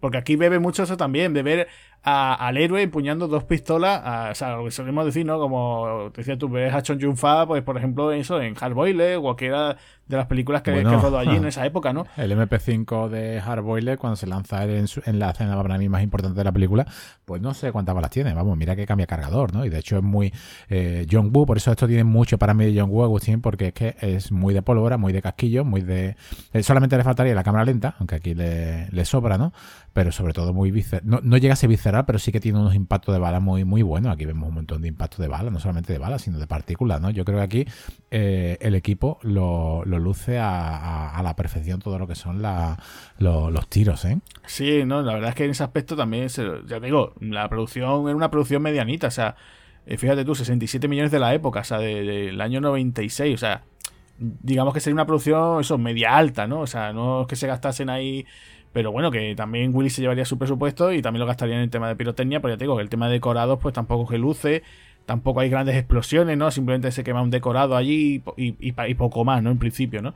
porque 0.00 0.18
aquí 0.18 0.34
bebe 0.34 0.58
mucho 0.58 0.82
eso 0.82 0.96
también, 0.96 1.32
de 1.32 1.42
ver 1.44 1.68
al 2.02 2.56
héroe 2.56 2.82
empuñando 2.82 3.26
dos 3.26 3.44
pistolas, 3.44 4.30
o 4.30 4.34
sea, 4.34 4.56
lo 4.56 4.64
que 4.64 4.70
solemos 4.70 5.04
decir, 5.04 5.26
¿no? 5.26 5.38
Como 5.38 6.10
te 6.12 6.20
decía 6.20 6.38
tú, 6.38 6.48
ves 6.48 6.72
a 6.72 6.82
Chon 6.82 6.98
Yun 6.98 7.16
Fa, 7.16 7.46
pues 7.46 7.62
por 7.62 7.76
ejemplo, 7.76 8.12
eso 8.12 8.40
en 8.40 8.54
Hardboiled 8.54 9.18
o 9.18 9.22
cualquiera 9.22 9.76
de 10.06 10.16
las 10.16 10.26
películas 10.26 10.62
que, 10.62 10.70
bueno, 10.70 11.00
rodó 11.00 11.18
allí 11.18 11.36
en 11.36 11.46
esa 11.46 11.66
época, 11.66 11.92
¿no? 11.92 12.06
El 12.16 12.30
MP5 12.32 13.08
de 13.08 13.40
Hardboiled, 13.40 13.98
cuando 13.98 14.16
se 14.16 14.26
lanza 14.26 14.64
en, 14.64 14.86
en 15.04 15.18
la 15.18 15.30
escena 15.30 15.60
para 15.60 15.78
mí 15.78 15.88
más 15.88 16.02
importante 16.02 16.38
de 16.38 16.44
la 16.44 16.52
película, 16.52 16.86
pues 17.24 17.42
no 17.42 17.54
sé 17.54 17.72
cuántas 17.72 17.94
balas 17.94 18.10
tiene, 18.10 18.32
vamos, 18.34 18.56
mira 18.56 18.76
que 18.76 18.86
cambia 18.86 19.06
cargador, 19.06 19.52
¿no? 19.52 19.64
Y 19.64 19.68
de 19.68 19.78
hecho 19.78 19.96
es 19.96 20.02
muy 20.02 20.32
eh, 20.68 21.06
John 21.10 21.30
Woo, 21.32 21.44
por 21.44 21.56
eso 21.56 21.72
esto 21.72 21.88
tiene 21.88 22.04
mucho 22.04 22.38
para 22.38 22.54
mí 22.54 22.72
de 22.72 22.80
John 22.80 22.90
Woo, 22.90 23.02
Agustín, 23.02 23.40
porque 23.40 23.68
es 23.68 23.74
que 23.74 23.96
es 24.00 24.30
muy 24.30 24.54
de 24.54 24.62
pólvora, 24.62 24.96
muy 24.96 25.12
de 25.12 25.22
casquillo, 25.22 25.64
muy 25.64 25.80
de... 25.80 26.16
Eh, 26.52 26.62
solamente 26.62 26.96
le 26.96 27.02
faltaría 27.02 27.34
la 27.34 27.42
cámara 27.42 27.64
lenta, 27.64 27.96
aunque 27.98 28.14
aquí 28.14 28.34
le, 28.34 28.88
le 28.90 29.04
sobra, 29.04 29.38
¿no? 29.38 29.52
Pero 29.92 30.12
sobre 30.12 30.32
todo 30.32 30.52
muy 30.52 30.70
visceral, 30.70 31.02
no, 31.04 31.20
no 31.22 31.36
llega 31.36 31.54
a 31.54 31.56
ser 31.56 31.68
pero 32.06 32.18
sí 32.18 32.32
que 32.32 32.40
tiene 32.40 32.58
unos 32.58 32.74
impactos 32.74 33.14
de 33.14 33.18
bala 33.18 33.40
muy, 33.40 33.64
muy 33.64 33.82
buenos. 33.82 34.12
Aquí 34.12 34.24
vemos 34.24 34.48
un 34.48 34.54
montón 34.54 34.82
de 34.82 34.88
impactos 34.88 35.20
de 35.20 35.28
bala, 35.28 35.50
no 35.50 35.60
solamente 35.60 35.92
de 35.92 35.98
bala, 35.98 36.18
sino 36.18 36.38
de 36.38 36.46
partículas, 36.46 37.00
¿no? 37.00 37.10
Yo 37.10 37.24
creo 37.24 37.38
que 37.38 37.44
aquí 37.44 37.66
eh, 38.10 38.58
el 38.60 38.74
equipo 38.74 39.18
lo, 39.22 39.84
lo 39.84 39.98
luce 39.98 40.38
a, 40.38 41.20
la 41.22 41.36
perfección 41.36 41.80
todo 41.80 41.98
lo 41.98 42.06
que 42.06 42.14
son 42.14 42.42
los 43.18 43.68
tiros, 43.68 44.04
¿eh? 44.04 44.18
Sí, 44.46 44.84
no, 44.84 45.02
la 45.02 45.14
verdad 45.14 45.30
es 45.30 45.34
que 45.34 45.44
en 45.44 45.50
ese 45.50 45.64
aspecto 45.64 45.96
también, 45.96 46.28
ya 46.28 46.80
te 46.80 46.86
digo, 46.86 47.14
la 47.20 47.48
producción 47.48 48.06
era 48.06 48.16
una 48.16 48.30
producción 48.30 48.62
medianita, 48.62 49.08
o 49.08 49.10
sea, 49.10 49.36
eh, 49.86 49.96
fíjate 49.96 50.24
tú, 50.24 50.34
67 50.34 50.88
millones 50.88 51.12
de 51.12 51.20
la 51.20 51.34
época, 51.34 51.60
o 51.60 51.64
sea, 51.64 51.78
del 51.78 52.40
año 52.40 52.60
96, 52.60 53.34
o 53.34 53.38
sea, 53.38 53.62
digamos 54.18 54.74
que 54.74 54.80
sería 54.80 54.94
una 54.94 55.06
producción, 55.06 55.60
eso, 55.60 55.78
media 55.78 56.16
alta, 56.16 56.46
¿no? 56.46 56.60
O 56.60 56.66
sea, 56.66 56.92
no 56.92 57.22
es 57.22 57.26
que 57.26 57.36
se 57.36 57.46
gastasen 57.46 57.90
ahí 57.90 58.26
pero 58.72 58.92
bueno, 58.92 59.10
que 59.10 59.34
también 59.34 59.74
Willy 59.74 59.90
se 59.90 60.02
llevaría 60.02 60.24
su 60.24 60.38
presupuesto 60.38 60.92
y 60.92 61.02
también 61.02 61.20
lo 61.20 61.26
gastaría 61.26 61.56
en 61.56 61.62
el 61.62 61.70
tema 61.70 61.88
de 61.88 61.96
pirotecnia, 61.96 62.40
porque 62.40 62.54
ya 62.54 62.58
te 62.58 62.64
digo 62.64 62.76
que 62.76 62.82
el 62.82 62.88
tema 62.88 63.06
de 63.06 63.14
decorados, 63.14 63.58
pues 63.60 63.74
tampoco 63.74 64.06
que 64.06 64.18
luce, 64.18 64.62
tampoco 65.06 65.40
hay 65.40 65.48
grandes 65.48 65.76
explosiones, 65.76 66.36
¿no? 66.36 66.50
Simplemente 66.50 66.90
se 66.92 67.04
quema 67.04 67.22
un 67.22 67.30
decorado 67.30 67.76
allí 67.76 68.22
y, 68.36 68.94
poco 68.94 69.24
más, 69.24 69.42
¿no? 69.42 69.50
En 69.50 69.58
principio, 69.58 70.02
¿no? 70.02 70.14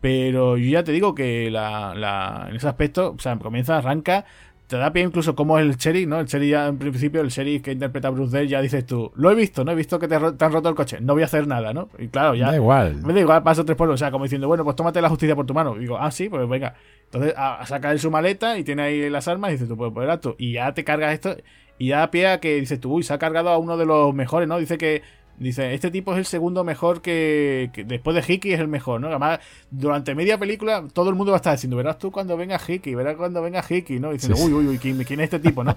Pero 0.00 0.56
yo 0.56 0.70
ya 0.70 0.84
te 0.84 0.92
digo 0.92 1.14
que 1.14 1.50
la, 1.50 2.46
en 2.48 2.56
ese 2.56 2.68
aspecto, 2.68 3.14
o 3.16 3.18
sea, 3.18 3.36
comienza, 3.38 3.78
arranca, 3.78 4.26
te 4.66 4.76
da 4.76 4.92
pie 4.92 5.02
incluso 5.02 5.34
como 5.34 5.58
el 5.58 5.76
Cherry, 5.76 6.06
¿no? 6.06 6.18
El 6.18 6.26
Cherry 6.26 6.50
ya 6.50 6.66
en 6.66 6.78
principio, 6.78 7.20
el 7.20 7.30
Cherry 7.30 7.60
que 7.60 7.72
interpreta 7.72 8.08
a 8.08 8.10
Bruce 8.10 8.36
Dale, 8.36 8.48
ya 8.48 8.60
dices 8.60 8.84
tú, 8.84 9.12
lo 9.14 9.30
he 9.30 9.34
visto, 9.34 9.64
¿no? 9.64 9.72
He 9.72 9.74
visto 9.74 9.98
que 9.98 10.08
te, 10.08 10.16
han 10.16 10.52
roto 10.52 10.68
el 10.68 10.74
coche, 10.74 10.98
no 11.00 11.14
voy 11.14 11.22
a 11.22 11.26
hacer 11.26 11.46
nada, 11.46 11.72
¿no? 11.72 11.88
Y 11.98 12.08
claro, 12.08 12.34
ya... 12.34 12.50
Da 12.50 12.56
igual. 12.56 12.96
Me 13.02 13.12
da 13.12 13.20
igual, 13.20 13.42
paso 13.42 13.64
tres 13.64 13.76
pueblos, 13.76 13.94
o 13.94 13.98
sea, 13.98 14.10
como 14.10 14.24
diciendo, 14.24 14.48
bueno, 14.48 14.64
pues 14.64 14.74
tómate 14.74 15.00
la 15.00 15.08
justicia 15.08 15.36
por 15.36 15.46
tu 15.46 15.54
mano. 15.54 15.76
Y 15.76 15.80
digo, 15.80 15.98
ah, 15.98 16.10
sí, 16.10 16.28
pues 16.28 16.48
venga. 16.48 16.74
Entonces 17.04 17.34
a, 17.36 17.64
saca 17.66 17.92
él 17.92 18.00
su 18.00 18.10
maleta 18.10 18.58
y 18.58 18.64
tiene 18.64 18.82
ahí 18.82 19.08
las 19.08 19.28
armas 19.28 19.50
y 19.50 19.52
dices 19.52 19.68
tú, 19.68 19.76
pues 19.76 19.92
poner 19.92 20.08
pues, 20.08 20.16
esto. 20.16 20.36
Y 20.38 20.52
ya 20.52 20.74
te 20.74 20.82
cargas 20.82 21.12
esto 21.12 21.36
y 21.78 21.88
ya 21.88 21.98
da 21.98 22.10
pie 22.10 22.26
a 22.28 22.40
que 22.40 22.60
dices 22.60 22.80
tú, 22.80 22.94
uy, 22.94 23.02
se 23.02 23.12
ha 23.12 23.18
cargado 23.18 23.50
a 23.50 23.58
uno 23.58 23.76
de 23.76 23.86
los 23.86 24.14
mejores, 24.14 24.48
¿no? 24.48 24.58
Dice 24.58 24.78
que 24.78 25.02
Dice, 25.38 25.74
este 25.74 25.90
tipo 25.90 26.12
es 26.12 26.18
el 26.18 26.24
segundo 26.24 26.64
mejor 26.64 27.02
que, 27.02 27.70
después 27.86 28.16
de 28.16 28.32
Hiki 28.32 28.52
es 28.52 28.60
el 28.60 28.68
mejor, 28.68 29.00
¿no? 29.00 29.08
Además, 29.08 29.40
durante 29.70 30.14
media 30.14 30.38
película 30.38 30.84
todo 30.92 31.10
el 31.10 31.14
mundo 31.14 31.32
va 31.32 31.36
a 31.36 31.40
estar 31.40 31.54
diciendo, 31.54 31.76
verás 31.76 31.98
tú 31.98 32.10
cuando 32.10 32.36
venga 32.38 32.58
Hiki, 32.58 32.94
verás 32.94 33.16
cuando 33.16 33.42
venga 33.42 33.62
Hiki, 33.68 34.00
¿no? 34.00 34.12
Diciendo, 34.12 34.38
uy, 34.42 34.52
uy, 34.54 34.66
uy, 34.68 34.78
¿quién, 34.78 35.00
es 35.00 35.24
este 35.24 35.38
tipo, 35.38 35.62
no? 35.62 35.76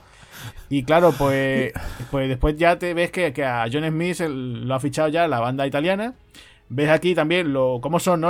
y 0.69 0.83
claro, 0.83 1.13
pues, 1.17 1.73
pues 2.09 2.29
después 2.29 2.55
ya 2.55 2.79
te 2.79 2.93
ves 2.93 3.11
que, 3.11 3.33
que 3.33 3.43
a 3.43 3.65
John 3.71 3.85
Smith 3.85 4.21
lo 4.21 4.73
ha 4.73 4.79
fichado 4.79 5.09
ya 5.09 5.27
la 5.27 5.41
banda 5.41 5.67
italiana 5.67 6.15
ves 6.69 6.89
aquí 6.89 7.15
también 7.15 7.51
lo 7.51 7.79
cómo 7.81 7.99
son, 7.99 8.21
¿no? 8.21 8.29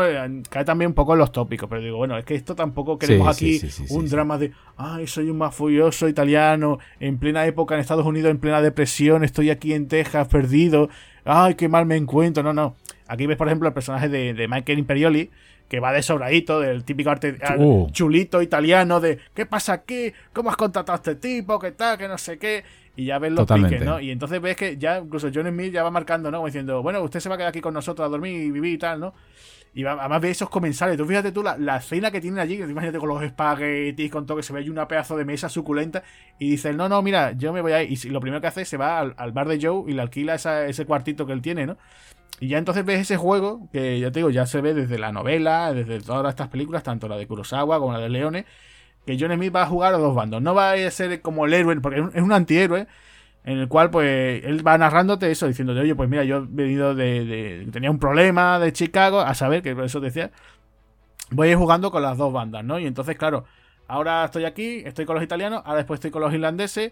Cae 0.50 0.64
también 0.64 0.90
un 0.90 0.96
poco 0.96 1.14
en 1.14 1.20
los 1.20 1.32
tópicos, 1.32 1.70
pero 1.70 1.82
digo, 1.82 1.98
bueno, 1.98 2.18
es 2.18 2.26
que 2.26 2.36
esto 2.36 2.56
tampoco 2.56 2.98
queremos 2.98 3.36
aquí 3.36 3.62
un 3.90 4.08
drama 4.08 4.38
de, 4.38 4.54
ay, 4.78 5.08
soy 5.08 5.30
un 5.30 5.38
mafioso 5.38 6.08
italiano 6.08 6.80
en 7.00 7.20
plena 7.20 7.46
época 7.46 7.76
en 7.76 7.82
Estados 7.82 8.06
Unidos, 8.06 8.32
en 8.32 8.40
plena 8.40 8.62
depresión, 8.62 9.24
estoy 9.24 9.50
aquí 9.50 9.74
en 9.74 9.88
Texas 9.88 10.28
perdido, 10.30 10.90
ay, 11.26 11.56
qué 11.56 11.68
mal 11.68 11.86
me 11.86 11.96
encuentro, 11.96 12.44
no, 12.44 12.54
no. 12.54 12.76
Aquí 13.08 13.26
ves, 13.26 13.38
por 13.38 13.48
ejemplo, 13.48 13.68
el 13.68 13.74
personaje 13.74 14.10
de, 14.10 14.34
de 14.34 14.48
Michael 14.48 14.80
Imperioli, 14.80 15.30
que 15.68 15.80
va 15.80 15.92
de 15.92 16.02
sobradito, 16.02 16.60
del 16.60 16.84
típico 16.84 17.10
arte 17.10 17.38
uh. 17.58 17.90
chulito 17.92 18.42
italiano 18.42 19.00
de 19.00 19.20
¿qué 19.34 19.46
pasa 19.46 19.74
aquí? 19.74 20.12
¿Cómo 20.34 20.50
has 20.50 20.58
contratado 20.58 20.94
a 20.94 20.98
este 20.98 21.16
tipo? 21.16 21.60
¿Qué 21.60 21.72
tal? 21.72 21.98
Que 21.98 22.08
no 22.08 22.18
sé 22.18 22.40
qué 22.40 22.64
y 23.00 23.06
ya 23.06 23.18
ves 23.18 23.32
los 23.32 23.48
piques, 23.48 23.82
¿no? 23.82 24.00
Y 24.02 24.12
entonces 24.12 24.42
ves 24.42 24.58
que 24.58 24.78
ya 24.78 25.00
incluso 25.00 25.30
John 25.34 25.48
Smith 25.48 25.72
ya 25.72 25.84
va 25.84 25.90
marcando, 25.90 26.30
¿no? 26.30 26.40
Como 26.40 26.48
diciendo, 26.48 26.84
bueno, 26.84 27.02
usted 27.02 27.22
se 27.22 27.30
va 27.30 27.36
a 27.36 27.38
quedar 27.38 27.50
aquí 27.50 27.62
con 27.62 27.74
nosotros 27.74 28.06
a 28.06 28.10
dormir 28.10 28.42
y 28.42 28.52
vivir 28.52 28.74
y 28.74 28.78
tal, 28.78 29.00
¿no? 29.00 29.14
Y 29.74 29.86
además 29.86 30.22
ves 30.22 30.32
esos 30.32 30.50
comensales. 30.50 30.98
Tú 30.98 31.06
fíjate 31.06 31.32
tú 31.32 31.44
la, 31.44 31.58
la 31.58 31.80
cena 31.82 32.12
que 32.12 32.20
tienen 32.20 32.40
allí, 32.40 32.56
imagínate 32.56 32.98
con 32.98 33.10
los 33.10 33.22
espaguetis, 33.22 34.12
con 34.12 34.26
todo, 34.26 34.38
que 34.38 34.44
se 34.44 34.52
ve 34.52 34.60
ahí 34.60 34.70
una 34.70 34.88
pedazo 34.88 35.16
de 35.16 35.26
mesa 35.26 35.50
suculenta. 35.50 36.04
Y 36.40 36.52
dice, 36.52 36.74
no, 36.74 36.90
no, 36.90 37.02
mira, 37.02 37.34
yo 37.34 37.54
me 37.54 37.62
voy 37.62 37.74
a 37.74 37.84
ir. 37.84 37.98
Y 38.06 38.10
lo 38.10 38.20
primero 38.20 38.42
que 38.42 38.48
hace 38.48 38.62
es 38.62 38.70
se 38.70 38.78
va 38.78 39.00
al, 39.00 39.32
bar 39.32 39.48
de 39.48 39.60
Joe 39.62 39.90
y 39.90 39.94
le 39.94 40.02
alquila 40.02 40.36
ese 40.36 40.86
cuartito 40.86 41.26
que 41.26 41.34
él 41.34 41.42
tiene, 41.42 41.66
¿no? 41.66 41.78
Y 42.40 42.48
ya 42.48 42.58
entonces 42.58 42.86
ves 42.86 43.02
ese 43.02 43.18
juego, 43.18 43.68
que 43.72 44.00
ya 44.00 44.12
te 44.12 44.20
digo, 44.20 44.30
ya 44.30 44.46
se 44.46 44.62
ve 44.62 44.74
desde 44.74 44.98
la 44.98 45.12
novela, 45.12 45.74
desde 45.74 46.00
todas 46.00 46.32
estas 46.32 46.48
películas, 46.48 46.84
tanto 46.84 47.08
la 47.08 47.18
de 47.18 47.28
Kurosawa 47.28 47.80
como 47.80 47.92
la 47.92 48.00
de 48.00 48.10
Leone, 48.10 48.46
que 49.06 49.18
John 49.20 49.34
Smith 49.34 49.54
va 49.54 49.64
a 49.64 49.66
jugar 49.66 49.94
a 49.94 49.98
dos 49.98 50.16
bandos. 50.16 50.42
No 50.42 50.56
va 50.56 50.72
a 50.72 50.92
ser 50.92 51.22
como 51.22 51.46
el 51.46 51.54
héroe, 51.54 51.80
porque 51.82 52.00
es 52.14 52.22
un 52.22 52.32
antihéroe 52.32 52.88
en 53.50 53.58
el 53.58 53.68
cual 53.68 53.90
pues 53.90 54.44
él 54.46 54.66
va 54.66 54.78
narrándote 54.78 55.32
eso, 55.32 55.48
diciéndote, 55.48 55.80
oye, 55.80 55.96
pues 55.96 56.08
mira, 56.08 56.24
yo 56.24 56.38
he 56.38 56.46
venido 56.48 56.94
de, 56.94 57.68
tenía 57.72 57.90
un 57.90 57.98
problema 57.98 58.60
de 58.60 58.72
Chicago, 58.72 59.22
a 59.22 59.34
saber, 59.34 59.64
que 59.64 59.74
por 59.74 59.86
eso 59.86 60.00
decía, 60.00 60.30
voy 61.32 61.48
a 61.48 61.52
ir 61.52 61.58
jugando 61.58 61.90
con 61.90 62.04
las 62.04 62.16
dos 62.16 62.32
bandas, 62.32 62.64
¿no? 62.64 62.78
Y 62.78 62.86
entonces, 62.86 63.18
claro, 63.18 63.46
ahora 63.88 64.26
estoy 64.26 64.46
aquí, 64.46 64.84
estoy 64.86 65.06
con 65.06 65.16
los 65.16 65.24
italianos, 65.24 65.64
ahora 65.66 65.78
después 65.78 65.98
estoy 65.98 66.12
con 66.12 66.22
los 66.22 66.32
irlandeses, 66.32 66.92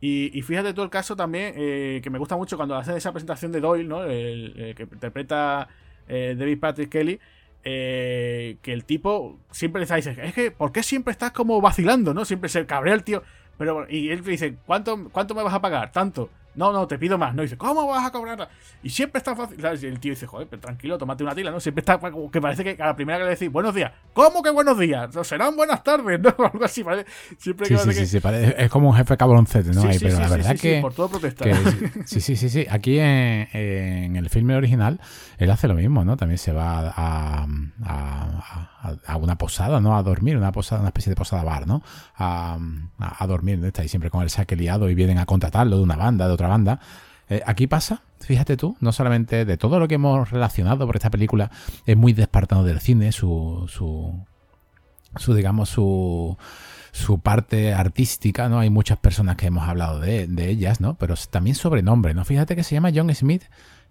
y, 0.00 0.40
fíjate 0.40 0.72
tú 0.72 0.82
el 0.82 0.88
caso 0.88 1.14
también, 1.14 1.52
eh, 1.56 2.00
que 2.02 2.08
me 2.08 2.18
gusta 2.18 2.36
mucho 2.36 2.56
cuando 2.56 2.74
hacen 2.76 2.96
esa 2.96 3.12
presentación 3.12 3.52
de 3.52 3.60
Doyle, 3.60 3.86
¿no? 3.86 4.04
El, 4.04 4.74
que 4.76 4.84
interpreta 4.84 5.68
eh, 6.08 6.36
David 6.38 6.58
Patrick 6.58 6.88
Kelly, 6.88 7.20
eh, 7.64 8.56
que 8.62 8.72
el 8.72 8.84
tipo 8.84 9.40
siempre 9.50 9.84
le 9.84 9.94
diciendo, 9.94 10.22
es 10.22 10.32
que, 10.32 10.52
¿por 10.52 10.72
qué 10.72 10.82
siempre 10.82 11.12
estás 11.12 11.32
como 11.32 11.60
vacilando, 11.60 12.14
no? 12.14 12.24
Siempre 12.24 12.48
se 12.48 12.64
cabrea 12.64 12.94
el 12.94 13.04
tío. 13.04 13.22
Pero, 13.58 13.86
y 13.90 14.10
él 14.10 14.24
dice, 14.24 14.56
¿cuánto, 14.64 15.10
¿cuánto 15.10 15.34
me 15.34 15.42
vas 15.42 15.52
a 15.52 15.60
pagar? 15.60 15.92
Tanto. 15.92 16.30
No, 16.54 16.72
no, 16.72 16.86
te 16.88 16.98
pido 16.98 17.18
más. 17.18 17.34
No 17.34 17.42
dice, 17.42 17.56
¿cómo 17.56 17.86
vas 17.86 18.06
a 18.06 18.10
cobrar? 18.10 18.48
Y 18.82 18.90
siempre 18.90 19.18
está 19.18 19.36
fácil. 19.36 19.58
Y 19.60 19.86
el 19.86 20.00
tío 20.00 20.10
dice, 20.10 20.26
joder, 20.26 20.48
pero 20.48 20.60
tranquilo, 20.60 20.98
tómate 20.98 21.22
una 21.22 21.34
tila, 21.34 21.50
¿no? 21.50 21.60
Siempre 21.60 21.80
está 21.80 21.98
como 21.98 22.30
que 22.30 22.40
parece 22.40 22.64
que 22.64 22.82
a 22.82 22.86
la 22.86 22.96
primera 22.96 23.18
que 23.18 23.24
le 23.24 23.30
decís, 23.30 23.50
buenos 23.50 23.74
días. 23.74 23.92
¿Cómo 24.12 24.42
que 24.42 24.50
buenos 24.50 24.78
días? 24.78 25.10
serán 25.22 25.56
buenas 25.56 25.84
tardes, 25.84 26.20
¿no? 26.20 26.34
Algo 26.52 26.64
así, 26.64 26.82
parece. 26.82 27.08
Siempre 27.38 27.66
sí, 27.66 27.76
sí, 27.76 27.92
sí, 27.92 28.06
sí, 28.06 28.20
es 28.56 28.70
como 28.70 28.88
un 28.88 28.96
jefe 28.96 29.16
cabroncete, 29.16 29.70
¿no? 29.70 29.82
Sí, 29.82 29.98
pero 30.00 30.18
la 30.18 30.28
verdad 30.28 30.56
que. 30.56 30.80
por 30.80 30.94
todo 30.94 31.08
protestar. 31.08 31.48
sí, 32.06 32.20
sí, 32.20 32.36
sí, 32.36 32.48
sí. 32.48 32.66
Aquí 32.70 32.98
en, 32.98 33.48
en, 33.52 34.16
el 34.16 34.28
filme 34.30 34.56
original, 34.56 35.00
él 35.38 35.50
hace 35.50 35.68
lo 35.68 35.74
mismo, 35.74 36.04
¿no? 36.04 36.16
También 36.16 36.38
se 36.38 36.52
va 36.52 36.88
a, 36.88 37.46
a, 37.84 39.00
a, 39.06 39.16
una 39.16 39.38
posada, 39.38 39.80
¿no? 39.80 39.96
A 39.96 40.02
dormir, 40.02 40.36
una 40.36 40.52
posada, 40.52 40.80
una 40.80 40.88
especie 40.88 41.10
de 41.10 41.16
posada 41.16 41.44
bar, 41.44 41.66
¿no? 41.66 41.82
A, 42.16 42.58
a, 42.98 43.26
dormir, 43.26 43.58
¿no? 43.58 43.66
Está 43.66 43.82
ahí 43.82 43.88
siempre 43.88 44.10
con 44.10 44.22
el 44.22 44.30
saque 44.30 44.56
liado 44.56 44.90
y 44.90 44.94
vienen 44.94 45.18
a 45.18 45.26
contratarlo 45.26 45.76
de 45.76 45.82
una 45.82 45.96
banda, 45.96 46.26
de 46.26 46.32
otra 46.32 46.47
banda. 46.48 46.80
Eh, 47.28 47.42
aquí 47.46 47.66
pasa, 47.66 48.02
fíjate 48.20 48.56
tú, 48.56 48.76
no 48.80 48.92
solamente 48.92 49.44
de 49.44 49.56
todo 49.56 49.78
lo 49.78 49.88
que 49.88 49.96
hemos 49.96 50.30
relacionado 50.30 50.86
por 50.86 50.96
esta 50.96 51.10
película, 51.10 51.50
es 51.86 51.96
muy 51.96 52.12
despartado 52.12 52.64
del 52.64 52.80
cine, 52.80 53.12
su, 53.12 53.66
su, 53.68 54.14
su 55.16 55.34
digamos, 55.34 55.68
su, 55.68 56.38
su 56.92 57.20
parte 57.20 57.74
artística, 57.74 58.48
¿no? 58.48 58.60
Hay 58.60 58.70
muchas 58.70 58.98
personas 58.98 59.36
que 59.36 59.46
hemos 59.46 59.68
hablado 59.68 60.00
de, 60.00 60.26
ellas, 60.48 60.80
¿no? 60.80 60.94
Pero 60.94 61.14
también 61.30 61.54
sobre 61.54 61.82
nombre, 61.82 62.14
¿no? 62.14 62.24
Fíjate 62.24 62.56
que 62.56 62.64
se 62.64 62.74
llama 62.74 62.90
John 62.94 63.14
Smith 63.14 63.42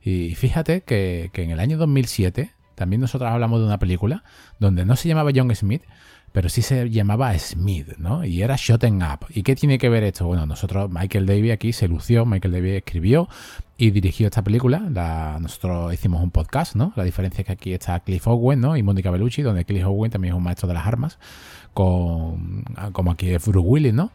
y 0.01 0.35
fíjate 0.35 0.81
que, 0.81 1.29
que 1.33 1.43
en 1.43 1.51
el 1.51 1.59
año 1.59 1.77
2007 1.77 2.51
también 2.75 3.01
nosotros 3.01 3.29
hablamos 3.31 3.59
de 3.59 3.65
una 3.65 3.79
película 3.79 4.23
donde 4.59 4.85
no 4.85 4.95
se 4.95 5.07
llamaba 5.07 5.31
John 5.33 5.53
Smith, 5.55 5.83
pero 6.31 6.49
sí 6.49 6.61
se 6.61 6.89
llamaba 6.89 7.37
Smith, 7.39 7.97
¿no? 7.97 8.23
Y 8.23 8.41
era 8.41 8.55
Shotting 8.57 9.01
Up. 9.01 9.25
¿Y 9.29 9.43
qué 9.43 9.55
tiene 9.55 9.77
que 9.77 9.89
ver 9.89 10.03
esto? 10.03 10.27
Bueno, 10.27 10.45
nosotros, 10.45 10.89
Michael 10.91 11.25
David 11.25 11.51
aquí 11.51 11.73
se 11.73 11.87
lució, 11.87 12.25
Michael 12.25 12.53
David 12.53 12.75
escribió 12.75 13.27
y 13.77 13.91
dirigió 13.91 14.27
esta 14.27 14.43
película. 14.43 14.79
nosotros 15.39 15.93
hicimos 15.93 16.21
un 16.21 16.31
podcast, 16.31 16.75
¿no? 16.75 16.93
La 16.95 17.03
diferencia 17.03 17.41
es 17.41 17.47
que 17.47 17.53
aquí 17.53 17.73
está 17.73 17.99
Cliff 18.01 18.27
Owen, 18.27 18.59
¿no? 18.59 18.77
Y 18.77 18.83
Mónica 18.83 19.11
Bellucci, 19.11 19.41
donde 19.41 19.65
Cliff 19.65 19.85
Owen 19.85 20.11
también 20.11 20.33
es 20.33 20.37
un 20.37 20.43
maestro 20.43 20.67
de 20.67 20.73
las 20.73 20.85
armas, 20.85 21.19
con, 21.73 22.63
como 22.91 23.11
aquí 23.11 23.29
es 23.29 23.45
Bruce 23.45 23.67
Willis, 23.67 23.93
¿no? 23.93 24.11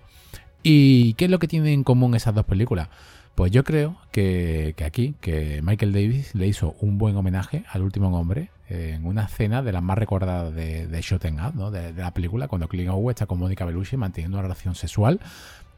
¿Y 0.63 1.15
qué 1.15 1.25
es 1.25 1.31
lo 1.31 1.39
que 1.39 1.49
tienen 1.49 1.73
en 1.73 1.85
común 1.85 2.15
esas 2.15 2.35
dos 2.35 2.45
películas? 2.45 2.89
Pues 3.35 3.51
yo 3.51 3.65
creo 3.65 3.97
que, 4.11 4.75
aquí, 4.85 5.15
que 5.21 5.63
Michael 5.63 5.93
Davis 5.93 6.35
le 6.35 6.47
hizo 6.47 6.77
un 6.81 6.99
buen 6.99 7.17
homenaje 7.17 7.65
al 7.71 7.83
último 7.83 8.17
hombre 8.19 8.51
en 8.69 9.05
una 9.07 9.25
escena 9.25 9.63
de 9.63 9.73
las 9.73 9.83
más 9.83 9.99
recordadas 9.99 10.55
de, 10.55 10.87
de 10.87 11.01
Shooting 11.01 11.41
Up, 11.41 11.55
¿no? 11.55 11.71
de, 11.71 11.93
la 11.93 12.13
película, 12.13 12.49
cuando 12.49 12.69
Clint 12.69 12.91
Owen 12.91 13.11
está 13.11 13.27
con 13.27 13.39
Mónica 13.39 13.65
Bellucci 13.65 13.97
manteniendo 13.97 14.37
una 14.37 14.43
relación 14.43 14.75
sexual 14.75 15.21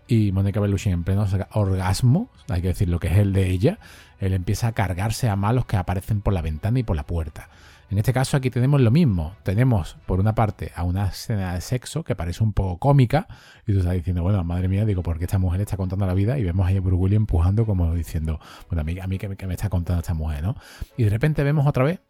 y 0.06 0.32
Mónica 0.32 0.60
Bellucci 0.60 0.90
en 0.90 1.04
pleno 1.04 1.26
orgasmo, 1.52 2.28
hay 2.48 2.60
que 2.60 2.68
decir 2.68 2.88
lo 2.88 3.00
que 3.00 3.08
es 3.08 3.18
el 3.18 3.32
de 3.32 3.50
ella, 3.50 3.78
él 4.20 4.32
empieza 4.32 4.68
a 4.68 4.72
cargarse 4.72 5.28
a 5.28 5.36
malos 5.36 5.66
que 5.66 5.76
aparecen 5.76 6.20
por 6.20 6.32
la 6.32 6.42
ventana 6.42 6.78
y 6.78 6.82
por 6.82 6.96
la 6.96 7.04
puerta. 7.04 7.48
En 7.94 7.98
este 7.98 8.12
caso 8.12 8.36
aquí 8.36 8.50
tenemos 8.50 8.80
lo 8.80 8.90
mismo. 8.90 9.36
Tenemos, 9.44 9.96
por 10.04 10.18
una 10.18 10.34
parte, 10.34 10.72
a 10.74 10.82
una 10.82 11.06
escena 11.06 11.54
de 11.54 11.60
sexo 11.60 12.02
que 12.02 12.16
parece 12.16 12.42
un 12.42 12.52
poco 12.52 12.78
cómica. 12.78 13.28
Y 13.68 13.72
tú 13.72 13.78
estás 13.78 13.94
diciendo, 13.94 14.24
bueno, 14.24 14.42
madre 14.42 14.66
mía, 14.66 14.84
digo, 14.84 15.04
¿por 15.04 15.16
qué 15.16 15.26
esta 15.26 15.38
mujer 15.38 15.60
está 15.60 15.76
contando 15.76 16.04
la 16.04 16.12
vida? 16.12 16.36
Y 16.36 16.42
vemos 16.42 16.66
ahí 16.66 16.76
a 16.76 16.80
Bruce 16.80 17.14
empujando 17.14 17.64
como 17.64 17.94
diciendo, 17.94 18.40
bueno, 18.68 18.80
a 18.80 18.84
mí, 18.84 18.98
a 18.98 19.06
mí 19.06 19.16
que, 19.16 19.28
me 19.28 19.54
está 19.54 19.68
contando 19.68 20.00
esta 20.00 20.12
mujer, 20.12 20.42
¿no? 20.42 20.56
Y 20.96 21.04
de 21.04 21.10
repente 21.10 21.44
vemos 21.44 21.68
otra 21.68 21.84
vez 21.84 22.00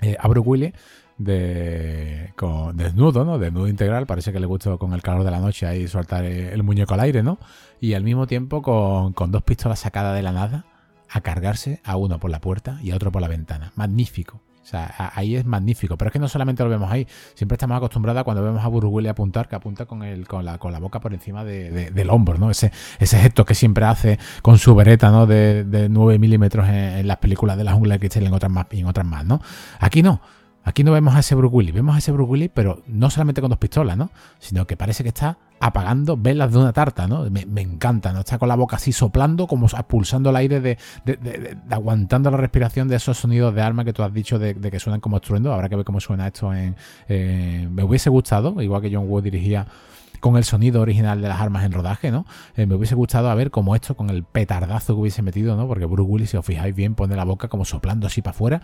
eh, 0.00 0.16
a 0.18 0.26
Bruce 0.26 0.48
Willis 0.48 0.72
con, 2.34 2.76
desnudo, 2.76 3.24
¿no? 3.24 3.38
Desnudo 3.38 3.68
integral, 3.68 4.06
parece 4.06 4.32
que 4.32 4.40
le 4.40 4.46
gustó 4.46 4.76
con 4.76 4.92
el 4.92 5.02
calor 5.02 5.22
de 5.22 5.30
la 5.30 5.38
noche 5.38 5.68
ahí 5.68 5.86
soltar 5.86 6.24
el, 6.24 6.64
muñeco 6.64 6.94
al 6.94 7.00
aire, 7.00 7.22
¿no? 7.22 7.38
Y 7.80 7.94
al 7.94 8.02
mismo 8.02 8.26
tiempo 8.26 8.60
con 8.60 9.30
dos 9.30 9.42
pistolas 9.44 9.78
sacadas 9.78 10.16
de 10.16 10.22
la 10.22 10.32
nada 10.32 10.64
a 11.08 11.20
cargarse 11.20 11.80
a 11.84 11.96
uno 11.96 12.18
por 12.18 12.28
la 12.28 12.40
puerta 12.40 12.80
y 12.82 12.90
a 12.90 12.96
otro 12.96 13.12
por 13.12 13.22
la 13.22 13.28
ventana. 13.28 13.70
Magnífico. 13.76 14.42
O 14.66 14.68
sea, 14.68 15.12
ahí 15.14 15.36
es 15.36 15.44
magnífico. 15.44 15.96
Pero 15.96 16.08
es 16.08 16.12
que 16.12 16.18
no 16.18 16.26
solamente 16.26 16.64
lo 16.64 16.68
vemos 16.68 16.90
ahí. 16.90 17.06
Siempre 17.34 17.54
estamos 17.54 17.76
acostumbrados 17.76 18.24
cuando 18.24 18.42
vemos 18.42 18.64
a 18.64 18.68
Bruce 18.68 19.08
apuntar, 19.08 19.46
que 19.46 19.54
apunta 19.54 19.86
con, 19.86 20.02
el, 20.02 20.26
con, 20.26 20.44
la, 20.44 20.58
con 20.58 20.72
la 20.72 20.80
boca 20.80 20.98
por 20.98 21.14
encima 21.14 21.44
del 21.44 22.10
hombro, 22.10 22.36
¿no? 22.36 22.50
Ese, 22.50 22.72
ese 22.98 23.16
gesto 23.16 23.44
que 23.44 23.54
siempre 23.54 23.84
hace 23.84 24.18
con 24.42 24.58
su 24.58 24.74
bereta, 24.74 25.12
¿no? 25.12 25.24
De, 25.24 25.62
de 25.62 25.88
9 25.88 26.18
milímetros 26.18 26.68
en, 26.68 27.06
las 27.06 27.18
películas 27.18 27.56
de 27.56 27.62
la 27.62 27.74
jungla 27.74 27.98
que 27.98 28.08
en 28.12 28.32
otras 28.32 28.50
más 28.50 28.66
y 28.72 28.80
en 28.80 28.86
otras 28.86 29.06
más, 29.06 29.24
¿no? 29.24 29.40
Aquí 29.78 30.02
no. 30.02 30.20
Aquí 30.66 30.82
no 30.82 30.90
vemos 30.90 31.14
a 31.14 31.20
ese 31.20 31.36
Bruce 31.36 31.54
Willis, 31.54 31.72
vemos 31.72 31.94
a 31.94 31.98
ese 31.98 32.10
Bruce 32.10 32.28
Willis, 32.28 32.50
pero 32.52 32.82
no 32.88 33.08
solamente 33.08 33.40
con 33.40 33.50
dos 33.50 33.58
pistolas, 33.60 33.96
¿no? 33.96 34.10
Sino 34.40 34.66
que 34.66 34.76
parece 34.76 35.04
que 35.04 35.10
está 35.10 35.38
apagando 35.60 36.16
velas 36.16 36.50
de 36.50 36.58
una 36.58 36.72
tarta, 36.72 37.06
¿no? 37.06 37.30
Me, 37.30 37.60
encanta, 37.60 38.12
¿no? 38.12 38.18
Está 38.18 38.36
con 38.36 38.48
la 38.48 38.56
boca 38.56 38.74
así 38.74 38.90
soplando, 38.90 39.46
como 39.46 39.66
expulsando 39.66 40.30
el 40.30 40.36
aire, 40.36 40.60
de, 40.60 40.76
aguantando 41.70 42.32
la 42.32 42.36
respiración 42.36 42.88
de 42.88 42.96
esos 42.96 43.16
sonidos 43.16 43.54
de 43.54 43.62
arma 43.62 43.84
que 43.84 43.92
tú 43.92 44.02
has 44.02 44.12
dicho 44.12 44.40
de, 44.40 44.56
que 44.56 44.80
suenan 44.80 45.00
como 45.00 45.18
estruendo. 45.18 45.54
Habrá 45.54 45.68
que 45.68 45.76
ver 45.76 45.84
cómo 45.84 46.00
suena 46.00 46.26
esto 46.26 46.52
en... 46.52 46.74
me 47.08 47.84
hubiese 47.84 48.10
gustado, 48.10 48.60
igual 48.60 48.82
que 48.82 48.92
John 48.92 49.08
Woo 49.08 49.20
dirigía 49.20 49.68
con 50.20 50.36
el 50.36 50.44
sonido 50.44 50.80
original 50.80 51.20
de 51.20 51.28
las 51.28 51.40
armas 51.40 51.64
en 51.64 51.72
rodaje, 51.72 52.10
¿no? 52.10 52.26
Eh, 52.56 52.66
me 52.66 52.74
hubiese 52.74 52.94
gustado 52.94 53.30
a 53.30 53.34
ver 53.34 53.50
cómo 53.50 53.74
esto, 53.74 53.96
con 53.96 54.10
el 54.10 54.24
petardazo 54.24 54.94
que 54.94 55.00
hubiese 55.00 55.22
metido, 55.22 55.56
¿no? 55.56 55.66
Porque 55.66 55.86
Bruce 55.86 56.10
Willis, 56.10 56.30
si 56.30 56.36
os 56.36 56.44
fijáis 56.44 56.74
bien, 56.74 56.94
pone 56.94 57.16
la 57.16 57.24
boca 57.24 57.48
como 57.48 57.64
soplando 57.64 58.06
así 58.06 58.22
para 58.22 58.34
afuera, 58.34 58.60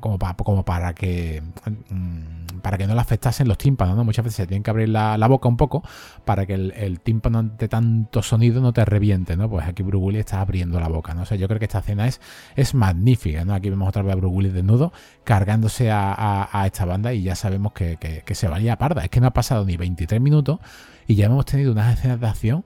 como, 0.00 0.64
para, 0.64 0.94
que 0.94 1.42
mm, 1.90 2.60
para 2.62 2.78
que 2.78 2.86
no 2.86 2.94
le 2.94 3.00
afectasen 3.00 3.48
los 3.48 3.58
tímpanos, 3.58 3.96
¿no? 3.96 4.04
Muchas 4.04 4.24
veces 4.24 4.36
se 4.36 4.46
tienen 4.46 4.62
que 4.62 4.70
abrir 4.70 4.88
la, 4.88 5.26
boca 5.26 5.48
un 5.48 5.56
poco 5.56 5.82
para 6.24 6.46
que 6.46 6.54
el, 6.54 7.00
tímpano 7.00 7.42
de 7.42 7.68
tanto 7.68 8.22
sonido 8.22 8.60
no 8.60 8.72
te 8.72 8.84
reviente, 8.84 9.36
¿no? 9.36 9.48
Pues 9.48 9.66
aquí 9.66 9.82
Bruce 9.82 10.04
Willis 10.04 10.20
está 10.20 10.40
abriendo 10.40 10.80
la 10.80 10.88
boca, 10.88 11.14
¿no? 11.14 11.22
O 11.22 11.26
sea, 11.26 11.36
yo 11.36 11.48
creo 11.48 11.58
que 11.58 11.66
esta 11.66 11.78
escena 11.80 12.06
es, 12.06 12.74
magnífica, 12.74 13.44
¿no? 13.44 13.54
Aquí 13.54 13.70
vemos 13.70 13.88
otra 13.88 14.02
vez 14.02 14.12
a 14.12 14.16
Bruce 14.16 14.34
Willis 14.34 14.52
desnudo 14.52 14.92
cargándose 15.24 15.90
a, 15.90 16.62
esta 16.66 16.84
banda 16.84 17.12
y 17.12 17.22
ya 17.22 17.34
sabemos 17.34 17.72
que, 17.72 17.96
que, 17.96 18.34
se 18.34 18.48
valía 18.48 18.76
parda. 18.76 19.04
Es 19.04 19.10
que 19.10 19.20
no 19.20 19.28
ha 19.28 19.32
pasado 19.32 19.64
ni 19.64 19.76
23 19.76 20.13
minutos 20.20 20.58
y 21.06 21.14
ya 21.16 21.26
hemos 21.26 21.44
tenido 21.46 21.72
unas 21.72 21.98
escenas 21.98 22.20
de 22.20 22.26
acción 22.26 22.64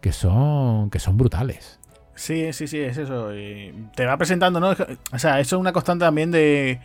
que 0.00 0.12
son, 0.12 0.90
que 0.90 0.98
son 0.98 1.16
brutales. 1.16 1.78
Sí, 2.14 2.52
sí, 2.52 2.66
sí, 2.66 2.78
es 2.78 2.96
eso. 2.96 3.30
te 3.30 4.06
va 4.06 4.16
presentando, 4.16 4.60
¿no? 4.60 4.74
O 5.12 5.18
sea, 5.18 5.40
eso 5.40 5.56
es 5.56 5.60
una 5.60 5.72
constante 5.72 6.04
también 6.04 6.30
de, 6.30 6.78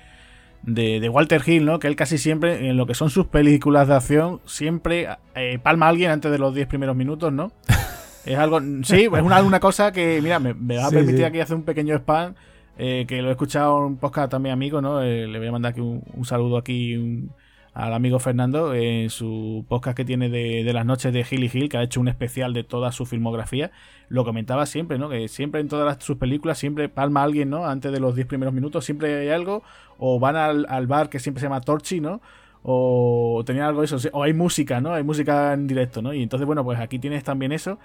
de, 0.63 1.09
Walter 1.09 1.41
Hill, 1.45 1.65
¿no? 1.65 1.79
Que 1.79 1.87
él 1.87 1.95
casi 1.95 2.17
siempre, 2.17 2.69
en 2.69 2.77
lo 2.77 2.85
que 2.85 2.93
son 2.93 3.09
sus 3.09 3.27
películas 3.27 3.87
de 3.87 3.95
acción, 3.95 4.41
siempre 4.45 5.07
eh, 5.35 5.59
palma 5.61 5.87
a 5.87 5.89
alguien 5.89 6.11
antes 6.11 6.31
de 6.31 6.39
los 6.39 6.53
10 6.53 6.67
primeros 6.67 6.95
minutos, 6.95 7.31
¿no? 7.31 7.51
es 8.25 8.37
algo, 8.37 8.59
sí, 8.83 9.03
es 9.03 9.21
una, 9.21 9.41
una 9.43 9.59
cosa 9.59 9.91
que, 9.91 10.19
mira, 10.21 10.39
me, 10.39 10.53
va 10.53 10.87
a 10.87 10.91
permitir 10.91 11.25
aquí 11.25 11.39
hacer 11.39 11.55
un 11.55 11.63
pequeño 11.63 11.95
spam, 11.95 12.35
eh, 12.77 13.05
que 13.07 13.21
lo 13.21 13.29
he 13.29 13.31
escuchado 13.31 13.79
en 13.79 13.83
un 13.83 13.97
podcast 13.97 14.31
también 14.31 14.53
amigo, 14.53 14.81
¿no? 14.81 15.01
Eh, 15.01 15.27
le 15.27 15.37
voy 15.37 15.47
a 15.47 15.51
mandar 15.51 15.71
aquí 15.73 15.81
un, 15.81 16.01
un 16.13 16.25
saludo 16.25 16.57
aquí, 16.57 16.95
un, 16.95 17.31
al 17.73 17.93
amigo 17.93 18.19
Fernando 18.19 18.73
en 18.73 19.09
su 19.09 19.65
podcast 19.67 19.95
que 19.95 20.05
tiene 20.05 20.29
de, 20.29 20.71
las 20.73 20.85
noches 20.85 21.13
de 21.13 21.25
Hill 21.29 21.43
y 21.43 21.51
Hill, 21.53 21.69
que 21.69 21.77
ha 21.77 21.83
hecho 21.83 21.99
un 21.99 22.07
especial 22.07 22.53
de 22.53 22.63
toda 22.63 22.91
su 22.91 23.05
filmografía, 23.05 23.71
lo 24.09 24.25
comentaba 24.25 24.65
siempre, 24.65 24.97
¿no? 24.97 25.09
Que 25.09 25.27
siempre 25.27 25.61
en 25.61 25.67
todas 25.67 26.03
sus 26.03 26.17
películas, 26.17 26.57
siempre 26.57 26.89
palma 26.89 27.23
alguien, 27.23 27.49
¿no? 27.49 27.65
Antes 27.65 27.91
de 27.91 27.99
los 27.99 28.15
10 28.15 28.27
primeros 28.27 28.53
minutos, 28.53 28.85
siempre 28.85 29.19
hay 29.19 29.29
algo, 29.29 29.63
o 29.97 30.19
van 30.19 30.35
al, 30.35 30.87
bar 30.87 31.09
que 31.09 31.19
siempre 31.19 31.41
se 31.41 31.45
llama 31.45 31.61
Torchi, 31.61 31.99
¿no? 31.99 32.21
O 32.63 33.43
tenía 33.45 33.67
algo 33.67 33.81
de 33.81 33.85
eso, 33.85 33.97
o 34.11 34.23
hay 34.23 34.33
música, 34.33 34.81
¿no? 34.81 34.93
Hay 34.93 35.03
música 35.03 35.53
en 35.53 35.67
directo, 35.67 36.01
¿no? 36.01 36.13
Y 36.13 36.23
entonces, 36.23 36.45
bueno, 36.45 36.63
pues 36.63 36.79
aquí 36.79 36.99
tienes 36.99 37.23
también 37.23 37.51
eso. 37.51 37.79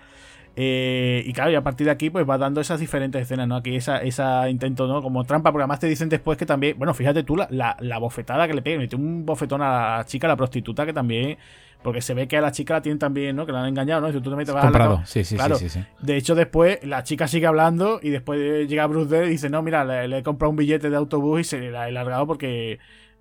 Eh, 0.57 1.24
y 1.26 1.32
claro, 1.32 1.50
y 1.50 1.57
a 1.57 1.62
partir 1.62 1.86
de 1.86 1.90
aquí, 1.90 2.11
pues 2.11 2.28
va 2.28 2.38
dando 2.38 2.61
esas 2.61 2.78
diferentes 2.78 3.20
escenas, 3.20 3.48
¿no? 3.48 3.57
Aquí 3.57 3.74
esa, 3.74 3.98
esa 3.98 4.48
intento, 4.48 4.86
¿no? 4.86 5.02
Como 5.02 5.24
trampa, 5.24 5.50
porque 5.50 5.62
además 5.62 5.80
te 5.80 5.88
dicen 5.88 6.09
después 6.09 6.38
que 6.38 6.46
también, 6.46 6.78
bueno, 6.78 6.94
fíjate 6.94 7.24
tú 7.24 7.36
la, 7.36 7.76
la, 7.80 7.98
bofetada 7.98 8.46
que 8.46 8.55
le 8.55 8.62
pega, 8.62 8.78
mete 8.78 8.94
un 8.94 9.26
bofetón 9.26 9.62
a 9.62 9.96
la 9.98 10.05
chica, 10.05 10.28
la 10.28 10.36
prostituta, 10.36 10.86
que 10.86 10.92
también, 10.92 11.38
porque 11.82 12.00
se 12.00 12.14
ve 12.14 12.28
que 12.28 12.36
a 12.36 12.40
la 12.40 12.52
chica 12.52 12.74
la 12.74 12.82
tienen 12.82 13.00
también, 13.00 13.34
¿no? 13.34 13.46
Que 13.46 13.52
la 13.52 13.62
han 13.62 13.68
engañado, 13.68 14.02
¿no? 14.02 14.12
Si 14.12 14.20
tú 14.20 14.30
te 14.30 14.36
metes 14.36 14.55
Comprado, 14.55 15.02
sí, 15.07 15.24
sí, 15.24 15.36
sí, 15.59 15.68
sí, 15.68 15.80
De 16.00 16.16
hecho, 16.16 16.36
después 16.36 16.78
la 16.84 17.02
chica 17.02 17.26
sigue 17.26 17.46
hablando 17.46 17.98
y 18.00 18.11
después 18.11 18.68
llega 18.68 18.86
Bruce 18.86 19.14
Dell 19.14 19.26
y 19.26 19.32
dice, 19.32 19.50
no, 19.50 19.61
mira, 19.61 19.84
le, 19.84 20.18
he 20.18 20.22
comprado 20.22 20.50
un 20.50 20.57
billete 20.57 20.88
de 20.88 20.96
autobús 20.96 21.40
y 21.40 21.44
se 21.44 21.70
la 21.70 21.88
he 21.88 21.92
largado 21.92 22.28
porque 22.28 22.78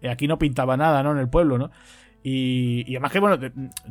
aquí 0.08 0.28
no 0.28 0.38
pintaba 0.38 0.78
nada, 0.78 1.02
¿no? 1.02 1.14
En 1.14 1.18
el 1.18 1.30
pueblo, 1.30 1.58
¿no? 1.58 1.72
Y, 2.26 2.86
y, 2.88 2.96
además 2.96 3.12
que, 3.12 3.20
bueno, 3.20 3.38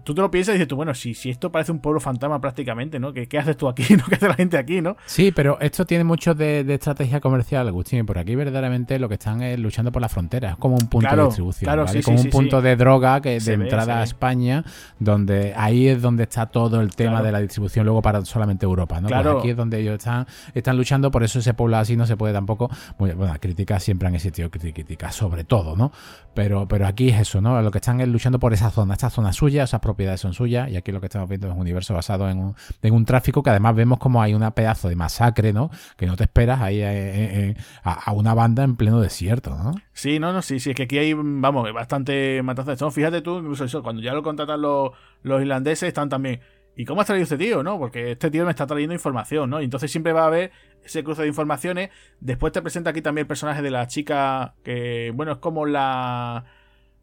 tú 0.05 0.15
te 0.15 0.21
lo 0.23 0.31
piensas 0.31 0.55
y 0.55 0.59
dices 0.59 0.69
tú, 0.69 0.77
bueno, 0.77 0.95
si, 0.95 1.13
si 1.13 1.29
esto 1.29 1.53
parece 1.53 1.71
un 1.71 1.81
pueblo 1.81 2.01
fantasma 2.01 2.41
prácticamente, 2.41 2.99
¿no? 2.99 3.13
¿Qué, 3.13 3.29
qué 3.29 3.39
haces 3.39 3.59
tú 3.59 3.69
aquí? 3.69 3.85
¿no? 3.97 4.05
¿Qué 4.09 4.15
hace 4.15 4.29
la 4.29 4.35
gente 4.35 4.57
aquí, 4.57 4.81
no? 4.81 4.97
Sí, 5.05 5.33
pero 5.33 5.61
esto 5.61 5.85
tiene 5.85 6.03
mucho 6.05 6.35
de, 6.35 6.61
estrategia 6.73 7.21
comercial, 7.21 7.69
Agustín. 7.69 8.07
Por 8.07 8.19
aquí 8.19 8.35
verdaderamente 8.35 8.99
lo 8.99 9.09
que 9.09 9.15
están 9.15 9.43
es 9.43 9.59
luchando 9.59 9.93
por 9.93 10.01
la 10.01 10.09
frontera. 10.09 10.53
Es 10.53 10.57
como 10.57 10.77
un 10.77 10.89
punto 10.89 11.15
de 11.15 11.25
distribución, 11.25 11.67
claro, 11.67 11.85
¿vale? 11.85 12.03
como 12.03 12.21
un 12.21 12.31
punto 12.31 12.63
de 12.63 12.77
droga 12.77 13.21
que 13.21 13.39
de 13.39 13.53
entrada 13.53 14.01
a 14.01 14.03
España, 14.05 14.65
donde 14.99 15.53
ahí 15.55 15.89
es 15.89 16.01
donde 16.01 16.23
está 16.23 16.47
todo 16.47 16.81
el 16.81 16.95
tema 16.97 17.23
de 17.23 17.33
la 17.33 17.41
distribución 17.41 17.85
luego 17.85 18.01
para 18.01 18.25
solamente 18.25 18.65
Europa, 18.65 18.97
¿no? 18.97 19.09
Pues 19.09 19.21
claro. 19.21 19.39
aquí 19.41 19.51
es 19.51 19.57
donde 19.57 19.79
ellos 19.79 19.99
están, 19.99 20.27
están 20.55 20.79
luchando, 20.79 21.11
por 21.11 21.23
eso 21.23 21.39
ese 21.39 21.53
pueblo 21.53 21.77
así 21.77 21.97
no 21.97 22.07
se 22.07 22.17
puede 22.17 22.33
tampoco... 22.33 22.71
bueno, 22.99 23.35
críticas 23.41 23.83
siempre 23.83 24.09
han 24.09 24.15
existido, 24.15 24.51
críticas 24.51 25.15
sobre 25.15 25.45
todo, 25.45 25.77
¿no? 25.77 25.93
Pero, 26.35 26.67
pero 26.67 26.87
aquí 26.87 27.11
es 27.11 27.21
eso, 27.21 27.43
¿no? 27.43 27.61
Lo 27.61 27.71
que 27.71 27.79
están 27.79 28.01
es 28.01 28.09
luchando 28.09 28.22
por 28.31 28.53
esa 28.53 28.71
zona. 28.71 28.95
Esta 28.95 29.11
zona 29.11 29.31
es 29.31 29.37
suya, 29.37 29.65
esas 29.65 29.81
propiedades 29.81 30.21
son 30.21 30.35
suyas. 30.35 30.71
Y 30.71 30.77
aquí 30.77 30.93
lo 30.93 31.01
que 31.01 31.07
estamos 31.07 31.29
viendo 31.29 31.49
es 31.49 31.55
un 31.55 31.61
universo 31.61 31.95
basado 31.95 32.29
en 32.29 32.39
un, 32.39 32.55
en 32.83 32.95
un 32.95 33.05
tráfico 33.05 33.43
que 33.43 33.51
además 33.51 33.75
vemos 33.75 33.99
como 33.99 34.23
hay 34.23 34.35
una 34.35 34.53
pedazo 34.53 34.89
de 34.89 34.97
masacre, 34.97 35.53
¿no? 35.53 35.71
Que 35.97 36.07
no 36.07 36.17
te 36.17 36.25
esperas 36.25 36.61
ahí 36.61 36.81
eh, 36.81 36.85
eh, 36.85 37.55
eh, 37.57 37.57
a, 37.83 38.13
una 38.13 38.35
banda 38.35 38.63
en 38.63 38.77
pleno 38.77 39.01
desierto, 39.01 39.51
¿no? 39.51 39.75
Sí, 39.93 40.19
no, 40.19 40.33
no, 40.33 40.43
sí, 40.43 40.61
sí. 40.61 40.71
Es 40.71 40.77
que 40.77 40.85
aquí 40.85 40.99
hay, 40.99 41.15
vamos, 41.15 41.73
bastante 41.73 42.41
matanzas. 42.43 42.95
fíjate 42.95 43.23
tú, 43.23 43.39
incluso 43.39 43.65
eso, 43.65 43.83
cuando 43.83 44.03
ya 44.03 44.13
lo 44.13 44.23
contratan 44.23 44.61
los, 44.61 44.91
los 45.23 45.41
irlandeses, 45.41 45.89
están 45.89 46.09
también. 46.09 46.41
¿Y 46.75 46.87
cómo 46.87 47.03
has 47.03 47.07
traído 47.07 47.25
este 47.25 47.37
tío, 47.37 47.63
no? 47.63 47.79
Porque 47.79 48.13
este 48.13 48.31
tío 48.31 48.45
me 48.45 48.51
está 48.51 48.67
trayendo 48.67 48.95
información, 48.95 49.51
¿no? 49.51 49.61
Y 49.61 49.65
entonces 49.65 49.91
siempre 49.91 50.13
va 50.13 50.23
a 50.23 50.27
haber 50.27 50.53
ese 50.85 51.05
cruce 51.05 51.23
de 51.23 51.29
informaciones. 51.29 51.91
Después 52.21 52.53
te 52.53 52.63
presenta 52.63 52.91
aquí 52.91 53.03
también 53.03 53.25
el 53.25 53.29
personaje 53.29 53.61
de 53.61 53.71
la 53.71 53.87
chica 53.89 54.55
que, 54.65 55.13
bueno, 55.15 55.33
es 55.33 55.39
como 55.39 55.67
la 55.67 56.45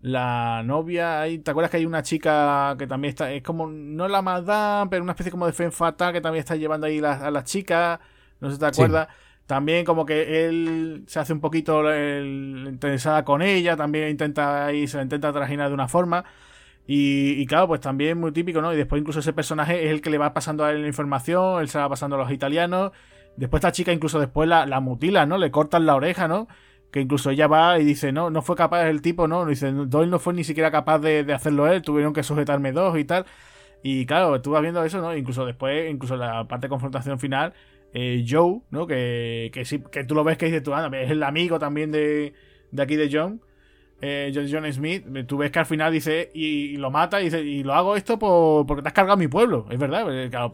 la 0.02 0.64
novia, 0.64 1.24
¿te 1.44 1.52
acuerdas 1.52 1.72
que 1.72 1.78
hay 1.78 1.86
una 1.86 2.04
chica 2.04 2.76
que 2.78 2.88
también 2.88 3.10
está, 3.10 3.32
es 3.32 3.44
como, 3.44 3.68
no 3.68 4.08
la 4.08 4.22
maldad, 4.22 4.88
pero 4.90 5.04
una 5.04 5.12
especie 5.12 5.32
como 5.32 5.46
de 5.46 5.54
fe 5.54 5.72
fatal 5.72 6.14
que 6.14 6.22
también 6.22 6.40
está 6.40 6.56
llevando 6.56 6.88
ahí 6.88 7.00
a 7.00 7.30
las 7.32 7.44
chicas, 7.44 8.00
no 8.40 8.50
sé 8.50 8.56
si 8.56 8.60
te 8.60 8.66
acuerdas. 8.66 9.08
También 9.46 9.84
como 9.84 10.06
que 10.06 10.46
él 10.46 11.04
se 11.08 11.20
hace 11.20 11.34
un 11.34 11.42
poquito 11.42 11.82
interesada 11.82 13.26
con 13.26 13.42
ella, 13.42 13.76
también 13.76 14.10
intenta 14.10 14.68
ahí, 14.68 14.88
se 14.88 14.98
la 14.98 15.04
intenta 15.04 15.34
trajinar 15.34 15.70
de 15.70 15.74
una 15.74 15.88
forma. 15.88 16.24
Y, 16.86 17.46
claro, 17.48 17.68
pues 17.68 17.82
también 17.82 18.20
muy 18.20 18.32
típico, 18.32 18.62
¿no? 18.62 18.74
Y 18.74 18.78
después 18.78 19.00
incluso 19.00 19.20
ese 19.20 19.34
personaje 19.34 19.86
es 19.86 19.92
el 19.92 20.02
que 20.02 20.10
le 20.10 20.18
va 20.18 20.34
pasando 20.34 20.66
a 20.66 20.72
él 20.72 20.82
la 20.82 20.88
información, 20.88 21.62
él 21.62 21.70
se 21.70 21.78
la 21.78 21.86
va 21.86 21.90
pasando 21.90 22.16
a 22.16 22.20
los 22.20 22.32
italianos. 22.32 22.92
Después 23.38 23.60
esta 23.62 23.72
chica 23.72 23.92
incluso 23.92 24.20
después 24.20 24.48
la, 24.48 24.66
la 24.66 24.80
mutila, 24.80 25.26
¿no? 25.26 25.38
Le 25.38 25.52
cortan 25.52 25.86
la 25.86 25.96
oreja, 25.96 26.28
¿no? 26.28 26.48
Que 26.92 27.02
incluso 27.02 27.30
ella 27.30 27.48
va 27.48 27.80
y 27.80 27.86
dice, 27.86 28.12
no, 28.12 28.30
no 28.30 28.42
fue 28.42 28.56
capaz 28.56 28.88
el 28.88 29.02
tipo, 29.02 29.28
no, 29.28 29.46
dice, 29.46 29.72
Doyle 29.72 30.10
no 30.10 30.20
fue 30.20 30.34
ni 30.34 30.44
siquiera 30.44 30.72
capaz 30.72 31.00
de, 31.00 31.24
de 31.24 31.34
hacerlo 31.34 31.68
él, 31.68 31.82
tuvieron 31.82 32.14
que 32.14 32.24
sujetarme 32.24 32.72
dos 32.72 32.98
y 32.98 33.06
tal. 33.06 33.26
Y 33.84 34.06
claro, 34.06 34.42
tú 34.42 34.60
viendo 34.60 34.84
eso, 34.84 35.02
¿no? 35.02 35.16
Incluso 35.16 35.46
después, 35.46 35.90
incluso 35.90 36.18
la 36.18 36.48
parte 36.48 36.68
de 36.68 36.70
confrontación 36.70 37.20
final, 37.20 37.54
eh, 37.94 38.26
Joe, 38.28 38.62
¿no? 38.72 38.88
Que, 38.88 39.52
que, 39.54 39.66
sí, 39.66 39.82
que 39.92 40.04
tú 40.04 40.16
lo 40.16 40.24
ves 40.24 40.38
que 40.38 40.48
dice 40.48 40.62
tú, 40.62 40.74
anda, 40.74 41.00
es 41.00 41.12
el 41.12 41.24
amigo 41.24 41.60
también 41.60 41.92
de, 41.92 42.34
de 42.72 42.84
aquí 42.84 42.96
de 42.96 43.10
John. 43.12 43.42
Eh, 44.02 44.32
John 44.34 44.72
Smith, 44.72 45.06
tú 45.28 45.38
ves 45.38 45.52
que 45.52 45.60
al 45.60 45.66
final 45.66 45.92
dice 45.92 46.32
y, 46.34 46.78
lo 46.78 46.90
mata 46.90 47.20
y 47.20 47.26
dice 47.26 47.42
y 47.42 47.64
lo 47.64 47.74
hago 47.74 47.98
esto 47.98 48.18
por, 48.18 48.66
porque 48.66 48.82
te 48.82 48.88
has 48.88 48.94
cargado 48.94 49.18
mi 49.18 49.28
pueblo, 49.28 49.66
es 49.70 49.78
verdad, 49.78 50.08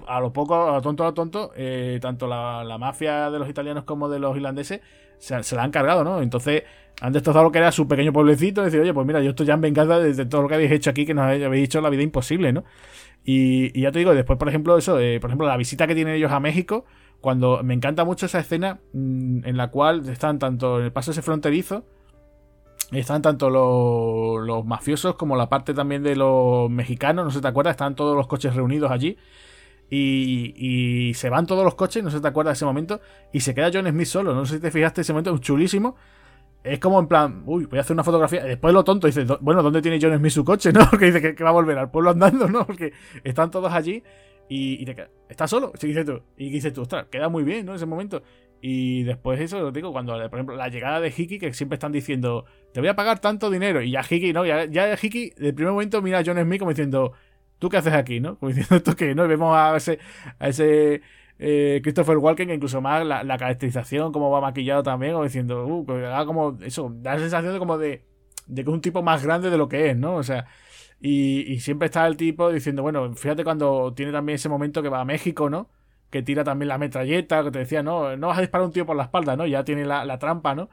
a, 0.07 0.19
lo, 0.19 0.33
poco, 0.33 0.67
a 0.67 0.73
lo 0.73 0.81
tonto, 0.81 1.03
a 1.03 1.07
lo 1.07 1.13
tonto, 1.13 1.51
eh, 1.55 1.99
tanto 2.01 2.25
la, 2.25 2.77
mafia 2.79 3.29
de 3.29 3.37
los 3.37 3.47
italianos 3.47 3.83
como 3.83 4.09
de 4.09 4.17
los 4.17 4.35
irlandeses 4.35 4.81
se, 5.17 5.55
la 5.55 5.63
han 5.63 5.71
cargado, 5.71 6.03
¿no? 6.03 6.21
Entonces 6.21 6.63
han 7.01 7.13
destrozado 7.13 7.45
lo 7.45 7.51
que 7.51 7.57
era 7.57 7.71
su 7.71 7.87
pequeño 7.87 8.13
pueblecito 8.13 8.61
y 8.61 8.65
decir, 8.65 8.79
oye, 8.79 8.93
pues 8.93 9.05
mira, 9.05 9.21
yo 9.21 9.31
estoy 9.31 9.45
ya 9.45 9.55
en 9.55 9.61
venganza 9.61 9.99
de, 9.99 10.25
todo 10.25 10.43
lo 10.43 10.47
que 10.47 10.55
habéis 10.55 10.71
hecho 10.71 10.89
aquí, 10.89 11.05
que 11.05 11.13
nos 11.13 11.25
habéis 11.25 11.65
hecho 11.65 11.81
la 11.81 11.89
vida 11.89 12.03
imposible, 12.03 12.53
¿no? 12.53 12.63
Y, 13.23 13.79
ya 13.79 13.91
te 13.91 13.99
digo, 13.99 14.13
después, 14.13 14.37
por 14.37 14.47
ejemplo, 14.47 14.77
eso, 14.77 14.99
eh, 14.99 15.19
por 15.19 15.29
ejemplo, 15.29 15.47
la 15.47 15.57
visita 15.57 15.87
que 15.87 15.95
tienen 15.95 16.15
ellos 16.15 16.31
a 16.31 16.39
México, 16.39 16.85
cuando 17.21 17.63
me 17.63 17.73
encanta 17.73 18.05
mucho 18.05 18.27
esa 18.27 18.39
escena 18.39 18.79
mm, 18.93 19.45
en 19.45 19.57
la 19.57 19.71
cual 19.71 20.07
están 20.07 20.37
tanto 20.39 20.79
en 20.79 20.85
el 20.85 20.91
paso 20.91 21.11
ese 21.11 21.23
fronterizo, 21.23 21.85
están 22.91 23.21
tanto 23.21 23.49
los, 23.49 24.65
mafiosos 24.65 25.15
como 25.15 25.35
la 25.35 25.49
parte 25.49 25.73
también 25.73 26.03
de 26.03 26.15
los 26.15 26.69
mexicanos, 26.69 27.25
no 27.25 27.31
sé 27.31 27.41
te 27.41 27.47
acuerdas, 27.47 27.71
están 27.71 27.95
todos 27.95 28.15
los 28.15 28.27
coches 28.27 28.55
reunidos 28.55 28.91
allí. 28.91 29.17
Y, 29.89 30.53
y, 30.57 31.13
se 31.13 31.29
van 31.29 31.45
todos 31.45 31.63
los 31.63 31.75
coches, 31.75 32.03
no 32.03 32.09
sé 32.09 32.17
si 32.17 32.21
te 32.21 32.27
acuerdas 32.27 32.53
de 32.53 32.55
ese 32.55 32.65
momento, 32.65 33.01
y 33.31 33.41
se 33.41 33.53
queda 33.53 33.69
John 33.71 33.87
Smith 33.87 34.07
solo. 34.07 34.33
No 34.33 34.45
sé 34.45 34.55
si 34.55 34.61
te 34.61 34.71
fijaste 34.71 35.01
ese 35.01 35.13
momento, 35.13 35.33
es 35.33 35.41
chulísimo. 35.41 35.95
Es 36.63 36.79
como 36.79 36.99
en 36.99 37.07
plan, 37.07 37.43
uy, 37.45 37.65
voy 37.65 37.77
a 37.77 37.81
hacer 37.81 37.93
una 37.93 38.03
fotografía. 38.03 38.43
Después 38.43 38.73
lo 38.73 38.83
tonto 38.83 39.05
dice, 39.05 39.23
bueno, 39.41 39.61
¿dónde 39.61 39.83
tiene 39.83 39.99
John 40.01 40.17
Smith 40.17 40.31
su 40.31 40.43
coche? 40.43 40.71
¿No? 40.73 40.89
Porque 40.89 41.11
dice 41.11 41.35
que, 41.35 41.43
va 41.43 41.51
a 41.51 41.53
volver 41.53 41.77
al 41.77 41.91
pueblo 41.91 42.09
andando, 42.09 42.47
¿no? 42.47 42.65
Porque 42.65 42.93
están 43.23 43.51
todos 43.51 43.71
allí 43.71 44.01
y, 44.49 44.81
y 44.81 44.85
te, 44.85 45.07
está 45.29 45.47
solo. 45.47 45.71
Sí, 45.79 45.87
dices 45.87 46.05
tú. 46.05 46.19
Y 46.37 46.49
dices 46.49 46.73
tú, 46.73 46.81
ostras, 46.81 47.05
queda 47.11 47.29
muy 47.29 47.43
bien, 47.43 47.67
¿no? 47.67 47.75
Ese 47.75 47.85
momento. 47.85 48.23
Y 48.67 49.03
después 49.03 49.39
eso, 49.39 49.59
lo 49.59 49.71
digo, 49.71 49.91
cuando, 49.91 50.13
por 50.13 50.39
ejemplo, 50.39 50.55
la 50.55 50.69
llegada 50.69 50.99
de 50.99 51.13
Hiki, 51.15 51.37
que 51.37 51.53
siempre 51.53 51.75
están 51.75 51.91
diciendo, 51.91 52.45
te 52.73 52.79
voy 52.79 52.89
a 52.89 52.95
pagar 52.95 53.19
tanto 53.19 53.51
dinero. 53.51 53.79
Y 53.83 53.91
ya 53.91 54.01
Hiki, 54.01 54.33
¿no? 54.33 54.43
Ya, 54.43 54.65
ya 54.65 54.97
Hiki, 54.99 55.33
el 55.37 55.53
primer 55.53 55.73
momento 55.73 56.01
mira 56.01 56.17
a 56.17 56.23
John 56.25 56.41
Smith 56.41 56.57
como 56.57 56.71
diciendo, 56.71 57.13
¿tú 57.65 57.69
qué 57.69 57.77
haces 57.77 57.93
aquí, 57.93 58.19
no? 58.19 58.37
Como 58.37 58.49
diciendo 58.53 58.75
esto 58.75 58.95
que, 58.95 59.15
¿no? 59.15 59.27
Vemos 59.27 59.55
a 59.57 59.75
ese, 59.75 59.97
a 60.37 60.49
ese 60.49 61.01
eh, 61.39 61.79
Christopher 61.81 62.17
Walken, 62.17 62.47
que 62.47 62.53
incluso 62.53 62.79
más 62.79 63.03
la, 63.05 63.37
caracterización, 63.39 64.11
como 64.11 64.29
va 64.29 64.39
maquillado 64.39 64.83
también, 64.83 65.15
o 65.15 65.23
diciendo, 65.23 65.65
uh, 65.65 65.85
como, 66.25 66.59
eso, 66.61 66.91
da 66.97 67.13
la 67.15 67.19
sensación 67.19 67.53
de 67.53 67.59
como 67.59 67.79
de, 67.79 68.05
de 68.45 68.63
que 68.63 68.69
es 68.69 68.73
un 68.73 68.81
tipo 68.81 69.01
más 69.01 69.23
grande 69.23 69.49
de 69.49 69.57
lo 69.57 69.67
que 69.67 69.89
es, 69.89 69.97
¿no? 69.97 70.15
O 70.15 70.23
sea, 70.23 70.45
y, 71.01 71.41
y 71.51 71.59
siempre 71.59 71.87
está 71.87 72.05
el 72.05 72.17
tipo 72.17 72.51
diciendo, 72.51 72.83
bueno, 72.83 73.13
fíjate 73.15 73.43
cuando 73.43 73.93
tiene 73.95 74.11
también 74.11 74.35
ese 74.35 74.49
momento 74.49 74.83
que 74.83 74.89
va 74.89 75.01
a 75.01 75.05
México, 75.05 75.49
¿no? 75.49 75.69
que 76.09 76.23
tira 76.23 76.43
también 76.43 76.69
la 76.69 76.77
metralleta, 76.77 77.43
que 77.43 77.51
te 77.51 77.59
decía, 77.59 77.83
no, 77.83 78.15
no 78.15 78.27
vas 78.27 78.37
a 78.37 78.41
disparar 78.41 78.63
a 78.63 78.67
un 78.67 78.71
tío 78.71 78.85
por 78.85 78.95
la 78.95 79.03
espalda, 79.03 79.35
¿no? 79.35 79.45
Ya 79.47 79.65
tiene 79.65 79.85
la, 79.85 80.17
trampa, 80.19 80.55
¿no? 80.55 80.69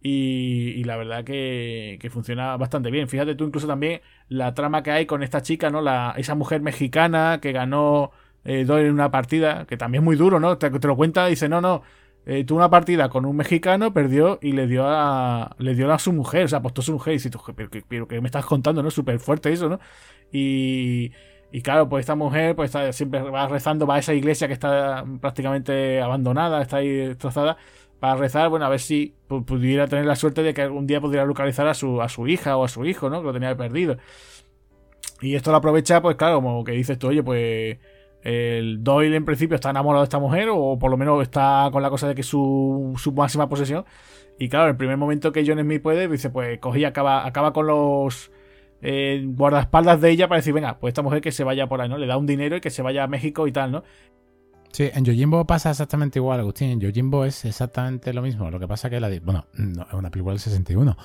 Y, 0.00 0.84
la 0.84 0.96
verdad 0.96 1.24
que, 1.24 1.98
funciona 2.10 2.56
bastante 2.56 2.90
bien. 2.90 3.08
Fíjate 3.08 3.34
tú 3.34 3.44
incluso 3.44 3.66
también 3.66 4.00
la 4.28 4.54
trama 4.54 4.82
que 4.82 4.90
hay 4.90 5.06
con 5.06 5.22
esta 5.22 5.42
chica, 5.42 5.70
¿no? 5.70 5.80
La, 5.80 6.14
esa 6.16 6.34
mujer 6.34 6.60
mexicana 6.62 7.40
que 7.42 7.52
ganó 7.52 8.12
eh, 8.44 8.64
en 8.68 8.92
una 8.92 9.10
partida, 9.10 9.66
que 9.66 9.76
también 9.76 10.02
es 10.02 10.04
muy 10.04 10.16
duro, 10.16 10.40
¿no? 10.40 10.58
Te, 10.58 10.70
lo 10.70 10.96
cuenta 10.96 11.26
y 11.28 11.30
dice, 11.30 11.48
no, 11.48 11.60
no, 11.60 11.82
eh, 12.26 12.44
tuvo 12.44 12.58
una 12.58 12.70
partida 12.70 13.08
con 13.08 13.24
un 13.26 13.36
mexicano, 13.36 13.92
perdió 13.92 14.38
y 14.40 14.52
le 14.52 14.66
dio 14.66 14.84
a, 14.86 15.56
le 15.58 15.74
dio 15.74 15.92
a 15.92 15.98
su 15.98 16.12
mujer, 16.12 16.44
o 16.44 16.48
sea, 16.48 16.58
apostó 16.60 16.80
a 16.82 16.84
su 16.84 16.92
mujer 16.92 17.14
y 17.14 17.16
dice, 17.16 17.30
pero, 17.56 17.70
pero, 17.88 18.08
que 18.08 18.20
me 18.20 18.28
estás 18.28 18.46
contando, 18.46 18.82
¿no? 18.82 18.90
Súper 18.90 19.18
fuerte 19.18 19.52
eso, 19.52 19.68
¿no? 19.68 19.80
Y, 20.32 21.12
y 21.50 21.62
claro, 21.62 21.88
pues 21.88 22.02
esta 22.02 22.14
mujer 22.14 22.54
pues 22.54 22.72
siempre 22.92 23.22
va 23.22 23.48
rezando, 23.48 23.86
va 23.86 23.96
a 23.96 23.98
esa 23.98 24.12
iglesia 24.14 24.46
que 24.48 24.52
está 24.52 25.04
prácticamente 25.20 26.00
abandonada, 26.00 26.60
está 26.60 26.78
ahí 26.78 26.88
destrozada, 26.88 27.56
para 28.00 28.16
rezar, 28.16 28.48
bueno, 28.48 28.64
a 28.64 28.68
ver 28.68 28.80
si 28.80 29.14
pudiera 29.26 29.86
tener 29.86 30.06
la 30.06 30.16
suerte 30.16 30.42
de 30.42 30.54
que 30.54 30.62
algún 30.62 30.86
día 30.86 31.00
pudiera 31.00 31.24
localizar 31.24 31.66
a 31.66 31.74
su, 31.74 32.00
a 32.00 32.08
su 32.08 32.26
hija 32.28 32.56
o 32.56 32.64
a 32.64 32.68
su 32.68 32.84
hijo, 32.84 33.10
¿no? 33.10 33.20
Que 33.20 33.26
lo 33.26 33.32
tenía 33.32 33.56
perdido. 33.56 33.98
Y 35.20 35.34
esto 35.34 35.50
lo 35.50 35.56
aprovecha, 35.56 36.00
pues 36.00 36.16
claro, 36.16 36.36
como 36.36 36.62
que 36.64 36.72
dices 36.72 36.98
tú, 36.98 37.08
oye, 37.08 37.22
pues 37.22 37.78
el 38.22 38.82
Doyle 38.82 39.16
en 39.16 39.24
principio 39.24 39.56
está 39.56 39.70
enamorado 39.70 40.02
de 40.02 40.06
esta 40.06 40.18
mujer, 40.18 40.48
o 40.52 40.78
por 40.78 40.90
lo 40.90 40.96
menos 40.96 41.22
está 41.22 41.68
con 41.72 41.82
la 41.82 41.90
cosa 41.90 42.08
de 42.08 42.14
que 42.14 42.20
es 42.20 42.26
su, 42.26 42.94
su 42.96 43.12
máxima 43.12 43.48
posesión. 43.48 43.84
Y 44.38 44.48
claro, 44.48 44.68
el 44.70 44.76
primer 44.76 44.96
momento 44.96 45.32
que 45.32 45.44
John 45.46 45.58
Smith 45.58 45.82
puede, 45.82 46.08
dice, 46.08 46.30
pues 46.30 46.58
coge 46.60 46.80
y 46.80 46.84
acaba, 46.84 47.26
acaba 47.26 47.52
con 47.52 47.66
los 47.66 48.30
eh, 48.80 49.24
guardaespaldas 49.26 50.00
de 50.00 50.10
ella 50.10 50.28
para 50.28 50.38
decir, 50.38 50.52
venga, 50.52 50.78
pues 50.78 50.92
esta 50.92 51.02
mujer 51.02 51.20
que 51.20 51.32
se 51.32 51.42
vaya 51.42 51.66
por 51.66 51.80
ahí, 51.80 51.88
¿no? 51.88 51.98
Le 51.98 52.06
da 52.06 52.16
un 52.16 52.26
dinero 52.26 52.56
y 52.56 52.60
que 52.60 52.70
se 52.70 52.82
vaya 52.82 53.04
a 53.04 53.08
México 53.08 53.48
y 53.48 53.52
tal, 53.52 53.72
¿no? 53.72 53.82
Sí, 54.78 54.88
en 54.94 55.04
Yojimbo 55.04 55.44
pasa 55.44 55.72
exactamente 55.72 56.20
igual, 56.20 56.38
Agustín. 56.38 56.70
En 56.70 56.78
Yojimbo 56.78 57.24
es 57.24 57.44
exactamente 57.44 58.12
lo 58.12 58.22
mismo. 58.22 58.48
Lo 58.48 58.60
que 58.60 58.68
pasa 58.68 58.88
que 58.88 59.00
la. 59.00 59.08
Bueno, 59.20 59.44
no, 59.54 59.82
es 59.82 59.92
una 59.92 60.08
película 60.08 60.34
del 60.34 60.38
61 60.38 60.96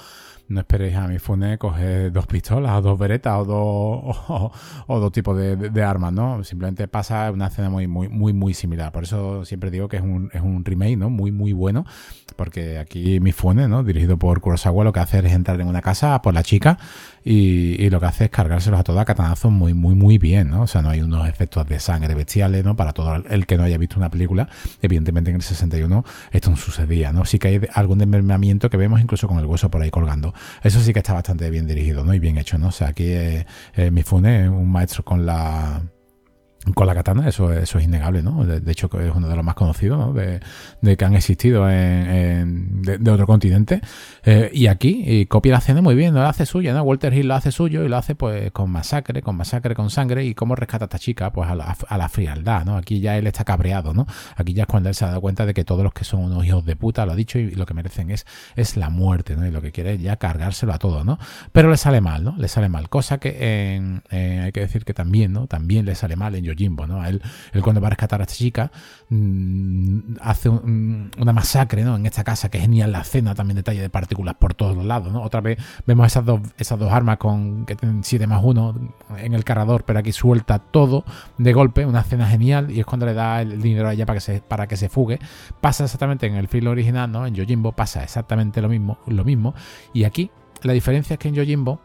no 0.48 0.60
esperéis 0.60 0.96
a 0.96 1.08
mi 1.08 1.20
Fune 1.20 1.58
coger 1.58 2.12
dos 2.12 2.28
pistolas 2.28 2.72
o 2.78 2.82
dos 2.82 3.00
veretas 3.00 3.34
o 3.40 3.46
dos, 3.46 4.52
o, 4.88 5.00
dos 5.00 5.12
tipos 5.12 5.38
de, 5.38 5.84
armas, 5.84 6.14
¿no? 6.14 6.44
Simplemente 6.44 6.88
pasa 6.88 7.32
una 7.32 7.48
escena 7.48 7.70
muy, 7.70 7.88
muy, 7.88 8.10
muy, 8.10 8.34
muy 8.34 8.54
similar. 8.54 8.92
Por 8.92 9.04
eso 9.04 9.46
siempre 9.46 9.72
digo 9.72 9.88
que 9.88 9.98
es 9.98 10.04
un, 10.04 10.30
es 10.34 10.42
un 10.42 10.64
remake, 10.64 10.98
¿no? 10.98 11.10
Muy, 11.10 11.32
muy 11.32 11.54
bueno. 11.54 11.86
Porque 12.36 12.80
aquí 12.80 13.20
mi 13.20 13.32
Fune, 13.32 13.68
¿no? 13.68 13.84
Dirigido 13.84 14.18
por 14.18 14.42
Kurosawa, 14.42 14.84
lo 14.84 14.94
que 14.94 15.00
hace 15.00 15.20
es 15.20 15.34
entrar 15.34 15.60
en 15.62 15.68
una 15.68 15.82
casa 15.82 16.22
por 16.22 16.34
la 16.34 16.44
chica 16.44 16.78
y, 17.24 17.90
lo 17.90 18.00
que 18.00 18.06
hace 18.08 18.26
es 18.26 18.30
cargárselos 18.32 18.80
a 18.80 18.84
todos 18.84 19.00
a 19.00 19.06
catanazos 19.06 19.52
muy, 19.52 19.74
muy, 19.74 19.96
muy 19.96 20.18
bien, 20.18 20.50
¿no? 20.50 20.64
O 20.64 20.68
sea, 20.68 20.82
no 20.82 20.90
hay 20.90 21.02
unos 21.02 21.28
efectos 21.28 21.68
de 21.68 21.80
sangre 21.80 22.16
bestiales, 22.16 22.66
¿no? 22.66 22.76
Para 22.76 22.92
todo 22.92 23.16
el 23.16 23.46
que 23.46 23.58
no 23.58 23.64
haya 23.64 23.78
visto 23.78 23.98
una 23.98 24.10
película. 24.10 24.50
Evidentemente 24.82 25.30
en 25.30 25.38
el 25.38 25.42
61 25.42 26.04
esto 26.32 26.50
no 26.50 26.58
sucedía, 26.58 27.14
¿no? 27.14 27.26
Sí 27.26 27.40
que 27.40 27.48
hay 27.48 27.62
algún 27.74 28.00
desmembramiento 28.00 28.70
que 28.70 28.78
vemos 28.78 29.00
incluso 29.00 29.28
con 29.28 29.40
el 29.40 29.46
hueso 29.46 29.70
por 29.70 29.82
ahí 29.82 29.92
colgando. 29.92 30.33
Eso 30.64 30.80
sí 30.82 30.94
que 30.94 31.00
está 31.00 31.14
bastante 31.14 31.50
bien 31.50 31.68
dirigido, 31.68 32.04
¿no? 32.04 32.14
Y 32.14 32.20
bien 32.20 32.38
hecho, 32.38 32.58
¿no? 32.58 32.68
O 32.68 32.72
sea, 32.72 32.90
aquí 32.90 33.06
eh, 33.06 33.46
eh 33.76 33.92
Mifune, 33.92 34.50
un 34.50 34.72
maestro 34.72 35.04
con 35.04 35.26
la 35.26 35.82
con 36.74 36.88
la 36.88 36.96
katana, 36.96 37.28
eso, 37.28 37.52
es 37.52 37.74
innegable, 37.76 38.24
¿no? 38.24 38.46
De, 38.46 38.72
hecho, 38.72 38.90
es 39.00 39.12
uno 39.14 39.28
de 39.28 39.36
los 39.36 39.44
más 39.44 39.56
conocidos, 39.56 39.98
¿no? 39.98 40.14
De, 40.14 40.40
que 40.98 41.06
han 41.06 41.14
existido 41.14 41.66
de, 41.66 43.00
otro 43.12 43.28
continente. 43.28 43.82
Eh, 44.24 44.50
y 44.54 44.68
aquí 44.68 45.04
y 45.06 45.26
copia 45.26 45.54
la 45.54 45.58
escena 45.58 45.82
muy 45.82 45.96
bien. 45.96 46.14
La 46.14 46.30
hace 46.30 46.46
suya, 46.46 46.74
¿no? 46.74 46.84
Walter 46.84 47.14
Hill 47.14 47.28
lo 47.28 47.36
hace 47.36 47.52
suyo 47.52 47.84
y 47.84 47.90
lo 47.90 47.98
hace 47.98 48.16
pues 48.16 48.52
con 48.52 48.70
masacre, 48.70 49.22
con 49.22 49.36
masacre, 49.36 49.76
con 49.76 49.90
sangre. 49.90 50.24
¿Y 50.24 50.36
cómo 50.36 50.56
rescata 50.56 50.86
a 50.86 50.88
esta 50.88 51.00
chica? 51.00 51.32
Pues 51.34 51.50
a 51.50 51.56
la, 51.56 51.76
a 51.88 51.98
la 51.98 52.08
frialdad, 52.08 52.64
¿no? 52.66 52.78
Aquí 52.78 53.02
ya 53.02 53.18
él 53.18 53.28
está 53.28 53.44
cabreado, 53.44 53.94
¿no? 53.94 54.08
Aquí 54.38 54.54
ya 54.54 54.64
es 54.64 54.68
cuando 54.68 54.88
él 54.88 54.96
se 54.96 55.04
ha 55.04 55.10
dado 55.10 55.22
cuenta 55.22 55.46
de 55.46 55.54
que 55.54 55.66
todos 55.66 55.84
los 55.84 55.94
que 55.94 56.06
son 56.06 56.22
unos 56.22 56.46
hijos 56.46 56.66
de 56.66 56.76
puta, 56.78 57.06
lo 57.06 57.12
ha 57.12 57.16
dicho, 57.16 57.40
y, 57.40 57.52
lo 57.52 57.66
que 57.66 57.74
merecen 57.74 58.10
es, 58.10 58.26
la 58.78 58.90
muerte, 58.90 59.36
¿no? 59.36 59.46
Y 59.46 59.52
lo 59.52 59.62
que 59.62 59.72
quiere 59.72 59.94
es 59.94 60.02
ya 60.02 60.16
cargárselo 60.16 60.74
a 60.74 60.80
todo, 60.80 61.04
¿no? 61.04 61.20
Pero 61.52 61.70
le 61.70 61.78
sale 61.78 62.00
mal, 62.00 62.24
¿no? 62.24 62.36
Le 62.38 62.48
sale 62.48 62.70
mal. 62.70 62.90
Cosa 62.90 63.18
que 63.18 64.02
hay 64.10 64.52
que 64.52 64.60
decir 64.62 64.86
que 64.86 64.94
también, 64.94 65.34
¿no? 65.34 65.48
También 65.48 65.86
le 65.86 65.96
sale 65.96 66.16
mal 66.16 66.36
en 66.36 66.53
Jimbo, 66.56 66.88
¿no? 66.88 67.06
Él, 67.06 67.22
él, 67.52 67.62
cuando 67.62 67.82
va 67.82 67.88
a 67.88 67.90
rescatar 67.92 68.22
a 68.22 68.24
esta 68.24 68.36
chica 68.36 68.72
mm, 69.10 70.16
hace 70.22 70.50
una 70.50 71.34
masacre, 71.34 71.84
¿no? 71.84 71.96
En 71.96 72.06
esta 72.06 72.24
casa, 72.24 72.50
que 72.50 72.60
genial 72.60 72.92
la 72.92 73.02
escena, 73.02 73.36
también 73.36 73.56
detalle 73.56 73.82
de 73.82 73.90
partículas 73.90 74.36
por 74.36 74.54
todos 74.54 74.76
los 74.76 74.86
lados, 74.86 75.12
¿no? 75.12 75.22
Otra 75.22 75.42
vez 75.42 75.58
vemos 75.86 76.08
esas 76.08 76.26
dos, 76.26 76.42
esas 76.58 76.80
dos 76.80 76.92
armas 76.92 77.18
con 77.18 77.66
que 77.66 77.76
tienen 77.76 78.04
7 78.04 78.28
más 78.28 78.42
1 78.44 78.76
en 79.18 79.34
el 79.34 79.44
cargador, 79.44 79.84
pero 79.86 80.00
aquí 80.00 80.12
suelta 80.12 80.60
todo 80.60 81.06
de 81.38 81.54
golpe, 81.54 81.86
una 81.86 82.02
escena 82.02 82.28
genial, 82.28 82.72
y 82.72 82.80
es 82.80 82.86
cuando 82.86 83.06
le 83.06 83.14
da 83.14 83.42
el 83.42 83.62
dinero 83.62 83.88
a 83.88 83.94
ella 83.94 84.06
para 84.06 84.18
que 84.18 84.22
se, 84.22 84.42
para 84.42 84.68
que 84.68 84.78
se 84.78 84.90
fugue. 84.90 85.20
Pasa 85.62 85.84
exactamente 85.86 86.28
en 86.28 86.36
el 86.36 86.48
film 86.48 86.68
original, 86.68 87.12
¿no? 87.12 87.26
En 87.26 87.36
Yojimbo 87.36 87.72
pasa 87.72 88.04
exactamente 88.04 88.62
lo 88.62 88.70
mismo, 88.70 88.98
lo 89.08 89.24
mismo. 89.24 89.54
Y 89.94 90.04
aquí 90.04 90.32
la 90.64 90.74
diferencia 90.74 91.16
es 91.16 91.20
que 91.20 91.28
en 91.28 91.36
Yojimbo 91.36 91.82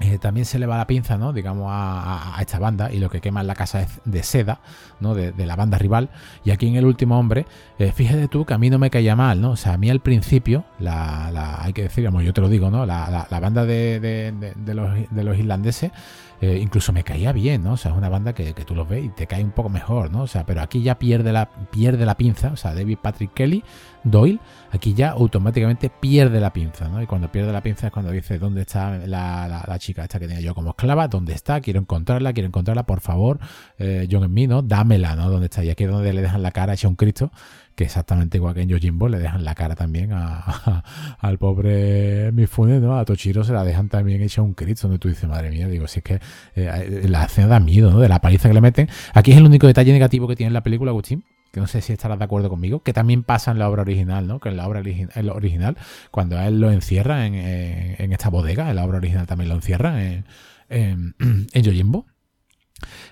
eh, 0.00 0.18
también 0.18 0.44
se 0.44 0.58
le 0.58 0.66
va 0.66 0.76
la 0.76 0.88
pinza, 0.88 1.16
¿no? 1.16 1.32
Digamos, 1.32 1.68
a, 1.70 2.36
esta 2.40 2.58
banda 2.58 2.92
y 2.92 2.98
lo 2.98 3.08
que 3.08 3.20
quema 3.20 3.42
en 3.42 3.46
la 3.46 3.54
casa 3.54 3.80
es 3.82 4.00
de 4.04 4.24
seda, 4.24 4.60
¿no? 4.98 5.14
De, 5.14 5.32
la 5.46 5.54
banda 5.54 5.78
rival. 5.78 6.10
Y 6.44 6.50
aquí 6.50 6.66
en 6.66 6.74
El 6.74 6.84
Último 6.84 7.18
Hombre, 7.18 7.46
eh, 7.78 7.92
fíjate 7.92 8.26
tú 8.26 8.44
que 8.44 8.54
a 8.54 8.58
mí 8.58 8.70
no 8.70 8.78
me 8.78 8.90
caía 8.90 9.14
mal, 9.14 9.40
¿no? 9.40 9.52
O 9.52 9.56
sea, 9.56 9.74
a 9.74 9.76
mí 9.76 9.88
al 9.90 10.00
principio, 10.00 10.64
la, 10.80 11.62
hay 11.62 11.72
que 11.72 11.82
decir, 11.82 12.02
digamos, 12.02 12.24
yo 12.24 12.32
te 12.32 12.40
lo 12.40 12.48
digo, 12.48 12.70
¿no? 12.70 12.84
La, 12.84 13.26
banda 13.40 13.64
de, 13.64 14.54
los, 14.66 14.94
de 15.10 15.38
irlandeses 15.38 15.92
eh, 16.40 16.58
incluso 16.60 16.92
me 16.92 17.04
caía 17.04 17.32
bien, 17.32 17.62
¿no? 17.62 17.72
O 17.72 17.76
sea, 17.78 17.92
es 17.92 17.96
una 17.96 18.10
banda 18.10 18.34
que, 18.34 18.52
tú 18.52 18.74
los 18.74 18.86
ves 18.86 19.04
y 19.04 19.08
te 19.08 19.26
cae 19.26 19.42
un 19.42 19.52
poco 19.52 19.70
mejor, 19.70 20.10
¿no? 20.10 20.22
O 20.22 20.26
sea, 20.26 20.44
pero 20.44 20.60
aquí 20.60 20.82
ya 20.82 20.98
pierde 20.98 21.32
la, 21.32 21.48
pierde 21.48 22.04
la 22.04 22.16
pinza, 22.16 22.48
o 22.52 22.56
sea, 22.56 22.74
David 22.74 22.98
Patrick 23.00 23.32
Kelly, 23.32 23.64
Doyle, 24.04 24.38
aquí 24.70 24.94
ya 24.94 25.10
automáticamente 25.10 25.90
pierde 25.90 26.40
la 26.40 26.52
pinza, 26.52 26.88
¿no? 26.88 27.02
Y 27.02 27.06
cuando 27.06 27.32
pierde 27.32 27.52
la 27.52 27.62
pinza 27.62 27.86
es 27.86 27.92
cuando 27.92 28.12
dice, 28.12 28.38
¿dónde 28.38 28.60
está 28.62 28.98
la, 29.06 29.76
chica 29.78 30.02
esta 30.02 30.20
que 30.20 30.28
tenía 30.28 30.42
yo 30.42 30.54
como 30.54 30.70
esclava? 30.70 31.08
¿Dónde 31.08 31.32
está? 31.32 31.60
Quiero 31.60 31.80
encontrarla, 31.80 32.32
quiero 32.32 32.48
encontrarla, 32.48 32.84
por 32.84 33.00
favor, 33.00 33.38
eh, 33.78 34.06
John 34.10 34.24
en 34.24 34.32
mí, 34.32 34.46
¿no? 34.46 34.62
Dámela, 34.62 35.16
¿no? 35.16 35.30
¿Dónde 35.30 35.46
está? 35.46 35.64
Y 35.64 35.70
aquí 35.70 35.84
es 35.84 35.90
donde 35.90 36.12
le 36.12 36.22
dejan 36.22 36.42
la 36.42 36.50
cara 36.50 36.74
hecha 36.74 36.88
un 36.88 36.96
Cristo 36.96 37.30
que 37.74 37.84
exactamente 37.84 38.36
igual 38.36 38.54
que 38.54 38.62
en 38.62 38.68
Yojimbo 38.68 39.08
le 39.08 39.18
dejan 39.18 39.44
la 39.44 39.54
cara 39.54 39.74
también 39.74 40.10
al 41.18 41.38
pobre 41.38 42.30
Mifune, 42.32 42.80
¿no? 42.80 42.96
A 42.96 43.04
Tochiro 43.04 43.42
se 43.42 43.52
la 43.52 43.64
dejan 43.64 43.88
también 43.88 44.22
hecha 44.22 44.42
un 44.42 44.54
Cristo, 44.54 44.86
donde 44.86 44.98
tú 44.98 45.08
dices, 45.08 45.28
madre 45.28 45.50
mía, 45.50 45.66
digo, 45.66 45.88
si 45.88 45.98
es 45.98 46.04
que 46.04 46.20
eh, 46.54 47.06
la 47.08 47.24
escena 47.24 47.48
da 47.48 47.60
miedo, 47.60 47.90
¿no? 47.90 47.98
De 47.98 48.08
la 48.08 48.20
paliza 48.20 48.48
que 48.48 48.54
le 48.54 48.60
meten. 48.60 48.88
Aquí 49.12 49.32
es 49.32 49.38
el 49.38 49.44
único 49.44 49.66
detalle 49.66 49.92
negativo 49.92 50.28
que 50.28 50.36
tiene 50.36 50.52
la 50.52 50.62
película, 50.62 50.90
Agustín, 50.90 51.24
que 51.54 51.60
no 51.60 51.66
sé 51.68 51.80
si 51.80 51.92
estarás 51.92 52.18
de 52.18 52.24
acuerdo 52.24 52.50
conmigo, 52.50 52.82
que 52.82 52.92
también 52.92 53.22
pasa 53.22 53.52
en 53.52 53.58
la 53.58 53.70
obra 53.70 53.82
original, 53.82 54.26
¿no? 54.26 54.40
Que 54.40 54.48
en 54.50 54.56
la 54.56 54.66
obra 54.66 54.80
original, 54.80 55.76
cuando 56.10 56.38
él 56.38 56.60
lo 56.60 56.70
encierra 56.70 57.26
en, 57.26 58.12
esta 58.12 58.28
bodega, 58.28 58.68
en 58.68 58.76
la 58.76 58.84
obra 58.84 58.98
original 58.98 59.26
también 59.26 59.48
lo 59.48 59.54
encierra 59.54 60.04
en, 60.04 60.26
en, 60.68 61.14
en 61.52 61.62
Yojimbo. 61.62 62.06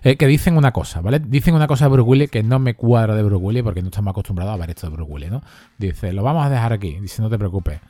Eh, 0.03 0.17
que 0.17 0.27
dicen 0.27 0.57
una 0.57 0.73
cosa, 0.73 1.01
¿vale? 1.01 1.21
Dicen 1.21 1.55
una 1.55 1.69
cosa 1.69 1.85
de 1.85 1.91
Bruce 1.93 2.29
que 2.29 2.43
no 2.43 2.59
me 2.59 2.75
cuadra 2.75 3.15
de 3.15 3.23
Bruce 3.23 3.63
porque 3.63 3.81
no 3.81 3.89
estamos 3.89 4.11
acostumbrados 4.11 4.53
a 4.53 4.57
ver 4.57 4.71
esto 4.71 4.91
de 4.91 4.97
Bruce 4.97 5.31
¿no? 5.31 5.41
Dice, 5.79 6.13
lo 6.13 6.25
vamos 6.25 6.45
a 6.45 6.51
dejar 6.51 6.73
aquí. 6.73 6.99
Dice, 7.01 7.23
no 7.23 7.31
te 7.31 7.39
preocupes. 7.39 7.81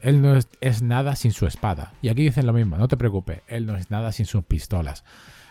Él 0.00 0.20
no 0.20 0.36
es, 0.60 0.82
nada 0.82 1.16
sin 1.16 1.32
su 1.32 1.46
espada. 1.46 1.92
Y 2.02 2.08
aquí 2.08 2.22
dicen 2.22 2.46
lo 2.46 2.52
mismo, 2.52 2.76
no 2.76 2.88
te 2.88 2.96
preocupes. 2.96 3.42
Él 3.46 3.66
no 3.66 3.76
es 3.76 3.90
nada 3.90 4.12
sin 4.12 4.26
sus 4.26 4.44
pistolas. 4.44 5.04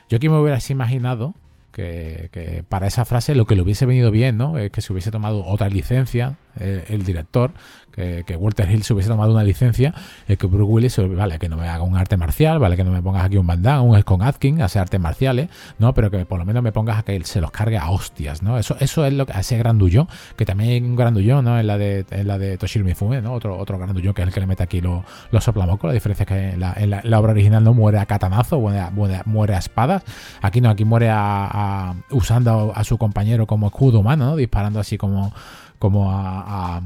Yo 0.10 0.18
aquí 0.18 0.30
me 0.30 0.38
hubieras 0.38 0.70
imaginado 0.70 1.34
que, 1.72 2.64
para 2.70 2.88
esa 2.88 3.06
frase 3.06 3.36
lo 3.36 3.46
que 3.46 3.56
le 3.56 3.62
hubiese 3.62 3.86
venido 3.86 4.12
bien, 4.12 4.38
¿no? 4.38 4.58
Es 4.58 4.72
que 4.72 4.82
se 4.82 4.92
hubiese 4.92 5.12
tomado 5.12 5.46
otra 5.46 5.70
licencia, 5.70 6.38
eh, 6.60 6.86
el 6.90 7.04
director, 7.04 7.52
que, 7.98 8.38
Walter 8.38 8.70
Hill 8.70 8.84
se 8.84 8.94
hubiese 8.94 9.10
tomado 9.10 9.32
una 9.32 9.44
licencia, 9.44 9.94
es 10.28 10.38
que 10.38 10.46
Bruce 10.46 10.72
Willis, 10.72 11.16
vale, 11.16 11.40
que 11.40 11.50
no 11.50 11.58
me 11.58 11.68
haga 11.68 11.84
un 11.84 11.98
arte 11.98 12.16
marcial, 12.16 12.60
vale, 12.60 12.78
que 12.78 12.84
no 12.84 12.92
me 12.92 13.02
pongas 13.02 13.26
aquí 13.26 13.38
un 13.38 13.48
bandán, 13.48 13.82
un 13.82 14.00
con 14.04 14.22
Atkin, 14.22 14.62
hacer 14.62 14.84
artes 14.84 15.00
marciales, 15.00 15.50
¿no? 15.80 15.94
Pero 15.94 16.12
que 16.12 16.24
por 16.26 16.38
lo 16.38 16.46
menos 16.46 16.62
me 16.62 16.72
pongas 16.72 17.00
a 17.00 17.04
que 17.04 17.16
él 17.16 17.26
se 17.26 17.42
los 17.42 17.52
cargue 17.52 17.78
a 17.78 17.90
hostias, 17.90 18.44
¿no? 18.44 18.60
Eso, 18.60 18.78
eso 18.80 19.06
es 19.06 19.14
lo 19.14 19.26
que, 19.26 19.34
ese 19.38 19.58
grandullón, 19.58 20.08
que 20.36 20.46
también 20.46 20.70
hay 20.70 20.82
un 20.82 20.96
grandullón, 20.96 21.46
¿no? 21.46 21.60
En 21.60 21.66
la 21.66 21.78
de, 21.78 22.06
en 22.12 22.28
la 22.28 22.38
de 22.38 22.58
Toshiro 22.58 22.86
Mifune, 22.86 23.22
¿no? 23.22 23.34
Otro, 23.34 23.58
otro 23.58 23.80
grandullón 23.80 24.14
que 24.14 24.22
es 24.22 24.28
el 24.28 24.34
que 24.34 24.40
le 24.40 24.48
mete 24.48 24.64
aquí 24.64 24.80
los 24.80 25.04
lo 25.32 25.42
soplamocos, 25.42 25.88
la 25.88 25.94
diferencia 25.94 26.24
es 26.24 26.28
que 26.28 26.50
en 26.52 26.60
la, 26.60 27.20
obra 27.20 27.32
original 27.32 27.64
no 27.64 27.74
muere 27.74 27.98
a 27.98 28.06
catanazo, 28.06 28.60
muere, 28.60 29.56
a 29.56 29.58
espadas, 29.58 30.04
aquí 30.42 30.62
no, 30.62 30.70
aquí 30.70 30.86
muere 30.86 31.10
a, 31.12 31.96
usando 32.12 32.72
a, 32.76 32.84
su 32.84 32.98
compañero 32.98 33.48
como 33.48 33.68
escudo 33.68 34.00
humano, 34.00 34.36
Disparando 34.36 34.80
así 34.80 34.98
como, 34.98 35.34
como 35.80 36.12
a 36.12 36.82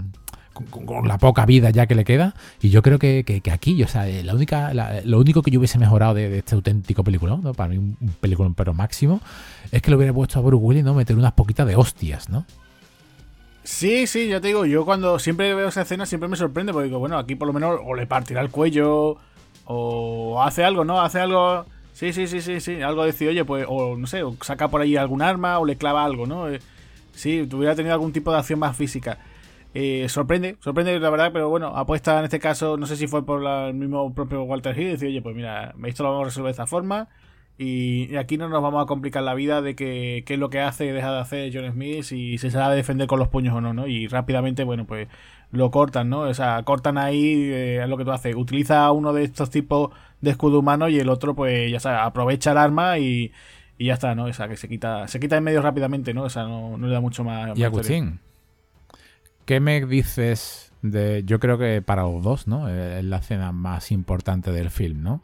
con, 0.70 1.08
la 1.08 1.18
poca 1.18 1.46
vida 1.46 1.70
ya 1.70 1.88
que 1.88 1.96
le 1.96 2.04
queda. 2.04 2.36
Y 2.62 2.70
yo 2.70 2.82
creo 2.82 3.00
que, 3.00 3.42
aquí, 3.52 3.82
o 3.84 3.88
sea, 3.88 4.06
la 4.06 4.34
única, 4.34 4.74
lo 5.04 5.20
único 5.20 5.42
que 5.42 5.52
yo 5.52 5.60
hubiese 5.60 5.78
mejorado 5.78 6.14
de, 6.14 6.40
este 6.40 6.56
auténtico 6.56 7.04
película, 7.04 7.38
¿no? 7.42 7.54
para 7.54 7.70
mí 7.70 7.78
un, 7.78 7.98
película 8.20 8.50
pero 8.56 8.74
máximo, 8.74 9.22
es 9.72 9.82
que 9.82 9.92
lo 9.92 9.98
hubiera 9.98 10.14
puesto 10.14 10.40
a 10.40 10.42
Bruce 10.42 10.64
Willis, 10.64 10.84
¿no? 10.84 10.94
Meter 10.94 11.16
unas 11.16 11.34
poquitas 11.34 11.68
de 11.68 11.76
hostias, 11.76 12.30
¿no? 12.30 12.46
Sí, 13.64 14.08
sí, 14.08 14.28
ya 14.28 14.42
te 14.42 14.48
digo, 14.48 14.66
yo 14.66 14.86
cuando 14.86 15.20
siempre 15.20 15.54
veo 15.54 15.68
esa 15.68 15.84
escena 15.84 16.06
siempre 16.06 16.28
me 16.28 16.36
sorprende 16.36 16.74
porque 16.74 16.88
digo, 16.88 17.00
bueno, 17.00 17.18
aquí 17.18 17.36
por 17.36 17.48
lo 17.48 17.54
menos 17.54 17.80
o 17.84 17.94
le 17.94 18.08
partirá 18.08 18.42
el 18.42 18.50
cuello 18.50 19.18
o 19.66 20.42
hace 20.42 20.64
algo, 20.64 20.84
¿no? 20.84 21.02
Hace 21.02 21.20
algo... 21.20 21.66
Sí, 21.94 22.14
sí, 22.14 22.26
sí, 22.26 22.42
sí, 22.42 22.60
sí, 22.62 22.82
algo 22.82 23.04
decir, 23.04 23.30
oye, 23.30 23.46
pues, 23.46 23.66
o 23.68 23.96
no 23.96 24.08
sé, 24.08 24.24
o 24.24 24.36
saca 24.42 24.70
por 24.70 24.82
ahí 24.82 24.96
algún 24.96 25.22
arma 25.22 25.60
o 25.60 25.66
le 25.66 25.76
clava 25.76 26.04
algo, 26.04 26.26
¿no? 26.26 26.50
Eh, 26.50 26.60
sí, 27.14 27.46
tuviera 27.48 27.76
tenido 27.76 27.94
algún 27.94 28.12
tipo 28.12 28.32
de 28.32 28.40
acción 28.40 28.58
más 28.60 28.76
física. 28.76 29.20
Eh, 29.74 30.10
sorprende, 30.10 30.58
sorprende 30.60 31.00
la 31.00 31.10
verdad, 31.10 31.32
pero 31.32 31.50
bueno, 31.50 31.68
apuesta 31.68 32.20
en 32.20 32.26
este 32.26 32.40
caso, 32.40 32.76
no 32.78 32.86
sé 32.86 32.98
si 32.98 33.08
fue 33.08 33.26
por 33.26 33.42
el 33.46 33.74
mismo 33.74 34.14
propio 34.14 34.44
Walter 34.44 34.78
Hill, 34.78 34.92
decir, 34.92 35.08
oye, 35.08 35.22
pues 35.22 35.36
mira, 35.36 35.74
esto 35.86 36.04
lo 36.04 36.10
vamos 36.10 36.24
a 36.24 36.26
resolver 36.26 36.48
de 36.50 36.52
esta 36.52 36.68
forma 36.68 37.08
y 37.58 38.16
aquí 38.16 38.38
no 38.38 38.50
nos 38.50 38.64
vamos 38.64 38.82
a 38.82 38.88
complicar 38.88 39.22
la 39.22 39.36
vida 39.36 39.62
de 39.62 39.76
que 39.76 40.24
qué 40.26 40.34
es 40.34 40.40
lo 40.40 40.50
que 40.50 40.60
hace 40.60 40.86
y 40.86 40.90
deja 40.90 41.12
de 41.12 41.20
hacer 41.20 41.52
John 41.54 41.72
Smith 41.72 42.00
y 42.00 42.04
si 42.04 42.38
se 42.40 42.50
sabe 42.50 42.76
defender 42.76 43.08
con 43.08 43.20
los 43.20 43.28
puños 43.28 43.54
o 43.54 43.62
no, 43.62 43.72
¿no? 43.72 43.86
Y 43.86 44.08
rápidamente, 44.08 44.64
bueno, 44.64 44.86
pues 44.88 45.08
lo 45.52 45.70
cortan, 45.70 46.10
¿no? 46.10 46.22
O 46.22 46.34
sea, 46.34 46.64
cortan 46.64 46.98
ahí 46.98 47.52
eh, 47.52 47.86
lo 47.88 47.98
que 47.98 48.06
tú 48.06 48.12
haces. 48.12 48.36
Utiliza 48.36 48.92
uno 48.92 49.14
de 49.14 49.26
estos 49.26 49.52
tipos 49.52 49.92
de 50.22 50.32
escudo 50.32 50.60
humano 50.60 50.90
y 50.90 51.00
el 51.00 51.08
otro, 51.10 51.36
pues 51.36 51.72
ya 51.72 51.80
sabes, 51.80 52.00
aprovecha 52.02 52.52
el 52.52 52.58
arma 52.58 52.98
y, 52.98 53.32
y 53.78 53.86
ya 53.86 53.94
está, 53.94 54.16
¿no? 54.16 54.26
O 54.26 54.34
sea, 54.34 54.48
que 54.48 54.58
se 54.58 54.68
quita, 54.68 55.08
se 55.08 55.20
quita 55.20 55.38
en 55.38 55.44
medio 55.44 55.62
rápidamente, 55.62 56.16
¿no? 56.16 56.24
O 56.24 56.30
sea, 56.30 56.44
no, 56.44 56.78
no 56.80 56.88
le 56.88 56.94
da 56.94 57.00
mucho 57.00 57.24
más. 57.24 57.56
Y 57.56 57.64
Agustín, 57.64 58.20
¿Qué 59.52 59.60
me 59.60 59.86
dices 59.86 60.72
de.? 60.82 61.24
Yo 61.26 61.42
creo 61.42 61.58
que 61.58 61.82
para 61.82 62.04
los 62.04 62.24
dos, 62.24 62.48
¿no? 62.48 62.70
Es 62.70 63.04
la 63.04 63.18
escena 63.18 63.52
más 63.52 63.92
importante 63.92 64.50
del 64.54 64.70
film, 64.70 65.04
¿no? 65.04 65.22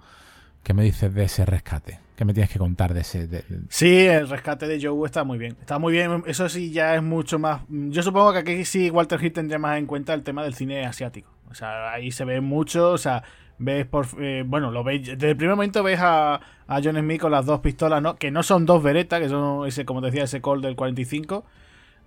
¿Qué 0.63 0.73
me 0.73 0.83
dices 0.83 1.13
de 1.13 1.23
ese 1.23 1.45
rescate? 1.45 2.01
¿Qué 2.17 2.25
me 2.25 2.33
tienes 2.33 2.51
que 2.51 2.59
contar 2.59 2.93
de 2.93 2.99
ese? 2.99 3.29
Sí, 3.69 4.05
el 4.05 4.27
rescate 4.27 4.67
de 4.67 4.85
Joe 4.85 5.05
está 5.05 5.23
muy 5.23 5.37
bien. 5.37 5.55
Está 5.61 5.79
muy 5.79 5.93
bien. 5.93 6.25
Eso 6.27 6.49
sí, 6.49 6.71
ya 6.73 6.93
es 6.95 7.01
mucho 7.01 7.39
más. 7.39 7.61
Yo 7.69 8.03
supongo 8.03 8.33
que 8.33 8.39
aquí 8.39 8.65
sí 8.65 8.89
Walter 8.89 9.23
Hill 9.23 9.31
tendría 9.31 9.59
más 9.59 9.77
en 9.77 9.85
cuenta 9.85 10.13
el 10.13 10.23
tema 10.23 10.43
del 10.43 10.55
cine 10.55 10.85
asiático. 10.85 11.31
O 11.49 11.53
sea, 11.53 11.93
ahí 11.93 12.11
se 12.11 12.25
ve 12.25 12.41
mucho. 12.41 12.91
O 12.91 12.97
sea, 12.97 13.23
ves 13.59 13.85
por. 13.85 14.07
Eh, 14.19 14.43
bueno, 14.45 14.71
lo 14.71 14.83
veis. 14.83 15.07
Desde 15.07 15.29
el 15.29 15.37
primer 15.37 15.55
momento 15.55 15.83
ves 15.83 16.01
a, 16.01 16.41
a 16.67 16.81
John 16.83 16.97
Smith 16.97 17.21
con 17.21 17.31
las 17.31 17.45
dos 17.45 17.61
pistolas, 17.61 18.01
¿no? 18.01 18.17
Que 18.17 18.29
no 18.29 18.43
son 18.43 18.65
dos 18.65 18.83
veretas, 18.83 19.21
que 19.21 19.29
son 19.29 19.65
ese, 19.65 19.85
como 19.85 20.01
decía, 20.01 20.25
ese 20.25 20.41
call 20.41 20.59
del 20.59 20.75
45 20.75 21.45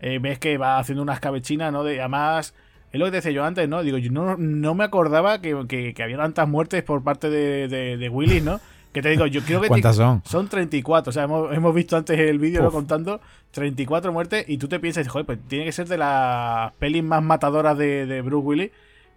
eh, 0.00 0.18
ves 0.20 0.38
que 0.38 0.58
va 0.58 0.78
haciendo 0.78 1.02
unas 1.02 1.20
cabechinas, 1.20 1.72
¿no? 1.72 1.84
De, 1.84 2.00
además, 2.00 2.54
es 2.92 2.98
lo 2.98 3.06
que 3.06 3.10
te 3.12 3.16
decía 3.18 3.32
yo 3.32 3.44
antes, 3.44 3.68
¿no? 3.68 3.82
Digo, 3.82 3.98
yo 3.98 4.10
no, 4.10 4.36
no 4.36 4.74
me 4.74 4.84
acordaba 4.84 5.40
que, 5.40 5.94
que, 5.94 6.02
había 6.02 6.16
tantas 6.16 6.48
muertes 6.48 6.82
por 6.82 7.02
parte 7.02 7.30
de, 7.30 7.68
de, 7.68 8.08
Willis, 8.08 8.42
¿no? 8.42 8.60
Que 8.92 9.02
te 9.02 9.10
digo, 9.10 9.26
yo 9.26 9.42
creo 9.42 9.60
que 9.60 9.68
¿Cuántas 9.68 9.96
son? 9.96 10.22
son 10.24 10.48
34. 10.48 11.10
O 11.10 11.12
sea, 11.12 11.24
hemos, 11.24 11.52
hemos 11.54 11.74
visto 11.74 11.96
antes 11.96 12.18
el 12.18 12.40
vídeo 12.40 12.62
¿no? 12.62 12.72
contando 12.72 13.20
34 13.52 14.12
muertes 14.12 14.44
y 14.48 14.58
tú 14.58 14.66
te 14.66 14.80
piensas, 14.80 15.06
joder, 15.06 15.26
pues 15.26 15.38
tiene 15.46 15.64
que 15.64 15.72
ser 15.72 15.86
de 15.86 15.98
las 15.98 16.72
pelis 16.72 17.04
más 17.04 17.22
matadoras 17.22 17.78
de, 17.78 18.06
de 18.06 18.22
Bruce 18.22 18.46
Willis. 18.46 18.70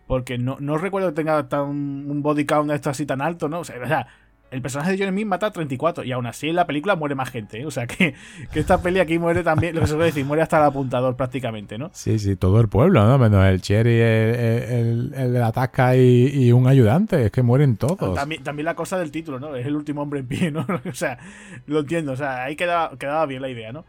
Porque 0.05 0.37
no, 0.37 0.57
no 0.59 0.77
recuerdo 0.77 1.09
que 1.09 1.15
tenga 1.15 1.47
tan, 1.47 1.61
un 1.61 2.21
body 2.21 2.45
count 2.45 2.69
de 2.69 2.75
esto 2.75 2.89
así 2.89 3.05
tan 3.05 3.21
alto, 3.21 3.47
¿no? 3.47 3.61
O 3.61 3.63
sea, 3.63 3.81
o 3.81 3.87
sea 3.87 4.07
el 4.53 4.61
personaje 4.61 4.91
de 4.91 4.97
Johnny 4.99 5.11
Smith 5.11 5.25
mata 5.25 5.47
a 5.47 5.51
34 5.51 6.03
y 6.03 6.11
aún 6.11 6.27
así 6.27 6.49
en 6.49 6.55
la 6.55 6.67
película 6.67 6.95
muere 6.95 7.15
más 7.15 7.31
gente. 7.31 7.61
¿eh? 7.61 7.65
O 7.65 7.71
sea 7.71 7.87
que, 7.87 8.13
esta 8.53 8.81
peli 8.81 8.99
aquí 8.99 9.17
muere 9.17 9.43
también, 9.43 9.73
lo 9.73 9.81
que 9.81 9.87
se 9.87 9.95
puede 9.95 10.07
decir, 10.07 10.25
muere 10.25 10.43
hasta 10.43 10.57
el 10.57 10.65
apuntador 10.65 11.15
prácticamente, 11.15 11.77
¿no? 11.77 11.89
Sí, 11.93 12.19
sí, 12.19 12.35
todo 12.35 12.61
el 12.61 12.67
pueblo, 12.67 13.03
¿no? 13.05 13.17
Menos 13.17 13.43
el 13.45 13.61
Cherry, 13.61 13.99
el, 13.99 15.11
el, 15.15 15.33
de 15.33 15.39
la 15.39 15.51
tasca 15.51 15.95
y, 15.97 16.51
un 16.51 16.67
ayudante, 16.67 17.25
es 17.25 17.31
que 17.31 17.41
mueren 17.41 17.77
todos. 17.77 18.13
También, 18.13 18.43
también 18.43 18.65
la 18.65 18.75
cosa 18.75 18.99
del 18.99 19.11
título, 19.11 19.39
¿no? 19.39 19.55
Es 19.55 19.65
el 19.65 19.75
último 19.75 20.03
hombre 20.03 20.19
en 20.19 20.27
pie, 20.27 20.51
¿no? 20.51 20.65
o 20.89 20.93
sea, 20.93 21.17
lo 21.65 21.79
entiendo, 21.79 22.11
o 22.11 22.15
sea, 22.15 22.43
ahí 22.43 22.55
quedaba, 22.55 22.95
quedaba 22.97 23.25
bien 23.25 23.41
la 23.41 23.49
idea, 23.49 23.71
¿no? 23.71 23.85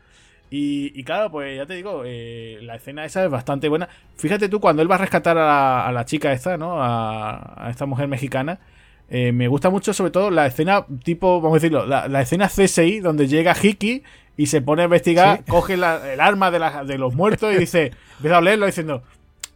Y, 0.57 1.03
claro, 1.03 1.33
pues 1.33 1.57
ya 1.57 1.67
te 1.67 1.75
digo, 1.75 2.03
eh, 2.07 2.61
la 2.63 2.77
escena 2.77 3.05
esa 3.05 3.25
es 3.25 3.31
bastante 3.31 3.69
buena. 3.69 3.89
Fíjate 4.17 4.49
tú, 4.49 4.61
cuando 4.61 4.83
él 4.83 4.91
va 4.91 4.95
a 4.95 4.99
rescatar 4.99 5.37
a 5.37 5.91
la, 5.91 6.05
chica 6.05 6.33
esta, 6.33 6.57
¿no? 6.57 6.77
a 6.81 7.67
esta 7.71 7.87
mujer 7.87 8.07
mexicana 8.07 8.61
eh, 9.09 9.33
me 9.33 9.49
gusta 9.49 9.71
mucho, 9.71 9.93
sobre 9.93 10.11
todo, 10.11 10.31
la 10.31 10.47
escena 10.47 10.87
tipo, 11.03 11.41
vamos 11.41 11.57
a 11.57 11.61
decirlo, 11.61 11.87
la, 11.87 12.21
escena 12.21 12.49
CSI, 12.49 13.01
donde 13.01 13.29
llega 13.29 13.55
Hiki 13.61 14.03
y 14.37 14.47
se 14.47 14.63
pone 14.63 14.83
a 14.83 14.85
investigar, 14.87 15.45
coge 15.45 15.75
el 15.75 15.85
arma 15.85 16.51
de, 16.51 16.61
de, 16.87 16.99
los 16.99 17.15
muertos 17.15 17.55
y 17.55 17.59
dice, 17.59 17.93
empieza 18.17 18.39
a 18.39 18.41
leerlo 18.41 18.67
diciendo, 18.67 19.03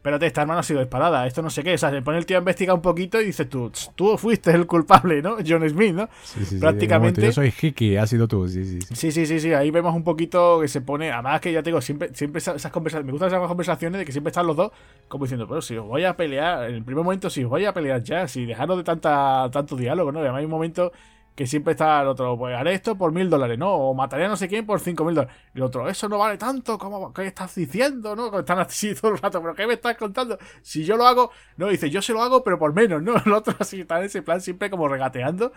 espérate, 0.09 0.27
esta 0.27 0.43
arma 0.43 0.55
no 0.55 0.61
ha 0.61 0.63
sido 0.63 0.81
disparada, 0.81 1.27
esto 1.27 1.43
no 1.43 1.51
sé 1.51 1.63
qué. 1.63 1.75
O 1.75 1.79
sea, 1.79 1.91
se 1.91 2.03
pone 2.03 2.19
el 2.19 2.27
tío 2.27 2.37
a 2.37 2.41
investigar 2.41 2.75
un 2.75 2.83
poquito 2.83 3.21
y 3.21 3.27
dice 3.27 3.45
tú, 3.45 3.71
tú 3.95 4.17
fuiste 4.17 4.51
el 4.51 4.67
culpable, 4.67 5.23
¿no? 5.23 5.37
John 5.47 5.69
Smith, 5.69 5.95
¿no? 5.95 6.09
Sí, 6.23 6.45
sí, 6.45 6.59
Prácticamente. 6.59 7.21
yo 7.23 7.33
soy 7.33 7.53
Hiki, 7.61 7.97
ha 7.97 8.07
sido 8.07 8.27
tú, 8.27 8.49
sí, 8.49 8.65
sí. 8.65 8.81
Sí, 8.95 9.13
sí, 9.13 9.27
sí, 9.27 9.41
sí. 9.41 9.53
Ahí 9.53 9.71
vemos 9.71 9.95
un 9.95 10.05
poquito 10.05 10.61
que 10.61 10.69
se 10.69 10.81
pone. 10.81 11.13
Además, 11.13 11.41
que 11.41 11.53
ya 11.53 11.63
te 11.63 11.71
digo, 11.71 11.81
siempre, 11.81 12.11
siempre 12.15 12.39
esas 12.39 12.73
conversaciones. 12.73 13.07
Me 13.07 13.13
gustan 13.13 13.29
esas 13.29 13.47
conversaciones 13.47 13.99
de 13.99 14.05
que 14.05 14.13
siempre 14.13 14.31
están 14.31 14.47
los 14.47 14.57
dos 14.57 14.73
como 15.09 15.25
diciendo, 15.25 15.47
pero 15.49 15.63
si 15.63 15.77
os 15.77 15.87
voy 15.87 16.05
a 16.05 16.17
pelear, 16.17 16.69
en 16.69 16.77
el 16.77 16.85
primer 16.85 17.05
momento, 17.05 17.31
si 17.31 17.45
os 17.45 17.51
voy 17.51 17.65
a 17.65 17.73
pelear 17.73 18.03
ya, 18.03 18.29
si 18.29 18.45
dejaros 18.45 18.77
de 18.77 18.85
tanta, 18.85 19.49
tanto 19.51 19.77
diálogo, 19.77 20.13
¿no? 20.13 20.21
Y 20.21 20.23
además 20.23 20.41
hay 20.41 20.45
un 20.45 20.51
momento 20.51 20.93
que 21.39 21.47
siempre 21.47 21.71
está 21.71 22.03
el 22.03 22.09
otro, 22.09 22.37
pues 22.37 22.57
haré 22.57 22.75
esto 22.75 22.99
por 22.99 23.13
mil 23.13 23.31
dólares, 23.31 23.57
¿no? 23.57 23.73
O 23.73 23.95
mataré 23.95 24.25
a 24.25 24.29
no 24.29 24.37
sé 24.37 24.49
quién 24.49 24.67
por 24.67 24.81
cinco 24.81 25.05
mil 25.05 25.15
dólares. 25.15 25.37
El 25.55 25.63
otro, 25.63 25.89
eso 25.89 26.09
no 26.09 26.19
vale 26.19 26.37
tanto, 26.37 26.77
como 26.77 27.13
¿qué 27.15 27.29
estás 27.29 27.55
diciendo? 27.55 28.17
¿No? 28.17 28.41
Están 28.41 28.59
así 28.59 28.93
todo 29.01 29.13
el 29.13 29.19
rato, 29.19 29.41
pero 29.41 29.55
¿qué 29.55 29.65
me 29.69 29.75
estás 29.75 29.97
contando? 29.97 30.37
Si 30.63 30.85
yo 30.85 30.97
lo 30.97 31.07
hago, 31.07 31.31
no, 31.57 31.69
dice, 31.69 31.91
yo 31.91 32.03
se 32.03 32.13
lo 32.13 32.23
hago, 32.23 32.43
pero 32.43 32.59
por 32.59 32.75
menos, 32.75 33.01
¿no? 33.05 33.15
El 33.25 33.33
otro 33.33 33.55
así 33.61 33.83
está 33.83 34.01
en 34.01 34.07
ese 34.07 34.21
plan 34.21 34.41
siempre 34.41 34.69
como 34.69 34.89
regateando. 34.89 35.53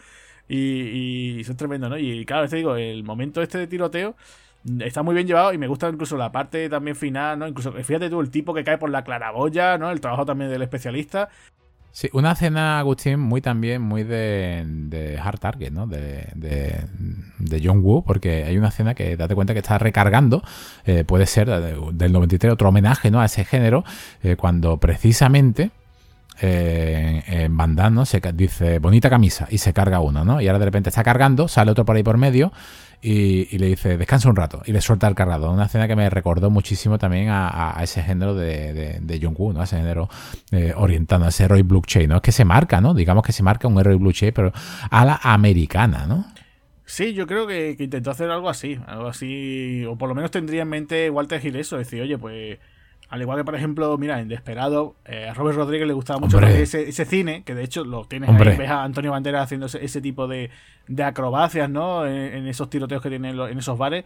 Y, 0.48 1.40
y 1.40 1.44
son 1.46 1.58
tremendos, 1.58 1.90
¿no? 1.90 1.98
Y 1.98 2.26
claro, 2.28 2.48
te 2.48 2.58
digo, 2.58 2.76
el 2.76 3.04
momento 3.04 3.42
este 3.42 3.58
de 3.58 3.66
tiroteo 3.66 4.16
está 4.82 5.02
muy 5.02 5.16
bien 5.16 5.26
llevado 5.26 5.52
y 5.52 5.58
me 5.58 5.68
gusta 5.68 5.90
incluso 5.90 6.16
la 6.16 6.32
parte 6.32 6.70
también 6.70 6.96
final, 6.96 7.40
¿no? 7.40 7.48
Incluso, 7.48 7.72
fíjate 7.72 8.08
tú, 8.08 8.22
el 8.22 8.30
tipo 8.30 8.54
que 8.54 8.64
cae 8.64 8.78
por 8.78 8.92
la 8.92 9.04
claraboya, 9.04 9.80
¿no? 9.80 9.90
El 9.90 10.00
trabajo 10.00 10.28
también 10.28 10.52
del 10.52 10.62
especialista. 10.62 11.30
Sí, 11.94 12.10
una 12.14 12.32
escena, 12.32 12.80
Agustín, 12.80 13.20
muy 13.20 13.42
también, 13.42 13.82
muy 13.82 14.04
de, 14.04 14.64
de 14.66 15.20
Hard 15.20 15.40
Target, 15.40 15.72
¿no? 15.72 15.88
De, 15.88 16.28
de, 16.36 17.62
John 17.62 17.82
Woo, 17.84 18.04
porque 18.04 18.46
hay 18.46 18.58
una 18.58 18.70
escena 18.70 18.94
que 18.94 19.18
date 19.18 19.36
cuenta 19.36 19.54
que 19.54 19.60
está 19.60 19.78
recargando, 19.78 20.42
eh, 20.86 21.04
puede 21.04 21.26
ser 21.26 21.50
del 21.50 22.14
93, 22.14 22.54
otro 22.54 22.70
homenaje, 22.70 23.12
¿no? 23.12 23.20
A 23.20 23.26
ese 23.26 23.44
género, 23.44 23.84
eh, 24.24 24.38
cuando 24.38 24.78
precisamente 24.78 25.72
eh, 26.40 27.24
en 27.28 27.58
Van 27.58 27.76
¿no? 27.94 28.06
Se 28.06 28.22
dice 28.34 28.80
bonita 28.80 29.10
camisa 29.10 29.48
y 29.52 29.58
se 29.58 29.74
carga 29.74 30.00
uno, 30.00 30.24
¿no? 30.24 30.40
Y 30.40 30.48
ahora 30.48 30.60
de 30.60 30.66
repente 30.66 30.90
está 30.90 31.04
cargando, 31.04 31.50
sale 31.50 31.72
otro 31.72 31.84
por 31.84 31.98
ahí 31.98 32.04
por 32.04 32.18
medio 32.18 32.54
y, 33.02 33.58
le 33.58 33.68
dice 33.68 33.98
descansa 33.98 34.30
un 34.30 34.36
rato 34.36 34.62
y 34.66 34.72
le 34.72 34.82
suelta 34.82 35.08
el 35.08 35.16
cargador. 35.16 35.50
Una 35.50 35.66
escena 35.66 35.88
que 35.88 35.96
me 35.96 36.10
recordó 36.10 36.50
muchísimo 36.50 36.98
también 36.98 37.30
a, 37.30 37.78
ese 37.82 38.04
género 38.04 38.36
de, 38.36 39.00
de, 39.02 39.20
Jung-Woo, 39.20 39.54
¿no? 39.54 39.64
ese 39.64 39.78
género 39.78 40.10
eh, 40.52 40.74
orientado, 40.76 41.26
a 41.26 41.30
ese 41.30 41.46
héroe 41.46 41.64
blockchain, 41.64 42.10
¿no? 42.10 42.18
Es 42.18 42.22
que 42.22 42.32
se 42.32 42.46
marca, 42.46 42.80
¿no? 42.82 42.94
Digamos 42.94 43.24
que 43.24 43.32
se 43.32 43.44
marca 43.44 43.68
un 43.68 43.80
héroe 43.80 43.96
blockchain, 43.96 44.34
pero 44.34 44.52
a 44.90 45.06
la 45.06 45.20
americana, 45.24 46.06
¿no? 46.06 46.26
Sí, 46.86 47.14
yo 47.14 47.26
creo 47.26 47.48
que, 47.48 47.76
intentó 47.80 48.12
hacer 48.12 48.30
algo 48.30 48.50
así, 48.50 48.78
algo 48.86 49.08
así, 49.08 49.86
o 49.86 49.98
por 49.98 50.10
lo 50.10 50.16
menos 50.16 50.30
tendría 50.30 50.64
en 50.64 50.68
mente 50.68 51.10
Walter 51.10 51.44
Hill 51.44 51.56
eso, 51.56 51.78
decir, 51.78 52.02
oye, 52.02 52.18
pues 52.18 52.60
al 53.12 53.22
igual 53.22 53.40
que, 53.40 53.44
por 53.44 53.56
ejemplo, 53.56 53.98
mira, 53.98 54.22
en 54.22 54.30
Desperado, 54.30 54.96
eh, 55.04 55.28
a 55.30 55.34
Robert 55.34 55.58
Rodríguez 55.58 55.86
le 55.86 55.94
gustaba 55.94 56.20
mucho 56.20 56.40
ese, 56.40 57.06
cine, 57.06 57.44
que 57.44 57.54
de 57.54 57.64
hecho 57.64 57.84
lo 57.84 58.06
tienes 58.06 58.30
ahí, 58.30 58.58
ves 58.58 58.70
a 58.70 58.84
Antonio 58.84 59.12
Banderas 59.12 59.44
haciendo 59.44 59.66
ese, 59.66 60.00
tipo 60.00 60.30
de, 60.30 60.50
acrobacias, 61.04 61.70
¿no? 61.70 62.08
En, 62.08 62.48
esos 62.48 62.70
tiroteos 62.70 63.02
que 63.02 63.10
tienen 63.10 63.38
en 63.38 63.58
esos 63.58 63.78
bares. 63.78 64.06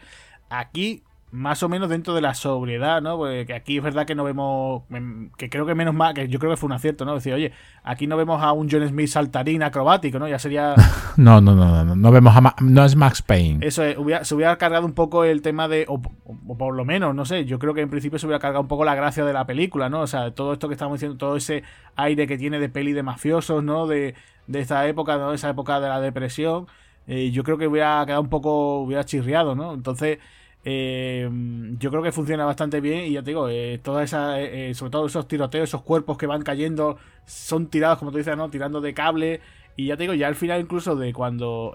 Aquí 0.50 1.04
más 1.36 1.62
o 1.64 1.70
menos 1.70 1.90
dentro 1.90 2.16
de 2.16 2.22
la 2.22 2.34
sobriedad, 2.34 3.02
¿no? 3.02 3.18
Porque 3.18 3.54
aquí 3.54 3.78
es 3.78 3.84
verdad 3.84 4.06
que 4.06 4.16
no 4.16 4.24
vemos, 4.24 4.84
em, 4.90 5.30
que 5.38 5.50
creo 5.50 5.66
que 5.66 5.76
menos 5.76 5.94
mal, 5.94 6.14
que 6.14 6.30
yo 6.30 6.40
creo 6.40 6.52
que 6.52 6.58
fue 6.58 6.68
un 6.68 6.74
acierto, 6.74 7.04
¿no? 7.04 7.14
Decir, 7.14 7.34
oye, 7.34 7.52
aquí 7.84 8.08
no 8.08 8.16
vemos 8.16 8.42
a 8.42 8.54
un 8.54 8.70
John 8.72 8.88
Smith 8.88 9.10
saltarín 9.10 9.62
acrobático, 9.62 10.18
¿no? 10.18 10.30
Ya 10.30 10.40
sería... 10.40 10.76
no, 11.18 11.42
no, 11.42 11.54
no, 11.54 11.84
no, 11.84 11.96
no 11.96 12.12
vemos 12.12 12.34
a, 12.36 12.56
no 12.62 12.86
es 12.86 12.96
Max 12.96 13.22
Payne. 13.22 13.66
Eso 13.66 13.84
es, 13.84 13.98
se 14.28 14.36
hubiera 14.36 14.58
cargado 14.58 14.86
un 14.86 14.94
poco 14.94 15.26
el 15.26 15.42
tema 15.42 15.68
de, 15.68 15.86
o, 15.90 16.02
por 16.02 16.74
lo 16.74 16.86
menos, 16.86 17.14
no 17.14 17.26
sé, 17.26 17.44
yo 17.44 17.60
creo 17.60 17.74
que 17.74 17.82
en 17.82 17.90
principio 17.90 18.18
se 18.18 18.26
hubiera 18.26 18.40
cargado 18.40 18.62
un 18.62 18.70
poco 18.70 18.86
la 18.86 18.96
gracia 18.96 19.26
de 19.26 19.34
la 19.34 19.46
película, 19.46 19.90
¿no? 19.90 20.02
O 20.02 20.08
sea, 20.08 20.32
todo 20.32 20.54
esto 20.54 20.70
que 20.70 20.74
estamos 20.76 21.00
diciendo, 21.00 21.18
todo 21.18 21.36
ese 21.36 21.64
aire 21.98 22.28
que 22.28 22.38
tiene 22.38 22.60
de 22.60 22.70
peli 22.70 22.94
de 22.94 23.04
mafiosos, 23.04 23.62
¿no? 23.62 23.88
De, 23.88 24.16
de 24.48 24.60
esta 24.62 24.88
época, 24.88 25.18
¿no? 25.18 25.34
Esa 25.34 25.50
época 25.50 25.82
de 25.82 25.90
la 25.90 26.00
depresión, 26.00 26.68
eh, 27.08 27.32
yo 27.32 27.44
creo 27.44 27.58
que 27.58 27.68
hubiera 27.68 28.06
quedado 28.06 28.22
un 28.22 28.30
poco, 28.30 28.80
hubiera 28.80 29.04
chirriado, 29.04 29.54
¿no? 29.54 29.74
Entonces... 29.74 30.20
Eh, 30.68 31.30
yo 31.78 31.92
creo 31.92 32.02
que 32.02 32.12
funciona 32.12 32.44
bastante 32.44 32.82
bien 32.82 33.06
y 33.06 33.12
ya 33.12 33.22
te 33.22 33.30
digo, 33.30 33.48
eh, 33.50 33.80
toda 33.84 34.04
esa, 34.04 34.42
eh, 34.42 34.74
sobre 34.74 34.92
todo 34.92 35.06
esos 35.06 35.28
tiroteos, 35.28 35.70
esos 35.70 35.84
cuerpos 35.84 36.18
que 36.18 36.26
van 36.26 36.42
cayendo, 36.42 36.98
son 37.28 37.68
tirados, 37.68 38.00
como 38.00 38.12
tú 38.12 38.18
dices, 38.18 38.36
¿no? 38.36 38.50
Tirando 38.50 38.82
de 38.82 38.96
cable. 38.96 39.42
Y 39.78 39.88
ya 39.88 39.98
te 39.98 40.04
digo, 40.04 40.16
ya 40.16 40.28
al 40.28 40.36
final 40.36 40.60
incluso 40.62 40.96
de 40.96 41.14
cuando 41.14 41.74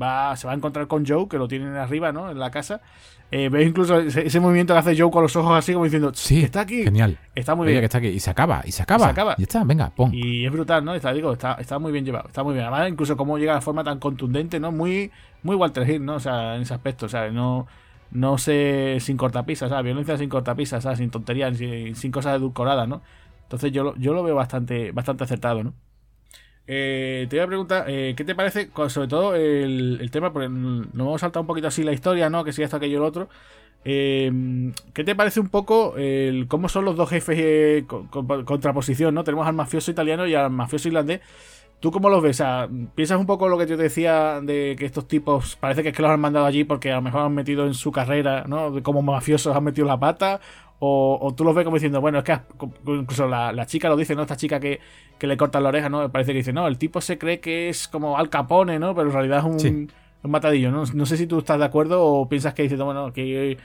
va, 0.00 0.36
se 0.36 0.46
va 0.46 0.52
a 0.52 0.56
encontrar 0.56 0.86
con 0.86 1.04
Joe, 1.04 1.28
que 1.28 1.36
lo 1.36 1.48
tienen 1.48 1.74
arriba, 1.74 2.12
¿no? 2.12 2.30
En 2.30 2.38
la 2.38 2.50
casa. 2.50 2.80
ves 3.30 3.66
incluso 3.66 3.98
ese, 3.98 4.40
movimiento 4.40 4.72
que 4.72 4.78
hace 4.78 4.96
Joe 4.96 5.10
con 5.10 5.24
los 5.24 5.34
ojos 5.34 5.58
así 5.58 5.72
como 5.72 5.84
diciendo, 5.84 6.12
sí, 6.14 6.44
está 6.44 6.60
aquí. 6.60 6.84
Genial. 6.84 7.18
Está 7.34 7.56
muy 7.56 7.66
bien. 7.66 7.80
Que 7.80 7.86
está 7.86 7.98
aquí. 7.98 8.06
Y 8.06 8.20
se 8.20 8.30
acaba, 8.30 8.62
y 8.64 8.70
se 8.70 8.84
acaba. 8.84 9.06
Y 9.06 9.08
se 9.08 9.10
acaba. 9.10 9.34
Y 9.36 9.42
está, 9.42 9.64
venga, 9.64 9.90
pon. 9.90 10.14
Y 10.14 10.46
es 10.46 10.52
brutal, 10.52 10.84
¿no? 10.84 10.94
Está, 10.94 11.12
digo, 11.12 11.32
está, 11.32 11.54
está 11.54 11.80
muy 11.80 11.90
bien 11.90 12.04
llevado. 12.04 12.28
Está 12.28 12.44
muy 12.44 12.54
bien. 12.54 12.66
Además, 12.66 12.88
incluso 12.88 13.16
cómo 13.16 13.36
llega 13.36 13.56
de 13.56 13.62
forma 13.62 13.82
tan 13.82 13.98
contundente, 13.98 14.60
¿no? 14.60 14.70
Muy, 14.70 15.10
muy 15.42 15.56
Walter 15.56 15.90
Hill, 15.90 16.04
¿no? 16.04 16.14
O 16.14 16.20
sea, 16.20 16.54
en 16.54 16.62
ese 16.62 16.72
aspecto. 16.72 17.06
O 17.06 17.08
sea, 17.08 17.28
no 17.30 17.66
no 18.14 18.38
sé, 18.38 18.98
sin 19.00 19.16
cortapisas, 19.16 19.68
¿sabes? 19.68 19.84
Violencia 19.84 20.16
sin 20.16 20.28
cortapisas, 20.30 20.84
¿sabes? 20.84 20.98
Sin 20.98 21.10
tonterías, 21.10 21.58
sin, 21.58 22.12
cosas 22.12 22.36
edulcoradas, 22.36 22.88
¿no? 22.88 23.02
Entonces 23.42 23.72
yo, 23.72 23.94
yo 23.96 24.14
lo 24.14 24.22
veo 24.22 24.36
bastante, 24.36 24.92
bastante 24.92 25.24
acertado, 25.24 25.64
¿no? 25.64 25.74
Eh, 26.66 27.26
te 27.28 27.36
voy 27.36 27.44
a 27.44 27.46
preguntar, 27.46 27.84
eh, 27.88 28.14
¿qué 28.16 28.24
te 28.24 28.34
parece, 28.34 28.70
sobre 28.88 29.08
todo 29.08 29.34
el, 29.34 30.08
tema, 30.10 30.32
porque 30.32 30.48
nos 30.48 30.86
hemos 30.94 31.20
saltado 31.20 31.42
un 31.42 31.46
poquito 31.46 31.68
así 31.68 31.82
la 31.82 31.92
historia, 31.92 32.30
¿no? 32.30 32.44
Que 32.44 32.52
si 32.52 32.62
esto, 32.62 32.76
aquello, 32.76 32.98
el 32.98 33.04
otro. 33.04 33.28
Eh, 33.84 34.72
¿Qué 34.94 35.04
te 35.04 35.14
parece 35.14 35.40
un 35.40 35.48
poco 35.48 35.96
el 35.98 36.46
cómo 36.48 36.70
son 36.70 36.86
los 36.86 36.96
dos 36.96 37.10
jefes 37.10 37.84
con, 37.84 38.06
contraposición, 38.08 39.14
¿no? 39.14 39.24
Tenemos 39.24 39.46
al 39.46 39.54
mafioso 39.54 39.90
italiano 39.90 40.26
y 40.26 40.34
al 40.34 40.50
mafioso 40.50 40.88
irlandés. 40.88 41.20
¿Tú 41.80 41.90
cómo 41.90 42.08
los 42.08 42.22
ves? 42.22 42.42
¿Piensas 42.94 43.18
un 43.18 43.26
poco 43.26 43.48
lo 43.48 43.58
que 43.58 43.66
yo 43.66 43.76
te 43.76 43.82
decía 43.82 44.40
de 44.40 44.74
que 44.78 44.86
estos 44.86 45.06
tipos 45.06 45.56
parece 45.56 45.82
que 45.82 45.90
es 45.90 45.94
que 45.94 46.00
los 46.00 46.10
han 46.10 46.20
mandado 46.20 46.46
allí 46.46 46.64
porque 46.64 46.90
a 46.90 46.96
lo 46.96 47.02
mejor 47.02 47.22
han 47.22 47.34
metido 47.34 47.66
en 47.66 47.74
su 47.74 47.92
carrera, 47.92 48.44
¿no? 48.46 48.82
Como 48.82 49.02
mafiosos 49.02 49.54
han 49.54 49.64
metido 49.64 49.86
la 49.86 50.00
pata. 50.00 50.40
O, 50.78 51.32
tú 51.36 51.44
los 51.44 51.54
ves 51.54 51.64
como 51.64 51.76
diciendo, 51.76 52.00
bueno, 52.00 52.18
es 52.18 52.24
que 52.24 52.38
incluso 52.86 53.26
la, 53.26 53.66
chica 53.66 53.88
lo 53.88 53.96
dice, 53.96 54.14
¿no? 54.14 54.22
Esta 54.22 54.36
chica 54.36 54.60
que, 54.60 54.80
le 55.20 55.36
corta 55.36 55.60
la 55.60 55.70
oreja, 55.70 55.88
¿no? 55.88 56.10
Parece 56.10 56.32
que 56.32 56.38
dice, 56.38 56.52
no, 56.52 56.66
el 56.66 56.76
tipo 56.76 57.00
se 57.00 57.16
cree 57.16 57.40
que 57.40 57.70
es 57.70 57.88
como 57.88 58.18
Al 58.18 58.28
Capone, 58.28 58.78
¿no? 58.78 58.94
Pero 58.94 59.08
en 59.08 59.14
realidad 59.14 59.38
es 59.38 59.64
un, 59.64 59.92
matadillo, 60.22 60.70
¿no? 60.70 60.84
No 60.92 61.06
sé 61.06 61.16
si 61.16 61.26
tú 61.26 61.38
estás 61.38 61.58
de 61.58 61.64
acuerdo 61.64 62.04
o 62.04 62.28
piensas 62.28 62.52
que 62.54 62.64
dice, 62.64 62.76
bueno, 62.76 63.12
que 63.12 63.56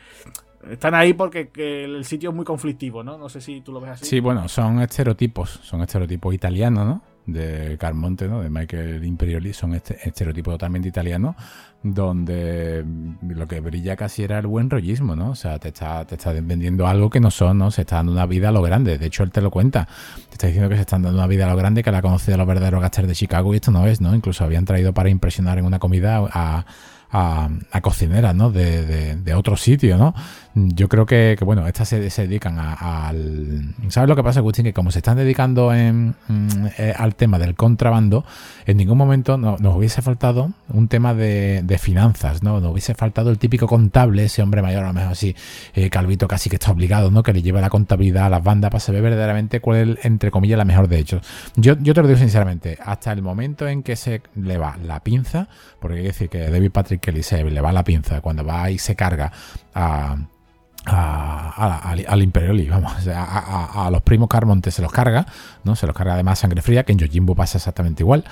están 0.69 0.93
ahí 0.93 1.13
porque 1.13 1.49
el 1.55 2.05
sitio 2.05 2.29
es 2.29 2.35
muy 2.35 2.45
conflictivo, 2.45 3.03
¿no? 3.03 3.17
No 3.17 3.27
sé 3.27 3.41
si 3.41 3.61
tú 3.61 3.73
lo 3.73 3.81
ves 3.81 3.91
así. 3.91 4.05
Sí, 4.05 4.19
bueno, 4.19 4.47
son 4.47 4.81
estereotipos, 4.81 5.49
son 5.63 5.81
estereotipos 5.81 6.33
italianos, 6.33 6.85
¿no? 6.85 7.01
De 7.33 7.77
Carmonte, 7.77 8.27
¿no? 8.27 8.41
de 8.41 8.49
Michael 8.49 9.03
Imperioli, 9.03 9.53
son 9.53 9.75
este 9.75 9.97
estereotipos 10.07 10.53
totalmente 10.53 10.87
italianos, 10.87 11.35
donde 11.81 12.85
lo 13.27 13.47
que 13.47 13.59
brilla 13.59 13.95
casi 13.95 14.23
era 14.23 14.39
el 14.39 14.47
buen 14.47 14.69
rollismo, 14.69 15.15
¿no? 15.15 15.31
O 15.31 15.35
sea, 15.35 15.59
te 15.59 15.69
está, 15.69 16.05
te 16.05 16.15
está 16.15 16.33
vendiendo 16.33 16.87
algo 16.87 17.09
que 17.09 17.19
no 17.19 17.31
son, 17.31 17.57
¿no? 17.57 17.71
Se 17.71 17.81
está 17.81 17.97
dando 17.97 18.11
una 18.11 18.25
vida 18.25 18.49
a 18.49 18.51
lo 18.51 18.61
grande. 18.61 18.97
De 18.97 19.05
hecho, 19.05 19.23
él 19.23 19.31
te 19.31 19.41
lo 19.41 19.51
cuenta. 19.51 19.87
Te 20.27 20.33
está 20.33 20.47
diciendo 20.47 20.69
que 20.69 20.75
se 20.75 20.81
están 20.81 21.01
dando 21.01 21.17
una 21.17 21.27
vida 21.27 21.45
a 21.45 21.49
lo 21.49 21.55
grande, 21.55 21.83
que 21.83 21.91
la 21.91 22.01
conoce 22.01 22.31
de 22.31 22.37
los 22.37 22.47
verdaderos 22.47 22.81
gasters 22.81 23.07
de 23.07 23.15
Chicago 23.15 23.53
y 23.53 23.57
esto 23.57 23.71
no 23.71 23.87
es, 23.87 24.01
¿no? 24.01 24.13
Incluso 24.13 24.43
habían 24.43 24.65
traído 24.65 24.93
para 24.93 25.09
impresionar 25.09 25.57
en 25.57 25.65
una 25.65 25.79
comida 25.79 26.25
a 26.31 26.65
a, 27.11 27.49
a 27.71 27.81
cocineras 27.81 28.35
¿no? 28.35 28.51
de, 28.51 28.85
de, 28.85 29.15
de, 29.15 29.33
otro 29.33 29.57
sitio, 29.57 29.97
¿no? 29.97 30.13
Yo 30.67 30.89
creo 30.89 31.05
que, 31.05 31.37
bueno, 31.43 31.67
estas 31.67 31.89
se, 31.89 31.99
dedican 31.99 32.59
al... 32.59 33.75
¿Sabes 33.89 34.09
lo 34.09 34.15
que 34.15 34.23
pasa, 34.23 34.39
Agustín? 34.39 34.65
Que 34.65 34.73
como 34.73 34.91
se 34.91 34.99
están 34.99 35.17
dedicando 35.17 35.71
mm, 35.71 36.11
eh, 36.77 36.93
al 36.97 37.15
tema 37.15 37.39
del 37.39 37.55
contrabando, 37.55 38.25
en 38.65 38.77
ningún 38.77 38.97
momento 38.97 39.37
nos 39.37 39.75
hubiese 39.75 40.01
faltado 40.01 40.51
un 40.69 40.87
tema 40.87 41.13
de, 41.13 41.77
finanzas, 41.79 42.43
¿no? 42.43 42.59
Nos 42.59 42.71
hubiese 42.71 42.93
faltado 42.93 43.29
el 43.29 43.37
típico 43.37 43.67
contable, 43.67 44.25
ese 44.25 44.41
hombre 44.41 44.61
mayor, 44.61 44.83
a 44.83 44.87
lo 44.87 44.93
mejor 44.93 45.11
así, 45.13 45.35
eh, 45.73 45.89
calvito 45.89 46.27
casi 46.27 46.49
que 46.49 46.57
está 46.57 46.71
obligado, 46.71 47.11
¿no? 47.11 47.23
Que 47.23 47.33
le 47.33 47.41
lleva 47.41 47.61
la 47.61 47.69
contabilidad 47.69 48.25
a 48.25 48.29
las 48.29 48.43
bandas 48.43 48.69
para 48.71 48.79
saber 48.79 49.01
verdaderamente 49.01 49.61
cuál 49.61 49.97
es, 49.97 50.05
entre 50.05 50.31
comillas, 50.31 50.57
la 50.57 50.65
mejor 50.65 50.87
de 50.87 50.99
hecho. 50.99 51.21
Yo, 51.55 51.75
yo 51.79 51.93
te 51.93 52.01
lo 52.01 52.07
digo 52.07 52.19
sinceramente, 52.19 52.77
hasta 52.83 53.11
el 53.11 53.21
momento 53.21 53.67
en 53.67 53.83
que 53.83 53.95
se 53.95 54.21
le 54.35 54.57
va 54.57 54.77
la 54.83 54.99
pinza, 55.01 55.47
porque 55.79 55.97
hay 55.97 56.01
que 56.03 56.07
decir 56.07 56.29
que 56.29 56.49
David 56.49 56.71
Patrick 56.71 57.01
Kelly 57.01 57.23
se 57.23 57.43
le 57.43 57.61
va 57.61 57.71
la 57.71 57.83
pinza 57.83 58.21
cuando 58.21 58.43
va 58.43 58.69
y 58.69 58.77
se 58.77 58.95
carga 58.95 59.31
a 59.73 60.17
al 60.85 62.21
Imperioli, 62.21 62.69
vamos, 62.69 62.93
a, 63.07 63.89
los 63.91 64.01
primos 64.01 64.29
Carmonte 64.29 64.71
se 64.71 64.81
los 64.81 64.91
carga, 64.91 65.25
¿no? 65.63 65.75
Se 65.75 65.85
los 65.85 65.95
carga 65.95 66.13
además 66.13 66.39
sangre 66.39 66.61
fría, 66.61 66.83
que 66.83 66.91
en 66.91 66.99
Yojimbo 66.99 67.35
pasa 67.35 67.57
exactamente 67.57 68.03
igual. 68.03 68.23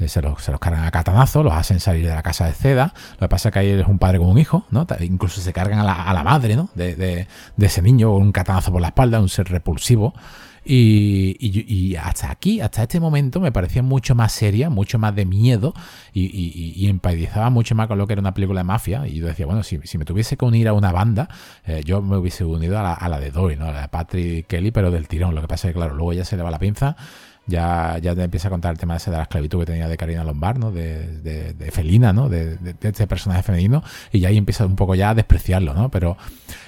Eh, 0.00 0.08
se 0.08 0.20
los, 0.20 0.42
se 0.42 0.50
los 0.50 0.58
cargan 0.58 0.84
a 0.84 0.90
catanazo, 0.90 1.44
los 1.44 1.52
hacen 1.52 1.78
salir 1.78 2.06
de 2.06 2.14
la 2.14 2.22
casa 2.22 2.46
de 2.46 2.52
seda. 2.52 2.92
Lo 3.12 3.26
que 3.26 3.28
pasa 3.28 3.48
es 3.48 3.52
que 3.52 3.58
ahí 3.60 3.68
es 3.68 3.86
un 3.86 3.98
padre 3.98 4.18
con 4.18 4.28
un 4.28 4.38
hijo, 4.38 4.64
¿no? 4.70 4.86
Incluso 5.00 5.40
se 5.40 5.52
cargan 5.52 5.78
a 5.78 5.84
la, 5.84 6.02
a 6.02 6.12
la 6.12 6.24
madre, 6.24 6.56
¿no? 6.56 6.68
De, 6.74 6.96
de, 6.96 7.28
de, 7.56 7.66
ese 7.66 7.80
niño, 7.80 8.12
un 8.12 8.32
catanazo 8.32 8.72
por 8.72 8.80
la 8.80 8.88
espalda, 8.88 9.20
un 9.20 9.28
ser 9.28 9.48
repulsivo. 9.48 10.14
Y, 10.64 11.96
hasta 11.96 12.30
aquí, 12.30 12.60
hasta 12.60 12.82
este 12.82 13.00
momento, 13.00 13.40
me 13.40 13.52
parecía 13.52 13.82
mucho 13.82 14.14
más 14.14 14.32
seria, 14.32 14.70
mucho 14.70 14.98
más 14.98 15.14
de 15.14 15.24
miedo 15.24 15.74
y, 16.12 16.86
empatizaba 16.88 17.50
mucho 17.50 17.74
más 17.74 17.86
con 17.86 17.98
lo 17.98 18.06
que 18.06 18.14
era 18.14 18.20
una 18.20 18.34
película 18.34 18.60
de 18.60 18.64
mafia. 18.64 19.06
Y 19.06 19.16
yo 19.16 19.26
decía, 19.26 19.46
bueno, 19.46 19.62
si, 19.62 19.78
me 19.98 20.04
tuviese 20.04 20.36
que 20.36 20.44
unir 20.44 20.68
a 20.68 20.72
una 20.72 20.92
banda, 20.92 21.28
eh, 21.66 21.82
yo 21.84 22.02
me 22.02 22.16
hubiese 22.16 22.44
unido 22.44 22.78
a 22.78 23.08
la, 23.08 23.20
de 23.20 23.30
Doy, 23.30 23.56
¿no? 23.56 23.66
A 23.66 23.72
la 23.72 23.80
de 23.82 23.88
Patrick 23.88 24.46
Kelly, 24.46 24.70
pero 24.70 24.90
del 24.90 25.08
tirón. 25.08 25.34
Lo 25.34 25.40
que 25.40 25.48
pasa 25.48 25.68
es 25.68 25.74
que, 25.74 25.78
claro, 25.78 25.94
luego 25.94 26.12
ya 26.12 26.24
se 26.24 26.36
le 26.36 26.42
va 26.42 26.50
la 26.50 26.58
pinza 26.58 26.96
ya, 27.46 27.98
ya 27.98 28.14
te 28.14 28.22
empieza 28.22 28.48
a 28.48 28.50
contar 28.50 28.72
el 28.72 28.78
tema 28.78 28.96
ese 28.96 29.10
de 29.10 29.18
la 29.18 29.24
esclavitud 29.24 29.60
que 29.60 29.66
tenía 29.66 29.88
de 29.88 29.96
Karina 29.96 30.24
Lombard, 30.24 30.58
¿no? 30.58 30.70
De, 30.70 31.20
de, 31.20 31.70
Felina, 31.70 32.12
¿no? 32.12 32.28
De, 32.28 32.58
este 32.80 33.06
personaje 33.06 33.42
femenino, 33.42 33.82
y 34.12 34.20
ya 34.20 34.28
ahí 34.28 34.38
empieza 34.38 34.64
un 34.64 34.76
poco 34.76 34.94
ya 34.94 35.10
a 35.10 35.14
despreciarlo, 35.14 35.74
¿no? 35.74 35.90
Pero 35.90 36.16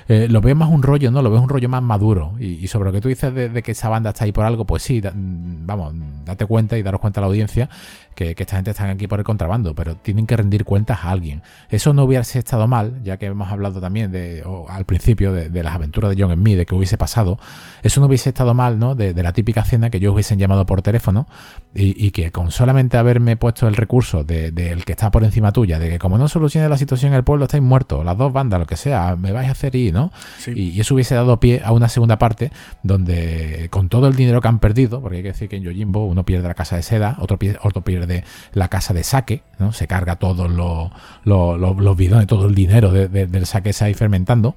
eh, 0.09 0.28
lo 0.28 0.41
veo 0.41 0.55
más 0.55 0.69
un 0.69 0.83
rollo, 0.83 1.11
¿no? 1.11 1.23
Lo 1.23 1.31
veo 1.31 1.41
un 1.41 1.49
rollo 1.49 1.69
más 1.69 1.83
maduro. 1.83 2.35
Y, 2.39 2.66
sobre 2.69 2.87
lo 2.87 2.93
que 2.93 3.01
tú 3.01 3.09
dices 3.09 3.35
de, 3.35 3.62
que 3.62 3.73
esa 3.73 3.89
banda 3.89 4.11
está 4.11 4.24
ahí 4.24 4.33
por 4.33 4.45
algo, 4.45 4.65
pues 4.65 4.83
sí, 4.83 5.03
vamos, 5.15 5.95
date 6.24 6.47
cuenta 6.47 6.78
y 6.78 6.83
daros 6.83 7.01
cuenta 7.01 7.20
a 7.20 7.23
la 7.23 7.27
audiencia 7.27 7.69
que, 8.16 8.35
esta 8.37 8.57
gente 8.57 8.70
está 8.73 8.91
aquí 8.91 9.07
por 9.07 9.20
el 9.20 9.24
contrabando, 9.24 9.74
pero 9.74 9.95
tienen 9.97 10.27
que 10.27 10.37
rendir 10.37 10.65
cuentas 10.65 11.01
a 11.05 11.11
alguien. 11.11 11.43
Eso 11.69 11.93
no 11.93 12.05
hubiese 12.05 12.39
estado 12.39 12.66
mal, 12.66 13.01
ya 13.05 13.19
que 13.19 13.27
hemos 13.27 13.53
hablado 13.53 13.81
también 13.81 14.11
de, 14.11 14.43
al 14.69 14.85
principio 14.87 15.33
de, 15.33 15.62
las 15.62 15.74
aventuras 15.74 16.15
de 16.15 16.23
John 16.23 16.33
Smith, 16.33 16.57
de 16.57 16.66
que 16.66 16.74
hubiese 16.74 16.97
pasado. 16.97 17.39
Eso 17.83 18.01
no 18.01 18.07
hubiese 18.07 18.31
estado 18.31 18.55
mal, 18.55 18.78
¿no? 18.78 18.95
De, 18.95 19.15
la 19.27 19.33
típica 19.33 19.65
cena 19.65 19.91
que 19.91 19.99
ellos 19.99 20.15
hubiesen 20.15 20.39
llamado 20.39 20.66
por 20.66 20.83
teléfono 20.83 21.27
y, 21.74 22.11
que 22.12 22.31
con 22.31 22.51
solamente 22.51 22.97
haberme 22.97 23.37
puesto 23.37 23.69
el 23.69 23.77
recurso 23.77 24.24
del 24.24 24.85
que 24.85 24.93
está 24.93 25.11
por 25.11 25.24
encima 25.24 25.53
tuya, 25.53 25.78
de 25.78 25.91
que 25.91 25.99
como 25.99 26.16
no 26.16 26.28
solucione 26.28 26.69
la 26.69 26.78
situación 26.78 27.12
en 27.12 27.19
el 27.19 27.24
pueblo 27.24 27.45
estáis 27.45 27.62
muertos, 27.62 28.05
las 28.05 28.16
dos 28.16 28.33
bandas, 28.33 28.59
lo 28.61 28.66
que 28.66 28.77
sea, 28.77 29.16
me 29.16 29.33
vais 29.33 29.49
a 29.49 29.53
hacer 29.53 29.74
ir, 29.77 29.95
¿no? 29.97 30.12
Y, 30.47 30.78
eso 30.78 30.94
hubiese 30.94 31.14
dado 31.14 31.40
pie 31.40 31.62
a 31.64 31.73
una 31.73 31.89
segunda 31.89 32.18
parte 32.18 32.52
donde 32.82 33.68
con 33.70 33.89
todo 33.89 34.06
el 34.09 34.14
dinero 34.14 34.43
que 34.43 34.48
han 34.48 34.59
perdido, 34.59 35.01
porque 35.01 35.16
hay 35.16 35.23
que 35.23 35.28
decir 35.31 35.48
que 35.48 35.56
en 35.56 35.62
Yojimbo 35.62 36.05
uno 36.05 36.24
pierde 36.24 36.47
la 36.47 36.55
casa 36.55 36.77
de 36.77 36.82
seda, 36.82 37.16
otro 37.18 37.39
pierde, 37.39 37.59
otro 37.62 37.82
pierde 37.82 38.06
de 38.06 38.24
la 38.52 38.68
casa 38.68 38.93
de 38.93 39.02
saque, 39.02 39.43
¿no? 39.59 39.73
Se 39.73 39.86
carga 39.86 40.16
todos 40.16 40.51
los, 40.51 40.90
los, 41.24 41.97
bidones, 41.97 42.27
todo 42.27 42.47
el 42.47 42.55
dinero 42.55 42.93
del 42.93 43.47
saque 43.47 43.73
se 43.73 43.86
ahí 43.86 43.94
fermentando. 43.94 44.55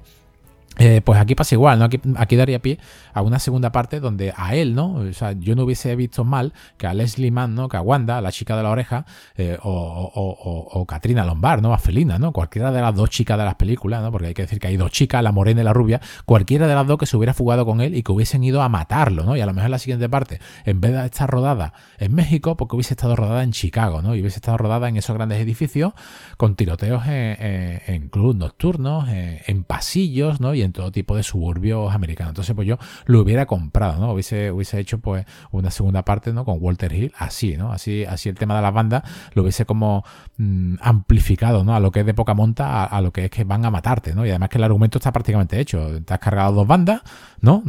Eh, 0.78 1.02
pues 1.04 1.20
aquí 1.20 1.34
pasa 1.34 1.54
igual, 1.54 1.78
¿no? 1.78 1.88
Aquí, 2.16 2.36
daría 2.36 2.60
pie 2.60 2.78
a 3.12 3.22
una 3.22 3.38
segunda 3.38 3.72
parte 3.72 3.98
donde 3.98 4.32
a 4.36 4.54
él, 4.54 4.74
¿no? 4.74 4.94
O 4.94 5.12
sea, 5.12 5.32
yo 5.32 5.56
no 5.56 5.64
hubiese 5.64 5.94
visto 5.96 6.24
mal 6.24 6.52
que 6.78 6.86
a 6.86 6.94
Leslie 6.94 7.30
Mann, 7.30 7.54
¿no? 7.54 7.68
Que 7.68 7.76
a 7.76 7.82
Wanda, 7.82 8.20
la 8.20 8.30
chica 8.30 8.56
de 8.56 8.62
la 8.62 8.70
oreja, 8.70 9.04
eh, 9.36 9.58
o, 9.62 10.70
o, 10.72 10.86
Katrina 10.86 11.24
Lombard, 11.24 11.60
¿no? 11.60 11.74
A 11.74 11.78
Felina, 11.78 12.18
¿no? 12.18 12.32
Cualquiera 12.32 12.70
de 12.70 12.80
las 12.80 12.94
dos 12.94 13.10
chicas 13.10 13.36
de 13.36 13.44
las 13.44 13.56
películas, 13.56 14.00
¿no? 14.00 14.12
Porque 14.12 14.28
hay 14.28 14.34
que 14.34 14.42
decir 14.42 14.60
que 14.60 14.68
hay 14.68 14.76
dos 14.76 14.90
chicas, 14.92 15.22
la 15.22 15.32
morena 15.32 15.60
y 15.60 15.64
la 15.64 15.72
rubia, 15.72 16.00
cualquiera 16.24 16.66
de 16.66 16.74
las 16.74 16.86
dos 16.86 16.98
que 16.98 17.06
se 17.06 17.16
hubiera 17.16 17.34
fugado 17.34 17.66
con 17.66 17.80
él 17.80 17.94
y 17.94 18.02
que 18.02 18.12
hubiesen 18.12 18.42
ido 18.44 18.62
a 18.62 18.68
matarlo, 18.68 19.24
¿no? 19.24 19.36
Y 19.36 19.40
a 19.40 19.46
lo 19.46 19.52
mejor 19.52 19.70
la 19.70 19.78
siguiente 19.78 20.08
parte, 20.08 20.40
en 20.64 20.80
vez 20.80 20.92
de 20.92 21.04
estar 21.04 21.28
rodada 21.28 21.74
en 21.98 22.14
México, 22.14 22.56
porque 22.56 22.76
hubiese 22.76 22.94
estado 22.94 23.16
rodada 23.16 23.42
en 23.42 23.50
Chicago, 23.50 24.02
¿no? 24.02 24.14
Y 24.14 24.20
hubiese 24.20 24.38
estado 24.38 24.56
rodada 24.56 24.88
en 24.88 24.96
esos 24.96 25.14
grandes 25.14 25.40
edificios 25.40 25.92
con 26.36 26.54
tiroteos 26.54 27.06
en, 27.06 27.82
en, 27.86 28.10
nocturnos, 28.14 29.08
en, 29.08 29.64
pasillos, 29.64 30.40
¿no? 30.40 30.54
En 30.62 30.72
todo 30.72 30.90
tipo 30.92 31.16
de 31.16 31.22
suburbios 31.22 31.94
americanos. 31.94 32.30
Entonces, 32.30 32.54
pues 32.54 32.66
yo 32.66 32.78
lo 33.06 33.20
hubiera 33.20 33.46
comprado, 33.46 34.00
¿no? 34.00 34.12
Hubiese, 34.12 34.50
hubiese 34.50 34.78
hecho 34.78 34.98
pues 34.98 35.26
una 35.50 35.70
segunda 35.70 36.04
parte, 36.04 36.32
¿no? 36.32 36.44
Con 36.44 36.58
Walter 36.60 36.92
Hill, 36.92 37.12
así, 37.18 37.56
¿no? 37.56 37.72
Así, 37.72 38.04
así 38.04 38.28
el 38.28 38.36
tema 38.36 38.56
de 38.56 38.62
las 38.62 38.72
bandas 38.72 39.02
lo 39.34 39.42
hubiese 39.42 39.64
como 39.64 40.04
mm, 40.36 40.76
amplificado, 40.80 41.64
¿no? 41.64 41.74
A 41.74 41.80
lo 41.80 41.90
que 41.90 42.00
es 42.00 42.06
de 42.06 42.14
poca 42.14 42.34
monta, 42.34 42.84
a, 42.84 43.00
lo 43.00 43.12
que 43.12 43.26
es 43.26 43.30
que 43.30 43.44
van 43.44 43.64
a 43.64 43.70
matarte, 43.70 44.14
¿no? 44.14 44.26
Y 44.26 44.30
además 44.30 44.48
que 44.48 44.58
el 44.58 44.64
argumento 44.64 44.98
está 44.98 45.12
prácticamente 45.12 45.60
hecho. 45.60 46.02
Te 46.02 46.14
has 46.14 46.20
cargado 46.20 46.52
dos 46.52 46.66
bandas, 46.66 47.02
¿no? 47.40 47.62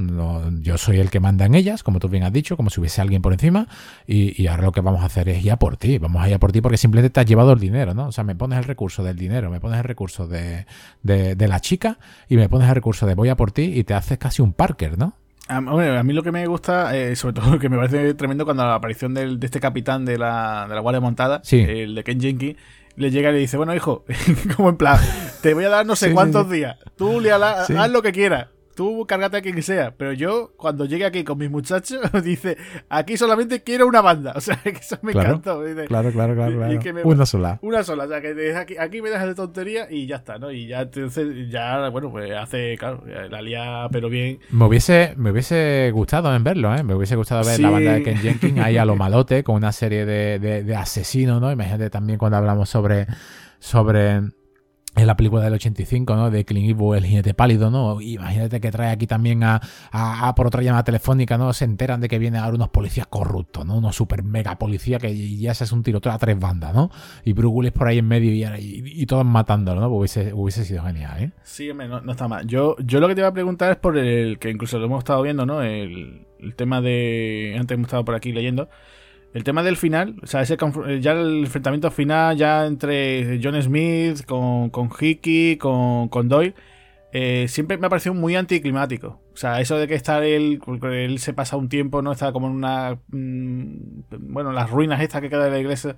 yo 0.62 0.78
soy 0.78 1.00
el 1.00 1.10
que 1.10 1.20
manda 1.20 1.46
en 1.46 1.56
ellas, 1.56 1.84
como 1.84 2.00
tú 2.00 2.10
bien 2.10 2.24
has 2.24 2.34
dicho, 2.34 2.58
como 2.58 2.70
si 2.70 2.80
hubiese 2.80 3.02
alguien 3.02 3.22
por 3.22 3.34
encima, 3.34 3.68
y, 4.08 4.48
ahora 4.48 4.64
lo 4.64 4.72
que 4.72 4.82
vamos 4.82 5.02
a 5.02 5.06
hacer 5.06 5.30
es 5.30 5.44
ir 5.44 5.52
a 5.52 5.58
por 5.58 5.78
ti, 5.78 5.98
vamos 5.98 6.22
a 6.22 6.30
ir 6.30 6.36
a 6.36 6.40
por 6.40 6.52
ti 6.52 6.62
porque 6.62 6.78
simplemente 6.78 7.14
te 7.14 7.20
has 7.20 7.26
llevado 7.26 7.54
el 7.54 7.60
dinero, 7.60 7.94
¿no? 7.94 8.08
O 8.08 8.12
sea, 8.12 8.24
me 8.24 8.36
pones 8.36 8.60
el 8.60 8.66
recurso 8.66 9.04
del 9.04 9.18
dinero, 9.18 9.50
me 9.50 9.60
pones 9.60 9.78
el 9.78 9.84
recurso 9.84 10.28
de, 10.28 10.66
de 11.04 11.48
la 11.48 11.60
chica 11.60 12.00
y 12.28 12.38
me 12.38 12.50
pones 12.50 12.68
el 12.70 12.76
recurso 12.76 13.06
de 13.06 13.16
voy 13.16 13.30
a 13.30 13.36
por 13.36 13.52
ti 13.52 13.64
y 13.64 13.84
te 13.84 13.94
haces 13.94 14.18
casi 14.18 14.42
un 14.42 14.54
Parker, 14.54 14.98
¿no? 14.98 15.16
A, 15.52 16.04
mí 16.04 16.14
lo 16.14 16.24
que 16.24 16.32
me 16.32 16.46
gusta, 16.48 16.96
eh, 16.96 17.16
sobre 17.16 17.34
todo 17.34 17.60
que 17.60 17.70
me 17.70 17.78
parece 17.78 18.14
tremendo 18.14 18.46
cuando 18.46 18.64
la 18.64 18.76
aparición 18.76 19.14
de 19.14 19.38
este 19.42 19.60
capitán 19.60 20.06
de 20.06 20.18
la, 20.18 20.66
de 20.68 20.76
la 20.76 20.82
Guardia 20.82 21.02
Montada, 21.02 21.42
el 21.52 21.96
de 21.96 22.04
Ken 22.04 22.22
Jenkins, 22.22 22.58
le 22.96 23.12
llega 23.12 23.30
y 23.30 23.34
le 23.34 23.40
dice, 23.40 23.58
bueno 23.58 23.76
hijo, 23.76 24.06
como 24.56 24.70
en 24.70 24.78
plan, 24.78 25.00
te 25.42 25.54
voy 25.54 25.66
a 25.66 25.70
dar 25.70 25.86
no 25.86 25.96
sé 25.96 26.14
cuántos 26.14 26.50
días, 26.50 26.78
tú 26.96 27.20
le 27.20 27.32
haz 27.32 27.92
lo 27.92 28.02
que 28.02 28.12
quieras, 28.12 28.48
tú 28.82 29.06
cárgate 29.06 29.38
a 29.38 29.42
quien 29.44 29.62
sea, 29.62 29.94
pero 29.96 30.12
yo 30.12 30.54
cuando 30.58 30.86
llegue 30.86 31.06
aquí 31.06 31.24
con 31.24 31.38
mis 31.38 31.52
muchachos, 31.52 32.02
dice, 32.24 32.58
aquí 32.90 33.16
solamente 33.16 33.62
quiero 33.62 33.86
una 33.86 34.02
banda. 34.02 34.34
O 34.42 34.44
sea, 34.44 34.56
que 34.58 34.72
eso 34.72 34.98
me 35.04 35.12
encantó. 35.12 35.64
claro, 35.88 36.12
claro, 36.12 36.34
claro. 36.34 37.02
una 37.04 37.28
sola. 37.28 37.60
Una 37.62 37.84
sola, 37.84 38.06
o 38.06 38.08
sea, 38.08 38.22
que 38.22 38.56
aquí, 38.56 38.76
aquí, 38.76 39.02
me 39.04 39.12
dejas 39.12 39.28
de 39.28 39.36
tontería 39.36 39.86
y 39.88 40.08
ya 40.08 40.16
está, 40.16 40.40
¿no? 40.40 40.52
Y 40.52 40.66
ya, 40.66 40.82
entonces, 40.82 41.48
ya, 41.52 41.90
bueno, 41.90 42.10
pues 42.10 42.32
hace, 42.32 42.76
claro, 42.80 43.04
la 43.30 43.40
lía, 43.44 43.88
pero 43.92 44.10
bien. 44.10 44.40
Me 44.50 44.66
hubiese, 44.66 45.14
me 45.16 45.30
hubiese 45.30 45.92
gustado 45.94 46.36
en 46.36 46.44
verlo, 46.44 46.74
¿eh? 46.74 46.82
Me 46.82 46.96
hubiese 46.96 47.16
gustado 47.16 47.46
ver 47.46 47.60
la 47.60 47.70
banda 47.70 47.94
de 47.94 48.04
Ken 48.04 48.18
Jenkins 48.18 48.58
ahí 48.58 48.78
a 48.78 48.86
lo 48.86 48.96
malote, 49.04 49.44
con 49.44 49.58
una 49.58 49.72
serie 49.72 50.08
de, 50.08 50.40
de, 50.40 50.64
de 50.64 50.76
asesinos, 50.76 51.40
¿no? 51.40 51.52
Imagínate 51.52 51.92
también 51.92 52.18
cuando 52.18 52.38
hablamos 52.38 52.68
sobre 52.68 53.06
sobre 53.60 54.22
en 54.96 55.08
la 55.08 55.16
película 55.16 55.42
del 55.42 55.54
85, 55.54 56.16
¿no? 56.16 56.30
De 56.30 56.44
Clint 56.44 56.68
Eastwood, 56.68 56.98
el 56.98 57.06
jinete 57.06 57.34
pálido, 57.34 57.72
¿no? 57.72 58.02
Imagínate 58.02 58.60
que 58.60 58.72
trae 58.72 58.92
aquí 58.92 59.08
también 59.08 59.44
a, 59.44 59.62
a, 59.92 60.36
por 60.36 60.48
otra 60.48 60.62
llamada 60.62 60.84
telefónica, 60.84 61.38
¿no? 61.38 61.54
Se 61.54 61.64
enteran 61.64 62.02
de 62.02 62.10
que 62.10 62.20
vienen 62.20 62.42
ahora 62.42 62.56
unos 62.56 62.70
policías 62.70 63.08
corruptos, 63.08 63.66
¿no? 63.66 63.78
Unos 63.78 63.96
super 63.96 64.24
mega 64.24 64.58
policías 64.60 65.02
que 65.02 65.38
ya 65.38 65.54
se 65.54 65.64
es 65.64 65.72
un 65.72 65.84
tiroteo 65.84 66.12
a 66.12 66.18
tres 66.18 66.38
bandas, 66.38 66.74
¿no? 66.74 66.92
Y 67.24 67.32
Bruce 67.34 67.56
Willis 67.56 67.72
por 67.72 67.88
ahí 67.88 68.00
en 68.00 68.08
medio 68.08 68.32
y, 68.32 68.44
y, 68.60 69.06
todos 69.06 69.26
matándolo, 69.26 69.80
¿no? 69.80 69.88
Hubiese, 69.88 70.34
hubiese 70.34 70.66
sido 70.66 70.84
genial, 70.84 71.24
¿eh? 71.24 71.32
Sí, 71.44 71.72
no, 71.74 72.02
no, 72.02 72.12
está 72.12 72.28
mal. 72.28 72.46
Yo, 72.46 72.76
yo 72.80 73.00
lo 73.00 73.08
que 73.08 73.16
te 73.16 73.22
iba 73.22 73.30
a 73.30 73.34
preguntar 73.34 73.72
es 73.72 73.78
por 73.78 73.98
el 73.98 74.40
que 74.40 74.50
incluso 74.50 74.78
lo 74.78 74.86
hemos 74.86 75.00
estado 75.00 75.22
viendo, 75.22 75.46
¿no? 75.46 75.62
El, 75.62 76.28
el 76.40 76.56
tema 76.56 76.82
de... 76.82 77.56
Antes 77.58 77.76
hemos 77.76 77.88
estado 77.88 78.04
por 78.04 78.16
aquí 78.16 78.34
leyendo 78.34 78.68
el 79.34 79.44
tema 79.44 79.64
del 79.64 79.78
final, 79.78 80.16
o 80.22 80.28
sea, 80.28 80.42
ese 80.42 80.58
ya 81.00 81.12
el 81.14 81.46
enfrentamiento 81.46 81.90
final 81.92 82.36
ya 82.36 82.66
entre 82.66 83.40
John 83.42 83.62
Smith 83.62 84.26
con, 84.26 84.70
con 84.70 84.90
Hickey, 85.00 85.58
con, 85.58 86.10
con 86.10 86.28
Doyle, 86.28 86.54
eh, 87.14 87.48
siempre 87.48 87.78
me 87.78 87.88
ha 87.88 87.90
parecido 87.90 88.14
muy 88.14 88.36
anticlimático. 88.36 89.22
O 89.34 89.38
sea, 89.38 89.62
eso 89.62 89.78
de 89.78 89.88
que 89.88 89.96
estar 89.96 90.24
él, 90.24 90.62
él 90.84 91.20
se 91.20 91.34
pasa 91.34 91.58
un 91.58 91.70
tiempo, 91.70 92.02
¿no? 92.02 92.12
Está 92.12 92.32
como 92.32 92.48
en 92.48 92.54
una... 92.54 93.00
Mm, 93.08 94.04
bueno, 94.20 94.52
las 94.52 94.70
ruinas 94.70 95.02
estas 95.02 95.22
que 95.22 95.30
queda 95.30 95.46
de 95.46 95.52
la 95.52 95.60
iglesia. 95.60 95.96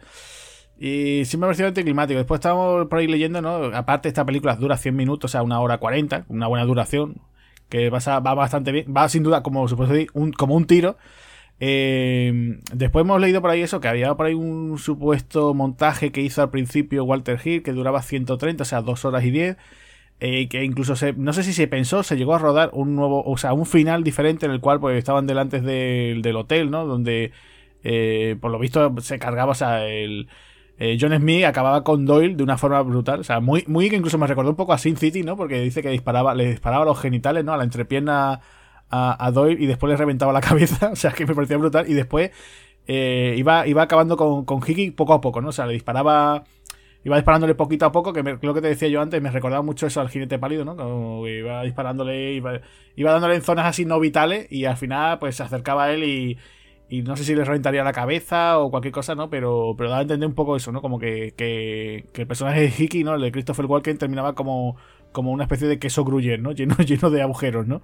Y 0.78 1.26
siempre 1.26 1.40
me 1.40 1.46
ha 1.46 1.50
parecido 1.50 1.68
anticlimático. 1.68 2.18
Después 2.18 2.40
estábamos 2.40 2.88
por 2.88 3.00
ahí 3.00 3.08
leyendo, 3.08 3.42
¿no? 3.42 3.66
Aparte, 3.76 4.08
esta 4.08 4.26
película 4.26 4.56
dura 4.56 4.78
100 4.78 4.96
minutos, 4.96 5.30
o 5.30 5.32
sea, 5.32 5.44
una 5.44 5.60
hora 5.60 5.78
40, 5.78 6.26
una 6.30 6.48
buena 6.48 6.66
duración, 6.66 7.22
que 7.70 7.90
va, 7.90 8.00
va 8.20 8.34
bastante 8.34 8.72
bien. 8.72 8.94
Va 8.96 9.08
sin 9.10 9.24
duda, 9.24 9.44
como 9.44 9.68
se 9.68 9.76
un, 10.14 10.32
como 10.32 10.56
un 10.56 10.66
tiro. 10.66 10.98
Eh, 11.60 12.60
después 12.74 13.04
hemos 13.04 13.22
leído 13.22 13.42
por 13.42 13.50
ahí 13.50 13.62
eso, 13.62 13.80
que 13.80 13.88
había 13.88 14.14
por 14.16 14.26
ahí 14.26 14.34
un 14.34 14.78
supuesto 14.78 15.54
montaje 15.54 16.12
que 16.12 16.22
hizo 16.22 16.42
al 16.42 16.50
principio 16.50 17.06
Walter 17.06 17.40
Hill, 17.44 17.64
que 17.64 17.72
duraba 17.72 18.02
130, 18.02 18.64
o 18.64 18.66
sea, 18.66 18.82
2 18.82 19.06
horas 19.06 19.24
y 19.24 19.32
10. 19.32 19.58
Eh, 20.20 20.48
que 20.48 20.64
incluso 20.64 20.96
se, 20.96 21.12
no 21.14 21.34
sé 21.34 21.44
si 21.44 21.52
se 21.52 21.68
pensó, 21.68 22.02
se 22.04 22.16
llegó 22.16 22.34
a 22.34 22.40
rodar 22.40 22.70
un 22.74 22.96
nuevo, 22.96 23.24
o 23.26 23.38
sea, 23.38 23.52
un 23.54 23.66
final 23.66 24.04
diferente 24.06 24.46
en 24.46 24.54
el 24.54 24.62
cual 24.62 24.80
pues 24.80 24.98
estaban 24.98 25.28
delante 25.28 25.60
del 25.60 26.36
hotel, 26.38 26.72
¿no? 26.72 26.86
Donde 26.86 27.34
eh, 27.84 28.38
por 28.40 28.52
lo 28.52 28.60
visto 28.60 28.94
se 29.02 29.20
cargaba, 29.20 29.52
o 29.52 29.56
sea, 29.56 29.86
el 29.86 30.30
eh, 30.80 30.98
John 31.00 31.14
Smith 31.18 31.44
acababa 31.44 31.84
con 31.84 32.06
Doyle 32.06 32.36
de 32.36 32.44
una 32.44 32.58
forma 32.58 32.82
brutal, 32.82 33.20
o 33.20 33.24
sea, 33.24 33.40
muy, 33.42 33.64
muy 33.68 33.90
que 33.90 33.98
incluso 33.98 34.18
me 34.18 34.28
recordó 34.28 34.52
un 34.52 34.56
poco 34.56 34.74
a 34.74 34.78
Sin 34.78 34.96
City, 34.98 35.24
¿no? 35.24 35.36
Porque 35.36 35.60
dice 35.60 35.82
que 35.82 35.90
disparaba, 35.90 36.34
le 36.36 36.52
disparaba 36.52 36.86
los 36.86 37.00
genitales, 37.00 37.44
¿no? 37.44 37.54
A 37.54 37.58
la 37.58 37.64
entrepierna 37.66 38.40
a, 38.94 39.32
Doyle 39.32 39.62
y 39.62 39.66
después 39.66 39.90
le 39.90 39.98
reventaba 39.98 40.32
la 40.34 40.42
cabeza, 40.50 40.92
o 40.92 40.96
sea 40.96 41.12
que 41.12 41.26
me 41.26 41.36
parecía 41.36 41.58
brutal. 41.58 41.90
Y 41.90 41.94
después 41.94 42.32
eh, 42.88 43.36
iba, 43.38 43.68
iba 43.68 43.82
acabando 43.84 44.18
con, 44.18 44.46
con 44.46 44.60
Hickey 44.66 44.92
poco 44.92 45.14
a 45.14 45.22
poco, 45.22 45.42
¿no? 45.42 45.50
O 45.50 45.52
sea, 45.52 45.66
le 45.66 45.74
disparaba. 45.74 46.44
Iba 47.06 47.18
disparándole 47.18 47.54
poquito 47.54 47.86
a 47.86 47.92
poco, 47.92 48.14
que 48.14 48.24
me, 48.24 48.38
lo 48.42 48.54
que 48.54 48.62
te 48.62 48.70
decía 48.70 48.88
yo 48.88 49.02
antes, 49.02 49.22
me 49.22 49.30
recordaba 49.30 49.62
mucho 49.62 49.88
eso 49.88 50.00
al 50.00 50.10
jinete 50.10 50.40
pálido, 50.40 50.64
¿no? 50.64 50.78
Como 50.78 51.28
iba 51.28 51.62
disparándole, 51.64 52.32
iba, 52.32 52.62
iba 52.96 53.12
dándole 53.12 53.36
en 53.36 53.42
zonas 53.42 53.66
así 53.66 53.84
no 53.84 54.00
vitales 54.00 54.50
y 54.50 54.64
al 54.64 54.78
final 54.78 55.20
pues 55.20 55.36
se 55.36 55.44
acercaba 55.44 55.84
a 55.84 55.92
él 55.94 56.06
y, 56.06 56.38
y 56.88 57.02
no 57.02 57.18
sé 57.18 57.26
si 57.26 57.36
le 57.36 57.44
reventaría 57.44 57.84
la 57.84 57.92
cabeza 57.92 58.58
o 58.60 58.70
cualquier 58.70 58.94
cosa, 58.94 59.16
¿no? 59.16 59.30
Pero, 59.30 59.74
pero 59.78 59.90
daba 59.90 60.00
a 60.00 60.04
entender 60.04 60.30
un 60.30 60.36
poco 60.36 60.56
eso, 60.56 60.72
¿no? 60.72 60.82
Como 60.82 60.98
que, 60.98 61.34
que, 61.36 62.06
que 62.14 62.22
el 62.22 62.28
personaje 62.28 62.62
de 62.62 62.74
Hickey, 62.78 63.04
¿no? 63.04 63.16
El 63.16 63.22
de 63.22 63.34
Christopher 63.34 63.66
Walken 63.66 63.98
terminaba 63.98 64.34
como, 64.34 64.78
como 65.14 65.32
una 65.32 65.44
especie 65.44 65.70
de 65.70 65.80
queso 65.80 66.04
gruyer, 66.04 66.42
¿no? 66.42 66.52
Lleno, 66.56 66.76
lleno 66.76 67.10
de 67.10 67.22
agujeros, 67.22 67.66
¿no? 67.66 67.82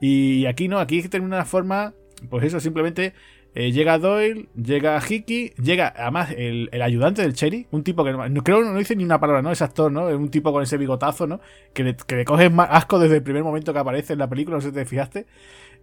Y 0.00 0.46
aquí 0.46 0.66
no, 0.66 0.80
aquí 0.80 1.00
termina 1.02 1.36
una 1.36 1.44
forma, 1.44 1.94
pues 2.28 2.44
eso, 2.44 2.58
simplemente 2.58 3.14
eh, 3.54 3.70
llega 3.70 3.98
Doyle, 3.98 4.48
llega 4.56 4.98
Hickey, 5.06 5.52
llega 5.62 5.92
además 5.94 6.30
el, 6.36 6.70
ayudante 6.82 7.20
del 7.20 7.34
Cherry, 7.34 7.66
un 7.70 7.84
tipo 7.84 8.02
que 8.02 8.12
no, 8.12 8.42
creo 8.42 8.64
no 8.64 8.78
dice 8.78 8.96
ni 8.96 9.04
una 9.04 9.20
palabra, 9.20 9.42
¿no? 9.42 9.52
Es 9.52 9.60
actor, 9.60 9.92
¿no? 9.92 10.08
Es 10.08 10.16
un 10.16 10.30
tipo 10.30 10.52
con 10.52 10.62
ese 10.62 10.78
bigotazo, 10.78 11.26
¿no? 11.26 11.40
Que 11.74 11.84
le, 11.84 11.96
que 11.96 12.16
le 12.16 12.24
coges 12.24 12.50
asco 12.56 12.98
desde 12.98 13.16
el 13.16 13.22
primer 13.22 13.44
momento 13.44 13.74
que 13.74 13.78
aparece 13.78 14.14
en 14.14 14.20
la 14.20 14.28
película, 14.28 14.56
no 14.56 14.62
sé 14.62 14.68
si 14.68 14.74
te 14.74 14.86
fijaste. 14.86 15.26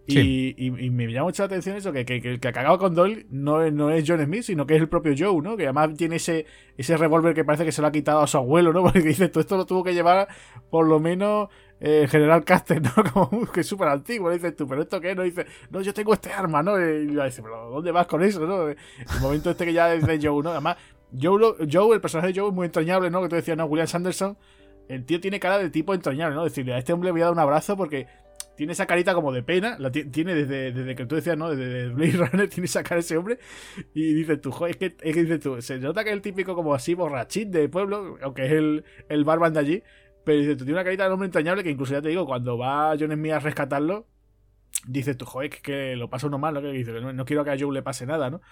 Y, 0.06 0.90
me 0.90 1.06
llama 1.06 1.26
mucho 1.26 1.42
la 1.42 1.46
atención 1.46 1.76
eso, 1.76 1.92
que, 1.92 2.04
que, 2.04 2.20
que 2.20 2.30
el 2.30 2.40
que 2.40 2.48
ha 2.48 2.52
cagado 2.52 2.78
con 2.78 2.94
Doyle 2.94 3.26
no 3.30 3.62
es, 3.62 3.72
no 3.72 3.90
es 3.90 4.04
John 4.06 4.24
Smith, 4.24 4.42
sino 4.42 4.66
que 4.66 4.74
es 4.74 4.80
el 4.80 4.88
propio 4.88 5.14
Joe, 5.16 5.40
¿no? 5.42 5.56
Que 5.56 5.64
además 5.64 5.90
tiene 5.96 6.16
ese, 6.16 6.46
ese 6.76 6.96
revólver 6.96 7.34
que 7.34 7.44
parece 7.44 7.64
que 7.64 7.72
se 7.72 7.80
lo 7.80 7.88
ha 7.88 7.92
quitado 7.92 8.20
a 8.20 8.26
su 8.26 8.36
abuelo, 8.36 8.72
¿no? 8.72 8.82
Porque 8.84 9.00
dice, 9.00 9.28
todo 9.28 9.40
esto 9.40 9.56
lo 9.56 9.66
tuvo 9.66 9.84
que 9.84 9.94
llevar 9.94 10.28
por 10.70 10.86
lo 10.86 11.00
menos 11.00 11.48
eh, 11.80 12.06
General 12.10 12.44
Caster, 12.44 12.82
¿no? 12.82 12.92
Como 13.12 13.46
que 13.46 13.60
es 13.60 13.66
súper 13.66 13.88
antiguo, 13.88 14.30
dices 14.30 14.56
tú, 14.56 14.66
pero 14.66 14.82
¿esto 14.82 15.00
qué? 15.00 15.14
No 15.14 15.22
dice, 15.22 15.46
no, 15.70 15.80
yo 15.80 15.94
tengo 15.94 16.12
este 16.14 16.32
arma, 16.32 16.62
¿no? 16.62 16.78
Y 16.78 17.06
dice, 17.06 17.42
pero 17.42 17.70
¿dónde 17.70 17.92
vas 17.92 18.06
con 18.06 18.22
eso, 18.22 18.46
no? 18.46 18.68
El 18.68 18.76
momento 19.20 19.50
este 19.50 19.64
que 19.64 19.72
ya 19.72 19.92
dice 19.92 20.18
Joe, 20.22 20.42
¿no? 20.42 20.50
Además, 20.50 20.76
Joe, 21.20 21.54
Joe, 21.70 21.94
el 21.94 22.00
personaje 22.00 22.32
de 22.32 22.40
Joe 22.40 22.48
es 22.48 22.54
muy 22.54 22.66
entrañable, 22.66 23.10
¿no? 23.10 23.22
Que 23.22 23.28
tú 23.28 23.36
decías, 23.36 23.56
no, 23.56 23.66
William 23.66 23.88
Sanderson, 23.88 24.36
el 24.88 25.04
tío 25.04 25.20
tiene 25.20 25.38
cara 25.38 25.58
de 25.58 25.70
tipo 25.70 25.94
entrañable, 25.94 26.34
¿no? 26.34 26.44
Decirle, 26.44 26.74
a 26.74 26.78
este 26.78 26.92
hombre 26.92 27.08
le 27.08 27.12
voy 27.12 27.20
a 27.20 27.24
dar 27.24 27.32
un 27.32 27.38
abrazo 27.38 27.76
porque 27.76 28.06
tiene 28.60 28.74
esa 28.74 28.84
carita 28.84 29.14
como 29.14 29.32
de 29.32 29.42
pena, 29.42 29.76
la 29.78 29.90
tiene 29.90 30.34
desde, 30.34 30.70
desde 30.70 30.94
que 30.94 31.06
tú 31.06 31.14
decías, 31.14 31.34
¿no? 31.34 31.48
Desde 31.48 31.88
Blade 31.88 32.12
Runner 32.12 32.46
tiene 32.50 32.66
esa 32.66 32.82
cara 32.82 33.00
ese 33.00 33.16
hombre. 33.16 33.38
Y 33.94 34.12
dices 34.12 34.38
tú, 34.38 34.52
joder, 34.52 34.72
es 34.72 34.76
que, 34.76 34.96
es 35.00 35.16
que 35.16 35.38
tú, 35.38 35.62
se 35.62 35.78
nota 35.78 36.04
que 36.04 36.10
es 36.10 36.14
el 36.16 36.20
típico 36.20 36.54
como 36.54 36.74
así 36.74 36.92
borrachín 36.92 37.50
de 37.52 37.70
pueblo, 37.70 38.18
aunque 38.20 38.44
es 38.44 38.52
el, 38.52 38.84
el 39.08 39.24
barman 39.24 39.54
de 39.54 39.60
allí. 39.60 39.82
Pero 40.26 40.40
dices 40.40 40.58
tú, 40.58 40.64
tiene 40.64 40.74
una 40.74 40.84
carita 40.84 41.06
de 41.06 41.10
hombre 41.10 41.24
entrañable 41.24 41.62
que 41.62 41.70
incluso 41.70 41.94
ya 41.94 42.02
te 42.02 42.10
digo, 42.10 42.26
cuando 42.26 42.58
va 42.58 42.94
John 43.00 43.12
Smith 43.12 43.32
a 43.32 43.38
rescatarlo, 43.38 44.06
dices 44.86 45.16
tú, 45.16 45.24
joder, 45.24 45.48
que, 45.48 45.62
que 45.62 45.96
lo 45.96 46.10
pasa 46.10 46.26
uno 46.26 46.36
mal, 46.36 46.52
¿no? 46.52 46.60
Que 46.60 46.70
dice, 46.70 46.92
no, 46.92 47.24
quiero 47.24 47.42
que 47.44 47.52
a 47.52 47.58
Joe 47.58 47.72
le 47.72 47.80
pase 47.82 48.04
nada, 48.04 48.28
¿no? 48.28 48.42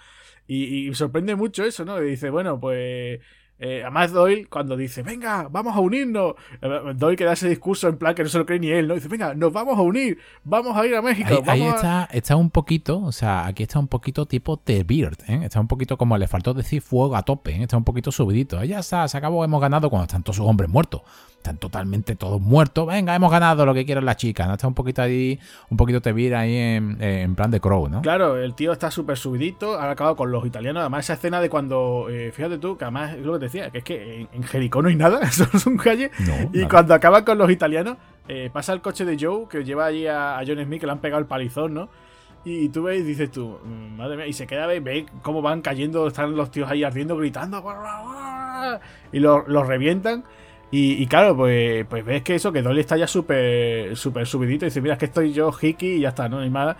Y, 0.47 0.89
y 0.89 0.93
sorprende 0.95 1.35
mucho 1.35 1.63
eso, 1.65 1.85
¿no? 1.85 2.01
Y 2.01 2.09
dice, 2.09 2.31
bueno, 2.31 2.59
pues 2.59 3.19
Eh, 3.59 3.81
además 3.81 4.13
Doyle 4.13 4.47
cuando 4.47 4.77
dice, 4.77 5.03
venga, 5.03 5.49
vamos 5.51 5.75
a 5.75 5.79
unirnos, 5.81 6.35
eh, 6.61 6.93
Doyle 6.95 7.17
que 7.17 7.25
da 7.25 7.33
ese 7.33 7.49
discurso 7.49 7.89
en 7.89 7.97
plan 7.97 8.15
que 8.15 8.23
no 8.23 8.29
se 8.29 8.37
lo 8.37 8.45
cree 8.45 8.59
ni 8.59 8.69
él, 8.69 8.87
¿no? 8.87 8.95
Dice, 8.95 9.09
venga, 9.09 9.33
nos 9.33 9.51
vamos 9.51 9.77
a 9.77 9.81
unir, 9.81 10.17
vamos 10.45 10.77
a 10.77 10.85
ir 10.85 10.95
a 10.95 11.01
México. 11.01 11.43
Ahí, 11.45 11.63
está, 11.63 12.07
está 12.11 12.37
un 12.37 12.51
poquito, 12.51 13.01
o 13.01 13.11
sea, 13.11 13.45
aquí 13.45 13.63
está 13.63 13.79
un 13.79 13.89
poquito 13.89 14.25
tipo 14.25 14.57
The 14.57 14.83
Beard, 14.83 15.17
¿eh? 15.27 15.41
Está 15.43 15.59
un 15.59 15.67
poquito 15.67 15.97
como 15.97 16.17
le 16.17 16.27
faltó 16.27 16.53
decir 16.53 16.81
fuego 16.81 17.15
a 17.17 17.23
tope, 17.23 17.51
¿eh? 17.51 17.63
está 17.63 17.75
un 17.75 17.83
poquito 17.83 18.11
subidito. 18.11 18.63
Ya 18.63 18.79
está, 18.79 19.07
se 19.07 19.17
acabó, 19.17 19.43
hemos 19.43 19.59
ganado 19.59 19.89
cuando 19.89 20.05
están 20.05 20.23
todos 20.23 20.37
sus 20.37 20.45
hombres 20.45 20.69
muertos 20.69 21.01
están 21.39 21.57
totalmente 21.57 22.15
todos 22.15 22.39
muertos. 22.41 22.85
Venga, 22.85 23.15
hemos 23.15 23.31
ganado 23.31 23.65
lo 23.65 23.73
que 23.73 23.85
quieren 23.85 24.05
las 24.05 24.17
chicas, 24.17 24.47
¿no? 24.47 24.53
Está 24.53 24.67
un 24.67 24.73
poquito 24.73 25.01
ahí, 25.01 25.39
un 25.69 25.77
poquito 25.77 26.01
te 26.01 26.11
vira 26.11 26.41
ahí 26.41 26.55
en, 26.55 27.35
plan 27.35 27.49
de 27.49 27.61
Crow, 27.61 27.87
¿no? 27.87 28.01
Claro, 28.01 28.37
el 28.37 28.53
tío 28.55 28.73
está 28.73 28.91
súper 28.91 29.17
subidito, 29.17 29.79
ha 29.79 29.89
acabado 29.89 30.17
con 30.17 30.31
los 30.31 30.45
italianos. 30.45 30.81
Además, 30.81 31.05
esa 31.05 31.13
escena 31.13 31.39
de 31.39 31.49
cuando, 31.49 32.07
eh, 32.09 32.31
fíjate 32.33 32.57
tú, 32.57 32.77
que 32.77 32.83
además 32.83 33.13
es 33.13 33.25
lo 33.25 33.33
que 33.33 33.39
te 33.39 33.45
decía, 33.45 33.69
que 33.69 33.77
es 33.79 33.83
que 33.85 34.27
en, 34.31 34.43
Jericó 34.43 34.81
no 34.81 34.89
hay 34.89 34.95
nada, 34.95 35.19
eso 35.23 35.47
es 35.53 35.65
un 35.65 35.77
calle. 35.77 36.11
y 36.53 36.65
cuando 36.65 36.93
acaba 36.93 37.23
con 37.23 37.37
los 37.37 37.49
italianos, 37.49 37.97
eh, 38.27 38.49
pasa 38.51 38.73
el 38.73 38.81
coche 38.81 39.05
de 39.05 39.17
Joe, 39.19 39.47
que 39.49 39.63
lleva 39.63 39.85
allí 39.85 40.07
a, 40.07 40.41
John 40.45 40.61
Smith, 40.63 40.81
que 40.81 40.85
le 40.87 40.91
han 40.91 40.99
pegado 40.99 41.21
el 41.21 41.27
palizón, 41.27 41.73
¿no? 41.73 41.89
Y 42.43 42.69
tú 42.69 42.83
ves 42.83 42.99
y 42.99 43.03
dices 43.03 43.31
tú, 43.31 43.59
mm, 43.63 43.97
madre 43.97 44.17
mía, 44.17 44.27
y 44.27 44.33
se 44.33 44.45
queda, 44.45 44.67
ve, 44.67 45.05
cómo 45.21 45.41
van 45.41 45.61
cayendo, 45.61 46.07
están 46.07 46.35
los 46.35 46.51
tíos 46.51 46.69
ahí 46.69 46.83
ardiendo, 46.83 47.15
gritando, 47.15 47.63
y 49.13 49.19
los 49.19 49.67
revientan. 49.67 50.25
Y, 50.71 51.07
claro, 51.07 51.35
pues, 51.35 51.85
pues 51.87 52.05
ves 52.05 52.21
que 52.21 52.35
eso, 52.35 52.51
que 52.51 52.61
Dolly 52.61 52.81
está 52.81 52.95
ya 52.95 53.07
súper 53.07 53.95
súper 53.97 54.27
subidito. 54.27 54.65
Y 54.65 54.69
dice, 54.69 54.81
mira, 54.81 54.93
es 54.93 54.99
que 54.99 55.05
estoy 55.05 55.33
yo 55.33 55.51
hiki 55.59 55.95
y 55.95 55.99
ya 56.01 56.09
está, 56.09 56.29
¿no? 56.29 56.39
hay 56.39 56.49
más. 56.49 56.75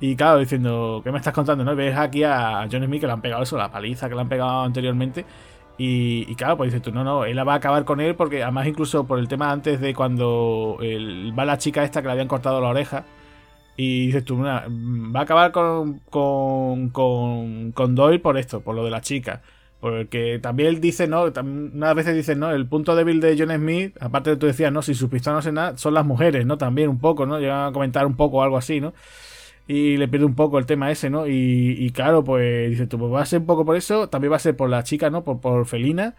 Y 0.00 0.16
claro, 0.16 0.38
diciendo, 0.38 1.00
¿qué 1.04 1.12
me 1.12 1.18
estás 1.18 1.34
contando? 1.34 1.64
¿No? 1.64 1.74
Ves 1.76 1.96
aquí 1.96 2.24
a 2.24 2.68
John 2.70 2.84
Smith 2.84 3.00
que 3.00 3.06
le 3.06 3.12
han 3.12 3.20
pegado 3.22 3.42
eso, 3.42 3.56
la 3.56 3.70
paliza 3.70 4.08
que 4.08 4.14
le 4.14 4.20
han 4.20 4.28
pegado 4.28 4.62
anteriormente. 4.62 5.24
Y, 5.78 6.34
claro, 6.36 6.56
pues 6.56 6.68
dices 6.72 6.82
tú, 6.82 6.92
no, 6.92 7.02
no, 7.02 7.24
él 7.24 7.36
va 7.46 7.54
a 7.54 7.56
acabar 7.56 7.84
con 7.84 8.00
él 8.00 8.14
porque 8.14 8.42
además 8.42 8.66
incluso 8.68 9.04
por 9.06 9.18
el 9.18 9.26
tema 9.26 9.50
antes 9.50 9.80
de 9.80 9.94
cuando 9.94 10.78
va 11.36 11.44
la 11.44 11.58
chica 11.58 11.82
esta 11.82 12.02
que 12.02 12.06
le 12.06 12.12
habían 12.12 12.28
cortado 12.28 12.60
la 12.60 12.68
oreja. 12.68 13.04
Y 13.76 14.06
dices 14.06 14.24
tú, 14.24 14.38
va 14.42 15.20
a 15.20 15.22
acabar 15.22 15.50
con, 15.52 16.00
con, 16.10 16.90
con, 16.90 17.72
con 17.72 17.94
Doyle 17.94 18.20
por 18.20 18.36
esto, 18.38 18.60
por 18.60 18.74
lo 18.74 18.84
de 18.84 18.90
la 18.90 19.00
chica. 19.00 19.42
Porque 19.82 20.38
también 20.40 20.68
él 20.68 20.80
dice, 20.80 21.08
¿no? 21.08 21.24
Unas 21.24 21.94
veces 21.96 22.14
dice, 22.14 22.36
¿no? 22.36 22.52
El 22.52 22.68
punto 22.68 22.94
débil 22.94 23.20
de 23.20 23.34
John 23.36 23.50
Smith, 23.52 23.96
aparte 23.98 24.30
de 24.30 24.36
tú 24.36 24.46
decías, 24.46 24.72
¿no? 24.72 24.80
Si 24.80 24.94
sus 24.94 25.10
pistolas 25.10 25.38
no 25.38 25.42
sé 25.42 25.50
nada, 25.50 25.76
son 25.76 25.92
las 25.94 26.06
mujeres, 26.06 26.46
¿no? 26.46 26.56
También 26.56 26.88
un 26.88 27.00
poco, 27.00 27.26
¿no? 27.26 27.40
Llegan 27.40 27.66
a 27.66 27.72
comentar 27.72 28.06
un 28.06 28.14
poco 28.14 28.44
algo 28.44 28.56
así, 28.56 28.80
¿no? 28.80 28.94
Y 29.66 29.96
le 29.96 30.06
pierde 30.06 30.24
un 30.24 30.36
poco 30.36 30.60
el 30.60 30.66
tema 30.66 30.92
ese, 30.92 31.10
¿no? 31.10 31.26
Y, 31.26 31.90
claro, 31.92 32.22
pues 32.22 32.70
dice 32.70 32.86
tú, 32.86 32.96
pues 32.96 33.12
va 33.12 33.22
a 33.22 33.26
ser 33.26 33.40
un 33.40 33.46
poco 33.46 33.64
por 33.64 33.76
eso, 33.76 34.08
también 34.08 34.30
va 34.30 34.36
a 34.36 34.38
ser 34.38 34.56
por 34.56 34.70
la 34.70 34.84
chica, 34.84 35.10
¿no? 35.10 35.24
Por, 35.24 35.40
por 35.40 35.66
Felina. 35.66 36.14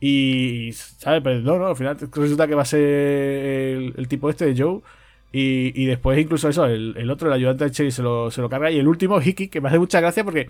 Y, 0.00 0.72
¿sabes? 0.72 1.22
Pero 1.22 1.40
no, 1.40 1.56
no, 1.56 1.66
al 1.68 1.76
final 1.76 1.96
resulta 1.96 2.48
que 2.48 2.56
va 2.56 2.62
a 2.62 2.64
ser 2.64 2.80
el, 3.96 4.08
tipo 4.08 4.28
este 4.28 4.46
de 4.52 4.60
Joe. 4.60 4.80
Y, 5.32 5.86
después 5.86 6.18
incluso 6.18 6.48
eso, 6.48 6.66
el, 6.66 7.10
otro, 7.10 7.28
el 7.28 7.34
ayudante 7.34 7.64
de 7.64 7.70
Cherry 7.70 7.92
se 7.92 8.02
lo, 8.02 8.32
se 8.32 8.40
lo 8.40 8.48
carga. 8.48 8.72
Y 8.72 8.78
el 8.80 8.88
último, 8.88 9.20
Hiki, 9.20 9.46
que 9.46 9.60
me 9.60 9.68
hace 9.68 9.78
mucha 9.78 10.00
gracia 10.00 10.24
porque 10.24 10.48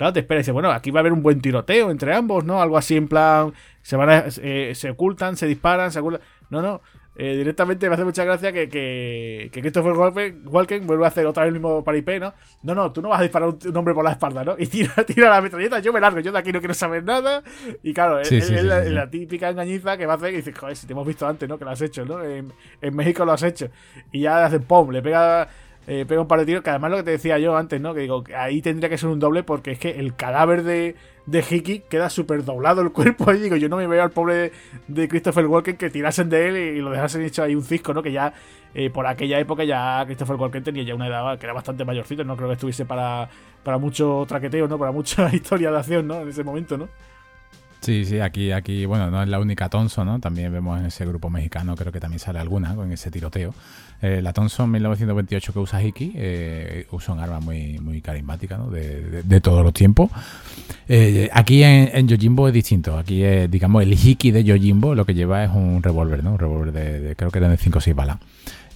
Claro, 0.00 0.14
te 0.14 0.20
esperas 0.20 0.40
y 0.40 0.44
dice, 0.44 0.52
bueno, 0.52 0.70
aquí 0.70 0.90
va 0.90 1.00
a 1.00 1.02
haber 1.02 1.12
un 1.12 1.22
buen 1.22 1.42
tiroteo 1.42 1.90
entre 1.90 2.14
ambos, 2.14 2.42
¿no? 2.42 2.62
Algo 2.62 2.78
así 2.78 2.96
en 2.96 3.06
plan, 3.06 3.52
se 3.82 3.96
van 3.96 4.24
eh, 4.40 4.72
se 4.74 4.88
ocultan, 4.88 5.36
se 5.36 5.46
disparan, 5.46 5.92
se 5.92 5.98
ocultan. 5.98 6.22
No, 6.48 6.62
no. 6.62 6.80
Eh, 7.16 7.36
directamente 7.36 7.86
me 7.86 7.96
hace 7.96 8.04
mucha 8.06 8.24
gracia 8.24 8.50
que, 8.50 8.70
que, 8.70 9.50
que 9.52 9.60
Christopher 9.60 9.92
Walken, 9.92 10.86
vuelva 10.86 11.04
a 11.04 11.08
hacer 11.08 11.26
otra 11.26 11.42
vez 11.42 11.48
el 11.48 11.60
mismo 11.60 11.84
paripé, 11.84 12.18
¿no? 12.18 12.32
No, 12.62 12.74
no, 12.74 12.90
tú 12.92 13.02
no 13.02 13.10
vas 13.10 13.20
a 13.20 13.24
disparar 13.24 13.50
un, 13.50 13.76
hombre 13.76 13.92
por 13.92 14.02
la 14.02 14.12
espalda, 14.12 14.42
¿no? 14.42 14.56
Y 14.58 14.68
tira, 14.68 14.94
tira 15.04 15.28
la 15.28 15.42
metralleta, 15.42 15.80
yo 15.80 15.92
me 15.92 16.00
largo, 16.00 16.20
yo 16.20 16.32
de 16.32 16.38
aquí 16.38 16.50
no 16.50 16.60
quiero 16.60 16.72
saber 16.72 17.04
nada. 17.04 17.42
Y 17.82 17.92
claro, 17.92 18.20
es, 18.20 18.50
la, 18.50 19.10
típica 19.10 19.50
engañiza 19.50 19.98
que 19.98 20.06
va 20.06 20.14
a 20.14 20.16
hacer 20.16 20.32
y 20.32 20.36
dices, 20.36 20.58
joder, 20.58 20.76
si 20.76 20.86
te 20.86 20.94
hemos 20.94 21.06
visto 21.06 21.26
antes, 21.26 21.46
¿no? 21.46 21.58
Que 21.58 21.66
lo 21.66 21.72
has 21.72 21.82
hecho, 21.82 22.06
¿no? 22.06 22.24
En, 22.24 22.50
en 22.80 22.96
México 22.96 23.26
lo 23.26 23.32
has 23.32 23.42
hecho. 23.42 23.68
Y 24.12 24.22
ya 24.22 24.46
hace 24.46 24.60
pum, 24.60 24.90
le 24.90 25.02
pega 25.02 25.46
eh, 25.86 26.04
pega 26.06 26.20
un 26.20 26.28
par 26.28 26.38
de 26.38 26.46
tiros, 26.46 26.62
que 26.62 26.70
además 26.70 26.90
lo 26.90 26.96
que 26.98 27.02
te 27.04 27.10
decía 27.12 27.38
yo 27.38 27.56
antes, 27.56 27.80
¿no? 27.80 27.94
Que 27.94 28.00
digo, 28.00 28.22
que 28.22 28.36
ahí 28.36 28.62
tendría 28.62 28.88
que 28.88 28.98
ser 28.98 29.08
un 29.08 29.18
doble 29.18 29.42
porque 29.42 29.72
es 29.72 29.78
que 29.78 29.98
el 29.98 30.14
cadáver 30.14 30.62
de, 30.62 30.94
de 31.26 31.44
Hiki 31.48 31.80
queda 31.88 32.10
súper 32.10 32.44
doblado 32.44 32.82
el 32.82 32.92
cuerpo. 32.92 33.32
Y 33.32 33.38
digo, 33.38 33.56
yo 33.56 33.68
no 33.68 33.76
me 33.76 33.86
veo 33.86 34.02
al 34.02 34.10
pobre 34.10 34.52
de, 34.88 35.08
Christopher 35.08 35.46
Walken 35.46 35.76
que 35.76 35.90
tirasen 35.90 36.28
de 36.28 36.48
él 36.48 36.56
y, 36.76 36.80
lo 36.80 36.90
dejasen 36.90 37.22
hecho 37.22 37.42
ahí 37.42 37.54
un 37.54 37.64
cisco, 37.64 37.94
¿no? 37.94 38.02
Que 38.02 38.12
ya 38.12 38.32
eh, 38.74 38.90
por 38.90 39.06
aquella 39.06 39.38
época 39.38 39.64
ya 39.64 40.02
Christopher 40.06 40.36
Walken 40.36 40.62
tenía 40.62 40.82
ya 40.82 40.94
una 40.94 41.08
edad 41.08 41.38
que 41.38 41.46
era 41.46 41.54
bastante 41.54 41.84
mayorcito, 41.84 42.24
no 42.24 42.36
creo 42.36 42.48
que 42.48 42.54
estuviese 42.54 42.84
para, 42.84 43.28
para 43.62 43.78
mucho 43.78 44.24
traqueteo, 44.28 44.68
¿no? 44.68 44.78
Para 44.78 44.92
mucha 44.92 45.28
historia 45.34 45.70
de 45.70 45.78
acción, 45.78 46.06
¿no? 46.06 46.20
En 46.20 46.28
ese 46.28 46.44
momento, 46.44 46.76
¿no? 46.76 46.88
Sí, 47.80 48.04
sí, 48.04 48.20
aquí, 48.20 48.52
aquí, 48.52 48.84
bueno, 48.84 49.10
no 49.10 49.22
es 49.22 49.28
la 49.28 49.40
única 49.40 49.70
Thompson, 49.70 50.06
¿no? 50.06 50.20
También 50.20 50.52
vemos 50.52 50.78
en 50.78 50.86
ese 50.86 51.06
grupo 51.06 51.30
mexicano, 51.30 51.74
creo 51.76 51.90
que 51.90 52.00
también 52.00 52.18
sale 52.18 52.38
alguna 52.38 52.74
con 52.74 52.92
ese 52.92 53.10
tiroteo. 53.10 53.54
Eh, 54.02 54.20
la 54.22 54.32
Thompson 54.32 54.70
1928 54.70 55.52
que 55.52 55.58
usa 55.58 55.82
Hiki 55.82 56.12
eh, 56.16 56.86
usa 56.90 57.14
un 57.14 57.20
arma 57.20 57.40
muy, 57.40 57.78
muy 57.78 58.00
carismática, 58.00 58.56
¿no? 58.56 58.70
De, 58.70 59.22
de, 59.22 59.40
todos 59.40 59.62
los 59.62 59.72
tiempos. 59.72 60.10
Eh, 60.88 61.28
aquí 61.32 61.62
en, 61.62 61.90
en, 61.92 62.08
Yojimbo 62.08 62.48
es 62.48 62.54
distinto. 62.54 62.98
Aquí, 62.98 63.22
digamos, 63.48 63.82
el 63.82 63.92
Hiki 63.92 64.30
de 64.30 64.44
Yojimbo 64.44 64.94
lo 64.94 65.04
que 65.04 65.14
lleva 65.14 65.44
es 65.44 65.50
un 65.50 65.82
revólver, 65.82 66.24
¿no? 66.24 66.32
Un 66.32 66.38
revólver 66.38 66.72
de, 66.72 67.16
creo 67.16 67.30
que 67.30 67.38
era 67.38 67.48
de 67.48 67.56
5 67.56 67.78
o 67.78 67.80
6 67.80 67.96
balas 67.96 68.18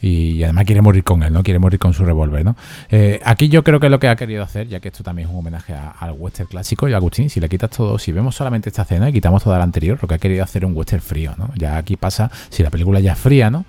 y, 0.05 0.43
además 0.45 0.65
quiere 0.65 0.83
morir 0.83 1.03
con 1.03 1.23
él, 1.23 1.33
¿no? 1.33 1.43
Quiere 1.43 1.59
morir 1.59 1.79
con 1.79 1.95
su 1.95 2.05
revólver, 2.05 2.45
¿no? 2.45 2.57
Eh, 2.91 3.21
aquí 3.25 3.49
yo 3.49 3.65
creo 3.65 3.81
que 3.81 3.89
lo 3.89 3.99
que 3.99 4.09
ha 4.09 4.17
querido 4.17 4.43
hacer, 4.43 4.69
ya 4.69 4.81
que 4.81 4.89
esto 4.89 5.03
también 5.03 5.29
es 5.29 5.33
un 5.33 5.41
homenaje 5.41 5.75
al 5.75 6.13
western 6.13 6.49
clásico, 6.49 6.89
y 6.89 6.93
Agustín, 6.93 7.31
si 7.31 7.41
le 7.41 7.49
quitas 7.49 7.71
todo, 7.71 7.99
si 7.99 8.13
vemos 8.13 8.35
solamente 8.35 8.69
esta 8.69 8.83
escena 8.83 9.09
y 9.09 9.13
quitamos 9.13 9.43
toda 9.43 9.57
la 9.57 9.65
anterior, 9.65 9.99
lo 10.01 10.07
que 10.07 10.15
ha 10.15 10.19
querido 10.19 10.45
hacer 10.45 10.65
es 10.65 10.69
un 10.69 10.77
western 10.77 11.03
frío, 11.03 11.35
¿no? 11.39 11.51
Ya 11.57 11.77
aquí 11.79 11.97
pasa, 11.97 12.31
si 12.51 12.63
la 12.63 12.71
película 12.71 13.01
ya 13.01 13.13
es 13.13 13.19
fría, 13.19 13.51
¿no? 13.51 13.65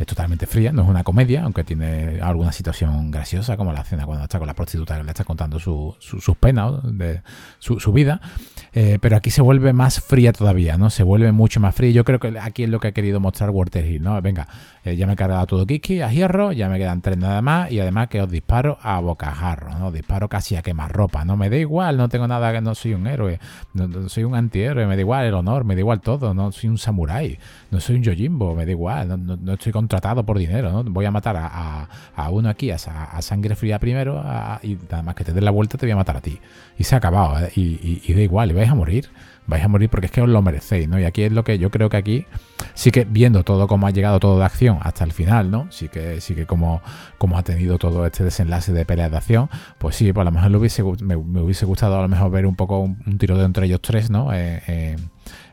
Es 0.00 0.06
totalmente 0.06 0.46
fría, 0.46 0.72
no 0.72 0.82
es 0.82 0.88
una 0.88 1.04
comedia, 1.04 1.42
aunque 1.44 1.62
tiene 1.62 2.20
alguna 2.22 2.52
situación 2.52 3.10
graciosa, 3.10 3.58
como 3.58 3.70
la 3.72 3.82
escena 3.82 4.06
cuando 4.06 4.24
está 4.24 4.38
con 4.38 4.46
la 4.46 4.54
prostituta 4.54 4.96
que 4.96 5.04
le 5.04 5.10
está 5.10 5.24
contando 5.24 5.58
su, 5.58 5.94
sus 5.98 6.36
penas, 6.38 6.72
de 6.84 7.20
su, 7.58 7.92
vida. 7.92 8.22
Eh, 8.72 8.98
pero 9.00 9.16
aquí 9.16 9.30
se 9.30 9.42
vuelve 9.42 9.74
más 9.74 10.00
fría 10.00 10.32
todavía, 10.32 10.78
¿no? 10.78 10.88
Se 10.88 11.02
vuelve 11.02 11.32
mucho 11.32 11.60
más 11.60 11.74
fría. 11.74 11.90
Yo 11.90 12.04
creo 12.04 12.18
que 12.18 12.38
aquí 12.40 12.62
es 12.64 12.70
lo 12.70 12.80
que 12.80 12.88
ha 12.88 12.92
querido 12.92 13.20
mostrar 13.20 13.50
Walter 13.50 13.84
Hill, 13.84 14.02
¿no? 14.02 14.20
Venga, 14.22 14.48
eh, 14.84 14.96
ya 14.96 15.06
me 15.06 15.12
he 15.12 15.16
cargado 15.16 15.46
todo 15.46 15.66
Kiki 15.66 16.00
a 16.00 16.10
hierro, 16.10 16.52
ya 16.52 16.68
me 16.68 16.78
quedan 16.78 17.02
tres 17.02 17.18
nada 17.18 17.42
más, 17.42 17.70
y 17.70 17.80
además 17.80 18.08
que 18.08 18.22
os 18.22 18.30
disparo 18.30 18.78
a 18.82 18.98
bocajarro, 19.00 19.78
¿no? 19.78 19.92
Disparo 19.92 20.28
casi 20.28 20.56
a 20.56 20.62
quemar 20.62 20.92
ropa, 20.92 21.24
¿no? 21.24 21.36
Me 21.36 21.50
da 21.50 21.56
igual, 21.56 21.96
no 21.96 22.08
tengo 22.08 22.26
nada, 22.26 22.58
no 22.60 22.74
soy 22.74 22.94
un 22.94 23.06
héroe, 23.06 23.38
no, 23.74 24.08
soy 24.08 24.24
un 24.24 24.34
antihéroe, 24.34 24.86
me 24.86 24.96
da 24.96 25.00
igual 25.00 25.26
el 25.26 25.34
honor, 25.34 25.64
me 25.64 25.74
da 25.74 25.80
igual 25.80 26.00
todo, 26.00 26.32
no 26.32 26.50
soy 26.52 26.70
un 26.70 26.78
samurái, 26.78 27.38
no 27.70 27.80
soy 27.80 27.96
un 27.96 28.02
Yojimbo, 28.02 28.54
me 28.54 28.64
da 28.64 28.70
igual, 28.70 29.24
no, 29.44 29.52
estoy 29.52 29.72
con 29.72 29.86
tratado 29.86 30.24
por 30.24 30.38
dinero, 30.38 30.70
¿no? 30.70 30.84
Voy 30.84 31.04
a 31.04 31.10
matar 31.10 31.36
a, 31.36 32.30
uno 32.30 32.48
aquí 32.48 32.70
a, 32.70 32.78
sangre 32.78 33.56
fría 33.56 33.78
primero 33.78 34.22
y 34.62 34.76
nada 34.90 35.02
más 35.02 35.14
que 35.14 35.24
te 35.24 35.32
des 35.32 35.42
la 35.42 35.50
vuelta 35.50 35.76
te 35.76 35.86
voy 35.86 35.92
a 35.92 35.96
matar 35.96 36.16
a 36.16 36.20
ti. 36.20 36.38
Y 36.78 36.84
se 36.84 36.94
ha 36.94 36.98
acabado, 36.98 37.38
¿eh? 37.44 37.50
y, 37.54 38.12
da 38.14 38.20
igual, 38.20 38.50
y 38.50 38.54
vais 38.54 38.70
a 38.70 38.74
morir. 38.74 39.10
Vais 39.50 39.64
a 39.64 39.68
morir 39.68 39.90
porque 39.90 40.06
es 40.06 40.12
que 40.12 40.20
os 40.20 40.28
lo 40.28 40.40
merecéis, 40.42 40.88
¿no? 40.88 41.00
Y 41.00 41.04
aquí 41.04 41.22
es 41.22 41.32
lo 41.32 41.42
que 41.42 41.58
yo 41.58 41.70
creo 41.70 41.88
que 41.88 41.96
aquí 41.96 42.26
sí 42.74 42.92
que 42.92 43.04
viendo 43.04 43.42
todo 43.42 43.66
cómo 43.66 43.88
ha 43.88 43.90
llegado 43.90 44.20
todo 44.20 44.38
de 44.38 44.44
acción 44.44 44.78
hasta 44.80 45.02
el 45.02 45.12
final, 45.12 45.50
¿no? 45.50 45.66
Sí 45.70 45.88
que 45.88 46.20
sí 46.20 46.36
que 46.36 46.46
como, 46.46 46.82
como 47.18 47.36
ha 47.36 47.42
tenido 47.42 47.76
todo 47.76 48.06
este 48.06 48.22
desenlace 48.22 48.72
de 48.72 48.84
peleas 48.84 49.10
de 49.10 49.16
acción, 49.16 49.50
pues 49.78 49.96
sí, 49.96 50.12
pues 50.12 50.22
a 50.22 50.30
lo 50.30 50.32
mejor 50.32 50.50
me, 51.02 51.16
hubiese 51.16 51.66
gustado 51.66 51.98
a 51.98 52.02
lo 52.02 52.08
mejor 52.08 52.30
ver 52.30 52.46
un 52.46 52.54
poco 52.54 52.78
un, 52.78 53.18
tiro 53.18 53.36
de 53.36 53.44
entre 53.44 53.66
ellos 53.66 53.80
tres, 53.82 54.08
¿no? 54.08 54.32
Eh, 54.32 54.62
eh, 54.68 54.96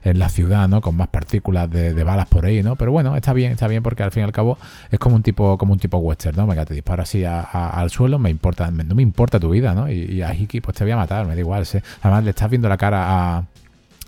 en 0.04 0.20
la 0.20 0.30
ciudad, 0.30 0.68
¿no? 0.68 0.80
Con 0.82 0.96
más 0.96 1.08
partículas 1.08 1.70
de, 1.70 2.04
balas 2.04 2.28
por 2.28 2.46
ahí, 2.46 2.64
¿no? 2.64 2.76
Pero 2.76 2.92
bueno, 2.92 3.16
está 3.16 3.34
bien, 3.34 3.52
está 3.52 3.68
bien 3.68 3.84
porque 3.84 4.04
al 4.04 4.12
fin 4.12 4.22
y 4.22 4.24
al 4.26 4.32
cabo 4.32 4.58
es 4.92 5.00
como 5.00 5.16
un 5.16 5.24
tipo, 5.24 5.58
como 5.58 5.74
un 5.74 5.80
tipo 5.80 5.98
western, 5.98 6.38
¿no? 6.38 6.48
Venga, 6.48 6.66
te 6.66 6.74
disparo 6.74 7.04
así 7.04 7.26
al 7.26 7.90
suelo, 7.90 8.20
me 8.20 8.30
importa, 8.30 8.70
no 8.72 8.96
me 8.96 9.02
importa 9.02 9.40
tu 9.40 9.50
vida, 9.50 9.74
¿no? 9.74 9.92
Y, 9.92 10.22
a 10.22 10.34
Hiki 10.34 10.62
pues 10.62 10.78
te 10.78 10.84
voy 10.84 10.92
a 10.92 10.98
matar, 10.98 11.26
me 11.26 11.34
da 11.34 11.40
igual. 11.40 11.64
Además 12.02 12.24
le 12.24 12.30
estás 12.30 12.50
viendo 12.50 12.70
la 12.70 12.78
cara 12.78 13.38
a 13.38 13.46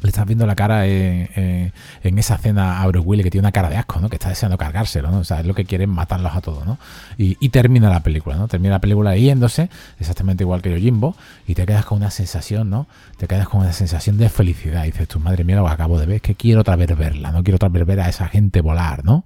le 0.02 0.10
estás 0.10 0.26
viendo 0.26 0.46
la 0.46 0.56
cara 0.56 0.88
en, 0.88 1.74
esa 2.04 2.36
escena 2.36 2.82
a 2.82 2.88
Bruce 2.88 3.06
Willis 3.06 3.24
que 3.24 3.32
tiene 3.32 3.46
una 3.46 3.52
cara 3.52 3.70
de 3.70 3.78
asco, 3.78 4.00
¿no? 4.00 4.10
Que 4.10 4.16
está 4.16 4.30
deseando 4.30 4.58
cargárselo, 4.58 5.12
¿no? 5.12 5.20
O 5.20 5.24
sea, 5.24 5.42
es 5.42 5.46
lo 5.46 5.54
que 5.54 5.66
quieren 5.66 5.90
matarlos 5.90 6.34
a 6.34 6.42
todos, 6.42 6.66
¿no? 6.66 6.78
Y, 7.18 7.50
termina 7.50 7.90
la 7.90 8.02
película, 8.02 8.38
¿no? 8.38 8.48
Termina 8.48 8.76
la 8.76 8.80
película 8.80 9.16
yéndose, 9.18 9.70
exactamente 10.00 10.44
igual 10.44 10.62
que 10.62 10.80
Jimbo, 10.80 11.16
y 11.48 11.56
te 11.56 11.66
quedas 11.66 11.86
con 11.86 11.98
una 11.98 12.12
sensación, 12.12 12.70
¿no? 12.70 12.88
Te 13.18 13.28
quedas 13.28 13.50
con 13.50 13.62
una 13.62 13.74
sensación 13.74 14.18
de 14.18 14.30
felicidad. 14.30 14.84
Y 14.84 14.92
dices, 14.92 15.08
tu 15.08 15.20
madre 15.20 15.44
mía, 15.44 15.58
lo 15.58 15.66
que 15.66 15.72
acabo 15.72 16.00
de 16.00 16.06
ver, 16.06 16.16
es 16.18 16.22
que 16.22 16.36
quiero 16.36 16.62
otra 16.62 16.76
vez 16.76 16.96
verla, 16.98 17.32
¿no? 17.32 17.44
Quiero 17.44 17.56
otra 17.56 17.70
vez 17.70 17.86
ver 17.86 18.00
a 18.00 18.08
esa 18.08 18.28
gente 18.28 18.62
volar, 18.62 19.04
¿no? 19.04 19.26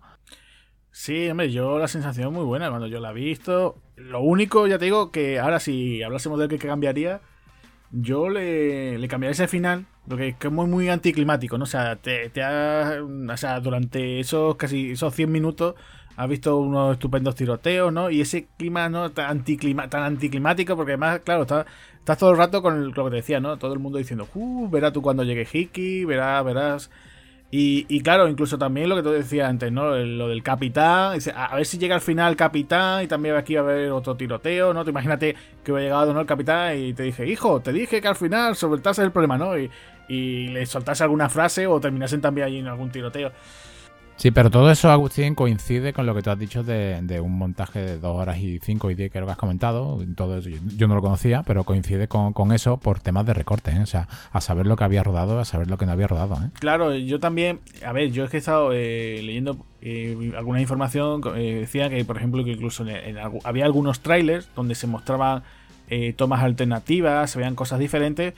Sí, 0.91 1.27
hombre, 1.29 1.51
yo 1.51 1.79
la 1.79 1.87
sensación 1.87 2.33
muy 2.33 2.45
buena 2.45 2.69
cuando 2.69 2.87
yo 2.87 2.99
la 2.99 3.11
he 3.11 3.13
visto. 3.13 3.77
Lo 3.95 4.21
único, 4.21 4.65
ya 4.67 4.79
te 4.79 4.85
digo, 4.85 5.11
que 5.11 5.39
ahora 5.39 5.59
si 5.59 6.01
hablásemos 6.01 6.39
de 6.39 6.47
qué 6.47 6.57
cambiaría, 6.57 7.21
yo 7.91 8.29
le, 8.29 8.97
le 8.97 9.07
cambiaría 9.07 9.33
ese 9.33 9.47
final 9.47 9.85
porque 10.07 10.35
es 10.39 10.51
muy, 10.51 10.67
muy 10.67 10.89
anticlimático, 10.89 11.57
¿no? 11.57 11.63
O 11.63 11.67
sea, 11.67 11.95
te, 11.95 12.29
te 12.29 12.43
ha, 12.43 12.99
o 13.01 13.37
sea, 13.37 13.59
durante 13.59 14.19
esos 14.19 14.55
casi 14.55 14.91
esos 14.91 15.13
100 15.13 15.31
minutos 15.31 15.75
has 16.15 16.29
visto 16.29 16.57
unos 16.57 16.93
estupendos 16.93 17.35
tiroteos, 17.35 17.91
¿no? 17.91 18.09
Y 18.09 18.21
ese 18.21 18.47
clima, 18.57 18.89
¿no? 18.89 19.11
Tan, 19.11 19.29
anticlima, 19.29 19.89
tan 19.89 20.03
anticlimático, 20.03 20.75
porque 20.75 20.93
además, 20.93 21.21
claro, 21.23 21.43
estás 21.43 21.65
está 21.99 22.15
todo 22.17 22.31
el 22.31 22.37
rato 22.37 22.61
con 22.61 22.91
lo 22.93 23.05
que 23.05 23.09
te 23.09 23.15
decía, 23.17 23.39
¿no? 23.39 23.57
Todo 23.57 23.73
el 23.73 23.79
mundo 23.79 23.97
diciendo, 23.97 24.27
uh, 24.35 24.69
verás 24.69 24.93
tú 24.93 25.01
cuando 25.01 25.23
llegue 25.23 25.47
Hiki, 25.51 26.05
verás, 26.05 26.43
verás. 26.43 26.89
Y, 27.55 28.01
claro, 28.01 28.27
incluso 28.27 28.57
también 28.57 28.89
lo 28.89 28.95
que 28.95 29.03
tú 29.03 29.11
decías 29.11 29.47
antes, 29.47 29.71
¿no? 29.71 29.95
Lo 29.95 30.27
del 30.27 30.41
capitán. 30.41 31.19
A 31.35 31.55
ver 31.55 31.65
si 31.67 31.77
llega 31.77 31.93
al 31.93 32.01
final 32.01 32.31
el 32.31 32.35
capitán 32.35 33.03
y 33.03 33.07
también 33.07 33.35
aquí 33.35 33.53
va 33.53 33.61
a 33.61 33.63
haber 33.65 33.91
otro 33.91 34.15
tiroteo, 34.15 34.73
¿no? 34.73 34.83
Te 34.83 34.89
imagínate 34.89 35.35
que 35.63 35.71
hubiera 35.71 35.89
llegado 35.89 36.13
¿no? 36.15 36.21
el 36.21 36.25
capitán 36.25 36.75
y 36.79 36.93
te 36.95 37.03
dije, 37.03 37.27
hijo, 37.27 37.59
te 37.61 37.71
dije 37.71 38.01
que 38.01 38.07
al 38.07 38.15
final 38.15 38.55
soltase 38.55 39.03
el 39.03 39.11
problema, 39.11 39.37
¿no? 39.37 39.55
Y, 39.55 39.69
y 40.07 40.47
le 40.47 40.65
soltase 40.65 41.03
alguna 41.03 41.29
frase 41.29 41.67
o 41.67 41.79
terminasen 41.79 42.21
también 42.21 42.47
allí 42.47 42.59
en 42.59 42.67
algún 42.67 42.91
tiroteo. 42.91 43.31
Sí, 44.15 44.31
pero 44.31 44.49
todo 44.51 44.71
eso, 44.71 44.89
Agustín, 44.91 45.35
coincide 45.35 45.91
con 45.91 46.05
lo 46.05 46.13
que 46.13 46.21
tú 46.21 46.29
has 46.29 46.37
dicho 46.37 46.63
de, 46.63 47.19
un 47.21 47.37
montaje 47.37 47.79
de 47.79 47.99
2 47.99 48.15
horas 48.15 48.37
y 48.37 48.59
5 48.59 48.91
y 48.91 48.95
10 48.95 49.11
que 49.11 49.19
lo 49.19 49.25
que 49.25 49.31
has 49.31 49.37
comentado. 49.37 49.99
Todo 50.15 50.39
yo 50.39 50.87
no 50.87 50.95
lo 50.95 51.01
conocía, 51.01 51.43
pero 51.43 51.63
coincide 51.63 52.07
con, 52.07 52.51
eso 52.51 52.77
por 52.77 52.99
temas 52.99 53.25
de 53.25 53.33
recorte. 53.33 53.71
¿eh? 53.71 53.81
O 53.81 53.85
sea, 53.85 54.07
a 54.31 54.39
saber 54.39 54.67
lo 54.67 54.75
que 54.75 54.83
había 54.83 55.03
rodado, 55.03 55.39
a 55.39 55.45
saber 55.45 55.69
lo 55.69 55.77
que 55.77 55.85
no 55.85 55.91
había 55.91 56.07
rodado. 56.07 56.35
¿eh? 56.35 56.49
Claro, 56.59 56.95
yo 56.95 57.19
también, 57.19 57.59
a 57.85 57.91
ver, 57.91 58.11
yo 58.11 58.23
es 58.23 58.29
que 58.29 58.37
he 58.37 58.39
estado 58.39 58.71
eh, 58.71 59.19
leyendo 59.23 59.57
alguna 60.37 60.61
información, 60.61 61.19
decía 61.21 61.89
que, 61.89 62.05
por 62.05 62.15
ejemplo, 62.15 62.45
que 62.45 62.51
incluso 62.51 62.85
había 63.43 63.65
algunos 63.65 63.99
trailers 63.99 64.47
donde 64.55 64.75
se 64.75 64.87
mostraban 64.87 65.43
tomas 66.15 66.41
alternativas, 66.41 67.31
se 67.31 67.39
veían 67.39 67.55
cosas 67.55 67.79
diferentes 67.79 68.33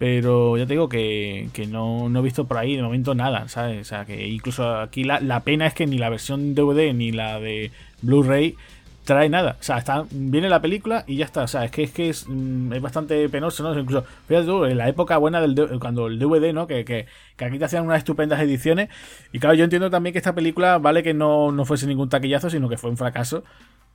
pero 0.00 0.56
ya 0.56 0.64
te 0.64 0.72
digo 0.72 0.88
que, 0.88 1.50
no, 1.68 2.08
he 2.08 2.22
visto 2.22 2.46
por 2.46 2.56
ahí 2.56 2.74
de 2.74 2.82
momento 2.82 3.14
nada, 3.14 3.48
¿sabes? 3.48 3.82
O 3.82 3.84
sea, 3.84 4.06
que 4.06 4.28
incluso 4.28 4.78
aquí 4.78 5.04
la, 5.04 5.40
pena 5.40 5.66
es 5.66 5.74
que 5.74 5.86
ni 5.86 5.98
la 5.98 6.08
versión 6.08 6.54
DVD 6.54 6.94
ni 6.94 7.12
la 7.12 7.38
de 7.38 7.70
Blu-ray 8.00 8.56
trae 9.04 9.28
nada. 9.28 9.58
O 9.60 9.62
sea, 9.62 9.76
está, 9.76 10.06
viene 10.10 10.48
la 10.48 10.62
película 10.62 11.04
y 11.06 11.16
ya 11.16 11.26
está. 11.26 11.42
O 11.42 11.46
sea, 11.46 11.66
es 11.66 11.70
que 11.70 11.82
es, 11.82 11.90
que 11.90 12.08
es, 12.08 12.24
mm, 12.26 12.80
bastante 12.80 13.28
penoso, 13.28 13.62
¿no? 13.62 13.78
Incluso, 13.78 14.06
fíjate 14.26 14.46
tú, 14.46 14.64
en 14.64 14.78
la 14.78 14.88
época 14.88 15.18
buena 15.18 15.38
del 15.42 15.78
cuando 15.78 16.06
el 16.06 16.18
DVD, 16.18 16.54
¿no? 16.54 16.66
Que, 16.66 16.86
que, 16.86 17.06
aquí 17.44 17.58
te 17.58 17.66
hacían 17.66 17.84
unas 17.84 17.98
estupendas 17.98 18.40
ediciones. 18.40 18.88
Y 19.32 19.38
claro, 19.38 19.54
yo 19.54 19.64
entiendo 19.64 19.90
también 19.90 20.14
que 20.14 20.18
esta 20.18 20.34
película, 20.34 20.78
vale 20.78 21.02
que 21.02 21.12
no, 21.12 21.52
no 21.52 21.66
fuese 21.66 21.86
ningún 21.86 22.08
taquillazo, 22.08 22.48
sino 22.48 22.70
que 22.70 22.78
fue 22.78 22.88
un 22.88 22.96
fracaso. 22.96 23.44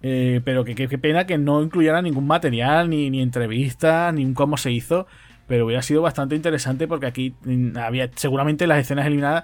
Eh, 0.03 0.41
pero 0.45 0.65
que 0.65 0.75
qué 0.75 0.97
pena 0.99 1.25
que 1.25 1.39
no 1.39 1.63
incluyera 1.63 2.03
ningún 2.03 2.27
material, 2.27 2.91
ni, 2.91 3.09
ni 3.09 3.23
entrevistas, 3.23 4.13
ni 4.13 4.23
un 4.23 4.35
cómo 4.35 4.55
se 4.55 4.71
hizo 4.71 5.07
pero 5.47 5.65
hubiera 5.65 5.81
sido 5.81 6.01
bastante 6.01 6.35
interesante 6.35 6.87
porque 6.87 7.05
aquí 7.07 7.35
mm, 7.43 7.77
había 7.77 8.09
seguramente 8.15 8.67
las 8.67 8.79
escenas 8.79 9.05
eliminadas. 9.05 9.43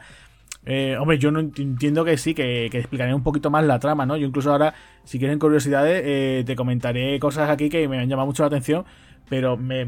Eh, 0.66 0.96
hombre, 1.00 1.18
yo 1.18 1.32
no 1.32 1.40
entiendo 1.40 2.06
que 2.06 2.18
sí, 2.18 2.36
que, 2.36 2.68
que, 2.72 2.78
explicaré 2.78 3.14
un 3.16 3.24
poquito 3.24 3.50
más 3.50 3.66
la 3.66 3.80
trama, 3.80 4.06
¿no? 4.06 4.16
Yo 4.16 4.28
incluso 4.28 4.52
ahora, 4.52 4.76
si 5.04 5.18
quieren 5.18 5.40
curiosidades, 5.40 6.04
eh, 6.06 6.44
te 6.46 6.56
comentaré 6.56 7.20
cosas 7.20 7.50
aquí 7.50 7.70
que 7.70 7.88
me 7.88 8.00
han 8.00 8.08
llamado 8.08 8.28
mucho 8.28 8.44
la 8.44 8.48
atención, 8.48 8.86
pero 9.28 9.58
me, 9.58 9.86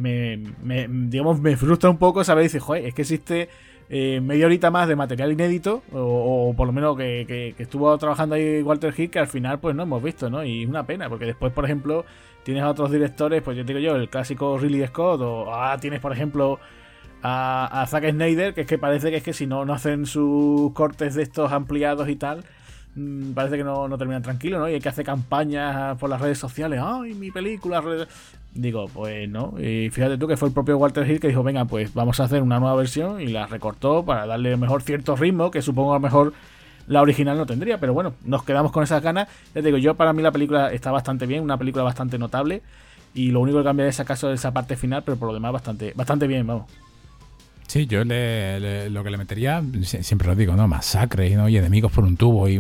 digamos, 0.89 1.41
me 1.41 1.57
frustra 1.57 1.89
un 1.89 1.97
poco 1.97 2.23
saber, 2.23 2.43
dice, 2.43 2.59
joder, 2.59 2.85
es 2.85 2.93
que 2.93 3.01
existe 3.03 3.49
eh, 3.89 4.21
media 4.21 4.45
horita 4.47 4.71
más 4.71 4.87
de 4.87 4.95
material 4.95 5.31
inédito, 5.33 5.83
o, 5.91 6.53
por 6.55 6.65
lo 6.65 6.73
menos 6.73 6.97
que, 6.97 7.25
que, 7.27 7.61
estuvo 7.61 7.95
trabajando 7.97 8.35
ahí 8.35 8.63
Walter 8.63 8.93
Hill, 8.97 9.11
que 9.11 9.19
al 9.19 9.27
final 9.27 9.59
pues 9.59 9.75
no 9.75 9.83
hemos 9.83 10.01
visto, 10.01 10.29
¿no? 10.29 10.43
Y 10.43 10.63
es 10.63 10.69
una 10.69 10.85
pena, 10.85 11.09
porque 11.09 11.25
después, 11.25 11.53
por 11.53 11.65
ejemplo, 11.65 12.05
tienes 12.43 12.63
a 12.63 12.69
otros 12.69 12.91
directores, 12.91 13.41
pues 13.41 13.57
yo 13.57 13.63
digo 13.63 13.79
yo, 13.79 13.95
el 13.95 14.09
clásico 14.09 14.57
Ridley 14.57 14.85
Scott, 14.87 15.21
o 15.21 15.53
ah, 15.53 15.77
tienes, 15.79 15.99
por 15.99 16.11
ejemplo, 16.11 16.59
a, 17.23 17.85
Zack 17.87 18.11
Snyder, 18.11 18.53
que 18.53 18.61
es 18.61 18.67
que 18.67 18.77
parece 18.77 19.09
que 19.09 19.17
es 19.17 19.23
que 19.23 19.33
si 19.33 19.47
no, 19.47 19.65
no 19.65 19.73
hacen 19.73 20.05
sus 20.05 20.73
cortes 20.73 21.15
de 21.15 21.23
estos 21.23 21.51
ampliados 21.51 22.09
y 22.09 22.15
tal, 22.15 22.43
mm, 22.95 23.31
parece 23.31 23.57
que 23.57 23.63
no, 23.63 23.87
no, 23.87 23.97
terminan 23.97 24.21
tranquilo, 24.21 24.59
¿no? 24.59 24.69
Y 24.69 24.73
hay 24.73 24.81
que 24.81 24.89
hacer 24.89 25.05
campañas 25.05 25.97
por 25.97 26.09
las 26.09 26.19
redes 26.21 26.37
sociales, 26.37 26.81
¡ay, 26.83 27.13
mi 27.13 27.31
película! 27.31 27.81
Digo, 28.53 28.87
pues 28.93 29.27
no. 29.29 29.55
Y 29.59 29.89
fíjate 29.89 30.17
tú 30.17 30.27
que 30.27 30.37
fue 30.37 30.49
el 30.49 30.53
propio 30.53 30.77
Walter 30.77 31.09
Hill 31.09 31.19
que 31.19 31.27
dijo, 31.27 31.41
venga, 31.41 31.65
pues 31.65 31.93
vamos 31.93 32.19
a 32.19 32.25
hacer 32.25 32.43
una 32.43 32.59
nueva 32.59 32.75
versión 32.75 33.19
y 33.19 33.27
la 33.27 33.47
recortó 33.47 34.05
para 34.05 34.27
darle 34.27 34.55
mejor 34.57 34.83
cierto 34.83 35.15
ritmo, 35.15 35.49
que 35.49 35.61
supongo 35.61 35.93
a 35.93 35.95
lo 35.95 36.01
mejor 36.01 36.33
la 36.87 37.01
original 37.01 37.37
no 37.37 37.45
tendría, 37.45 37.79
pero 37.79 37.93
bueno, 37.93 38.13
nos 38.25 38.43
quedamos 38.43 38.71
con 38.71 38.83
esas 38.83 39.01
ganas. 39.01 39.27
Ya 39.53 39.61
te 39.61 39.63
digo, 39.63 39.77
yo 39.77 39.95
para 39.95 40.13
mí 40.13 40.21
la 40.21 40.31
película 40.31 40.71
está 40.71 40.91
bastante 40.91 41.25
bien, 41.25 41.43
una 41.43 41.57
película 41.57 41.83
bastante 41.83 42.17
notable. 42.17 42.61
Y 43.13 43.31
lo 43.31 43.41
único 43.41 43.59
que 43.59 43.63
cambia 43.63 43.87
es 43.87 43.99
acaso 43.99 44.31
esa 44.31 44.51
parte 44.51 44.75
final, 44.75 45.03
pero 45.03 45.17
por 45.17 45.27
lo 45.27 45.33
demás 45.33 45.53
bastante, 45.53 45.93
bastante 45.95 46.27
bien, 46.27 46.47
vamos. 46.47 46.65
Sí, 47.73 47.87
yo 47.87 48.03
lo 48.03 49.03
que 49.03 49.09
le 49.09 49.17
metería, 49.17 49.63
siempre 49.83 50.27
lo 50.27 50.35
digo, 50.35 50.55
¿no? 50.55 50.67
Masacre 50.67 51.35
¿no? 51.35 51.49
y 51.49 51.57
enemigos 51.57 51.91
por 51.91 52.03
un 52.03 52.17
tubo 52.17 52.47
y, 52.47 52.59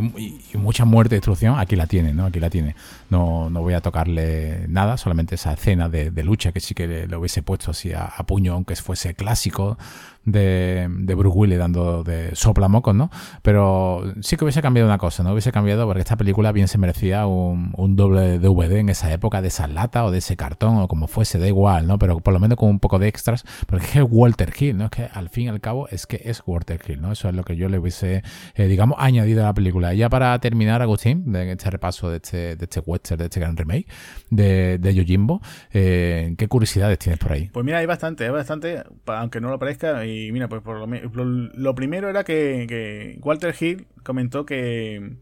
mucha 0.55 0.85
muerte 0.85 1.13
y 1.13 1.17
destrucción, 1.17 1.59
aquí 1.59 1.75
la 1.75 1.85
tiene, 1.85 2.13
¿no? 2.13 2.25
Aquí 2.25 2.39
la 2.39 2.49
tiene. 2.49 2.75
No, 3.11 3.49
no 3.49 3.61
voy 3.61 3.75
a 3.75 3.81
tocarle 3.81 4.65
nada, 4.69 4.97
solamente 4.97 5.35
esa 5.35 5.53
escena 5.53 5.87
de, 5.87 6.11
lucha 6.23 6.51
que 6.51 6.59
sí 6.59 6.73
que 6.73 6.87
le, 6.87 7.15
hubiese 7.15 7.43
puesto 7.43 7.69
así 7.69 7.91
a, 7.93 8.09
puño, 8.25 8.53
aunque 8.53 8.75
fuese 8.75 9.13
clásico, 9.13 9.77
de, 10.25 10.87
de 10.89 11.15
Bruce 11.15 11.37
Willis 11.37 11.57
dando 11.57 12.03
de 12.03 12.35
soplamocos, 12.35 12.95
¿no? 12.95 13.09
Pero 13.41 14.03
sí 14.21 14.37
que 14.37 14.45
hubiese 14.45 14.61
cambiado 14.61 14.87
una 14.87 14.97
cosa, 14.97 15.23
¿no? 15.23 15.31
Hubiese 15.31 15.51
cambiado 15.51 15.85
porque 15.85 16.01
esta 16.01 16.17
película 16.17 16.51
bien 16.51 16.67
se 16.67 16.77
merecía 16.77 17.25
un, 17.25 17.73
un 17.75 17.95
doble 17.95 18.39
DVD 18.39 18.77
en 18.77 18.89
esa 18.89 19.11
época 19.11 19.41
de 19.41 19.49
esa 19.49 19.67
lata 19.67 20.05
o 20.05 20.11
de 20.11 20.19
ese 20.19 20.37
cartón 20.37 20.77
o 20.77 20.87
como 20.87 21.07
fuese, 21.07 21.39
da 21.39 21.47
igual, 21.47 21.87
¿no? 21.87 21.99
Pero 21.99 22.19
por 22.19 22.33
lo 22.33 22.39
menos 22.39 22.57
con 22.57 22.69
un 22.69 22.79
poco 22.79 22.99
de 22.99 23.07
extras, 23.07 23.43
porque 23.67 23.85
es 23.85 23.91
que 23.91 23.99
es 23.99 24.05
Walter 24.09 24.53
Hill, 24.57 24.77
¿no? 24.77 24.85
Es 24.85 24.91
que 24.91 25.09
al 25.11 25.29
fin 25.29 25.45
y 25.45 25.49
al 25.49 25.61
cabo 25.61 25.87
es 25.89 26.07
que 26.07 26.21
es 26.23 26.41
Walter 26.45 26.79
Hill, 26.87 27.01
¿no? 27.01 27.11
Eso 27.11 27.29
es 27.29 27.35
lo 27.35 27.43
que 27.43 27.55
yo 27.55 27.69
le 27.69 27.79
hubiese, 27.79 28.23
eh, 28.55 28.65
digamos, 28.67 28.97
añadido 28.99 29.41
a 29.41 29.47
la 29.47 29.53
película. 29.53 29.93
Y 29.93 29.97
ya 29.97 30.09
para 30.09 30.37
terminar, 30.39 30.81
Agustín, 30.81 31.31
de 31.31 31.51
este 31.51 31.69
repaso 31.69 32.09
de 32.09 32.17
este, 32.17 32.55
de 32.55 32.63
este 32.65 32.79
western, 32.79 33.19
de 33.19 33.25
este 33.25 33.39
gran 33.39 33.57
remake 33.57 33.87
de, 34.29 34.77
de 34.77 34.95
Yojimbo, 34.95 35.41
eh, 35.71 36.33
¿qué 36.37 36.47
curiosidades 36.47 36.97
tienes 36.99 37.19
por 37.19 37.33
ahí? 37.33 37.49
Pues 37.51 37.65
mira, 37.65 37.79
hay 37.79 37.85
bastante, 37.85 38.25
hay 38.25 38.31
bastante, 38.31 38.83
aunque 39.05 39.41
no 39.41 39.49
lo 39.49 39.59
parezca, 39.59 40.05
y 40.05 40.12
mira, 40.31 40.47
pues 40.49 40.61
por 40.61 40.87
lo, 40.87 41.75
primero 41.75 42.09
era 42.09 42.23
que, 42.23 43.19
Walter 43.21 43.55
Hill 43.59 43.87
comentó 44.03 44.45
que, 44.45 45.17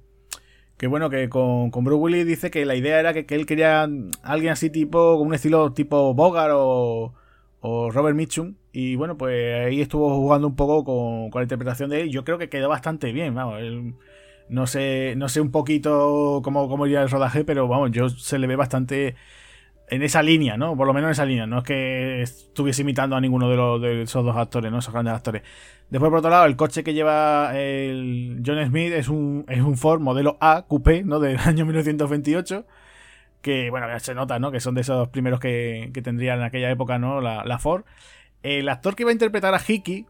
que 0.77 0.88
bueno, 0.88 1.09
que 1.09 1.30
con, 1.30 1.72
con 1.72 1.84
Bruce 1.84 2.01
Willis 2.01 2.26
dice 2.26 2.51
que 2.51 2.65
la 2.65 2.76
idea 2.76 2.99
era 2.99 3.13
que, 3.13 3.26
él 3.35 3.45
quería 3.45 3.88
alguien 4.23 4.51
así 4.51 4.69
tipo, 4.69 5.18
con 5.18 5.27
un 5.27 5.34
estilo 5.34 5.73
tipo 5.73 6.13
Bogart 6.13 6.53
o, 6.55 7.13
Robert 7.61 8.15
Mitchum. 8.15 8.55
Y 8.72 8.95
bueno, 8.95 9.18
pues 9.18 9.68
ahí 9.68 9.81
estuvo 9.81 10.15
jugando 10.15 10.47
un 10.47 10.55
poco 10.55 10.84
con, 10.84 11.30
la 11.34 11.43
interpretación 11.43 11.89
de 11.89 12.01
él. 12.01 12.09
Yo 12.11 12.23
creo 12.23 12.38
que 12.38 12.49
quedó 12.49 12.69
bastante 12.69 13.11
bien, 13.11 13.35
vamos. 13.35 13.61
no 14.49 14.68
sé, 14.68 15.15
no 15.18 15.30
sé 15.30 15.41
un 15.41 15.51
poquito 15.51 16.41
cómo, 16.43 16.68
cómo 16.69 16.88
iría 16.88 17.01
el 17.03 17.09
rodaje, 17.09 17.43
pero 17.45 17.68
vamos, 17.68 17.91
yo 17.91 18.09
se 18.09 18.39
le 18.39 18.47
ve 18.47 18.55
bastante 18.55 19.15
en 19.91 20.03
esa 20.03 20.23
línea, 20.23 20.55
¿no? 20.55 20.76
Por 20.76 20.88
lo 20.88 20.93
menos 20.93 21.09
en 21.09 21.11
esa 21.11 21.26
línea. 21.26 21.45
No 21.45 21.59
es 21.59 21.63
que 21.65 22.22
estuviese 22.22 22.81
imitando 22.81 23.18
a 23.18 23.22
ninguno 23.22 23.49
de, 23.49 23.57
los, 23.57 23.84
esos 23.84 24.23
dos 24.23 24.38
actores, 24.38 24.72
¿no? 24.72 24.80
Esos 24.80 24.93
grandes 24.93 25.13
actores. 25.13 25.43
Después, 25.89 26.09
por 26.09 26.19
otro 26.19 26.31
lado, 26.31 26.45
el 26.45 26.55
coche 26.55 26.81
que 26.84 26.93
lleva 26.93 27.51
el 27.55 28.41
John 28.45 28.65
Smith 28.65 28.93
es 28.93 29.09
un, 29.09 29.45
es 29.49 29.59
un 29.59 29.77
Ford 29.77 29.99
modelo 29.99 30.38
A, 30.39 30.63
coupé, 30.65 31.03
¿no? 31.03 31.19
Del 31.19 31.38
año 31.45 31.65
1928. 31.65 32.65
Que, 33.41 33.69
bueno, 33.69 33.88
ya 33.89 33.99
se 33.99 34.15
nota, 34.15 34.39
¿no? 34.39 34.49
Que 34.51 34.61
son 34.61 34.76
de 34.76 34.81
esos 34.81 35.09
primeros 35.09 35.41
que, 35.41 35.91
que 35.93 36.01
tendrían 36.01 36.39
en 36.39 36.45
aquella 36.45 36.72
época, 36.72 36.97
¿no? 36.97 37.19
La, 37.19 37.43
la 37.43 37.59
Ford. 37.59 37.84
El 38.43 38.69
actor 38.69 38.95
que 38.95 39.03
iba 39.03 39.09
a 39.09 39.13
interpretar 39.13 39.53
a 39.53 39.61
Hickey, 39.65 40.05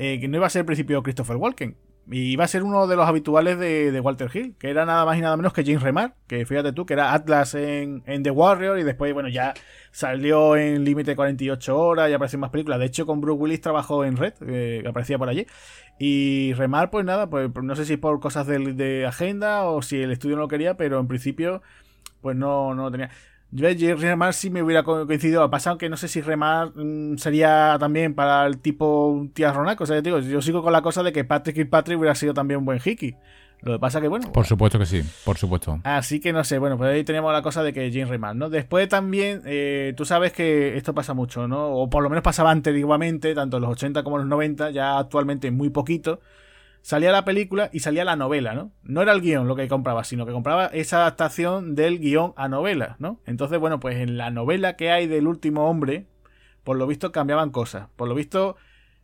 eh, 0.00 0.18
que 0.20 0.26
no 0.26 0.38
iba 0.38 0.48
a 0.48 0.50
ser 0.50 0.60
al 0.60 0.66
principio 0.66 1.04
Christopher 1.04 1.36
Walken, 1.36 1.76
y 2.10 2.32
iba 2.32 2.44
a 2.44 2.48
ser 2.48 2.64
uno 2.64 2.88
de 2.88 2.96
los 2.96 3.06
habituales 3.06 3.58
de, 3.58 4.00
Walter 4.00 4.28
Hill, 4.32 4.56
que 4.58 4.68
era 4.68 4.84
nada 4.84 5.04
más 5.04 5.16
y 5.16 5.20
nada 5.20 5.36
menos 5.36 5.52
que 5.52 5.64
James 5.64 5.82
Remar, 5.82 6.16
que 6.26 6.44
fíjate 6.44 6.72
tú, 6.72 6.84
que 6.84 6.94
era 6.94 7.12
Atlas 7.14 7.54
en, 7.54 8.02
The 8.04 8.30
Warrior 8.30 8.80
y 8.80 8.82
después, 8.82 9.14
bueno, 9.14 9.28
ya 9.28 9.54
salió 9.92 10.56
en 10.56 10.84
Límite 10.84 11.14
48 11.14 11.78
horas 11.78 12.10
y 12.10 12.12
apareció 12.12 12.36
en 12.36 12.40
más 12.40 12.50
películas. 12.50 12.80
De 12.80 12.86
hecho, 12.86 13.06
con 13.06 13.20
Bruce 13.20 13.40
Willis 13.40 13.60
trabajó 13.60 14.04
en 14.04 14.16
Red, 14.16 14.34
que 14.34 14.84
aparecía 14.88 15.18
por 15.18 15.28
allí. 15.28 15.46
Y 16.00 16.52
Remar, 16.54 16.90
pues 16.90 17.04
nada, 17.04 17.30
pues 17.30 17.50
no 17.62 17.76
sé 17.76 17.84
si 17.84 17.96
por 17.96 18.18
cosas 18.18 18.46
de, 18.48 18.58
de 18.58 19.06
agenda 19.06 19.64
o 19.64 19.80
si 19.80 20.02
el 20.02 20.10
estudio 20.10 20.34
no 20.34 20.42
lo 20.42 20.48
quería, 20.48 20.76
pero 20.76 20.98
en 20.98 21.06
principio, 21.06 21.62
pues 22.20 22.36
no, 22.36 22.74
no 22.74 22.84
lo 22.84 22.90
tenía. 22.90 23.10
Yo 23.52 23.96
Remar 23.96 24.32
sí 24.32 24.48
me 24.48 24.62
hubiera 24.62 24.84
coincidido. 24.84 25.42
Ha 25.42 25.50
pasado 25.50 25.76
que 25.76 25.88
no 25.88 25.96
sé 25.96 26.08
si 26.08 26.20
Remar 26.20 26.72
mm, 26.74 27.16
sería 27.18 27.76
también 27.80 28.14
para 28.14 28.46
el 28.46 28.58
tipo 28.58 29.28
tía 29.34 29.52
Ronaco. 29.52 29.84
O 29.84 29.86
sea, 29.86 30.00
digo, 30.00 30.20
yo 30.20 30.40
sigo 30.40 30.62
con 30.62 30.72
la 30.72 30.82
cosa 30.82 31.02
de 31.02 31.12
que 31.12 31.24
Patrick 31.24 31.58
y 31.58 31.64
Patrick 31.64 31.98
hubiera 31.98 32.14
sido 32.14 32.32
también 32.32 32.58
un 32.58 32.64
buen 32.64 32.80
Hiki. 32.84 33.16
Lo 33.62 33.72
que 33.74 33.78
pasa 33.78 34.00
que, 34.00 34.08
bueno. 34.08 34.32
Por 34.32 34.46
supuesto 34.46 34.78
que 34.78 34.86
sí, 34.86 35.02
por 35.24 35.36
supuesto. 35.36 35.80
Así 35.84 36.18
que 36.18 36.32
no 36.32 36.44
sé, 36.44 36.58
bueno, 36.58 36.78
pues 36.78 36.94
ahí 36.94 37.04
tenemos 37.04 37.30
la 37.30 37.42
cosa 37.42 37.62
de 37.62 37.74
que 37.74 37.90
James 37.92 38.08
Remar, 38.08 38.34
¿no? 38.34 38.48
Después 38.48 38.88
también, 38.88 39.42
eh, 39.44 39.92
tú 39.96 40.06
sabes 40.06 40.32
que 40.32 40.78
esto 40.78 40.94
pasa 40.94 41.12
mucho, 41.12 41.46
¿no? 41.46 41.68
O 41.74 41.90
por 41.90 42.02
lo 42.02 42.08
menos 42.08 42.22
pasaba 42.22 42.50
antiguamente, 42.52 43.34
tanto 43.34 43.58
en 43.58 43.64
los 43.64 43.72
80 43.72 44.02
como 44.02 44.16
en 44.16 44.22
los 44.22 44.30
90, 44.30 44.70
ya 44.70 44.98
actualmente 44.98 45.50
muy 45.50 45.68
poquito 45.68 46.20
salía 46.82 47.12
la 47.12 47.24
película 47.24 47.70
y 47.72 47.80
salía 47.80 48.04
la 48.04 48.16
novela, 48.16 48.54
¿no? 48.54 48.72
No 48.82 49.02
era 49.02 49.12
el 49.12 49.20
guion 49.20 49.48
lo 49.48 49.56
que 49.56 49.68
compraba, 49.68 50.04
sino 50.04 50.26
que 50.26 50.32
compraba 50.32 50.66
esa 50.66 50.98
adaptación 50.98 51.74
del 51.74 51.98
guion 51.98 52.32
a 52.36 52.48
novela, 52.48 52.96
¿no? 52.98 53.20
Entonces, 53.26 53.58
bueno, 53.58 53.80
pues 53.80 53.96
en 53.96 54.16
la 54.16 54.30
novela 54.30 54.76
que 54.76 54.90
hay 54.90 55.06
del 55.06 55.26
último 55.26 55.68
hombre, 55.68 56.06
por 56.64 56.76
lo 56.76 56.86
visto 56.86 57.12
cambiaban 57.12 57.50
cosas. 57.50 57.88
Por 57.96 58.08
lo 58.08 58.14
visto, 58.14 58.56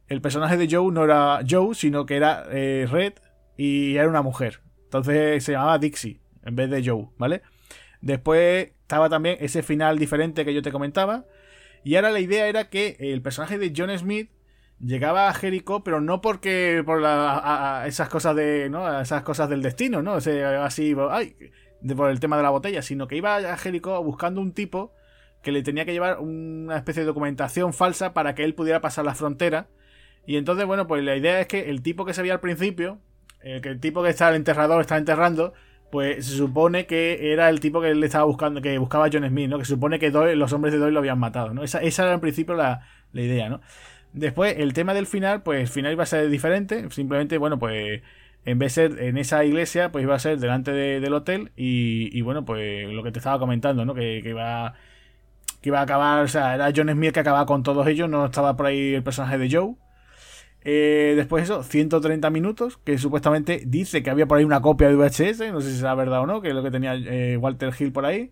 el 0.08 0.20
personaje 0.20 0.56
de 0.56 0.68
Joe 0.70 0.92
no 0.92 1.04
era 1.04 1.40
Joe, 1.48 1.74
sino 1.74 2.06
que 2.06 2.16
era 2.16 2.44
eh, 2.50 2.86
Red 2.90 3.14
y 3.56 3.96
era 3.96 4.08
una 4.08 4.22
mujer. 4.22 4.60
Entonces 4.84 5.44
se 5.44 5.52
llamaba 5.52 5.78
Dixie. 5.78 6.20
en 6.44 6.56
vez 6.56 6.70
de 6.70 6.84
Joe, 6.84 7.08
¿vale? 7.18 7.42
Después 8.00 8.68
estaba 8.82 9.08
también 9.08 9.36
ese 9.40 9.62
final 9.62 9.98
diferente 9.98 10.44
que 10.44 10.54
yo 10.54 10.62
te 10.62 10.70
comentaba. 10.70 11.24
Y 11.82 11.96
ahora 11.96 12.10
la 12.10 12.20
idea 12.20 12.46
era 12.46 12.68
que 12.68 12.96
el 13.00 13.22
personaje 13.22 13.58
de 13.58 13.72
John 13.76 13.96
Smith 13.98 14.30
llegaba 14.80 15.28
a 15.28 15.34
Jericho, 15.34 15.82
pero 15.82 16.00
no 16.00 16.20
porque 16.20 16.82
por 16.84 17.00
esas 17.86 18.08
cosas 18.08 18.36
de, 18.36 18.68
¿no? 18.70 19.00
Esas 19.00 19.22
cosas 19.22 19.48
del 19.48 19.62
destino, 19.62 20.02
¿no? 20.02 20.14
así, 20.14 20.94
ay, 21.10 21.36
por 21.96 22.10
el 22.10 22.20
tema 22.20 22.36
de 22.36 22.42
la 22.42 22.50
botella, 22.50 22.82
sino 22.82 23.06
que 23.06 23.16
iba 23.16 23.36
a 23.36 23.56
Jericho 23.56 24.02
buscando 24.02 24.40
un 24.40 24.52
tipo 24.52 24.92
que 25.42 25.52
le 25.52 25.62
tenía 25.62 25.84
que 25.84 25.92
llevar 25.92 26.18
una 26.18 26.76
especie 26.76 27.02
de 27.02 27.06
documentación 27.06 27.72
falsa 27.72 28.12
para 28.12 28.34
que 28.34 28.44
él 28.44 28.54
pudiera 28.54 28.80
pasar 28.80 29.04
la 29.04 29.14
frontera. 29.14 29.68
Y 30.26 30.36
entonces, 30.36 30.66
bueno, 30.66 30.88
pues 30.88 31.04
la 31.04 31.14
idea 31.14 31.40
es 31.40 31.46
que 31.46 31.70
el 31.70 31.82
tipo 31.82 32.04
que 32.04 32.14
se 32.14 32.22
veía 32.22 32.34
al 32.34 32.40
principio, 32.40 32.98
el, 33.40 33.60
que 33.60 33.68
el 33.68 33.78
tipo 33.78 34.02
que 34.02 34.10
está 34.10 34.28
el 34.28 34.34
enterrador 34.34 34.80
está 34.80 34.96
enterrando, 34.96 35.52
pues 35.92 36.26
se 36.26 36.36
supone 36.36 36.86
que 36.86 37.32
era 37.32 37.48
el 37.48 37.60
tipo 37.60 37.80
que 37.80 37.90
él 37.90 38.02
estaba 38.02 38.24
buscando, 38.24 38.60
que 38.60 38.76
buscaba 38.78 39.06
a 39.06 39.10
John 39.12 39.26
Smith, 39.28 39.48
¿no? 39.48 39.58
Que 39.58 39.64
se 39.64 39.74
supone 39.74 40.00
que 40.00 40.10
los 40.10 40.52
hombres 40.52 40.72
de 40.72 40.80
Doyle 40.80 40.94
lo 40.94 40.98
habían 40.98 41.20
matado, 41.20 41.54
¿no? 41.54 41.62
Esa, 41.62 41.80
esa 41.80 42.02
era 42.02 42.14
en 42.14 42.20
principio 42.20 42.56
la, 42.56 42.80
la 43.12 43.22
idea, 43.22 43.48
¿no? 43.48 43.60
Después, 44.16 44.56
el 44.58 44.72
tema 44.72 44.94
del 44.94 45.06
final, 45.06 45.42
pues 45.42 45.60
el 45.60 45.68
final 45.68 45.92
iba 45.92 46.04
a 46.04 46.06
ser 46.06 46.30
diferente. 46.30 46.90
Simplemente, 46.90 47.36
bueno, 47.36 47.58
pues 47.58 48.02
en 48.46 48.58
vez 48.58 48.74
de 48.74 48.88
ser 48.88 49.02
en 49.02 49.18
esa 49.18 49.44
iglesia, 49.44 49.92
pues 49.92 50.04
iba 50.04 50.14
a 50.14 50.18
ser 50.18 50.38
delante 50.38 50.72
del 50.72 51.12
hotel. 51.12 51.52
Y, 51.54 52.20
bueno, 52.22 52.44
pues 52.46 52.88
lo 52.88 53.02
que 53.02 53.12
te 53.12 53.18
estaba 53.18 53.38
comentando, 53.38 53.84
¿no? 53.84 53.94
Que, 53.94 54.20
iba, 54.24 54.72
que 55.60 55.68
iba 55.68 55.80
a 55.80 55.82
acabar, 55.82 56.24
o 56.24 56.28
sea, 56.28 56.54
era 56.54 56.72
John 56.74 56.88
Smith 56.88 57.12
que 57.12 57.20
acababa 57.20 57.44
con 57.44 57.62
todos 57.62 57.86
ellos, 57.88 58.08
no 58.08 58.24
estaba 58.24 58.56
por 58.56 58.66
ahí 58.66 58.94
el 58.94 59.02
personaje 59.02 59.36
de 59.36 59.50
Joe. 59.50 59.74
Eh, 60.62 61.12
después 61.14 61.44
eso, 61.44 61.62
130 61.62 62.30
minutos, 62.30 62.78
que 62.78 62.96
supuestamente 62.98 63.62
dice 63.66 64.02
que 64.02 64.10
había 64.10 64.26
por 64.26 64.38
ahí 64.38 64.44
una 64.44 64.62
copia 64.62 64.88
de 64.88 64.96
VHS, 64.96 65.52
no 65.52 65.60
sé 65.60 65.72
si 65.72 65.76
será 65.78 65.94
verdad 65.94 66.22
o 66.22 66.26
no, 66.26 66.40
que 66.40 66.48
es 66.48 66.54
lo 66.54 66.62
que 66.62 66.70
tenía 66.70 66.94
eh, 66.94 67.36
Walter 67.36 67.72
Hill 67.78 67.92
por 67.92 68.06
ahí. 68.06 68.30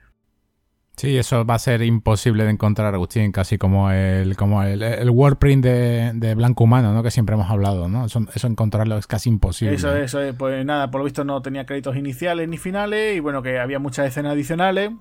Sí, 0.96 1.16
eso 1.16 1.44
va 1.44 1.54
a 1.54 1.58
ser 1.58 1.82
imposible 1.82 2.44
de 2.44 2.50
encontrar, 2.50 2.94
Agustín, 2.94 3.32
casi 3.32 3.58
como 3.58 3.90
el, 3.90 4.36
como 4.36 4.62
el, 4.62 4.80
el 4.80 5.10
wordprint 5.10 5.64
de, 5.64 6.12
de, 6.14 6.34
Blanco 6.36 6.64
Humano, 6.64 6.92
¿no? 6.92 7.02
Que 7.02 7.10
siempre 7.10 7.34
hemos 7.34 7.50
hablado, 7.50 7.88
¿no? 7.88 8.06
Eso, 8.06 8.46
encontrarlo 8.46 8.96
es 8.96 9.08
casi 9.08 9.28
imposible. 9.28 9.74
Eso, 9.74 9.94
eso, 9.96 10.20
pues 10.38 10.64
nada, 10.64 10.92
por 10.92 11.00
lo 11.00 11.04
visto 11.04 11.24
no 11.24 11.42
tenía 11.42 11.66
créditos 11.66 11.96
iniciales 11.96 12.48
ni 12.48 12.58
finales 12.58 13.16
y 13.16 13.20
bueno, 13.20 13.42
que 13.42 13.58
había 13.58 13.80
muchas 13.80 14.06
escenas 14.06 14.32
adicionales. 14.34 14.92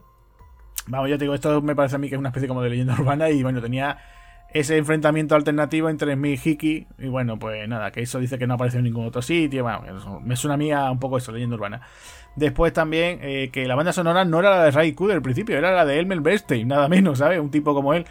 Vamos, 0.88 1.10
yo 1.10 1.18
te 1.20 1.26
digo, 1.26 1.36
esto 1.36 1.62
me 1.62 1.76
parece 1.76 1.96
a 1.96 2.00
mí 2.00 2.10
que 2.10 2.16
es 2.16 2.20
una 2.20 2.30
especie 2.30 2.48
como 2.48 2.64
de 2.64 2.72
leyenda 2.72 2.94
urbana 3.00 3.30
y 3.30 3.44
bueno, 3.44 3.62
tenía 3.62 4.00
ese 4.52 4.78
enfrentamiento 4.78 5.36
alternativo 5.36 5.90
entre 5.90 6.14
Smith 6.16 6.40
y 6.44 6.50
Hickey 6.50 6.88
y 6.98 7.08
bueno, 7.08 7.38
pues 7.38 7.68
nada, 7.68 7.92
que 7.92 8.02
eso 8.02 8.20
dice 8.20 8.40
que 8.40 8.48
no 8.48 8.56
apareció 8.56 8.80
en 8.80 8.86
ningún 8.86 9.06
otro 9.06 9.22
sitio, 9.22 9.64
bueno, 9.64 10.20
me 10.22 10.36
suena 10.36 10.56
a 10.56 10.58
mí 10.58 10.72
a 10.72 10.90
un 10.90 11.00
poco 11.00 11.18
eso, 11.18 11.32
leyenda 11.32 11.56
urbana. 11.56 11.82
Después 12.36 12.74
también 12.74 13.20
eh, 13.22 13.50
que 13.52 13.68
la 13.68 13.76
banda 13.76 13.94
sonora 13.94 14.26
no 14.26 14.40
era 14.40 14.50
la 14.50 14.64
de 14.64 14.72
Ray 14.72 14.94
Cooder 14.94 15.18
al 15.18 15.22
principio, 15.22 15.58
era 15.58 15.72
la 15.72 15.86
de 15.86 16.00
Elmer 16.00 16.22
Bernstein, 16.22 16.68
nada 16.68 16.88
menos, 16.90 17.20
¿sabes? 17.20 17.40
Un 17.40 17.52
tipo 17.52 17.74
como 17.74 17.94
él. 17.94 18.06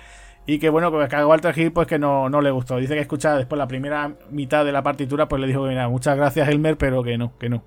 Y 0.47 0.59
que 0.59 0.69
bueno, 0.69 0.91
que 0.91 1.17
a 1.17 1.27
Walter 1.27 1.57
Hill 1.57 1.73
pues 1.73 1.87
que 1.87 1.99
no, 1.99 2.29
no 2.29 2.41
le 2.41 2.51
gustó. 2.51 2.77
Dice 2.77 2.95
que 2.95 3.01
escuchaba 3.01 3.37
después 3.37 3.59
la 3.59 3.69
primera 3.69 4.17
mitad 4.31 4.65
de 4.65 4.73
la 4.73 4.83
partitura, 4.83 5.29
pues 5.29 5.41
le 5.41 5.47
dijo 5.47 5.63
que 5.65 5.71
mira, 5.71 5.89
muchas 5.89 6.17
gracias 6.17 6.49
Elmer, 6.49 6.77
pero 6.77 7.03
que 7.03 7.19
no, 7.19 7.37
que 7.39 7.49
no. 7.49 7.65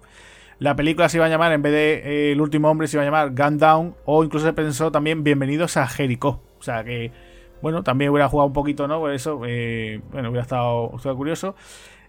La 0.60 0.76
película 0.76 1.10
se 1.10 1.18
iba 1.18 1.26
a 1.26 1.30
llamar, 1.30 1.52
en 1.52 1.62
vez 1.62 1.74
de 1.74 1.94
eh, 1.96 2.32
El 2.32 2.40
último 2.40 2.70
hombre, 2.70 2.88
se 2.88 2.96
iba 2.96 3.04
a 3.04 3.06
llamar 3.06 3.32
Gun 3.36 3.58
Down, 3.58 3.96
o 4.06 4.24
incluso 4.24 4.46
se 4.46 4.54
pensó 4.54 4.92
también 4.92 5.24
Bienvenidos 5.24 5.76
a 5.76 5.86
Jericho. 5.88 6.42
O 6.60 6.64
sea 6.64 6.84
que, 6.84 7.12
bueno, 7.62 7.84
también 7.84 8.12
hubiera 8.12 8.30
jugado 8.30 8.48
un 8.48 8.54
poquito, 8.54 8.88
¿no? 8.88 9.00
Por 9.00 9.12
eso, 9.12 9.42
eh, 9.46 10.02
bueno, 10.12 10.30
hubiera 10.30 10.44
estado 10.44 10.92
curioso. 11.18 11.56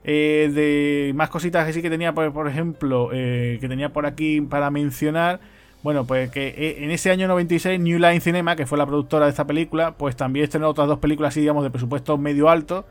Eh, 0.05 0.51
de 0.55 1.12
más 1.14 1.28
cositas 1.31 1.66
que 1.66 1.73
sí 1.73 1.82
que 1.82 1.90
tenía, 1.90 2.14
por, 2.14 2.32
por 2.32 2.48
ejemplo, 2.48 3.10
eh, 3.12 3.59
que 3.60 3.68
tenía 3.68 3.93
por 3.93 4.06
aquí 4.06 4.40
para 4.40 4.70
mencionar. 4.70 5.40
Bueno, 5.82 6.05
pues 6.05 6.31
que 6.31 6.48
eh, 6.48 6.85
en 6.85 6.90
ese 6.90 7.10
año 7.10 7.28
96 7.28 7.78
New 7.81 7.98
Line 7.98 8.20
Cinema, 8.20 8.56
que 8.56 8.66
fue 8.66 8.78
la 8.78 8.86
productora 8.86 9.27
de 9.27 9.31
esta 9.31 9.47
película, 9.47 9.93
pues 9.93 10.16
también 10.16 10.44
estrenó 10.44 10.68
otras 10.68 10.89
dos 10.89 10.98
películas 10.98 11.32
así, 11.32 11.40
digamos, 11.40 11.62
de 11.64 11.70
presupuesto 11.70 12.18
medio 12.18 12.48
alto, 12.48 12.86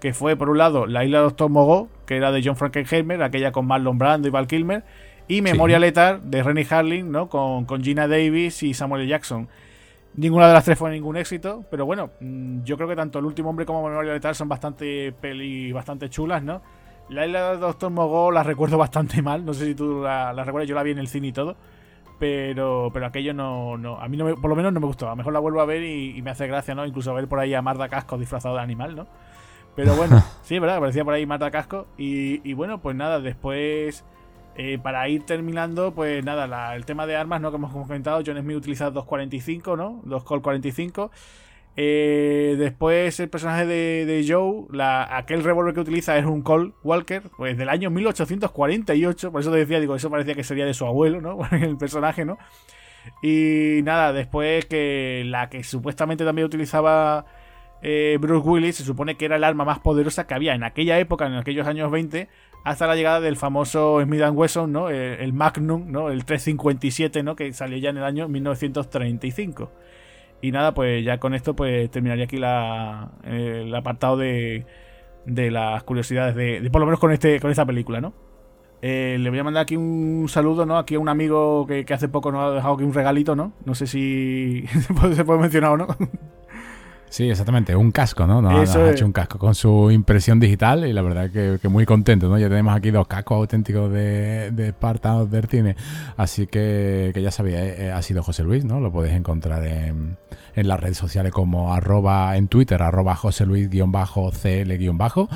que 0.00 0.14
fue 0.14 0.36
por 0.36 0.48
un 0.50 0.58
lado 0.58 0.86
La 0.86 1.04
isla 1.04 1.18
de 1.18 1.24
Doctor 1.24 1.50
Mogo, 1.50 1.88
que 2.06 2.16
era 2.16 2.32
de 2.32 2.42
John 2.44 2.56
Frankenheimer, 2.56 3.22
aquella 3.22 3.52
con 3.52 3.66
Marlon 3.66 3.98
Brando 3.98 4.28
y 4.28 4.30
Val 4.30 4.46
Kilmer, 4.46 4.84
y 5.26 5.42
Memoria 5.42 5.78
Letal 5.78 6.30
de 6.30 6.42
Rennie 6.42 6.66
Harling, 6.68 7.10
¿no? 7.10 7.28
Con, 7.28 7.66
con 7.66 7.82
Gina 7.82 8.08
Davis 8.08 8.62
y 8.62 8.72
Samuel 8.72 9.02
L. 9.02 9.10
Jackson. 9.10 9.48
Ninguna 10.14 10.48
de 10.48 10.54
las 10.54 10.64
tres 10.64 10.78
fue 10.78 10.90
ningún 10.90 11.16
éxito, 11.16 11.64
pero 11.70 11.86
bueno, 11.86 12.10
mm, 12.20 12.62
yo 12.64 12.76
creo 12.76 12.88
que 12.88 12.96
tanto 12.96 13.18
El 13.18 13.24
último 13.24 13.50
hombre 13.50 13.64
como 13.64 13.86
Memoria 13.88 14.12
Letal 14.12 14.34
son 14.34 14.48
bastante 14.48 15.12
peli, 15.12 15.72
bastante 15.72 16.08
chulas, 16.08 16.42
¿no? 16.42 16.60
La 17.08 17.26
isla 17.26 17.52
de 17.52 17.58
Doctor 17.58 17.90
Mogo 17.90 18.30
la 18.30 18.42
recuerdo 18.42 18.78
bastante 18.78 19.22
mal, 19.22 19.44
no 19.44 19.54
sé 19.54 19.66
si 19.66 19.74
tú 19.74 20.02
la, 20.02 20.32
recuerdas, 20.32 20.68
yo 20.68 20.74
la 20.74 20.82
vi 20.82 20.90
en 20.90 20.98
el 20.98 21.08
cine 21.08 21.28
y 21.28 21.32
todo, 21.32 21.56
pero, 22.18 22.90
pero 22.92 23.06
aquello 23.06 23.32
no, 23.32 23.76
no 23.76 24.00
a 24.00 24.08
mí 24.08 24.16
no 24.16 24.34
por 24.34 24.50
lo 24.50 24.56
menos 24.56 24.72
no 24.72 24.80
me 24.80 24.86
gustó, 24.86 25.06
a 25.06 25.10
lo 25.10 25.16
mejor 25.16 25.32
la 25.32 25.38
vuelvo 25.38 25.60
a 25.60 25.66
ver 25.66 25.82
y, 25.84 26.20
me 26.22 26.30
hace 26.30 26.46
gracia, 26.46 26.74
¿no? 26.74 26.84
Incluso 26.84 27.14
ver 27.14 27.28
por 27.28 27.38
ahí 27.38 27.54
a 27.54 27.62
Marta 27.62 27.88
Casco 27.88 28.18
disfrazado 28.18 28.56
de 28.56 28.62
animal, 28.62 28.96
¿no? 28.96 29.06
Pero 29.76 29.94
bueno, 29.94 30.22
sí, 30.42 30.58
¿verdad? 30.58 30.78
Aparecía 30.78 31.04
por 31.04 31.14
ahí 31.14 31.26
Marta 31.26 31.50
Casco 31.50 31.86
y, 31.96 32.48
y 32.48 32.54
bueno, 32.54 32.80
pues 32.80 32.96
nada, 32.96 33.20
después... 33.20 34.04
Eh, 34.60 34.76
para 34.76 35.08
ir 35.08 35.22
terminando, 35.22 35.94
pues 35.94 36.24
nada, 36.24 36.74
el 36.74 36.84
tema 36.84 37.06
de 37.06 37.14
armas, 37.14 37.40
¿no? 37.40 37.50
Que 37.50 37.58
hemos 37.58 37.70
comentado, 37.70 38.20
John 38.26 38.36
Smith 38.38 38.56
utiliza 38.56 38.90
2.45, 38.90 39.76
¿no? 39.76 40.02
2 40.04 40.24
Colt 40.24 40.42
45. 40.42 41.12
Eh, 41.76 42.56
después 42.58 43.20
el 43.20 43.28
personaje 43.28 43.66
de, 43.66 44.26
Joe, 44.28 44.66
la, 44.72 45.16
aquel 45.16 45.44
revólver 45.44 45.74
que 45.74 45.80
utiliza 45.80 46.18
es 46.18 46.26
un 46.26 46.42
Colt 46.42 46.74
Walker, 46.82 47.22
pues 47.36 47.56
del 47.56 47.68
año 47.68 47.88
1848, 47.90 49.30
por 49.30 49.40
eso 49.40 49.52
te 49.52 49.58
decía, 49.58 49.78
digo, 49.78 49.94
eso 49.94 50.10
parecía 50.10 50.34
que 50.34 50.42
sería 50.42 50.66
de 50.66 50.74
su 50.74 50.86
abuelo, 50.86 51.20
¿no? 51.20 51.38
el 51.52 51.76
personaje, 51.76 52.24
¿no? 52.24 52.36
Y 53.22 53.82
nada, 53.84 54.12
después 54.12 54.66
que 54.66 55.22
la 55.24 55.48
que 55.50 55.62
supuestamente 55.62 56.24
también 56.24 56.46
utilizaba 56.46 57.26
eh, 57.80 58.18
Bruce 58.20 58.48
Willis, 58.48 58.76
se 58.76 58.84
supone 58.84 59.16
que 59.16 59.26
era 59.26 59.36
el 59.36 59.44
arma 59.44 59.64
más 59.64 59.78
poderosa 59.78 60.26
que 60.26 60.34
había 60.34 60.54
en 60.54 60.64
aquella 60.64 60.98
época, 60.98 61.26
en 61.26 61.34
aquellos 61.34 61.66
años 61.68 61.92
20, 61.92 62.28
hasta 62.64 62.86
la 62.86 62.96
llegada 62.96 63.20
del 63.20 63.36
famoso 63.36 64.00
Smith 64.02 64.22
Wesson, 64.32 64.72
¿no? 64.72 64.90
El, 64.90 65.32
Magnum, 65.32 65.90
¿no? 65.90 66.10
El 66.10 66.24
357, 66.24 67.22
¿no? 67.22 67.36
Que 67.36 67.52
salió 67.52 67.78
ya 67.78 67.90
en 67.90 67.98
el 67.98 68.04
año 68.04 68.28
1935. 68.28 69.70
Y 70.40 70.52
nada, 70.52 70.74
pues 70.74 71.04
ya 71.04 71.18
con 71.18 71.34
esto 71.34 71.56
pues 71.56 71.90
terminaría 71.90 72.24
aquí 72.24 72.36
la, 72.36 73.10
el 73.24 73.74
apartado 73.74 74.16
de, 74.16 74.66
de 75.26 75.50
las 75.50 75.82
curiosidades 75.82 76.34
de, 76.34 76.68
por 76.70 76.80
lo 76.80 76.86
menos 76.86 77.00
con 77.00 77.12
este 77.12 77.40
con 77.40 77.50
esta 77.50 77.66
película, 77.66 78.00
¿no? 78.00 78.12
Eh, 78.80 79.16
le 79.18 79.30
voy 79.30 79.40
a 79.40 79.44
mandar 79.44 79.62
aquí 79.62 79.76
un 79.76 80.26
saludo, 80.28 80.64
¿no? 80.64 80.78
Aquí 80.78 80.94
a 80.94 81.00
un 81.00 81.08
amigo 81.08 81.66
que, 81.66 81.84
que 81.84 81.94
hace 81.94 82.08
poco 82.08 82.30
nos 82.30 82.44
ha 82.44 82.54
dejado 82.54 82.74
aquí 82.74 82.84
un 82.84 82.94
regalito, 82.94 83.34
¿no? 83.34 83.52
No 83.64 83.74
sé 83.74 83.86
si 83.88 84.64
se 85.14 85.24
puede 85.24 85.40
mencionar 85.40 85.72
o 85.72 85.76
no. 85.76 85.88
Sí, 87.10 87.30
exactamente, 87.30 87.74
un 87.74 87.90
casco, 87.90 88.26
¿no? 88.26 88.42
Nos, 88.42 88.76
ha 88.76 88.90
hecho 88.90 89.06
un 89.06 89.12
casco 89.12 89.38
con 89.38 89.54
su 89.54 89.90
impresión 89.90 90.38
digital 90.40 90.86
y 90.86 90.92
la 90.92 91.02
verdad 91.02 91.30
que, 91.30 91.58
que, 91.60 91.68
muy 91.68 91.86
contento, 91.86 92.28
¿no? 92.28 92.38
Ya 92.38 92.48
tenemos 92.48 92.76
aquí 92.76 92.90
dos 92.90 93.06
cascos 93.06 93.36
auténticos 93.36 93.90
de, 93.92 94.50
de 94.50 94.70
Spartan 94.70 95.30
Bertine, 95.30 95.76
así 96.16 96.46
que, 96.46 97.10
que 97.14 97.22
ya 97.22 97.30
sabía, 97.30 97.64
eh, 97.64 97.86
eh, 97.86 97.92
ha 97.92 98.02
sido 98.02 98.22
José 98.22 98.42
Luis, 98.42 98.64
¿no? 98.64 98.80
Lo 98.80 98.92
podéis 98.92 99.14
encontrar 99.14 99.64
en, 99.64 100.16
en 100.54 100.68
las 100.68 100.78
redes 100.80 100.98
sociales 100.98 101.32
como 101.32 101.72
arroba 101.72 102.36
en 102.36 102.48
Twitter, 102.48 102.82
arroba 102.82 103.16
José 103.16 103.46
Luis-CL- 103.46 105.28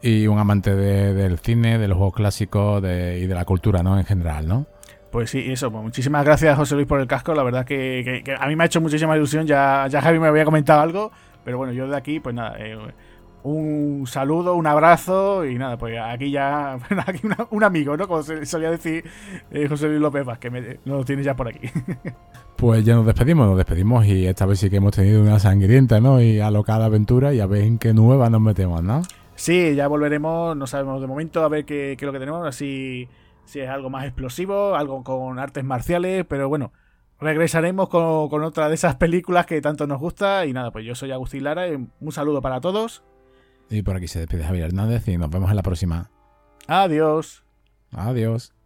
y 0.00 0.28
un 0.28 0.38
amante 0.38 0.74
del 0.76 1.38
cine, 1.38 1.78
de 1.78 1.88
los 1.88 1.96
juegos 1.98 2.14
clásicos 2.14 2.80
y 2.82 3.26
de 3.26 3.34
la 3.34 3.44
cultura, 3.44 3.82
¿no? 3.82 3.98
En 3.98 4.04
general, 4.04 4.46
¿no? 4.46 4.66
Pues 5.10 5.30
sí, 5.30 5.44
eso, 5.50 5.70
pues 5.70 5.82
muchísimas 5.82 6.24
gracias 6.24 6.56
José 6.56 6.74
Luis 6.74 6.86
por 6.86 7.00
el 7.00 7.06
casco, 7.06 7.34
la 7.34 7.42
verdad 7.42 7.64
que, 7.64 8.22
a 8.38 8.46
mí 8.46 8.56
me 8.56 8.64
ha 8.64 8.66
hecho 8.66 8.80
muchísima 8.80 9.16
ilusión, 9.16 9.46
ya, 9.46 9.86
ya 9.88 10.02
Javi 10.02 10.18
me 10.18 10.28
había 10.28 10.44
comentado 10.44 10.82
algo, 10.82 11.12
pero 11.44 11.56
bueno, 11.56 11.72
yo 11.72 11.88
de 11.88 11.96
aquí, 11.96 12.20
pues 12.20 12.34
nada, 12.34 12.56
eh, 12.58 12.76
un 13.42 14.06
saludo, 14.06 14.54
un 14.54 14.66
abrazo 14.66 15.46
y 15.46 15.56
nada, 15.56 15.78
pues 15.78 15.98
aquí 15.98 16.30
ya, 16.30 16.74
aquí 17.06 17.22
un 17.50 17.64
amigo, 17.64 17.96
¿no? 17.96 18.06
Como 18.06 18.22
se 18.22 18.44
solía 18.44 18.70
decir 18.70 19.04
eh, 19.50 19.66
José 19.66 19.88
Luis 19.88 20.00
López 20.00 20.26
Vázquez, 20.26 20.52
que 20.52 20.80
lo 20.84 21.04
tienes 21.04 21.24
ya 21.24 21.34
por 21.34 21.48
aquí. 21.48 21.68
Pues 22.58 22.84
ya 22.84 22.96
nos 22.96 23.06
despedimos, 23.06 23.46
nos 23.46 23.56
despedimos 23.56 24.04
y 24.04 24.26
esta 24.26 24.44
vez 24.44 24.58
sí 24.58 24.68
que 24.68 24.78
hemos 24.78 24.92
tenido 24.92 25.22
una 25.22 25.38
sangrienta, 25.38 26.00
¿no? 26.00 26.20
Y 26.20 26.40
alocada 26.40 26.86
aventura 26.86 27.32
y 27.32 27.38
a 27.38 27.46
ver 27.46 27.62
en 27.62 27.78
qué 27.78 27.94
nueva 27.94 28.30
nos 28.30 28.40
metemos, 28.40 28.82
¿no? 28.82 29.02
Sí, 29.36 29.76
ya 29.76 29.86
volveremos, 29.86 30.56
no 30.56 30.66
sabemos 30.66 31.00
de 31.00 31.06
momento, 31.06 31.44
a 31.44 31.48
ver 31.48 31.64
qué, 31.64 31.94
qué 31.96 32.04
es 32.04 32.06
lo 32.06 32.12
que 32.12 32.18
tenemos, 32.18 32.44
así 32.44 33.06
si 33.06 33.08
es 33.56 33.68
algo 33.68 33.90
más 33.90 34.04
explosivo, 34.04 34.74
algo 34.74 35.02
con 35.02 35.38
artes 35.38 35.64
marciales, 35.64 36.24
pero 36.28 36.48
bueno, 36.48 36.72
regresaremos 37.20 37.88
con, 37.88 38.42
otra 38.42 38.68
de 38.68 38.74
esas 38.74 38.96
películas 38.96 39.46
que 39.46 39.60
tanto 39.60 39.86
nos 39.86 39.98
gusta. 39.98 40.46
Y 40.46 40.52
nada, 40.52 40.70
pues 40.70 40.84
yo 40.84 40.94
soy 40.94 41.10
Agustín 41.12 41.44
Lara 41.44 41.68
y 41.68 41.88
un 42.00 42.12
saludo 42.12 42.40
para 42.42 42.60
todos. 42.60 43.02
Y 43.70 43.82
por 43.82 43.96
aquí 43.96 44.08
se 44.08 44.20
despide 44.20 44.44
Javier 44.44 44.66
Hernández 44.66 45.08
y 45.08 45.16
nos 45.16 45.30
vemos 45.30 45.50
en 45.50 45.56
la 45.56 45.62
próxima. 45.62 46.10
Adiós. 46.66 47.44
Adiós. 47.92 48.57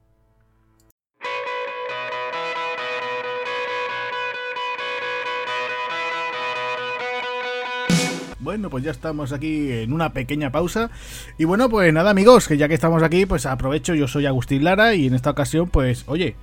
Bueno, 8.42 8.70
pues 8.70 8.82
ya 8.82 8.90
estamos 8.90 9.32
aquí 9.32 9.70
en 9.70 9.92
una 9.92 10.12
pequeña 10.12 10.50
pausa. 10.50 10.90
Y 11.38 11.44
bueno, 11.44 11.68
pues 11.68 11.92
nada 11.92 12.10
amigos, 12.10 12.48
que 12.48 12.56
ya 12.56 12.66
que 12.66 12.74
estamos 12.74 13.00
aquí, 13.04 13.24
pues 13.24 13.46
aprovecho, 13.46 13.94
yo 13.94 14.08
soy 14.08 14.26
Agustín 14.26 14.64
Lara 14.64 14.96
y 14.96 15.06
en 15.06 15.14
esta 15.14 15.30
ocasión, 15.30 15.68
pues, 15.68 16.02
oye, 16.08 16.34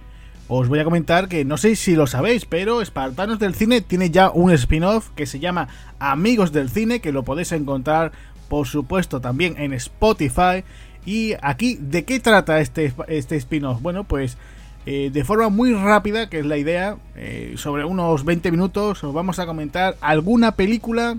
os 0.47 0.69
voy 0.69 0.80
a 0.80 0.85
comentar 0.85 1.27
que 1.27 1.43
no 1.43 1.57
sé 1.57 1.76
si 1.76 1.95
lo 1.95 2.07
sabéis, 2.07 2.45
pero 2.45 2.81
Espartanos 2.81 3.38
del 3.38 3.53
Cine 3.53 3.81
tiene 3.81 4.11
ya 4.11 4.30
un 4.30 4.51
spin-off 4.51 5.09
que 5.13 5.26
se 5.26 5.39
llama 5.39 5.67
Amigos 5.99 6.53
del 6.53 6.69
Cine, 6.69 7.01
que 7.01 7.11
lo 7.11 7.23
podéis 7.23 7.51
encontrar 7.51 8.13
por 8.47 8.65
supuesto 8.65 9.19
también 9.19 9.55
en 9.57 9.73
Spotify. 9.73 10.63
Y 11.05 11.34
aquí, 11.41 11.77
¿de 11.81 12.05
qué 12.05 12.21
trata 12.21 12.61
este, 12.61 12.93
este 13.09 13.35
spin-off? 13.35 13.81
Bueno, 13.81 14.05
pues 14.05 14.38
eh, 14.85 15.09
de 15.11 15.26
forma 15.26 15.49
muy 15.49 15.73
rápida, 15.73 16.30
que 16.30 16.39
es 16.39 16.45
la 16.45 16.57
idea, 16.57 16.95
eh, 17.15 17.55
sobre 17.57 17.84
unos 17.84 18.23
20 18.23 18.51
minutos 18.51 19.03
os 19.03 19.13
vamos 19.13 19.38
a 19.39 19.45
comentar 19.45 19.97
alguna 19.99 20.53
película 20.53 21.17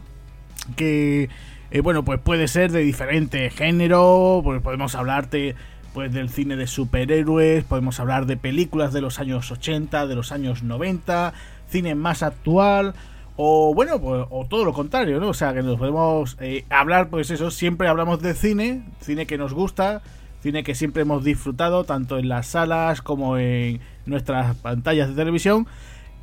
que, 0.70 1.28
eh, 1.70 1.80
bueno, 1.80 2.04
pues 2.04 2.20
puede 2.20 2.48
ser 2.48 2.72
de 2.72 2.80
diferente 2.80 3.50
género, 3.50 4.40
pues 4.42 4.60
podemos 4.62 4.94
hablarte 4.94 5.54
pues 5.92 6.12
del 6.12 6.28
cine 6.28 6.56
de 6.56 6.66
superhéroes, 6.66 7.64
podemos 7.64 7.98
hablar 7.98 8.26
de 8.26 8.36
películas 8.36 8.92
de 8.92 9.00
los 9.00 9.18
años 9.18 9.50
80, 9.50 10.06
de 10.06 10.14
los 10.14 10.30
años 10.32 10.62
90, 10.62 11.34
cine 11.68 11.94
más 11.94 12.22
actual, 12.22 12.94
o 13.36 13.74
bueno, 13.74 14.00
pues, 14.00 14.26
o 14.30 14.46
todo 14.46 14.64
lo 14.64 14.72
contrario, 14.72 15.18
¿no? 15.18 15.28
O 15.28 15.34
sea, 15.34 15.54
que 15.54 15.62
nos 15.62 15.78
podemos 15.78 16.36
eh, 16.40 16.64
hablar, 16.68 17.08
pues 17.08 17.30
eso, 17.30 17.50
siempre 17.50 17.88
hablamos 17.88 18.20
de 18.20 18.34
cine, 18.34 18.84
cine 19.00 19.26
que 19.26 19.38
nos 19.38 19.54
gusta, 19.54 20.02
cine 20.42 20.62
que 20.62 20.74
siempre 20.74 21.02
hemos 21.02 21.24
disfrutado, 21.24 21.84
tanto 21.84 22.18
en 22.18 22.28
las 22.28 22.48
salas 22.48 23.02
como 23.02 23.38
en 23.38 23.80
nuestras 24.06 24.56
pantallas 24.56 25.08
de 25.08 25.14
televisión. 25.14 25.66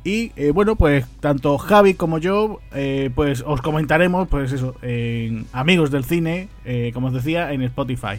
Y 0.08 0.32
eh, 0.36 0.52
bueno, 0.52 0.74
pues 0.74 1.04
tanto 1.20 1.58
Javi 1.58 1.92
como 1.92 2.16
yo, 2.16 2.60
eh, 2.72 3.10
pues 3.14 3.44
os 3.46 3.60
comentaremos, 3.60 4.26
pues 4.26 4.52
eso, 4.52 4.74
en 4.80 5.44
Amigos 5.52 5.90
del 5.90 6.02
Cine, 6.02 6.48
como 6.94 7.08
os 7.08 7.12
decía, 7.12 7.52
en 7.52 7.60
Spotify. 7.60 8.18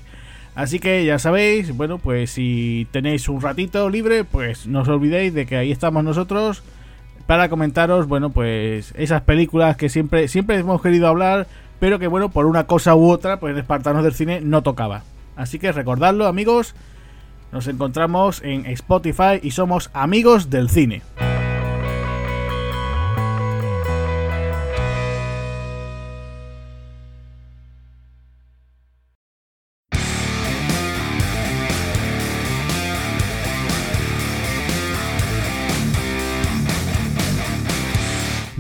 Así 0.53 0.77
que 0.77 1.03
ya 1.03 1.17
sabéis, 1.17 1.75
bueno, 1.75 1.97
pues 1.97 2.29
si 2.29 2.85
tenéis 2.91 3.27
un 3.27 3.41
ratito 3.41 3.89
libre, 3.89 4.23
pues 4.23 4.67
no 4.67 4.81
os 4.81 4.87
olvidéis 4.87 5.33
de 5.33 5.47
que 5.47 5.57
ahí 5.57 5.71
estamos 5.71 6.03
nosotros 6.03 6.61
para 7.25 7.49
comentaros, 7.49 8.07
bueno, 8.07 8.29
pues 8.29 8.93
esas 8.95 9.23
películas 9.23 9.75
que 9.75 9.89
siempre, 9.89 10.27
siempre 10.27 10.59
hemos 10.59 10.83
querido 10.83 11.07
hablar, 11.07 11.47
pero 11.79 11.97
que 11.97 12.05
bueno, 12.05 12.29
por 12.29 12.45
una 12.45 12.67
cosa 12.67 12.93
u 12.93 13.09
otra, 13.09 13.39
pues 13.39 13.53
en 13.53 13.57
Espartanos 13.57 14.03
del 14.03 14.13
Cine 14.13 14.41
no 14.41 14.61
tocaba. 14.61 15.01
Así 15.35 15.57
que 15.57 15.71
recordadlo, 15.71 16.27
amigos, 16.27 16.75
nos 17.51 17.67
encontramos 17.67 18.43
en 18.43 18.67
Spotify 18.67 19.39
y 19.41 19.49
somos 19.49 19.89
amigos 19.95 20.51
del 20.51 20.69
cine. 20.69 21.01